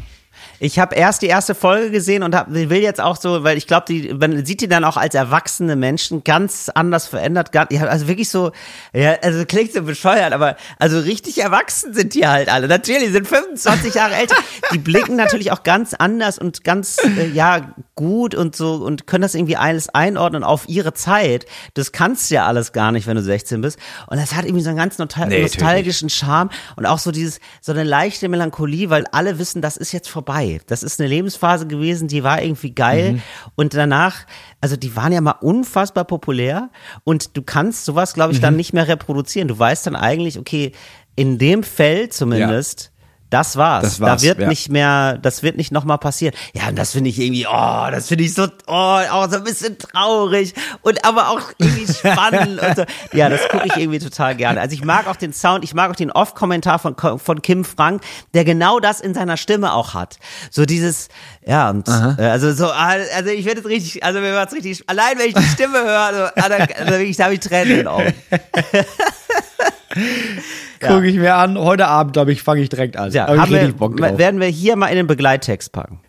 Ich 0.61 0.79
habe 0.79 0.95
erst 0.97 1.23
die 1.23 1.27
erste 1.27 1.55
Folge 1.55 1.91
gesehen 1.91 2.23
und 2.23 2.35
hab, 2.35 2.53
will 2.53 2.83
jetzt 2.83 3.01
auch 3.01 3.17
so, 3.17 3.45
weil 3.45 3.57
ich 3.57 3.67
glaube, 3.67 3.87
die, 3.89 4.13
man 4.13 4.45
sieht 4.45 4.61
die 4.61 4.69
dann 4.69 4.85
auch 4.85 4.97
als 4.97 5.15
erwachsene 5.15 5.77
Menschen 5.77 6.25
ganz 6.25 6.69
anders 6.75 7.07
verändert. 7.07 7.51
Ja, 7.71 7.83
also 7.85 8.09
wirklich 8.09 8.29
so, 8.29 8.51
ja, 8.93 9.17
also 9.23 9.45
klingt 9.45 9.73
so 9.73 9.83
bescheuert, 9.83 10.33
aber 10.33 10.57
also 10.79 10.99
richtig 10.99 11.39
erwachsen 11.39 11.95
sind 11.95 12.15
die 12.15 12.27
halt 12.27 12.49
alle. 12.49 12.67
Natürlich, 12.67 13.05
die 13.05 13.13
sind 13.13 13.29
25 13.29 13.95
Jahre 13.95 14.15
älter. 14.15 14.37
Die 14.73 14.79
blicken 14.79 15.17
natürlich 15.17 15.53
auch 15.53 15.63
ganz 15.63 15.95
anders 15.95 16.39
und 16.39 16.65
ganz, 16.65 16.97
äh, 17.05 17.29
ja, 17.29 17.73
gut 17.95 18.35
und 18.35 18.55
so 18.55 18.75
und 18.75 19.07
können 19.07 19.23
das 19.23 19.35
irgendwie 19.35 19.57
alles 19.57 19.89
einordnen 19.89 20.45
auf 20.45 20.69
ihre 20.69 20.95
Zeit. 20.95 21.47
Das 21.75 21.93
kannst 21.93 22.31
du 22.31 22.37
ja 22.37 22.47
alles 22.47 22.73
gar 22.73 22.93
nicht, 22.93 23.07
wenn 23.07 23.17
du 23.17 23.23
16 23.23 23.61
bist. 23.61 23.79
Und 24.07 24.21
das 24.21 24.35
hat 24.35 24.45
irgendwie 24.45 24.63
so 24.63 24.71
einen 24.71 24.79
ganz 24.79 24.99
nostal 24.99 25.29
Nee, 25.29 25.43
nostalgischen 25.43 26.09
Charme 26.09 26.51
und 26.77 26.87
auch 26.87 26.99
so 26.99 27.11
dieses, 27.11 27.41
so 27.61 27.73
eine 27.73 27.85
leichte 27.85 28.29
Melancholie, 28.29 28.89
weil 28.91 29.05
alle 29.11 29.39
wissen, 29.39 29.63
das 29.63 29.77
ist 29.77 29.93
jetzt 29.93 30.09
vorbei. 30.09 30.48
Das 30.67 30.83
ist 30.83 31.01
eine 31.01 31.09
Lebensphase 31.09 31.67
gewesen, 31.67 32.09
die 32.09 32.25
war 32.25 32.43
irgendwie 32.43 32.73
geil. 32.75 33.13
Mhm. 33.15 33.23
Und 33.57 33.75
danach, 33.75 34.27
also 34.61 34.77
die 34.77 34.95
waren 34.97 35.13
ja 35.13 35.21
mal 35.21 35.37
unfassbar 35.41 36.05
populär 36.05 36.71
und 37.05 37.37
du 37.37 37.43
kannst 37.43 37.85
sowas, 37.85 38.15
glaube 38.15 38.33
ich, 38.33 38.41
dann 38.41 38.55
Mhm. 38.55 38.59
nicht 38.59 38.73
mehr 38.73 38.89
reproduzieren. 38.89 39.49
Du 39.49 39.59
weißt 39.59 39.87
dann 39.87 39.97
eigentlich, 39.97 40.39
okay, 40.39 40.73
in 41.17 41.39
dem 41.39 41.63
Feld 41.63 42.13
zumindest, 42.13 42.93
Das 43.31 43.57
war's. 43.57 43.83
Das 43.83 44.01
war's, 44.01 44.23
da 44.23 44.27
wird 44.27 44.39
ja. 44.39 44.49
nicht 44.49 44.71
mehr, 44.71 45.19
das 45.19 45.43
wird 45.43 45.57
nicht 45.57 45.71
nochmal 45.71 45.99
passieren. 45.99 46.35
Ja, 46.55 46.69
und 46.69 46.77
das 46.77 46.93
finde 46.93 47.11
ich 47.11 47.19
irgendwie, 47.19 47.47
oh, 47.47 47.91
das 47.91 48.09
finde 48.09 48.25
ich 48.25 48.33
so, 48.33 48.47
oh, 48.67 48.73
auch 48.73 49.31
so 49.31 49.37
ein 49.37 49.45
bisschen 49.45 49.77
traurig 49.77 50.55
und 50.83 51.05
aber 51.05 51.29
auch 51.29 51.41
irgendwie 51.59 51.93
spannend 51.93 52.61
und 52.61 52.77
so. 52.77 52.85
Ja, 53.13 53.29
das 53.29 53.49
gucke 53.49 53.67
ich 53.67 53.77
irgendwie 53.77 53.99
total 53.99 54.35
gerne. 54.35 54.61
Also 54.61 54.75
ich 54.75 54.85
mag 54.85 55.07
auch 55.09 55.17
den 55.17 55.35
Sound, 55.35 55.63
ich 55.63 55.75
mag 55.75 55.91
auch 55.91 55.97
den 55.97 56.11
Off-Kommentar 56.11 56.79
von, 56.79 56.97
von 56.97 57.43
Kim 57.43 57.65
Frank, 57.65 58.03
der 58.33 58.45
genau 58.45 58.81
das 58.81 59.01
in 59.01 59.13
seiner 59.13 59.37
Stimme 59.37 59.75
auch 59.75 59.93
hat. 59.93 60.19
So 60.51 60.65
dieses, 60.65 61.09
ja, 61.47 61.69
und, 61.69 61.87
äh, 61.89 62.23
also 62.23 62.53
so, 62.55 62.67
ah, 62.67 62.97
also 63.15 63.31
ich 63.31 63.45
werde 63.45 63.61
jetzt 63.61 63.69
richtig, 63.69 64.05
also 64.05 64.21
mir 64.21 64.33
wird's 64.33 64.55
richtig, 64.55 64.89
allein 64.89 65.19
wenn 65.19 65.29
ich 65.29 65.35
die 65.35 65.43
Stimme 65.43 65.79
höre, 65.79 66.01
also, 66.01 66.29
da, 66.35 66.57
also 66.57 66.93
wirklich, 66.93 67.17
da 67.17 67.25
habe 67.25 67.35
ich 67.35 67.41
Tränen 67.41 67.71
in 67.71 67.77
den 67.79 67.89
Augen. 67.89 68.15
Ja. 70.81 70.89
Gucke 70.89 71.09
ich 71.09 71.17
mir 71.17 71.35
an. 71.35 71.59
Heute 71.59 71.89
Abend, 71.89 72.13
glaube 72.13 72.31
ich, 72.31 72.43
fange 72.43 72.61
ich 72.61 72.69
direkt 72.69 72.97
an. 72.97 73.11
Ja, 73.11 73.27
Hab 73.27 73.47
ich 73.47 73.53
wir, 73.53 73.73
Bock 73.73 73.97
drauf. 73.97 74.17
werden 74.17 74.41
wir 74.41 74.47
hier 74.47 74.77
mal 74.77 74.87
in 74.89 74.97
den 74.97 75.07
Begleittext 75.09 75.73
packen. 75.73 76.01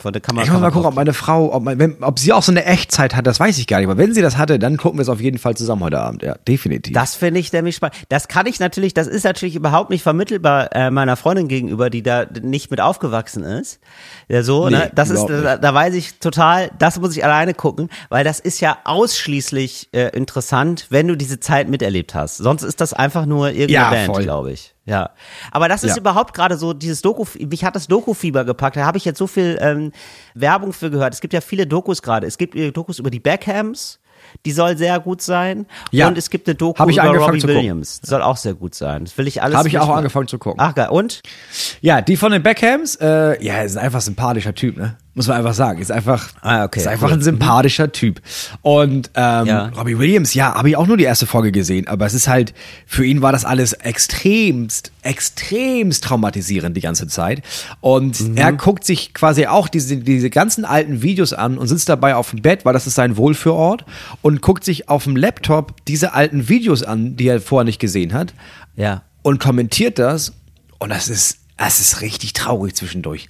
Von 0.00 0.12
der 0.12 0.22
Kamera. 0.22 0.44
Ich 0.44 0.50
muss 0.50 0.60
mal 0.60 0.70
gucken, 0.70 0.88
ob 0.88 0.94
meine 0.94 1.12
Frau, 1.12 1.52
ob, 1.52 1.62
mein, 1.62 1.78
wenn, 1.78 2.02
ob 2.02 2.18
sie 2.18 2.32
auch 2.32 2.42
so 2.42 2.52
eine 2.52 2.64
Echtzeit 2.64 3.14
hat, 3.14 3.26
das 3.26 3.38
weiß 3.38 3.58
ich 3.58 3.66
gar 3.66 3.78
nicht. 3.78 3.86
Aber 3.88 3.98
wenn 3.98 4.14
sie 4.14 4.22
das 4.22 4.36
hatte, 4.38 4.58
dann 4.58 4.76
gucken 4.76 4.98
wir 4.98 5.02
es 5.02 5.08
auf 5.08 5.20
jeden 5.20 5.38
Fall 5.38 5.56
zusammen 5.56 5.82
heute 5.82 6.00
Abend. 6.00 6.22
Ja, 6.22 6.36
definitiv. 6.48 6.94
Das 6.94 7.14
finde 7.14 7.40
ich 7.40 7.52
nämlich 7.52 7.76
spannend. 7.76 7.96
Das 8.08 8.28
kann 8.28 8.46
ich 8.46 8.60
natürlich, 8.60 8.94
das 8.94 9.06
ist 9.06 9.24
natürlich 9.24 9.56
überhaupt 9.56 9.90
nicht 9.90 10.02
vermittelbar 10.02 10.74
äh, 10.74 10.90
meiner 10.90 11.16
Freundin 11.16 11.48
gegenüber, 11.48 11.90
die 11.90 12.02
da 12.02 12.24
nicht 12.42 12.70
mit 12.70 12.80
aufgewachsen 12.80 13.44
ist. 13.44 13.80
Ja, 14.28 14.42
so, 14.42 14.68
Nee, 14.68 14.76
ne? 14.76 14.90
Das 14.94 15.10
ist, 15.10 15.26
da, 15.26 15.56
da 15.56 15.74
weiß 15.74 15.94
ich 15.94 16.18
total, 16.18 16.70
das 16.78 16.98
muss 17.00 17.16
ich 17.16 17.24
alleine 17.24 17.54
gucken, 17.54 17.90
weil 18.08 18.24
das 18.24 18.40
ist 18.40 18.60
ja 18.60 18.78
ausschließlich 18.84 19.88
äh, 19.92 20.08
interessant, 20.16 20.86
wenn 20.90 21.08
du 21.08 21.16
diese 21.16 21.40
Zeit 21.40 21.68
miterlebt 21.68 22.14
hast. 22.14 22.38
Sonst 22.38 22.62
ist 22.62 22.80
das 22.80 22.92
einfach 22.92 23.26
nur 23.26 23.48
irgendeine 23.50 23.72
Ja, 23.72 23.90
Band, 24.06 24.18
glaube 24.22 24.52
ich. 24.52 24.74
Ja. 24.86 25.10
Aber 25.52 25.68
das 25.68 25.84
ist 25.84 25.96
Ja. 25.96 26.00
überhaupt 26.00 26.34
gerade 26.34 26.56
so, 26.56 26.72
dieses 26.72 27.02
Doku, 27.02 27.24
mich 27.38 27.64
hat 27.64 27.76
das 27.76 27.86
Doku-Fieber 27.86 28.44
gepackt. 28.44 28.76
Da 28.76 28.84
habe 28.86 28.98
ich 28.98 29.04
jetzt 29.04 29.18
so 29.18 29.26
viel 29.26 29.58
ähm, 29.60 29.92
Werbung 30.34 30.72
für 30.72 30.90
gehört. 30.90 31.14
Es 31.14 31.20
gibt 31.20 31.32
ja 31.34 31.40
viele 31.40 31.66
Dokus 31.66 32.02
gerade. 32.02 32.26
Es 32.26 32.38
gibt 32.38 32.54
äh, 32.56 32.72
Dokus 32.72 32.98
über 32.98 33.10
die 33.10 33.20
Beckhams. 33.20 33.98
Die 34.44 34.52
soll 34.52 34.76
sehr 34.76 35.00
gut 35.00 35.22
sein. 35.22 35.66
Ja. 35.90 36.06
Und 36.06 36.18
es 36.18 36.28
gibt 36.30 36.46
eine 36.46 36.54
Doku 36.54 36.82
über 36.88 37.02
Robbie. 37.16 37.42
Williams. 37.42 38.00
Soll 38.02 38.20
auch 38.22 38.36
sehr 38.36 38.54
gut 38.54 38.74
sein. 38.74 39.04
Das 39.04 39.16
will 39.16 39.26
ich 39.26 39.42
alles. 39.42 39.56
Habe 39.56 39.68
ich 39.68 39.78
auch 39.78 39.88
mal- 39.88 39.96
angefangen 39.96 40.28
zu 40.28 40.38
gucken. 40.38 40.60
Ach 40.62 40.74
geil. 40.74 40.88
Und? 40.90 41.22
Ja, 41.80 42.00
die 42.02 42.16
von 42.16 42.30
den 42.30 42.42
Beckhams, 42.42 42.96
äh, 42.96 43.42
ja, 43.42 43.62
ist 43.62 43.76
einfach 43.78 43.98
ein 44.00 44.02
sympathischer 44.02 44.54
Typ, 44.54 44.76
ne? 44.76 44.96
Muss 45.14 45.26
man 45.26 45.38
einfach 45.38 45.54
sagen. 45.54 45.80
Ist 45.80 45.90
einfach, 45.90 46.28
Ah, 46.40 46.64
okay, 46.64 46.78
ist 46.78 46.86
einfach 46.86 47.08
cool. 47.08 47.14
ein 47.14 47.20
sympathischer 47.22 47.90
Typ. 47.90 48.20
Und 48.62 49.10
ähm, 49.16 49.46
Ja. 49.46 49.68
Robbie 49.76 49.98
Williams, 49.98 50.34
ja, 50.34 50.54
habe 50.54 50.68
ich 50.70 50.76
auch 50.76 50.86
nur 50.86 50.96
die 50.96 51.02
erste 51.04 51.26
Folge 51.26 51.50
gesehen, 51.50 51.88
aber 51.88 52.06
es 52.06 52.14
ist 52.14 52.28
halt, 52.28 52.54
für 52.86 53.04
ihn 53.04 53.20
war 53.20 53.32
das 53.32 53.44
alles 53.44 53.72
extremst, 53.72 54.92
extremst 55.02 56.04
traumatisierend 56.04 56.76
die 56.76 56.80
ganze 56.80 57.06
Zeit. 57.08 57.42
Und 57.80 58.20
Mhm. 58.20 58.36
er 58.36 58.52
guckt 58.52 58.84
sich 58.84 59.12
quasi 59.12 59.46
auch 59.46 59.66
diese, 59.68 59.96
diese 59.96 60.30
ganzen 60.30 60.64
alten 60.64 61.02
Videos 61.02 61.32
an 61.32 61.58
und 61.58 61.66
sitzt 61.66 61.88
dabei 61.88 62.14
auf 62.14 62.30
dem 62.30 62.42
Bett, 62.42 62.64
weil 62.64 62.72
das 62.72 62.86
ist 62.86 62.94
sein 62.94 63.16
Wohlfühlort, 63.16 63.84
und 64.22 64.42
guckt 64.42 64.64
sich 64.64 64.88
auf 64.88 65.04
dem 65.04 65.16
Laptop 65.16 65.74
diese 65.86 66.12
alten 66.14 66.48
Videos 66.48 66.82
an, 66.82 67.16
die 67.16 67.26
er 67.28 67.40
vorher 67.40 67.64
nicht 67.64 67.80
gesehen 67.80 68.12
hat 68.12 68.32
Ja. 68.76 69.02
und 69.22 69.40
kommentiert 69.40 69.98
das 69.98 70.32
und 70.78 70.90
das 70.90 71.08
ist, 71.08 71.38
das 71.56 71.80
ist 71.80 72.00
richtig 72.00 72.32
traurig 72.32 72.74
zwischendurch. 72.74 73.28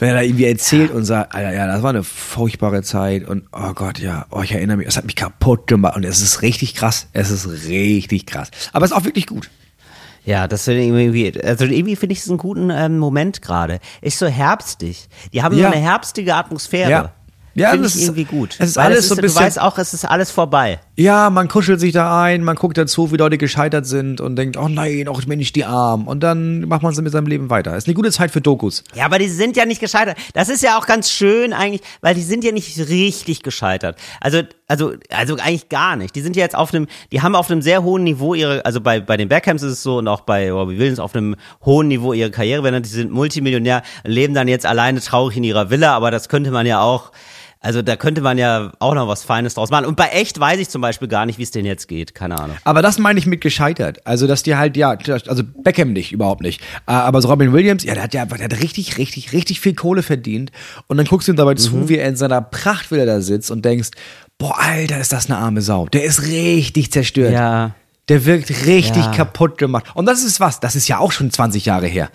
Wenn 0.00 0.08
er 0.08 0.14
da 0.16 0.22
irgendwie 0.22 0.46
erzählt 0.46 0.90
und 0.90 1.04
sagt, 1.04 1.34
Alter, 1.34 1.52
ja, 1.54 1.66
das 1.68 1.82
war 1.82 1.90
eine 1.90 2.02
furchtbare 2.02 2.82
Zeit 2.82 3.28
und 3.28 3.44
oh 3.52 3.72
Gott, 3.74 3.98
ja, 4.00 4.26
oh, 4.30 4.40
ich 4.42 4.52
erinnere 4.52 4.78
mich, 4.78 4.86
es 4.88 4.96
hat 4.96 5.04
mich 5.04 5.14
kaputt 5.14 5.66
gemacht 5.68 5.94
und 5.96 6.04
es 6.04 6.20
ist 6.22 6.42
richtig 6.42 6.74
krass, 6.74 7.06
es 7.12 7.30
ist 7.30 7.46
richtig 7.68 8.26
krass. 8.26 8.50
Aber 8.72 8.84
es 8.84 8.90
ist 8.90 8.96
auch 8.96 9.04
wirklich 9.04 9.26
gut. 9.26 9.48
Ja, 10.24 10.48
das 10.48 10.64
finde 10.64 10.82
ich 10.82 10.88
irgendwie, 10.88 11.42
also 11.42 11.64
irgendwie 11.64 11.96
finde 11.96 12.12
ich 12.14 12.18
es 12.20 12.28
einen 12.28 12.38
guten 12.38 12.70
ähm, 12.70 12.98
Moment 12.98 13.40
gerade. 13.42 13.78
Ist 14.02 14.18
so 14.18 14.26
herbstig. 14.26 15.08
Die 15.32 15.42
haben 15.42 15.56
Ja. 15.56 15.68
so 15.68 15.74
eine 15.76 15.82
herbstige 15.82 16.34
Atmosphäre. 16.34 16.90
Ja. 16.90 17.12
Ja, 17.54 17.70
finde 17.70 17.84
das 17.84 17.94
ich 17.96 18.02
ist- 18.02 18.08
irgendwie 18.08 18.24
gut. 18.24 18.56
es 18.58 18.70
ist 18.70 18.76
Weil 18.76 18.86
alles 18.86 19.00
es 19.00 19.08
so 19.08 19.14
ein 19.14 19.16
Du 19.16 19.22
bisschen- 19.22 19.42
weißt 19.42 19.60
auch, 19.60 19.76
es 19.78 19.92
ist 19.92 20.04
alles 20.04 20.30
vorbei. 20.30 20.78
Ja, 20.96 21.30
man 21.30 21.48
kuschelt 21.48 21.80
sich 21.80 21.92
da 21.92 22.22
ein, 22.22 22.42
man 22.42 22.56
guckt 22.56 22.76
dazu, 22.76 23.10
wie 23.10 23.16
Leute 23.16 23.38
gescheitert 23.38 23.86
sind 23.86 24.20
und 24.20 24.36
denkt, 24.36 24.56
oh 24.56 24.68
nein, 24.68 25.08
auch 25.08 25.24
Mensch, 25.26 25.52
die 25.52 25.64
Arm. 25.64 26.06
Und 26.06 26.20
dann 26.20 26.62
macht 26.62 26.82
man 26.82 26.92
so 26.92 27.00
mit 27.00 27.12
seinem 27.12 27.26
Leben 27.26 27.48
weiter. 27.48 27.76
Ist 27.76 27.86
eine 27.86 27.94
gute 27.94 28.10
Zeit 28.10 28.30
für 28.30 28.40
Dokus. 28.40 28.84
Ja, 28.94 29.06
aber 29.06 29.18
die 29.18 29.28
sind 29.28 29.56
ja 29.56 29.64
nicht 29.64 29.80
gescheitert. 29.80 30.18
Das 30.34 30.48
ist 30.48 30.62
ja 30.62 30.76
auch 30.76 30.86
ganz 30.86 31.10
schön 31.10 31.52
eigentlich, 31.52 31.80
weil 32.02 32.14
die 32.14 32.22
sind 32.22 32.44
ja 32.44 32.52
nicht 32.52 32.76
richtig 32.78 33.42
gescheitert. 33.42 33.96
Also, 34.20 34.42
also, 34.66 34.92
also 35.08 35.36
eigentlich 35.36 35.68
gar 35.68 35.96
nicht. 35.96 36.14
Die 36.16 36.20
sind 36.20 36.36
ja 36.36 36.42
jetzt 36.42 36.56
auf 36.56 36.74
einem, 36.74 36.86
die 37.12 37.22
haben 37.22 37.34
auf 37.34 37.50
einem 37.50 37.62
sehr 37.62 37.82
hohen 37.82 38.04
Niveau 38.04 38.34
ihre, 38.34 38.64
also 38.66 38.80
bei, 38.80 39.00
bei 39.00 39.16
den 39.16 39.28
Beckhams 39.28 39.62
ist 39.62 39.72
es 39.72 39.82
so 39.82 39.98
und 39.98 40.08
auch 40.08 40.22
bei 40.22 40.52
Robbie 40.52 40.78
Williams 40.78 40.98
auf 40.98 41.14
einem 41.14 41.36
hohen 41.64 41.88
Niveau 41.88 42.12
ihre 42.12 42.30
Karriere. 42.30 42.80
Die 42.82 42.88
sind 42.88 43.10
Multimillionär, 43.10 43.82
leben 44.04 44.34
dann 44.34 44.48
jetzt 44.48 44.66
alleine 44.66 45.00
traurig 45.00 45.36
in 45.36 45.44
ihrer 45.44 45.70
Villa, 45.70 45.96
aber 45.96 46.10
das 46.10 46.28
könnte 46.28 46.50
man 46.50 46.66
ja 46.66 46.82
auch, 46.82 47.12
also 47.62 47.82
da 47.82 47.96
könnte 47.96 48.22
man 48.22 48.38
ja 48.38 48.72
auch 48.78 48.94
noch 48.94 49.06
was 49.06 49.22
Feines 49.22 49.52
draus 49.54 49.70
machen. 49.70 49.84
Und 49.84 49.94
bei 49.96 50.06
echt 50.08 50.40
weiß 50.40 50.58
ich 50.58 50.70
zum 50.70 50.80
Beispiel 50.80 51.08
gar 51.08 51.26
nicht, 51.26 51.38
wie 51.38 51.42
es 51.42 51.50
denen 51.50 51.66
jetzt 51.66 51.88
geht. 51.88 52.14
Keine 52.14 52.38
Ahnung. 52.38 52.56
Aber 52.64 52.80
das 52.80 52.98
meine 52.98 53.18
ich 53.18 53.26
mit 53.26 53.42
gescheitert. 53.42 53.98
Also, 54.06 54.26
dass 54.26 54.42
die 54.42 54.56
halt, 54.56 54.76
ja, 54.78 54.96
also 55.26 55.42
Beckham 55.44 55.92
nicht, 55.92 56.10
überhaupt 56.12 56.40
nicht. 56.40 56.62
Äh, 56.86 56.92
Aber 56.92 57.20
so 57.20 57.28
Robin 57.28 57.52
Williams, 57.52 57.84
ja, 57.84 57.92
der 57.94 58.04
hat 58.04 58.14
ja 58.14 58.24
der 58.24 58.44
hat 58.44 58.60
richtig, 58.62 58.96
richtig, 58.96 59.32
richtig 59.32 59.60
viel 59.60 59.74
Kohle 59.74 60.02
verdient. 60.02 60.50
Und 60.86 60.96
dann 60.96 61.04
guckst 61.06 61.28
du 61.28 61.32
ihm 61.32 61.36
dabei 61.36 61.52
Mhm. 61.52 61.58
zu, 61.58 61.88
wie 61.90 61.98
er 61.98 62.08
in 62.08 62.16
seiner 62.16 62.40
Prachtvilla 62.40 63.04
da 63.04 63.20
sitzt 63.20 63.50
und 63.50 63.62
denkst, 63.64 63.90
boah, 64.38 64.58
Alter, 64.58 64.98
ist 64.98 65.12
das 65.12 65.26
eine 65.28 65.38
arme 65.38 65.60
Sau. 65.60 65.86
Der 65.88 66.04
ist 66.04 66.22
richtig 66.22 66.90
zerstört. 66.90 67.32
Ja. 67.34 67.74
Der 68.08 68.24
wirkt 68.24 68.48
richtig 68.66 69.04
Ja. 69.04 69.12
kaputt 69.12 69.58
gemacht. 69.58 69.84
Und 69.94 70.06
das 70.06 70.24
ist 70.24 70.40
was, 70.40 70.60
das 70.60 70.76
ist 70.76 70.88
ja 70.88 70.96
auch 70.98 71.12
schon 71.12 71.30
20 71.30 71.66
Jahre 71.66 71.86
her. 71.86 72.08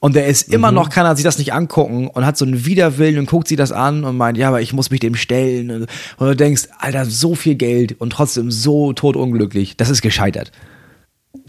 Und 0.00 0.14
der 0.14 0.26
ist 0.26 0.52
immer 0.52 0.72
noch, 0.72 0.90
kann 0.90 1.06
er 1.06 1.16
sich 1.16 1.24
das 1.24 1.38
nicht 1.38 1.54
angucken 1.54 2.08
und 2.08 2.26
hat 2.26 2.36
so 2.36 2.44
einen 2.44 2.66
Widerwillen 2.66 3.18
und 3.18 3.26
guckt 3.26 3.48
sich 3.48 3.56
das 3.56 3.72
an 3.72 4.04
und 4.04 4.16
meint, 4.16 4.36
ja, 4.36 4.48
aber 4.48 4.60
ich 4.60 4.74
muss 4.74 4.90
mich 4.90 5.00
dem 5.00 5.14
stellen. 5.14 5.70
Und, 5.70 5.88
du 6.18 6.36
denkst, 6.36 6.68
Alter, 6.78 7.06
so 7.06 7.34
viel 7.34 7.54
Geld 7.54 7.98
und 7.98 8.10
trotzdem 8.10 8.50
so 8.50 8.92
totunglücklich. 8.92 9.76
Das 9.76 9.88
ist 9.88 10.02
gescheitert. 10.02 10.52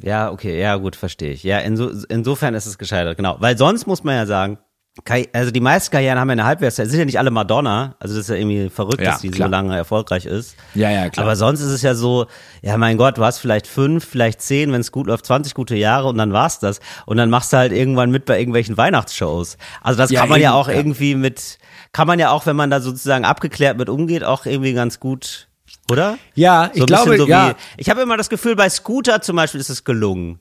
Ja, 0.01 0.31
okay, 0.31 0.59
ja, 0.59 0.75
gut, 0.77 0.95
verstehe 0.95 1.31
ich. 1.31 1.43
Ja, 1.43 1.59
inso, 1.59 1.89
insofern 2.07 2.53
ist 2.53 2.65
es 2.67 2.77
gescheitert, 2.77 3.17
genau. 3.17 3.35
Weil 3.39 3.57
sonst 3.57 3.85
muss 3.85 4.03
man 4.03 4.15
ja 4.15 4.25
sagen, 4.25 4.59
also 5.33 5.51
die 5.51 5.59
meisten 5.59 5.91
Karrieren 5.91 6.19
haben 6.19 6.29
ja 6.29 6.33
eine 6.33 6.45
Halbwertszeit. 6.45 6.87
Sind 6.89 6.99
ja 6.99 7.05
nicht 7.05 7.19
alle 7.19 7.31
Madonna, 7.31 7.95
also 7.99 8.15
das 8.15 8.23
ist 8.25 8.29
ja 8.29 8.35
irgendwie 8.35 8.69
verrückt, 8.69 9.01
Ja, 9.01 9.11
dass 9.11 9.21
die 9.21 9.29
klar. 9.29 9.47
so 9.47 9.51
lange 9.51 9.75
erfolgreich 9.75 10.25
ist. 10.25 10.55
Ja, 10.75 10.89
ja, 10.89 11.09
klar. 11.09 11.25
Aber 11.25 11.35
sonst 11.35 11.61
ist 11.61 11.71
es 11.71 11.81
ja 11.81 11.93
so, 11.95 12.25
ja 12.61 12.77
mein 12.77 12.97
Gott, 12.97 13.17
du 13.17 13.23
hast 13.23 13.39
vielleicht 13.39 13.67
fünf, 13.67 14.05
vielleicht 14.05 14.41
zehn, 14.41 14.71
wenn 14.71 14.81
es 14.81 14.91
gut 14.91 15.07
läuft, 15.07 15.25
20 15.25 15.53
gute 15.53 15.75
Jahre 15.75 16.07
und 16.07 16.17
dann 16.17 16.33
war's 16.33 16.59
das. 16.59 16.79
Und 17.05 17.17
dann 17.17 17.29
machst 17.29 17.53
du 17.53 17.57
halt 17.57 17.71
irgendwann 17.71 18.11
mit 18.11 18.25
bei 18.25 18.39
irgendwelchen 18.39 18.77
Weihnachtsshows. 18.77 19.57
Also 19.81 19.97
das 19.97 20.09
Ja, 20.11 20.21
kann 20.21 20.29
man 20.29 20.41
ja 20.41 20.53
auch 20.53 20.67
irgendwie 20.67 21.15
mit, 21.15 21.57
kann 21.91 22.07
man 22.07 22.19
ja 22.19 22.31
auch, 22.31 22.45
wenn 22.45 22.55
man 22.55 22.69
da 22.69 22.79
sozusagen 22.81 23.25
abgeklärt 23.25 23.77
mit 23.77 23.89
umgeht, 23.89 24.23
auch 24.23 24.45
irgendwie 24.45 24.73
ganz 24.73 24.99
gut, 24.99 25.47
oder? 25.91 26.17
Ja, 26.35 26.69
ich 26.73 26.79
So 26.79 26.83
ein 26.83 26.87
glaube, 26.87 27.17
so 27.17 27.27
ja. 27.27 27.49
Wie, 27.49 27.53
ich 27.77 27.89
habe 27.89 28.01
immer 28.01 28.17
das 28.17 28.29
Gefühl, 28.29 28.55
bei 28.55 28.69
Scooter 28.69 29.21
zum 29.21 29.35
Beispiel 29.35 29.61
ist 29.61 29.69
es 29.69 29.83
gelungen. 29.83 30.39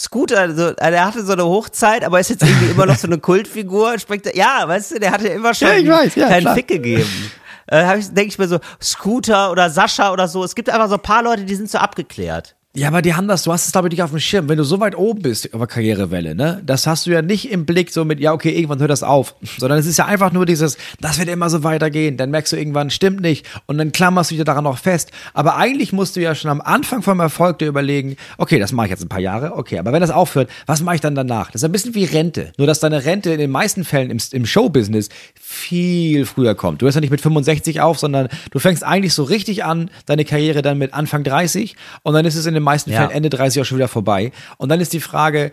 Scooter, 0.00 0.54
so, 0.54 0.72
der 0.72 1.04
hatte 1.04 1.22
so 1.22 1.34
eine 1.34 1.44
Hochzeit, 1.44 2.04
aber 2.04 2.20
ist 2.20 2.30
jetzt 2.30 2.42
irgendwie 2.42 2.70
immer 2.70 2.86
noch 2.86 2.96
so 2.96 3.06
eine 3.06 3.18
Kultfigur. 3.18 3.98
Spricht, 3.98 4.34
ja, 4.34 4.66
weißt 4.66 4.92
du, 4.92 4.98
der 4.98 5.10
hatte 5.10 5.28
immer 5.28 5.52
schon 5.52 5.68
Ja, 5.68 5.74
ich 5.76 5.88
weiß, 5.88 6.14
ja, 6.14 6.28
keinen 6.28 6.40
klar. 6.40 6.54
Fick 6.54 6.68
gegeben. 6.68 7.30
Äh, 7.66 8.00
denke 8.00 8.28
ich 8.28 8.38
mir 8.38 8.48
so, 8.48 8.60
Scooter 8.82 9.50
oder 9.50 9.68
Sascha 9.68 10.10
oder 10.10 10.26
so. 10.26 10.42
Es 10.42 10.54
gibt 10.54 10.70
einfach 10.70 10.88
so 10.88 10.94
ein 10.94 11.02
paar 11.02 11.22
Leute, 11.22 11.44
die 11.44 11.54
sind 11.54 11.70
so 11.70 11.76
abgeklärt. 11.76 12.56
Ja, 12.72 12.86
aber 12.86 13.02
die 13.02 13.14
haben 13.14 13.26
das, 13.26 13.42
du 13.42 13.52
hast 13.52 13.66
es 13.66 13.72
glaube 13.72 13.88
ich 13.88 13.92
nicht 13.94 14.02
auf 14.04 14.10
dem 14.10 14.20
Schirm. 14.20 14.48
Wenn 14.48 14.56
du 14.56 14.62
so 14.62 14.78
weit 14.78 14.96
oben 14.96 15.22
bist 15.22 15.52
der 15.52 15.66
Karrierewelle, 15.66 16.36
ne, 16.36 16.62
das 16.64 16.86
hast 16.86 17.04
du 17.04 17.10
ja 17.10 17.20
nicht 17.20 17.50
im 17.50 17.66
Blick 17.66 17.90
so 17.90 18.04
mit, 18.04 18.20
ja, 18.20 18.32
okay, 18.32 18.50
irgendwann 18.50 18.78
hört 18.78 18.92
das 18.92 19.02
auf. 19.02 19.34
Sondern 19.58 19.80
es 19.80 19.86
ist 19.86 19.98
ja 19.98 20.06
einfach 20.06 20.30
nur 20.30 20.46
dieses, 20.46 20.78
das 21.00 21.18
wird 21.18 21.28
immer 21.28 21.50
so 21.50 21.64
weitergehen. 21.64 22.16
Dann 22.16 22.30
merkst 22.30 22.52
du 22.52 22.56
irgendwann, 22.56 22.90
stimmt 22.90 23.22
nicht. 23.22 23.44
Und 23.66 23.78
dann 23.78 23.90
klammerst 23.90 24.30
du 24.30 24.36
dich 24.36 24.44
daran 24.44 24.62
noch 24.62 24.78
fest. 24.78 25.10
Aber 25.34 25.56
eigentlich 25.56 25.92
musst 25.92 26.14
du 26.14 26.20
ja 26.20 26.36
schon 26.36 26.48
am 26.48 26.60
Anfang 26.60 27.02
vom 27.02 27.18
Erfolg 27.18 27.58
dir 27.58 27.66
überlegen, 27.66 28.16
okay, 28.38 28.60
das 28.60 28.70
mache 28.70 28.86
ich 28.86 28.90
jetzt 28.92 29.02
ein 29.02 29.08
paar 29.08 29.18
Jahre, 29.18 29.56
okay, 29.56 29.80
aber 29.80 29.92
wenn 29.92 30.00
das 30.00 30.10
aufhört, 30.10 30.48
was 30.66 30.80
mache 30.80 30.94
ich 30.94 31.00
dann 31.00 31.16
danach? 31.16 31.50
Das 31.50 31.62
ist 31.62 31.64
ein 31.64 31.72
bisschen 31.72 31.96
wie 31.96 32.04
Rente. 32.04 32.52
Nur, 32.56 32.68
dass 32.68 32.78
deine 32.78 33.04
Rente 33.04 33.32
in 33.32 33.40
den 33.40 33.50
meisten 33.50 33.84
Fällen 33.84 34.10
im, 34.10 34.18
im 34.30 34.46
Showbusiness 34.46 35.08
viel 35.34 36.24
früher 36.24 36.54
kommt. 36.54 36.82
Du 36.82 36.86
hörst 36.86 36.94
ja 36.94 37.00
nicht 37.00 37.10
mit 37.10 37.20
65 37.20 37.80
auf, 37.80 37.98
sondern 37.98 38.28
du 38.52 38.60
fängst 38.60 38.84
eigentlich 38.84 39.12
so 39.12 39.24
richtig 39.24 39.64
an, 39.64 39.90
deine 40.06 40.24
Karriere 40.24 40.62
dann 40.62 40.78
mit 40.78 40.94
Anfang 40.94 41.24
30 41.24 41.74
und 42.04 42.14
dann 42.14 42.24
ist 42.24 42.36
es 42.36 42.46
in 42.46 42.59
den 42.60 42.64
meisten 42.64 42.90
Ja. 42.90 42.98
Fällen 43.00 43.10
Ende 43.10 43.30
30 43.30 43.62
auch 43.62 43.64
schon 43.66 43.78
wieder 43.78 43.88
vorbei. 43.88 44.32
Und 44.58 44.68
dann 44.68 44.80
ist 44.80 44.92
die 44.92 45.00
Frage, 45.00 45.52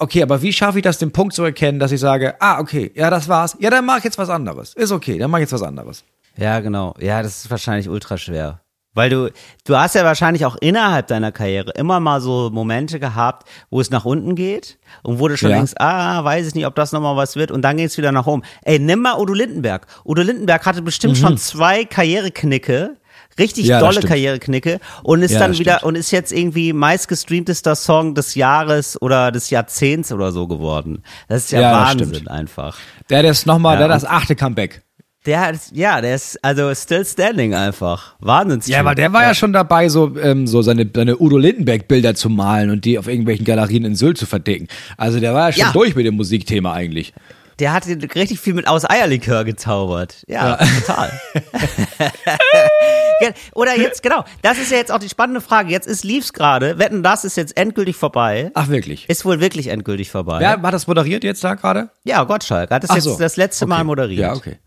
okay, 0.00 0.22
aber 0.22 0.42
wie 0.42 0.52
schaffe 0.52 0.78
ich 0.78 0.82
das, 0.84 0.98
den 0.98 1.12
Punkt 1.12 1.34
zu 1.34 1.42
erkennen, 1.44 1.78
dass 1.78 1.92
ich 1.92 2.00
sage, 2.00 2.34
ah, 2.40 2.58
okay, 2.60 2.90
ja, 2.94 3.10
das 3.10 3.28
war's. 3.28 3.56
Ja, 3.60 3.70
dann 3.70 3.84
mach 3.84 3.98
ich 3.98 4.04
jetzt 4.04 4.18
was 4.18 4.30
anderes. 4.30 4.74
Ist 4.74 4.92
okay, 4.92 5.18
dann 5.18 5.30
mach 5.30 5.38
ich 5.38 5.42
jetzt 5.42 5.52
was 5.52 5.62
anderes. 5.62 6.04
Ja, 6.36 6.60
genau. 6.60 6.94
Ja, 7.00 7.22
das 7.22 7.44
ist 7.44 7.50
wahrscheinlich 7.50 7.88
ultra 7.88 8.16
schwer. 8.18 8.60
Weil 8.94 9.10
du, 9.10 9.30
du 9.64 9.76
hast 9.76 9.94
ja 9.94 10.02
wahrscheinlich 10.04 10.44
auch 10.44 10.56
innerhalb 10.60 11.06
deiner 11.06 11.30
Karriere 11.30 11.70
immer 11.72 12.00
mal 12.00 12.20
so 12.20 12.50
Momente 12.52 12.98
gehabt, 12.98 13.46
wo 13.70 13.80
es 13.80 13.90
nach 13.90 14.04
unten 14.04 14.34
geht 14.34 14.78
und 15.02 15.20
wo 15.20 15.28
du 15.28 15.36
schon 15.36 15.50
Ja. 15.50 15.56
denkst, 15.56 15.74
ah, 15.78 16.24
weiß 16.24 16.48
ich 16.48 16.54
nicht, 16.54 16.66
ob 16.66 16.74
das 16.74 16.90
nochmal 16.90 17.14
was 17.14 17.36
wird 17.36 17.50
und 17.52 17.62
dann 17.62 17.76
geht's 17.76 17.96
wieder 17.98 18.10
nach 18.12 18.26
oben. 18.26 18.42
Ey, 18.62 18.78
nimm 18.80 19.02
mal 19.02 19.16
Udo 19.20 19.34
Lindenberg. 19.34 19.86
Udo 20.04 20.22
Lindenberg 20.22 20.64
hatte 20.66 20.82
bestimmt 20.82 21.16
schon 21.16 21.36
zwei 21.38 21.84
Karriereknicke, 21.84 22.96
richtig. 23.38 23.66
Ja, 23.66 23.80
dolle. 23.80 24.00
Karriereknicke 24.00 24.80
und 25.02 25.22
ist 25.22 25.32
Ja, 25.32 25.38
dann 25.40 25.58
wieder 25.58 25.78
stimmt. 25.78 25.84
und 25.88 25.94
ist 25.96 26.10
jetzt 26.10 26.32
irgendwie 26.32 26.72
meistgestreamtester 26.72 27.76
Song 27.76 28.14
des 28.14 28.34
Jahres 28.34 29.00
oder 29.00 29.30
des 29.32 29.50
Jahrzehnts 29.50 30.12
oder 30.12 30.32
so 30.32 30.46
geworden. 30.46 31.02
Das 31.28 31.44
ist 31.44 31.52
ja, 31.52 31.60
Ja, 31.60 31.72
Wahnsinn 31.72 32.28
einfach. 32.28 32.76
Der, 33.10 33.22
der 33.22 33.32
ist 33.32 33.46
nochmal, 33.46 33.74
Ja, 33.74 33.80
der 33.80 33.88
das 33.88 34.04
achte 34.04 34.36
Comeback. 34.36 34.82
Der 35.26 35.40
hat, 35.40 35.56
ja, 35.72 36.00
der 36.00 36.14
ist 36.14 36.42
also 36.42 36.72
still 36.74 37.04
standing 37.04 37.52
einfach. 37.54 38.14
Wahnsinns. 38.20 38.66
Ja, 38.66 38.82
weil 38.84 38.94
der 38.94 39.12
war 39.12 39.24
ja, 39.24 39.34
schon 39.34 39.52
dabei, 39.52 39.88
so, 39.90 40.16
ähm, 40.16 40.46
so 40.46 40.62
seine, 40.62 40.88
seine 40.94 41.18
Udo 41.20 41.36
Lindenberg-Bilder 41.36 42.14
zu 42.14 42.30
malen 42.30 42.70
und 42.70 42.84
die 42.86 42.98
auf 42.98 43.08
irgendwelchen 43.08 43.44
Galerien 43.44 43.84
in 43.84 43.94
Sylt 43.94 44.16
zu 44.16 44.24
verdicken. 44.26 44.68
Also 44.96 45.20
der 45.20 45.34
war 45.34 45.48
ja 45.48 45.52
schon 45.52 45.60
Ja. 45.66 45.72
durch 45.72 45.94
mit 45.96 46.06
dem 46.06 46.14
Musikthema 46.14 46.72
eigentlich. 46.72 47.12
Der 47.58 47.72
hat 47.72 47.86
richtig 47.88 48.38
viel 48.38 48.54
mit 48.54 48.68
aus 48.68 48.88
Eierlikör 48.88 49.44
gezaubert. 49.44 50.22
Ja, 50.28 50.56
total. 50.86 51.10
Oder 53.54 53.76
jetzt, 53.78 54.02
genau, 54.02 54.24
das 54.42 54.58
ist 54.58 54.70
ja 54.70 54.76
jetzt 54.78 54.92
auch 54.92 54.98
die 54.98 55.08
spannende 55.08 55.40
Frage. 55.40 55.70
Jetzt 55.70 55.86
ist 55.86 56.04
Leaves 56.04 56.32
gerade, 56.32 56.78
wetten, 56.78 57.02
das 57.02 57.24
ist 57.24 57.36
jetzt 57.36 57.56
endgültig 57.56 57.96
vorbei. 57.96 58.50
Ach, 58.54 58.68
wirklich? 58.68 59.08
Ist 59.08 59.24
wohl 59.24 59.40
wirklich 59.40 59.68
endgültig 59.68 60.10
vorbei. 60.10 60.38
Wer 60.40 60.60
hat 60.62 60.74
das 60.74 60.86
moderiert 60.86 61.24
jetzt 61.24 61.42
da 61.44 61.54
gerade? 61.54 61.90
Ja, 62.04 62.22
Gottschalk 62.24 62.70
hat 62.70 62.82
das 62.82 62.90
Ach 62.90 62.94
jetzt 62.96 63.04
so. 63.04 63.18
das 63.18 63.36
letzte 63.36 63.66
Mal 63.66 63.76
Okay. 63.76 63.84
moderiert. 63.84 64.20
Ja, 64.20 64.34
okay. 64.34 64.58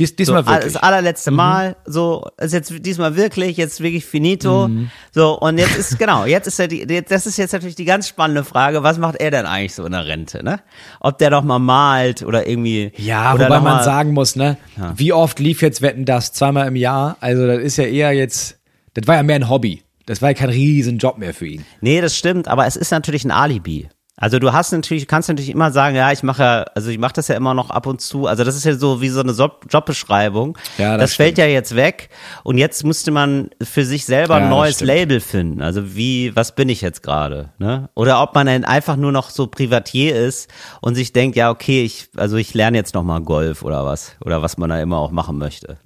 Dies, 0.00 0.08
So, 0.10 0.16
diesmal 0.16 0.38
all- 0.38 0.46
wirklich. 0.46 0.72
das 0.72 0.82
allerletzte 0.82 1.30
Mal, 1.30 1.76
so, 1.84 2.26
ist 2.38 2.52
jetzt 2.54 2.72
diesmal 2.84 3.14
wirklich, 3.16 3.56
jetzt 3.58 3.80
wirklich 3.80 4.04
finito. 4.06 4.66
Mhm. 4.68 4.90
So, 5.14 5.38
und 5.38 5.58
jetzt 5.58 5.76
ist, 5.76 5.98
genau, 5.98 6.24
jetzt 6.24 6.46
ist 6.48 6.58
ja 6.58 6.66
die, 6.66 6.86
jetzt- 6.88 7.10
das 7.12 7.26
ist 7.26 7.36
jetzt 7.36 7.52
natürlich 7.52 7.76
die 7.76 7.84
ganz 7.84 8.08
spannende 8.08 8.42
Frage, 8.42 8.82
was 8.82 8.96
macht 8.98 9.16
er 9.20 9.30
denn 9.30 9.46
eigentlich 9.46 9.74
so 9.74 9.84
in 9.84 9.92
der 9.92 10.06
Rente, 10.06 10.42
ne? 10.42 10.60
Ob 11.00 11.18
der 11.18 11.30
doch 11.30 11.44
mal 11.44 11.58
malt 11.58 12.22
oder 12.22 12.48
irgendwie. 12.48 12.92
Ja, 12.96 13.34
oder 13.34 13.44
wobei 13.44 13.60
man 13.60 13.84
sagen 13.84 14.12
muss, 14.12 14.34
ne? 14.36 14.56
Wie 14.96 15.12
oft 15.12 15.38
lief 15.38 15.62
jetzt 15.62 15.82
Wetten 15.82 16.04
das? 16.06 16.32
Zweimal 16.32 16.66
im 16.66 16.76
Jahr? 16.76 17.18
Also, 17.20 17.46
das 17.46 17.58
ist 17.58 17.76
ja 17.76 17.84
eher 17.84 18.12
jetzt, 18.12 18.58
das 18.94 19.06
war 19.06 19.16
ja 19.16 19.22
mehr 19.22 19.36
ein 19.36 19.48
Hobby. 19.48 19.82
Das 20.06 20.22
war 20.22 20.30
ja 20.30 20.34
kein 20.34 20.48
riesen 20.48 20.98
Job 20.98 21.18
mehr 21.18 21.34
für 21.34 21.46
ihn. 21.46 21.64
Nee, 21.82 22.00
das 22.00 22.16
stimmt, 22.16 22.48
aber 22.48 22.66
es 22.66 22.74
ist 22.74 22.90
natürlich 22.90 23.24
ein 23.24 23.30
Alibi. 23.30 23.88
Also 24.20 24.38
du 24.38 24.52
hast 24.52 24.70
natürlich, 24.72 25.08
kannst 25.08 25.30
natürlich 25.30 25.50
immer 25.50 25.72
sagen, 25.72 25.96
ja, 25.96 26.12
ich 26.12 26.22
mache 26.22 26.42
ja, 26.42 26.62
also 26.74 26.90
ich 26.90 26.98
mache 26.98 27.14
das 27.14 27.28
ja 27.28 27.34
immer 27.36 27.54
noch 27.54 27.70
ab 27.70 27.86
und 27.86 28.00
zu. 28.02 28.26
Also 28.26 28.44
das 28.44 28.54
ist 28.54 28.64
ja 28.66 28.74
so 28.74 29.00
wie 29.00 29.08
so 29.08 29.20
eine 29.20 29.32
Job 29.32 29.64
Jobbeschreibung. 29.68 30.56
Ja, 30.78 30.96
das 30.98 31.10
das 31.10 31.16
fällt 31.16 31.38
ja 31.38 31.46
jetzt 31.46 31.74
weg 31.74 32.10
und 32.44 32.58
jetzt 32.58 32.84
müsste 32.84 33.10
man 33.10 33.48
für 33.62 33.84
sich 33.84 34.04
selber 34.04 34.34
Ja, 34.38 34.44
ein 34.44 34.50
das 34.50 34.58
neues. 34.58 34.80
Label 34.80 35.20
finden. 35.20 35.62
Also 35.62 35.96
wie, 35.96 36.36
was 36.36 36.54
bin 36.54 36.68
ich 36.68 36.82
jetzt 36.82 37.02
gerade? 37.02 37.48
Ne? 37.58 37.88
Oder 37.94 38.22
ob 38.22 38.34
man 38.34 38.46
dann 38.46 38.64
einfach 38.64 38.96
nur 38.96 39.10
noch 39.10 39.30
so 39.30 39.46
Privatier 39.46 40.14
ist 40.14 40.50
und 40.82 40.94
sich 40.94 41.12
denkt, 41.14 41.36
ja, 41.36 41.50
okay, 41.50 41.82
ich, 41.82 42.10
also 42.16 42.36
ich 42.36 42.52
lerne 42.52 42.76
jetzt 42.76 42.94
noch 42.94 43.02
mal 43.02 43.20
Golf 43.22 43.62
oder 43.62 43.86
was 43.86 44.12
oder 44.24 44.42
was 44.42 44.58
man 44.58 44.68
da 44.68 44.80
immer 44.80 44.98
auch 44.98 45.10
machen 45.12 45.38
möchte. 45.38 45.78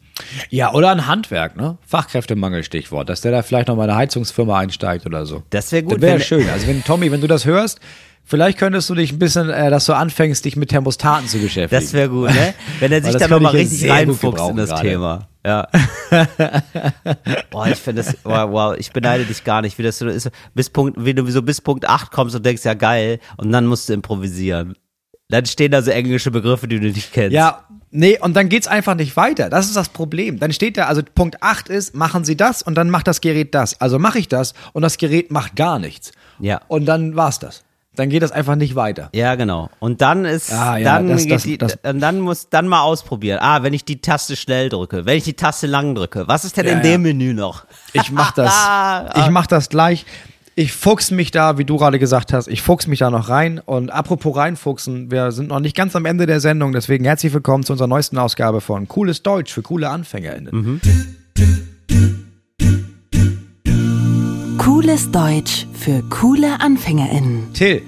Ja, 0.51 0.73
oder 0.73 0.91
ein 0.91 1.07
Handwerk, 1.07 1.57
ne? 1.57 1.79
Fachkräftemangel, 1.87 2.63
Stichwort. 2.63 3.09
Dass 3.09 3.21
der 3.21 3.33
da 3.33 3.43
vielleicht 3.43 3.69
noch 3.69 3.77
mal 3.77 3.85
eine 3.85 3.97
Heizungsfirma 3.97 4.59
einsteigt 4.59 5.07
oder 5.07 5.27
so. 5.27 5.43
Das 5.51 5.73
wäre 5.73 5.83
gut, 5.83 5.95
Das 5.95 6.03
wäre 6.03 6.21
schön. 6.21 6.49
Also, 6.51 6.67
wenn, 6.69 6.85
Tommy, 6.85 7.11
wenn 7.11 7.21
du 7.21 7.27
das 7.27 7.45
hörst, 7.45 7.81
vielleicht 8.25 8.59
könntest 8.59 8.91
du 8.91 8.95
dich 8.95 9.13
ein 9.13 9.19
bisschen, 9.19 9.51
äh, 9.51 9.71
dass 9.71 9.87
du 9.87 9.93
anfängst, 9.93 10.45
dich 10.45 10.57
mit 10.57 10.71
Thermostaten 10.71 11.29
zu 11.29 11.39
beschäftigen. 11.39 11.83
Das 11.83 11.93
wäre 11.93 12.09
gut, 12.09 12.31
ne? 12.35 12.55
Wenn 12.81 12.93
er 12.93 13.03
sich 13.03 13.17
da 13.17 13.29
nochmal 13.29 13.53
richtig 13.53 13.91
reinfuchst 13.91 14.51
in 14.51 14.57
das 14.57 14.71
gerade. 14.71 14.89
Thema. 14.89 15.29
Ja. 15.45 15.69
Boah, 17.51 17.67
ich 17.67 17.79
finde 17.79 18.03
das, 18.03 18.17
wow, 18.25 18.51
wow, 18.51 18.77
ich 18.79 18.93
beneide 18.93 19.25
dich 19.25 19.45
gar 19.45 19.61
nicht, 19.61 19.77
wie 19.79 19.83
das 19.83 19.99
so 19.99 20.09
ist, 20.09 20.31
bis 20.55 20.71
Punkt, 20.71 21.05
wie 21.05 21.13
du 21.13 21.27
so 21.31 21.43
bis 21.43 21.61
Punkt 21.61 21.87
8 21.87 22.11
kommst 22.11 22.35
und 22.35 22.47
denkst, 22.47 22.65
ja 22.65 22.75
geil, 22.75 23.21
und 23.37 23.53
dann 23.53 23.67
musst 23.67 23.89
du 23.89 23.93
improvisieren. 23.93 24.75
Dann 25.29 25.45
stehen 25.47 25.71
da 25.71 25.83
so 25.83 25.91
englische 25.91 26.31
Begriffe, 26.31 26.69
die 26.69 26.81
du 26.81 26.87
nicht 26.87 27.13
kennst. 27.13 27.35
Ja, 27.35 27.65
nee, 27.91 28.19
und 28.19 28.35
dann 28.35 28.49
geht's 28.49 28.67
einfach 28.67 28.95
nicht 28.95 29.17
weiter. 29.17 29.51
Das 29.51 29.67
ist 29.67 29.77
das 29.77 29.89
Problem. 29.91 30.39
Dann 30.39 30.53
steht 30.53 30.77
da, 30.79 30.85
also 30.87 31.03
Punkt 31.15 31.43
8 31.43 31.69
ist, 31.69 31.95
machen 31.95 32.25
Sie 32.25 32.37
das 32.37 32.63
und 32.63 32.75
dann 32.75 32.89
macht 32.89 33.07
das 33.07 33.21
Gerät 33.21 33.55
das. 33.55 33.81
Also 33.81 33.99
mache 33.99 34.19
ich 34.19 34.29
das 34.29 34.55
und 34.73 34.83
das 34.83 34.97
Gerät 34.97 35.31
macht 35.31 35.57
gar 35.57 35.79
nichts. 35.79 36.13
Ja. 36.39 36.61
Und 36.69 36.87
dann 36.87 37.17
war's 37.17 37.39
das. 37.39 37.64
Dann 37.97 38.09
geht 38.11 38.23
das 38.23 38.33
einfach 38.33 38.57
nicht 38.57 38.75
weiter. 38.75 39.09
Ja, 39.15 39.35
genau. 39.37 39.71
Und 39.79 40.01
dann 40.01 40.25
ist, 40.25 40.53
Ah, 40.53 40.77
ja, 40.77 40.85
dann 40.95 41.09
das- 41.09 41.27
das- 41.29 41.43
die, 41.45 41.59
das- 41.59 41.79
und 41.83 42.01
dann 42.01 42.21
muss, 42.21 42.49
dann 42.49 42.67
mal 42.67 42.83
ausprobieren. 42.83 43.39
Ah, 43.41 43.63
wenn 43.63 43.73
ich 43.73 43.85
die 43.85 44.01
Taste 44.01 44.35
schnell 44.37 44.69
drücke, 44.69 45.07
wenn 45.07 45.17
ich 45.17 45.25
die 45.25 45.35
Taste 45.35 45.67
lang 45.67 45.95
drücke, 45.95 46.27
was 46.27 46.45
ist 46.45 46.57
denn 46.57 46.67
in 46.67 46.79
ja. 46.79 46.83
dem 46.83 47.03
Menü 47.03 47.35
noch? 47.35 47.65
Ich 47.93 48.11
mach 48.11 48.33
das, 48.35 48.53
ich 49.17 49.31
mach 49.31 49.47
das 49.47 49.69
gleich. 49.69 50.05
Ich 50.57 50.73
fuchs 50.73 51.11
mich 51.11 51.33
da, 51.33 51.59
wie 51.59 51.65
du 51.65 51.77
gerade 51.79 51.99
gesagt 51.99 52.33
hast, 52.33 52.47
ich 52.47 52.63
fuchs 52.63 52.87
mich 52.87 53.01
da 53.01 53.11
noch 53.11 53.29
rein. 53.29 53.61
Und 53.65 53.91
apropos 53.91 54.37
reinfuchsen, 54.37 55.11
wir 55.11 55.33
sind 55.33 55.49
noch 55.49 55.59
nicht 55.59 55.75
ganz 55.77 55.97
am 55.97 56.05
Ende 56.05 56.27
der 56.27 56.39
Sendung, 56.39 56.73
deswegen 56.73 57.05
herzlich 57.05 57.33
willkommen 57.33 57.65
zu 57.65 57.73
unserer 57.73 57.89
neuesten 57.89 58.19
Ausgabe 58.19 58.61
von 58.61 58.87
Cooles 58.87 59.23
Deutsch 59.25 59.53
für 59.53 59.63
coole 59.63 59.89
AnfängerInnen. 59.91 60.81
Cooles 64.85 65.11
Deutsch 65.13 65.67
für 65.73 66.03
coole 66.11 66.61
AnfängerInnen. 66.61 67.55
Till, 67.55 67.81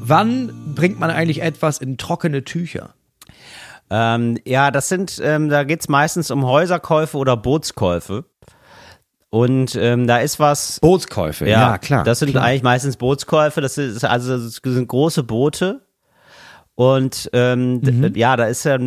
wann 0.00 0.50
bringt 0.74 0.98
man 0.98 1.10
eigentlich 1.10 1.42
etwas 1.42 1.76
in 1.76 1.98
trockene 1.98 2.42
Tücher? 2.42 2.94
Ähm, 3.90 4.38
ja, 4.46 4.70
das 4.70 4.88
sind, 4.88 5.20
ähm, 5.22 5.50
da 5.50 5.64
geht's 5.64 5.90
meistens 5.90 6.30
um 6.30 6.46
Häuserkäufe 6.46 7.18
oder 7.18 7.36
Bootskäufe. 7.36 8.24
Und 9.28 9.74
ähm, 9.74 10.06
da 10.06 10.20
ist 10.20 10.40
was. 10.40 10.80
Bootskäufe, 10.80 11.46
ja, 11.46 11.76
klar. 11.76 12.02
Das 12.04 12.20
sind 12.20 12.30
klar. 12.30 12.44
eigentlich 12.44 12.62
meistens 12.62 12.96
Bootskäufe. 12.96 13.60
Das 13.60 13.76
ist 13.76 14.02
also 14.06 14.38
das 14.38 14.62
sind 14.64 14.88
große 14.88 15.24
Boote. 15.24 15.82
Und 16.74 17.28
ähm, 17.34 17.82
Mhm. 17.82 18.12
ja, 18.14 18.36
da 18.36 18.46
ist 18.46 18.64
ja 18.64 18.78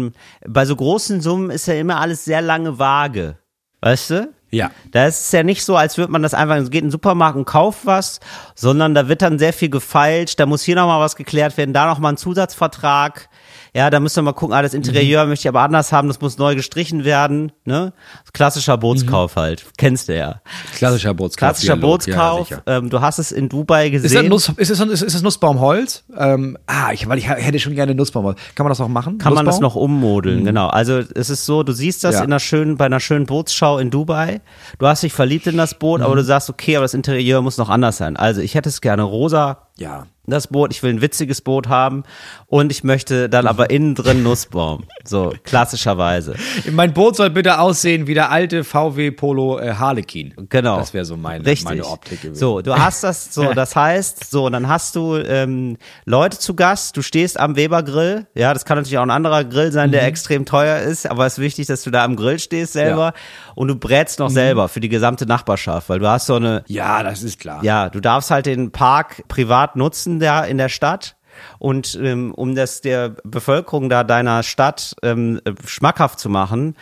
bei 0.47 0.65
so 0.65 0.75
großen 0.75 1.21
Summen 1.21 1.51
ist 1.51 1.67
ja 1.67 1.75
immer 1.75 1.99
alles 1.99 2.25
sehr 2.25 2.41
lange 2.41 2.79
vage. 2.79 3.37
Weißt 3.81 4.09
du? 4.09 4.33
Ja. 4.51 4.69
Da 4.91 5.05
ist 5.07 5.21
es 5.21 5.31
ja 5.31 5.43
nicht 5.43 5.63
so, 5.63 5.77
als 5.77 5.97
würde 5.97 6.11
man 6.11 6.21
das 6.21 6.33
einfach, 6.33 6.57
geht 6.65 6.81
in 6.81 6.87
den 6.87 6.91
Supermarkt 6.91 7.37
und 7.37 7.45
kauft 7.45 7.85
was, 7.85 8.19
sondern 8.53 8.93
da 8.93 9.07
wird 9.07 9.21
dann 9.21 9.39
sehr 9.39 9.53
viel 9.53 9.69
gefeilscht, 9.69 10.39
da 10.39 10.45
muss 10.45 10.61
hier 10.61 10.75
nochmal 10.75 10.99
was 10.99 11.15
geklärt 11.15 11.57
werden, 11.57 11.73
da 11.73 11.87
nochmal 11.87 12.13
ein 12.13 12.17
Zusatzvertrag. 12.17 13.29
Ja, 13.73 13.89
da 13.89 14.01
müssen 14.01 14.17
wir 14.17 14.23
mal 14.23 14.33
gucken, 14.33 14.53
ah, 14.53 14.61
das 14.61 14.73
Interieur 14.73 15.25
möchte 15.25 15.43
ich 15.43 15.47
aber 15.47 15.61
anders 15.61 15.93
haben, 15.93 16.09
das 16.09 16.19
muss 16.19 16.37
neu 16.37 16.55
gestrichen 16.55 17.05
werden, 17.05 17.53
ne? 17.63 17.93
Klassischer 18.33 18.77
Bootskauf 18.77 19.37
halt. 19.37 19.65
Kennst 19.77 20.09
du 20.09 20.17
ja. 20.17 20.41
Klassischer 20.75 21.13
Bootskauf. 21.13 21.37
Klassischer 21.51 21.77
Bootskauf. 21.77 22.49
Ja, 22.49 22.61
ähm, 22.65 22.89
du 22.89 22.99
hast 22.99 23.17
es 23.17 23.31
in 23.31 23.47
Dubai 23.47 23.89
gesehen. 23.89 24.07
ist, 24.07 24.15
das 24.15 24.25
Nuss, 24.25 24.49
ist, 24.57 24.69
es, 24.71 25.01
ist, 25.01 25.15
es 25.15 25.21
Nussbaumholz? 25.21 26.03
Ähm, 26.17 26.57
ah, 26.67 26.91
ich, 26.91 27.07
weil 27.07 27.17
ich 27.17 27.29
hätte 27.29 27.59
schon 27.59 27.73
gerne 27.73 27.95
Nussbaumholz. 27.95 28.37
Kann 28.55 28.65
man 28.65 28.71
das 28.71 28.79
noch 28.79 28.89
machen? 28.89 29.17
kann 29.19 29.33
man 29.33 29.45
das 29.45 29.61
Nussbaum? 29.61 29.63
noch 29.63 29.75
ummodeln, 29.75 30.43
genau. 30.43 30.67
Also 30.67 30.97
es 30.97 31.29
ist 31.29 31.45
so, 31.45 31.63
du 31.63 31.71
siehst 31.71 32.03
das 32.03 32.15
Ja. 32.15 32.19
in 32.21 32.25
einer 32.25 32.39
schönen, 32.41 32.75
bei 32.75 32.87
einer 32.87 32.99
schönen 32.99 33.25
Bootsschau 33.25 33.77
in 33.77 33.89
Dubai. 33.89 34.41
Du 34.79 34.87
hast 34.87 35.03
dich 35.03 35.13
verliebt 35.13 35.47
in 35.47 35.55
das 35.55 35.79
Boot, 35.79 36.01
aber 36.01 36.15
du 36.17 36.23
sagst, 36.25 36.49
okay, 36.49 36.75
aber 36.75 36.83
das 36.83 36.93
Interieur 36.93 37.41
muss 37.41 37.57
noch 37.57 37.69
anders 37.69 37.95
sein. 37.95 38.17
Also 38.17 38.41
ich 38.41 38.53
hätte 38.53 38.67
es 38.67 38.81
gerne 38.81 39.03
rosa, 39.03 39.69
Ja. 39.77 40.07
Das 40.27 40.47
Boot, 40.47 40.71
ich 40.71 40.83
will 40.83 40.91
ein 40.93 41.01
witziges 41.01 41.41
Boot 41.41 41.67
haben 41.67 42.03
und 42.47 42.71
ich 42.71 42.83
möchte 42.83 43.27
dann 43.27 43.47
aber 43.47 43.69
innen 43.69 43.95
drin 43.95 44.21
Nussbaum. 44.23 44.83
So, 45.03 45.33
klassischerweise. 45.43 46.35
Mein 46.71 46.93
Boot 46.93 47.15
soll 47.15 47.29
bitte 47.31 47.59
aussehen 47.59 48.05
wie 48.07 48.13
der 48.13 48.29
alte 48.31 48.63
VW 48.63 49.11
Polo 49.11 49.59
äh, 49.59 49.73
Harlequin. 49.73 50.33
Genau. 50.49 50.77
Das 50.77 50.93
wäre 50.93 51.05
so 51.05 51.17
meine, 51.17 51.45
Richtig. 51.45 51.65
meine 51.65 51.85
Optik 51.85 52.21
gewesen. 52.21 52.39
So, 52.39 52.61
du 52.61 52.75
hast 52.77 53.03
das, 53.03 53.33
so, 53.33 53.53
das 53.55 53.75
heißt, 53.75 54.29
so, 54.29 54.45
und 54.45 54.51
dann 54.53 54.67
hast 54.67 54.95
du 54.95 55.15
ähm, 55.17 55.77
Leute 56.05 56.37
zu 56.37 56.55
Gast, 56.55 56.95
du 56.97 57.01
stehst 57.01 57.39
am 57.39 57.55
Weber 57.55 57.81
Grill, 57.83 58.27
ja, 58.35 58.53
das 58.53 58.63
kann 58.65 58.77
natürlich 58.77 58.97
auch 58.99 59.03
ein 59.03 59.09
anderer 59.11 59.43
Grill 59.43 59.71
sein, 59.71 59.89
Mhm. 59.89 59.93
der 59.93 60.05
extrem 60.05 60.45
teuer 60.45 60.79
ist, 60.79 61.09
aber 61.09 61.25
es 61.25 61.33
ist 61.33 61.39
wichtig, 61.39 61.65
dass 61.67 61.81
du 61.83 61.89
da 61.91 62.03
am 62.03 62.15
Grill 62.15 62.37
stehst 62.39 62.73
selber 62.73 63.13
und 63.55 63.67
du 63.69 63.75
brätst 63.75 64.19
Mhm. 64.19 64.25
noch 64.25 64.29
selber 64.31 64.67
für 64.69 64.79
die 64.79 64.89
gesamte 64.89 65.25
Nachbarschaft, 65.25 65.89
weil 65.89 65.99
du 65.99 66.07
hast 66.07 66.27
so 66.27 66.35
eine, 66.35 66.63
Ja, 66.67 67.01
das 67.03 67.23
ist 67.23 67.39
klar. 67.39 67.63
ja, 67.63 67.89
du 67.89 67.99
darfst 67.99 68.29
halt 68.29 68.45
den 68.45 68.71
Park 68.71 69.23
privat 69.27 69.75
nutzen 69.75 70.10
da 70.19 70.43
in 70.43 70.57
der 70.57 70.69
Stadt. 70.69 71.15
Und 71.59 71.97
ähm, 72.01 72.33
um 72.33 72.55
das 72.55 72.81
der 72.81 73.15
Bevölkerung 73.23 73.89
da 73.89 74.03
deiner 74.03 74.43
Stadt 74.43 74.95
ähm, 75.03 75.39
äh, 75.45 75.53
schmackhaft 75.65 76.19
zu 76.19 76.29
machen, 76.29 76.75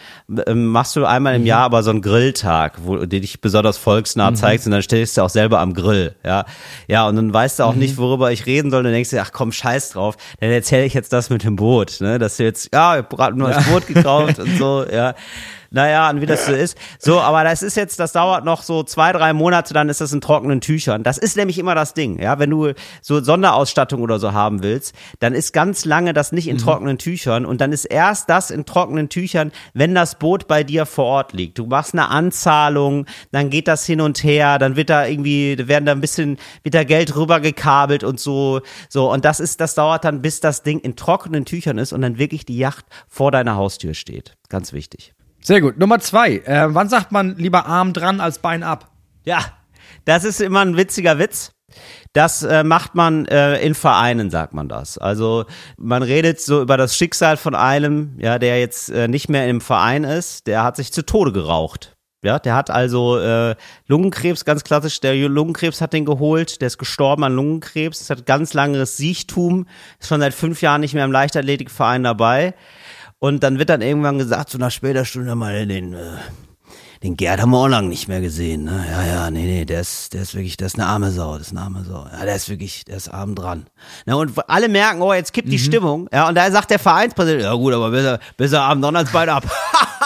ähm, 0.48 0.68
machst 0.68 0.96
du 0.96 1.06
einmal 1.06 1.36
im 1.36 1.46
Jahr 1.46 1.64
aber 1.64 1.84
so 1.84 1.92
einen 1.92 2.02
Grilltag, 2.02 2.80
wo 2.84 2.96
du 2.96 3.08
dich 3.08 3.42
besonders 3.42 3.78
volksnah 3.78 4.34
zeigst 4.34 4.66
und 4.66 4.72
dann 4.72 4.82
stellst 4.82 5.18
du 5.18 5.22
auch 5.22 5.30
selber 5.30 5.60
am 5.60 5.74
Grill, 5.74 6.16
ja. 6.26 6.46
Ja, 6.88 7.08
und 7.08 7.16
dann 7.16 7.34
weißt 7.34 7.60
du 7.60 7.64
auch 7.64 7.76
nicht, 7.76 7.98
worüber 7.98 8.32
ich 8.32 8.46
reden 8.46 8.72
soll. 8.72 8.80
Und 8.80 8.86
dann 8.86 8.94
denkst 8.94 9.12
du, 9.12 9.22
ach 9.22 9.32
komm, 9.32 9.52
scheiß 9.52 9.92
drauf, 9.92 10.18
dann 10.40 10.50
erzähle 10.50 10.86
ich 10.86 10.94
jetzt 10.94 11.14
das 11.14 11.30
mit 11.30 11.44
dem 11.44 11.56
Boot, 11.56 11.98
ne? 12.00 12.20
Dass 12.20 12.38
du 12.38 12.44
jetzt, 12.44 12.70
ja, 12.74 12.96
ich 12.96 13.04
hab 13.04 13.10
gerade 13.10 13.38
nur 13.38 13.50
das 13.50 13.66
Boot 13.66 13.88
gekauft 13.88 14.40
und 14.40 14.58
so, 14.58 14.86
ja. 14.92 15.14
Naja, 15.72 16.09
und 16.09 16.22
wie 16.22 16.26
das 16.26 16.47
so 16.47 16.53
ist. 16.53 16.78
So, 16.97 17.20
aber 17.20 17.43
das 17.43 17.61
ist 17.61 17.78
jetzt, 17.78 17.99
das 17.99 18.11
dauert 18.11 18.43
noch 18.43 18.63
so 18.63 18.84
zwei, 18.84 19.11
drei 19.11 19.34
Monate, 19.34 19.74
dann 19.74 19.89
ist 19.89 20.01
das 20.01 20.11
in 20.11 20.22
trockenen 20.22 20.61
Tüchern. 20.61 21.03
Das 21.03 21.17
ist 21.17 21.38
nämlich 21.38 21.59
immer 21.59 21.76
das 21.76 21.93
Ding, 21.93 22.20
ja. 22.20 22.39
Wenn 22.39 22.49
du 22.49 22.74
so 23.01 23.22
Sonderausstattung 23.22 24.01
oder 24.01 24.20
so 24.20 24.34
haben 24.34 24.63
willst, 24.63 24.95
dann 25.20 25.34
ist 25.34 25.53
ganz 25.53 25.86
lange 25.86 26.13
das 26.13 26.32
nicht 26.32 26.47
in 26.47 26.57
trockenen 26.57 26.97
Tüchern 26.97 27.45
und 27.45 27.61
dann 27.61 27.72
ist 27.72 27.86
erst 27.86 28.30
das 28.30 28.49
in 28.49 28.65
trockenen 28.65 29.09
Tüchern, 29.09 29.51
wenn 29.74 29.93
das 29.93 30.17
Boot 30.17 30.47
bei 30.47 30.63
dir 30.63 30.86
vor 30.86 31.05
Ort 31.05 31.34
liegt. 31.34 31.59
Du 31.59 31.67
machst 31.67 31.93
eine 31.93 32.09
Anzahlung, 32.09 33.05
dann 33.32 33.49
geht 33.49 33.67
das 33.67 33.86
hin 33.86 34.01
und 34.01 34.24
her, 34.24 34.57
dann 34.57 34.76
wird 34.76 34.89
da 34.89 35.05
irgendwie, 35.05 35.55
werden 35.67 35.86
da 35.86 35.91
ein 35.91 36.01
bisschen, 36.01 36.38
wird 36.63 36.74
da 36.74 36.84
Geld 36.84 37.15
rübergekabelt 37.15 38.03
und 38.03 38.20
so, 38.20 38.61
so. 38.89 39.11
Und 39.11 39.24
das 39.26 39.39
ist, 39.39 39.61
das 39.61 39.76
dauert 39.76 40.03
dann, 40.03 40.22
bis 40.22 40.39
das 40.39 40.63
Ding 40.63 40.80
in 40.80 40.95
trockenen 40.95 41.45
Tüchern 41.45 41.78
ist 41.78 41.93
und 41.93 42.01
dann 42.01 42.17
wirklich 42.17 42.45
die 42.45 42.57
Yacht 42.57 42.86
vor 43.07 43.32
deiner 43.32 43.55
Haustür 43.55 43.93
steht. 43.93 44.36
Ganz 44.49 44.74
wichtig. 44.74 45.13
Sehr 45.50 45.62
gut. 45.62 45.80
Nummer 45.80 45.97
zwei. 45.97 46.34
Äh, 46.45 46.76
wann 46.76 46.89
sagt 46.89 47.12
man 47.12 47.36
lieber 47.38 47.66
Arm 47.66 47.91
dran 47.91 48.22
als 48.22 48.38
Bein 48.38 48.62
ab? 48.62 48.91
Ja, 49.24 49.39
das 50.06 50.24
ist 50.24 50.41
immer 50.41 50.60
ein 50.60 50.78
witziger 50.78 51.18
Witz. 51.18 51.54
Das 52.14 52.43
äh, 52.43 52.64
macht 52.64 52.93
man 52.93 53.26
äh, 53.26 53.60
in 53.62 53.74
Vereinen, 53.74 54.30
sagt 54.30 54.54
man 54.54 54.70
das. 54.70 55.00
Also 55.00 55.45
man 55.76 56.04
redet 56.04 56.39
so 56.39 56.62
über 56.62 56.78
das 56.78 56.95
Schicksal 56.95 57.36
von 57.36 57.56
einem, 57.56 58.14
ja, 58.20 58.38
der 58.38 58.60
jetzt 58.60 58.91
äh, 58.91 59.08
nicht 59.08 59.28
mehr 59.28 59.47
im 59.47 59.60
Verein 59.60 60.04
ist. 60.04 60.45
Der 60.45 60.64
hat 60.64 60.76
sich 60.76 60.93
zu 60.93 61.04
Tode 61.04 61.32
geraucht. 61.32 61.95
Ja, 62.24 62.38
der 62.38 62.54
hat 62.54 62.70
also 62.70 63.18
äh, 63.18 63.56
Lungenkrebs, 63.88 64.45
ganz 64.45 64.64
klassisch. 64.64 65.00
Der 65.00 65.16
Lungenkrebs 65.16 65.82
hat 65.82 65.93
den 65.93 66.06
geholt. 66.06 66.62
Der 66.62 66.68
ist 66.68 66.78
gestorben 66.78 67.24
an 67.24 67.34
Lungenkrebs. 67.34 68.08
Hat 68.12 68.28
ganz 68.28 68.54
langes 68.54 68.97
Siechtum. 68.97 69.66
Ist 70.00 70.10
schon 70.10 70.20
seit 70.20 70.36
fünf 70.36 70.62
Jahren 70.62 70.82
nicht 70.82 70.93
mehr 70.93 71.06
im 71.06 71.12
Leichtathletikverein 71.12 72.04
dabei. 72.04 72.54
Und 73.20 73.43
dann 73.43 73.59
wird 73.59 73.70
dann 73.70 73.82
irgendwann 73.82 74.17
gesagt, 74.17 74.49
so 74.49 74.57
nach 74.57 74.72
später 74.72 75.03
Stunde 75.03 75.36
mal 75.36 75.67
den, 75.67 75.93
äh, 75.93 76.17
den 77.03 77.17
Gerd 77.17 77.41
haben 77.41 77.51
wir 77.51 77.57
auch 77.57 77.67
lange 77.67 77.89
nicht 77.89 78.07
mehr 78.07 78.22
gesehen. 78.22 78.63
Ne? 78.63 78.86
Ja, 78.89 79.05
ja, 79.05 79.32
nee, 79.32 79.45
nee, 79.45 79.65
der 79.65 79.82
ist, 79.82 80.13
der 80.13 80.22
ist 80.22 80.36
wirklich, 80.36 80.57
der 80.57 80.67
ist 80.67 80.76
eine 80.76 80.88
arme 80.88 81.11
Sau, 81.11 81.38
das 81.38 81.47
ist 81.47 81.51
eine 81.51 81.61
arme 81.61 81.84
Sau. 81.84 82.07
Ja, 82.11 82.26
der 82.26 82.36
ist 82.36 82.49
wirklich, 82.49 82.86
der 82.86 82.97
ist 82.97 83.09
arm 83.09 83.36
dran. 83.36 83.67
Na, 84.05 84.15
und 84.15 84.32
alle 84.49 84.70
merken, 84.70 85.01
oh, 85.01 85.13
jetzt 85.13 85.34
kippt 85.34 85.51
die 85.51 85.59
Stimmung. 85.59 86.09
Ja, 86.13 86.30
und 86.30 86.36
da 86.36 86.49
sagt 86.49 86.72
der 86.72 86.80
Vereinspräsident, 86.80 87.43
ja 87.43 87.53
gut, 87.53 87.74
aber 87.74 87.91
besser, 87.91 88.20
besser 88.38 88.61
arm 88.61 88.82
dran 88.82 88.95
als 88.95 89.11
Bein 89.11 89.30
ab. 89.30 89.43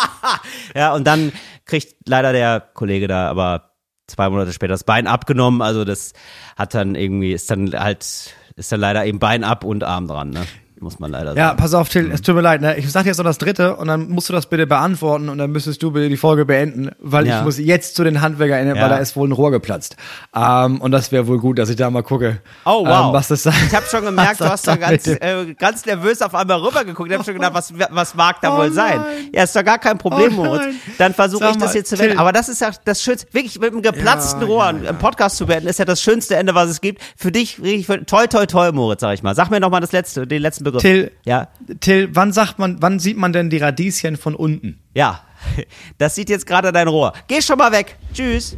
ja, 0.75 0.93
und 0.93 1.05
dann 1.05 1.31
kriegt 1.65 2.07
leider 2.07 2.33
der 2.33 2.61
Kollege 2.61 3.07
da 3.07 3.29
aber 3.29 3.71
zwei 4.07 4.29
Monate 4.29 4.53
später 4.53 4.73
das 4.73 4.83
Bein 4.83 5.07
abgenommen. 5.07 5.61
Also 5.61 5.85
das 5.85 6.13
hat 6.55 6.73
dann 6.73 6.95
irgendwie, 6.95 7.33
ist 7.33 7.49
dann 7.49 7.73
halt, 7.73 8.35
ist 8.55 8.71
dann 8.71 8.79
leider 8.79 9.05
eben 9.05 9.19
Bein 9.19 9.43
ab 9.43 9.63
und 9.63 9.83
Arm 9.83 10.07
dran, 10.07 10.31
ne? 10.31 10.45
Muss 10.83 10.99
man 10.99 11.11
leider 11.11 11.27
sagen. 11.27 11.37
Ja, 11.39 11.53
pass 11.53 11.73
auf, 11.73 11.87
Till, 11.87 12.11
es 12.11 12.21
tut 12.21 12.35
mir 12.35 12.41
leid, 12.41 12.59
ne? 12.59 12.75
Ich 12.77 12.91
sag 12.91 13.05
jetzt 13.05 13.17
noch 13.17 13.23
das 13.23 13.37
dritte 13.37 13.77
und 13.77 13.87
dann 13.87 14.09
musst 14.09 14.27
du 14.27 14.33
das 14.33 14.47
bitte 14.47 14.67
beantworten 14.67 15.29
und 15.29 15.37
dann 15.37 15.49
müsstest 15.49 15.81
du 15.81 15.91
bitte 15.91 16.09
die 16.09 16.17
Folge 16.17 16.43
beenden, 16.45 16.91
weil 16.99 17.25
Ja. 17.25 17.39
ich 17.39 17.45
muss 17.45 17.57
jetzt 17.57 17.95
zu 17.95 18.03
den 18.03 18.19
HandwerkerInnen, 18.21 18.75
Ja. 18.75 18.81
weil 18.81 18.89
da 18.89 18.97
ist 18.97 19.15
wohl 19.15 19.29
ein 19.29 19.31
Rohr 19.31 19.51
geplatzt. 19.51 19.95
Ähm, 20.35 20.81
und 20.81 20.91
das 20.91 21.13
wäre 21.13 21.25
wohl 21.27 21.39
gut, 21.39 21.57
dass 21.57 21.69
ich 21.69 21.77
da 21.77 21.89
mal 21.89 22.03
gucke, 22.03 22.41
Oh, 22.65 22.85
wow. 22.85 23.07
ähm, 23.07 23.13
was 23.13 23.29
das 23.29 23.43
sagt. 23.43 23.55
Ich 23.67 23.73
habe 23.73 23.85
schon 23.89 24.03
gemerkt, 24.03 24.41
du 24.41 24.45
hast 24.49 24.67
da 24.67 24.75
ganz, 24.75 25.07
äh, 25.07 25.53
ganz 25.57 25.85
nervös 25.85 26.21
auf 26.21 26.35
einmal 26.35 26.59
rübergeguckt. 26.59 27.09
Ich 27.09 27.13
habe 27.15 27.23
schon 27.23 27.35
gedacht, 27.35 27.53
was, 27.53 27.73
was 27.91 28.13
mag 28.15 28.41
da 28.41 28.53
Oh 28.53 28.57
wohl 28.59 28.71
sein? 28.73 28.97
nein. 28.97 29.29
Ja, 29.33 29.43
ist 29.43 29.55
doch 29.55 29.63
gar 29.63 29.79
kein 29.79 29.97
Problem, 29.97 30.37
Oh 30.37 30.43
Moritz. 30.43 30.75
Dann 30.97 31.13
versuche 31.13 31.47
ich 31.49 31.57
das 31.57 31.73
jetzt 31.75 31.89
zu 31.91 31.97
beenden. 31.97 32.19
Aber 32.19 32.33
das 32.33 32.49
ist 32.49 32.59
ja 32.59 32.71
das 32.83 33.01
Schönste. 33.01 33.27
Wirklich, 33.31 33.57
mit 33.59 33.71
einem 33.71 33.81
geplatzten 33.81 34.41
Ja, 34.41 34.47
Rohr 34.47 34.63
ja, 34.63 34.69
einen 34.89 34.97
Podcast 34.97 35.37
zu 35.37 35.45
beenden, 35.45 35.67
ist 35.69 35.79
ja 35.79 35.85
das 35.85 36.01
schönste 36.01 36.35
Ende, 36.35 36.53
was 36.55 36.69
es 36.69 36.81
gibt. 36.81 37.01
Für 37.15 37.31
dich, 37.31 37.61
toi, 38.07 38.27
toi, 38.27 38.45
toi, 38.45 38.71
Moritz, 38.73 38.99
sag 38.99 39.13
ich 39.13 39.23
mal. 39.23 39.33
Sag 39.35 39.49
mir 39.49 39.59
noch 39.59 39.69
mal 39.69 39.79
das 39.79 39.91
letzte, 39.91 40.27
den 40.27 40.41
letzten 40.41 40.63
Begriff. 40.63 40.72
Till, 40.81 41.11
Ja, 41.25 41.47
Till, 41.79 42.15
wann 42.15 42.31
sagt 42.33 42.59
man, 42.59 42.81
wann 42.81 42.99
sieht 42.99 43.17
man 43.17 43.33
denn 43.33 43.49
die 43.49 43.57
Radieschen 43.57 44.17
von 44.17 44.35
unten? 44.35 44.79
ja. 44.93 45.21
Das 45.97 46.15
sieht 46.15 46.29
jetzt 46.29 46.45
gerade 46.47 46.71
dein 46.71 46.87
Rohr. 46.87 47.11
Geh 47.27 47.41
schon 47.41 47.57
mal 47.57 47.73
weg. 47.73 47.97
Tschüss. 48.13 48.55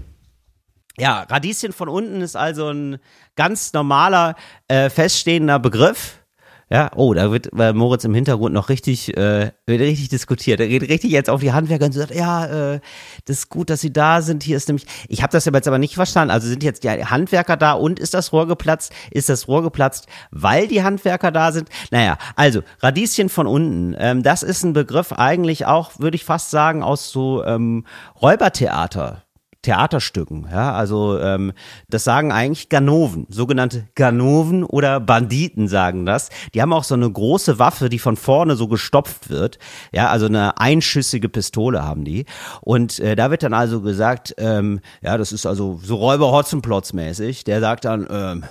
Ja, 0.99 1.23
Radieschen 1.23 1.73
von 1.73 1.89
unten 1.89 2.21
ist 2.21 2.35
also 2.35 2.69
ein 2.69 2.99
ganz 3.35 3.73
normaler, 3.73 4.35
äh, 4.67 4.91
feststehender 4.91 5.57
Begriff. 5.57 6.19
Ja, 6.67 6.89
oh, 6.95 7.13
da 7.13 7.31
wird 7.31 7.49
bei 7.51 7.73
Moritz 7.73 8.05
im 8.05 8.15
Hintergrund 8.15 8.55
noch 8.55 8.69
richtig, 8.69 9.15
äh, 9.15 9.51
wird 9.67 9.81
richtig 9.81 10.09
diskutiert. 10.09 10.59
Er 10.59 10.67
geht 10.67 10.81
richtig 10.81 11.11
jetzt 11.11 11.29
auf 11.29 11.39
die 11.41 11.53
Handwerker 11.53 11.85
und 11.85 11.91
sagt, 11.91 12.15
ja, 12.15 12.73
äh, 12.73 12.79
das 13.25 13.37
ist 13.37 13.49
gut, 13.49 13.69
dass 13.69 13.81
sie 13.81 13.93
da 13.93 14.23
sind. 14.23 14.41
Hier 14.41 14.57
ist 14.57 14.67
nämlich, 14.67 14.87
ich 15.07 15.21
habe 15.21 15.31
das 15.31 15.45
jetzt 15.45 15.67
aber 15.67 15.77
nicht 15.77 15.93
verstanden. 15.93 16.31
Also 16.31 16.47
sind 16.47 16.63
jetzt 16.63 16.83
die 16.83 16.89
Handwerker 16.89 17.55
da 17.55 17.73
und 17.73 17.99
ist 17.99 18.15
das 18.15 18.33
Rohr 18.33 18.47
geplatzt? 18.47 18.91
Ist 19.11 19.29
das 19.29 19.47
Rohr 19.47 19.61
geplatzt, 19.61 20.07
weil 20.31 20.67
die 20.67 20.81
Handwerker 20.81 21.31
da 21.31 21.51
sind? 21.51 21.69
Naja, 21.91 22.17
also 22.35 22.61
Radieschen 22.79 23.29
von 23.29 23.45
unten. 23.45 23.95
Ähm, 23.99 24.23
das 24.23 24.41
ist 24.41 24.63
ein 24.63 24.73
Begriff 24.73 25.13
eigentlich 25.13 25.67
auch, 25.67 25.99
würde 25.99 26.15
ich 26.15 26.25
fast 26.25 26.49
sagen, 26.49 26.81
aus 26.81 27.11
so 27.11 27.43
ähm, 27.45 27.85
Räubertheater. 28.19 29.24
Theaterstücken, 29.65 30.47
ja, 30.51 30.73
also 30.73 31.19
ähm, 31.19 31.51
das 31.89 32.03
sagen 32.03 32.31
eigentlich 32.31 32.69
Ganoven, 32.69 33.25
sogenannte 33.29 33.87
Ganoven 33.95 34.63
oder 34.63 34.99
Banditen 34.99 35.67
sagen 35.67 36.05
das. 36.05 36.29
Die 36.53 36.61
haben 36.61 36.71
auch 36.71 36.83
so 36.83 36.93
eine 36.93 37.09
große 37.09 37.57
Waffe, 37.57 37.89
die 37.89 37.97
von 37.97 38.15
vorne 38.15 38.55
so 38.55 38.67
gestopft 38.67 39.29
wird, 39.29 39.57
ja, 39.91 40.09
also 40.09 40.27
eine 40.27 40.59
einschüssige 40.59 41.29
Pistole 41.29 41.83
haben 41.83 42.05
die. 42.05 42.25
Und 42.61 42.99
äh, 42.99 43.15
da 43.15 43.31
wird 43.31 43.41
dann 43.41 43.53
also 43.53 43.81
gesagt, 43.81 44.35
ähm, 44.37 44.81
ja, 45.01 45.17
das 45.17 45.31
ist 45.31 45.47
also 45.47 45.79
so 45.83 45.95
Räuber 45.95 46.31
Hotzenplotz 46.31 46.93
mäßig. 46.93 47.43
Der 47.43 47.59
sagt 47.59 47.85
dann 47.85 48.07
ähm, 48.09 48.43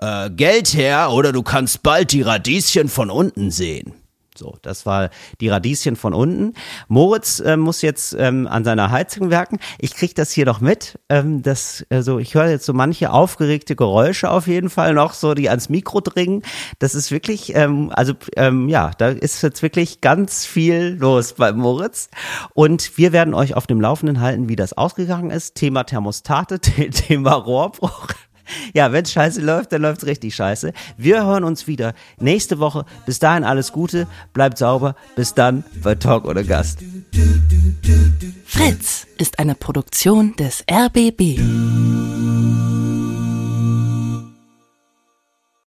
äh, 0.00 0.30
Geld 0.30 0.74
her 0.74 1.10
oder 1.12 1.32
du 1.32 1.42
kannst 1.42 1.84
bald 1.84 2.10
die 2.10 2.22
Radieschen 2.22 2.88
von 2.88 3.10
unten 3.10 3.52
sehen. 3.52 3.94
So, 4.36 4.56
das 4.62 4.86
war 4.86 5.10
die 5.40 5.48
Radieschen 5.48 5.96
von 5.96 6.14
unten. 6.14 6.54
Moritz 6.88 7.40
äh, 7.40 7.56
muss 7.56 7.82
jetzt 7.82 8.14
ähm, 8.18 8.46
an 8.46 8.64
seiner 8.64 8.90
Heizung 8.90 9.30
werken. 9.30 9.58
Ich 9.78 9.94
krieg 9.94 10.14
das 10.14 10.30
hier 10.30 10.46
noch 10.46 10.60
mit. 10.60 10.98
Ähm, 11.08 11.42
das, 11.42 11.86
also 11.90 12.18
ich 12.18 12.34
höre 12.34 12.48
jetzt 12.48 12.66
so 12.66 12.72
manche 12.72 13.10
aufgeregte 13.10 13.76
Geräusche 13.76 14.30
auf 14.30 14.46
jeden 14.46 14.70
Fall 14.70 14.94
noch, 14.94 15.14
so 15.14 15.34
die 15.34 15.48
ans 15.48 15.68
Mikro 15.68 16.00
dringen. 16.00 16.42
Das 16.78 16.94
ist 16.94 17.10
wirklich, 17.10 17.54
ähm, 17.54 17.90
also 17.94 18.14
ähm, 18.36 18.68
ja, 18.68 18.90
da 18.98 19.08
ist 19.08 19.42
jetzt 19.42 19.62
wirklich 19.62 20.00
ganz 20.00 20.44
viel 20.44 20.96
los 21.00 21.34
bei 21.34 21.52
Moritz. 21.52 22.08
Und 22.54 22.98
wir 22.98 23.12
werden 23.12 23.34
euch 23.34 23.54
auf 23.54 23.66
dem 23.66 23.80
Laufenden 23.80 24.20
halten, 24.20 24.48
wie 24.48 24.56
das 24.56 24.72
ausgegangen 24.74 25.30
ist. 25.30 25.54
Thema 25.54 25.84
Thermostate, 25.84 26.60
Thema 26.60 27.32
Rohrbruch. 27.32 28.08
Ja, 28.74 28.92
wenn 28.92 29.04
scheiße 29.04 29.40
läuft, 29.40 29.72
dann 29.72 29.82
läuft's 29.82 30.06
richtig 30.06 30.34
scheiße. 30.34 30.72
Wir 30.96 31.24
hören 31.24 31.44
uns 31.44 31.66
wieder 31.66 31.94
nächste 32.18 32.58
Woche. 32.58 32.84
Bis 33.04 33.18
dahin 33.18 33.44
alles 33.44 33.72
Gute, 33.72 34.06
bleibt 34.32 34.58
sauber. 34.58 34.94
Bis 35.14 35.34
dann 35.34 35.64
bei 35.82 35.94
Talk 35.94 36.24
oder 36.24 36.44
Gast. 36.44 36.80
Fritz. 38.44 39.06
ist 39.18 39.38
eine 39.38 39.54
Produktion 39.54 40.34
des 40.36 40.64
RBB. 40.70 41.38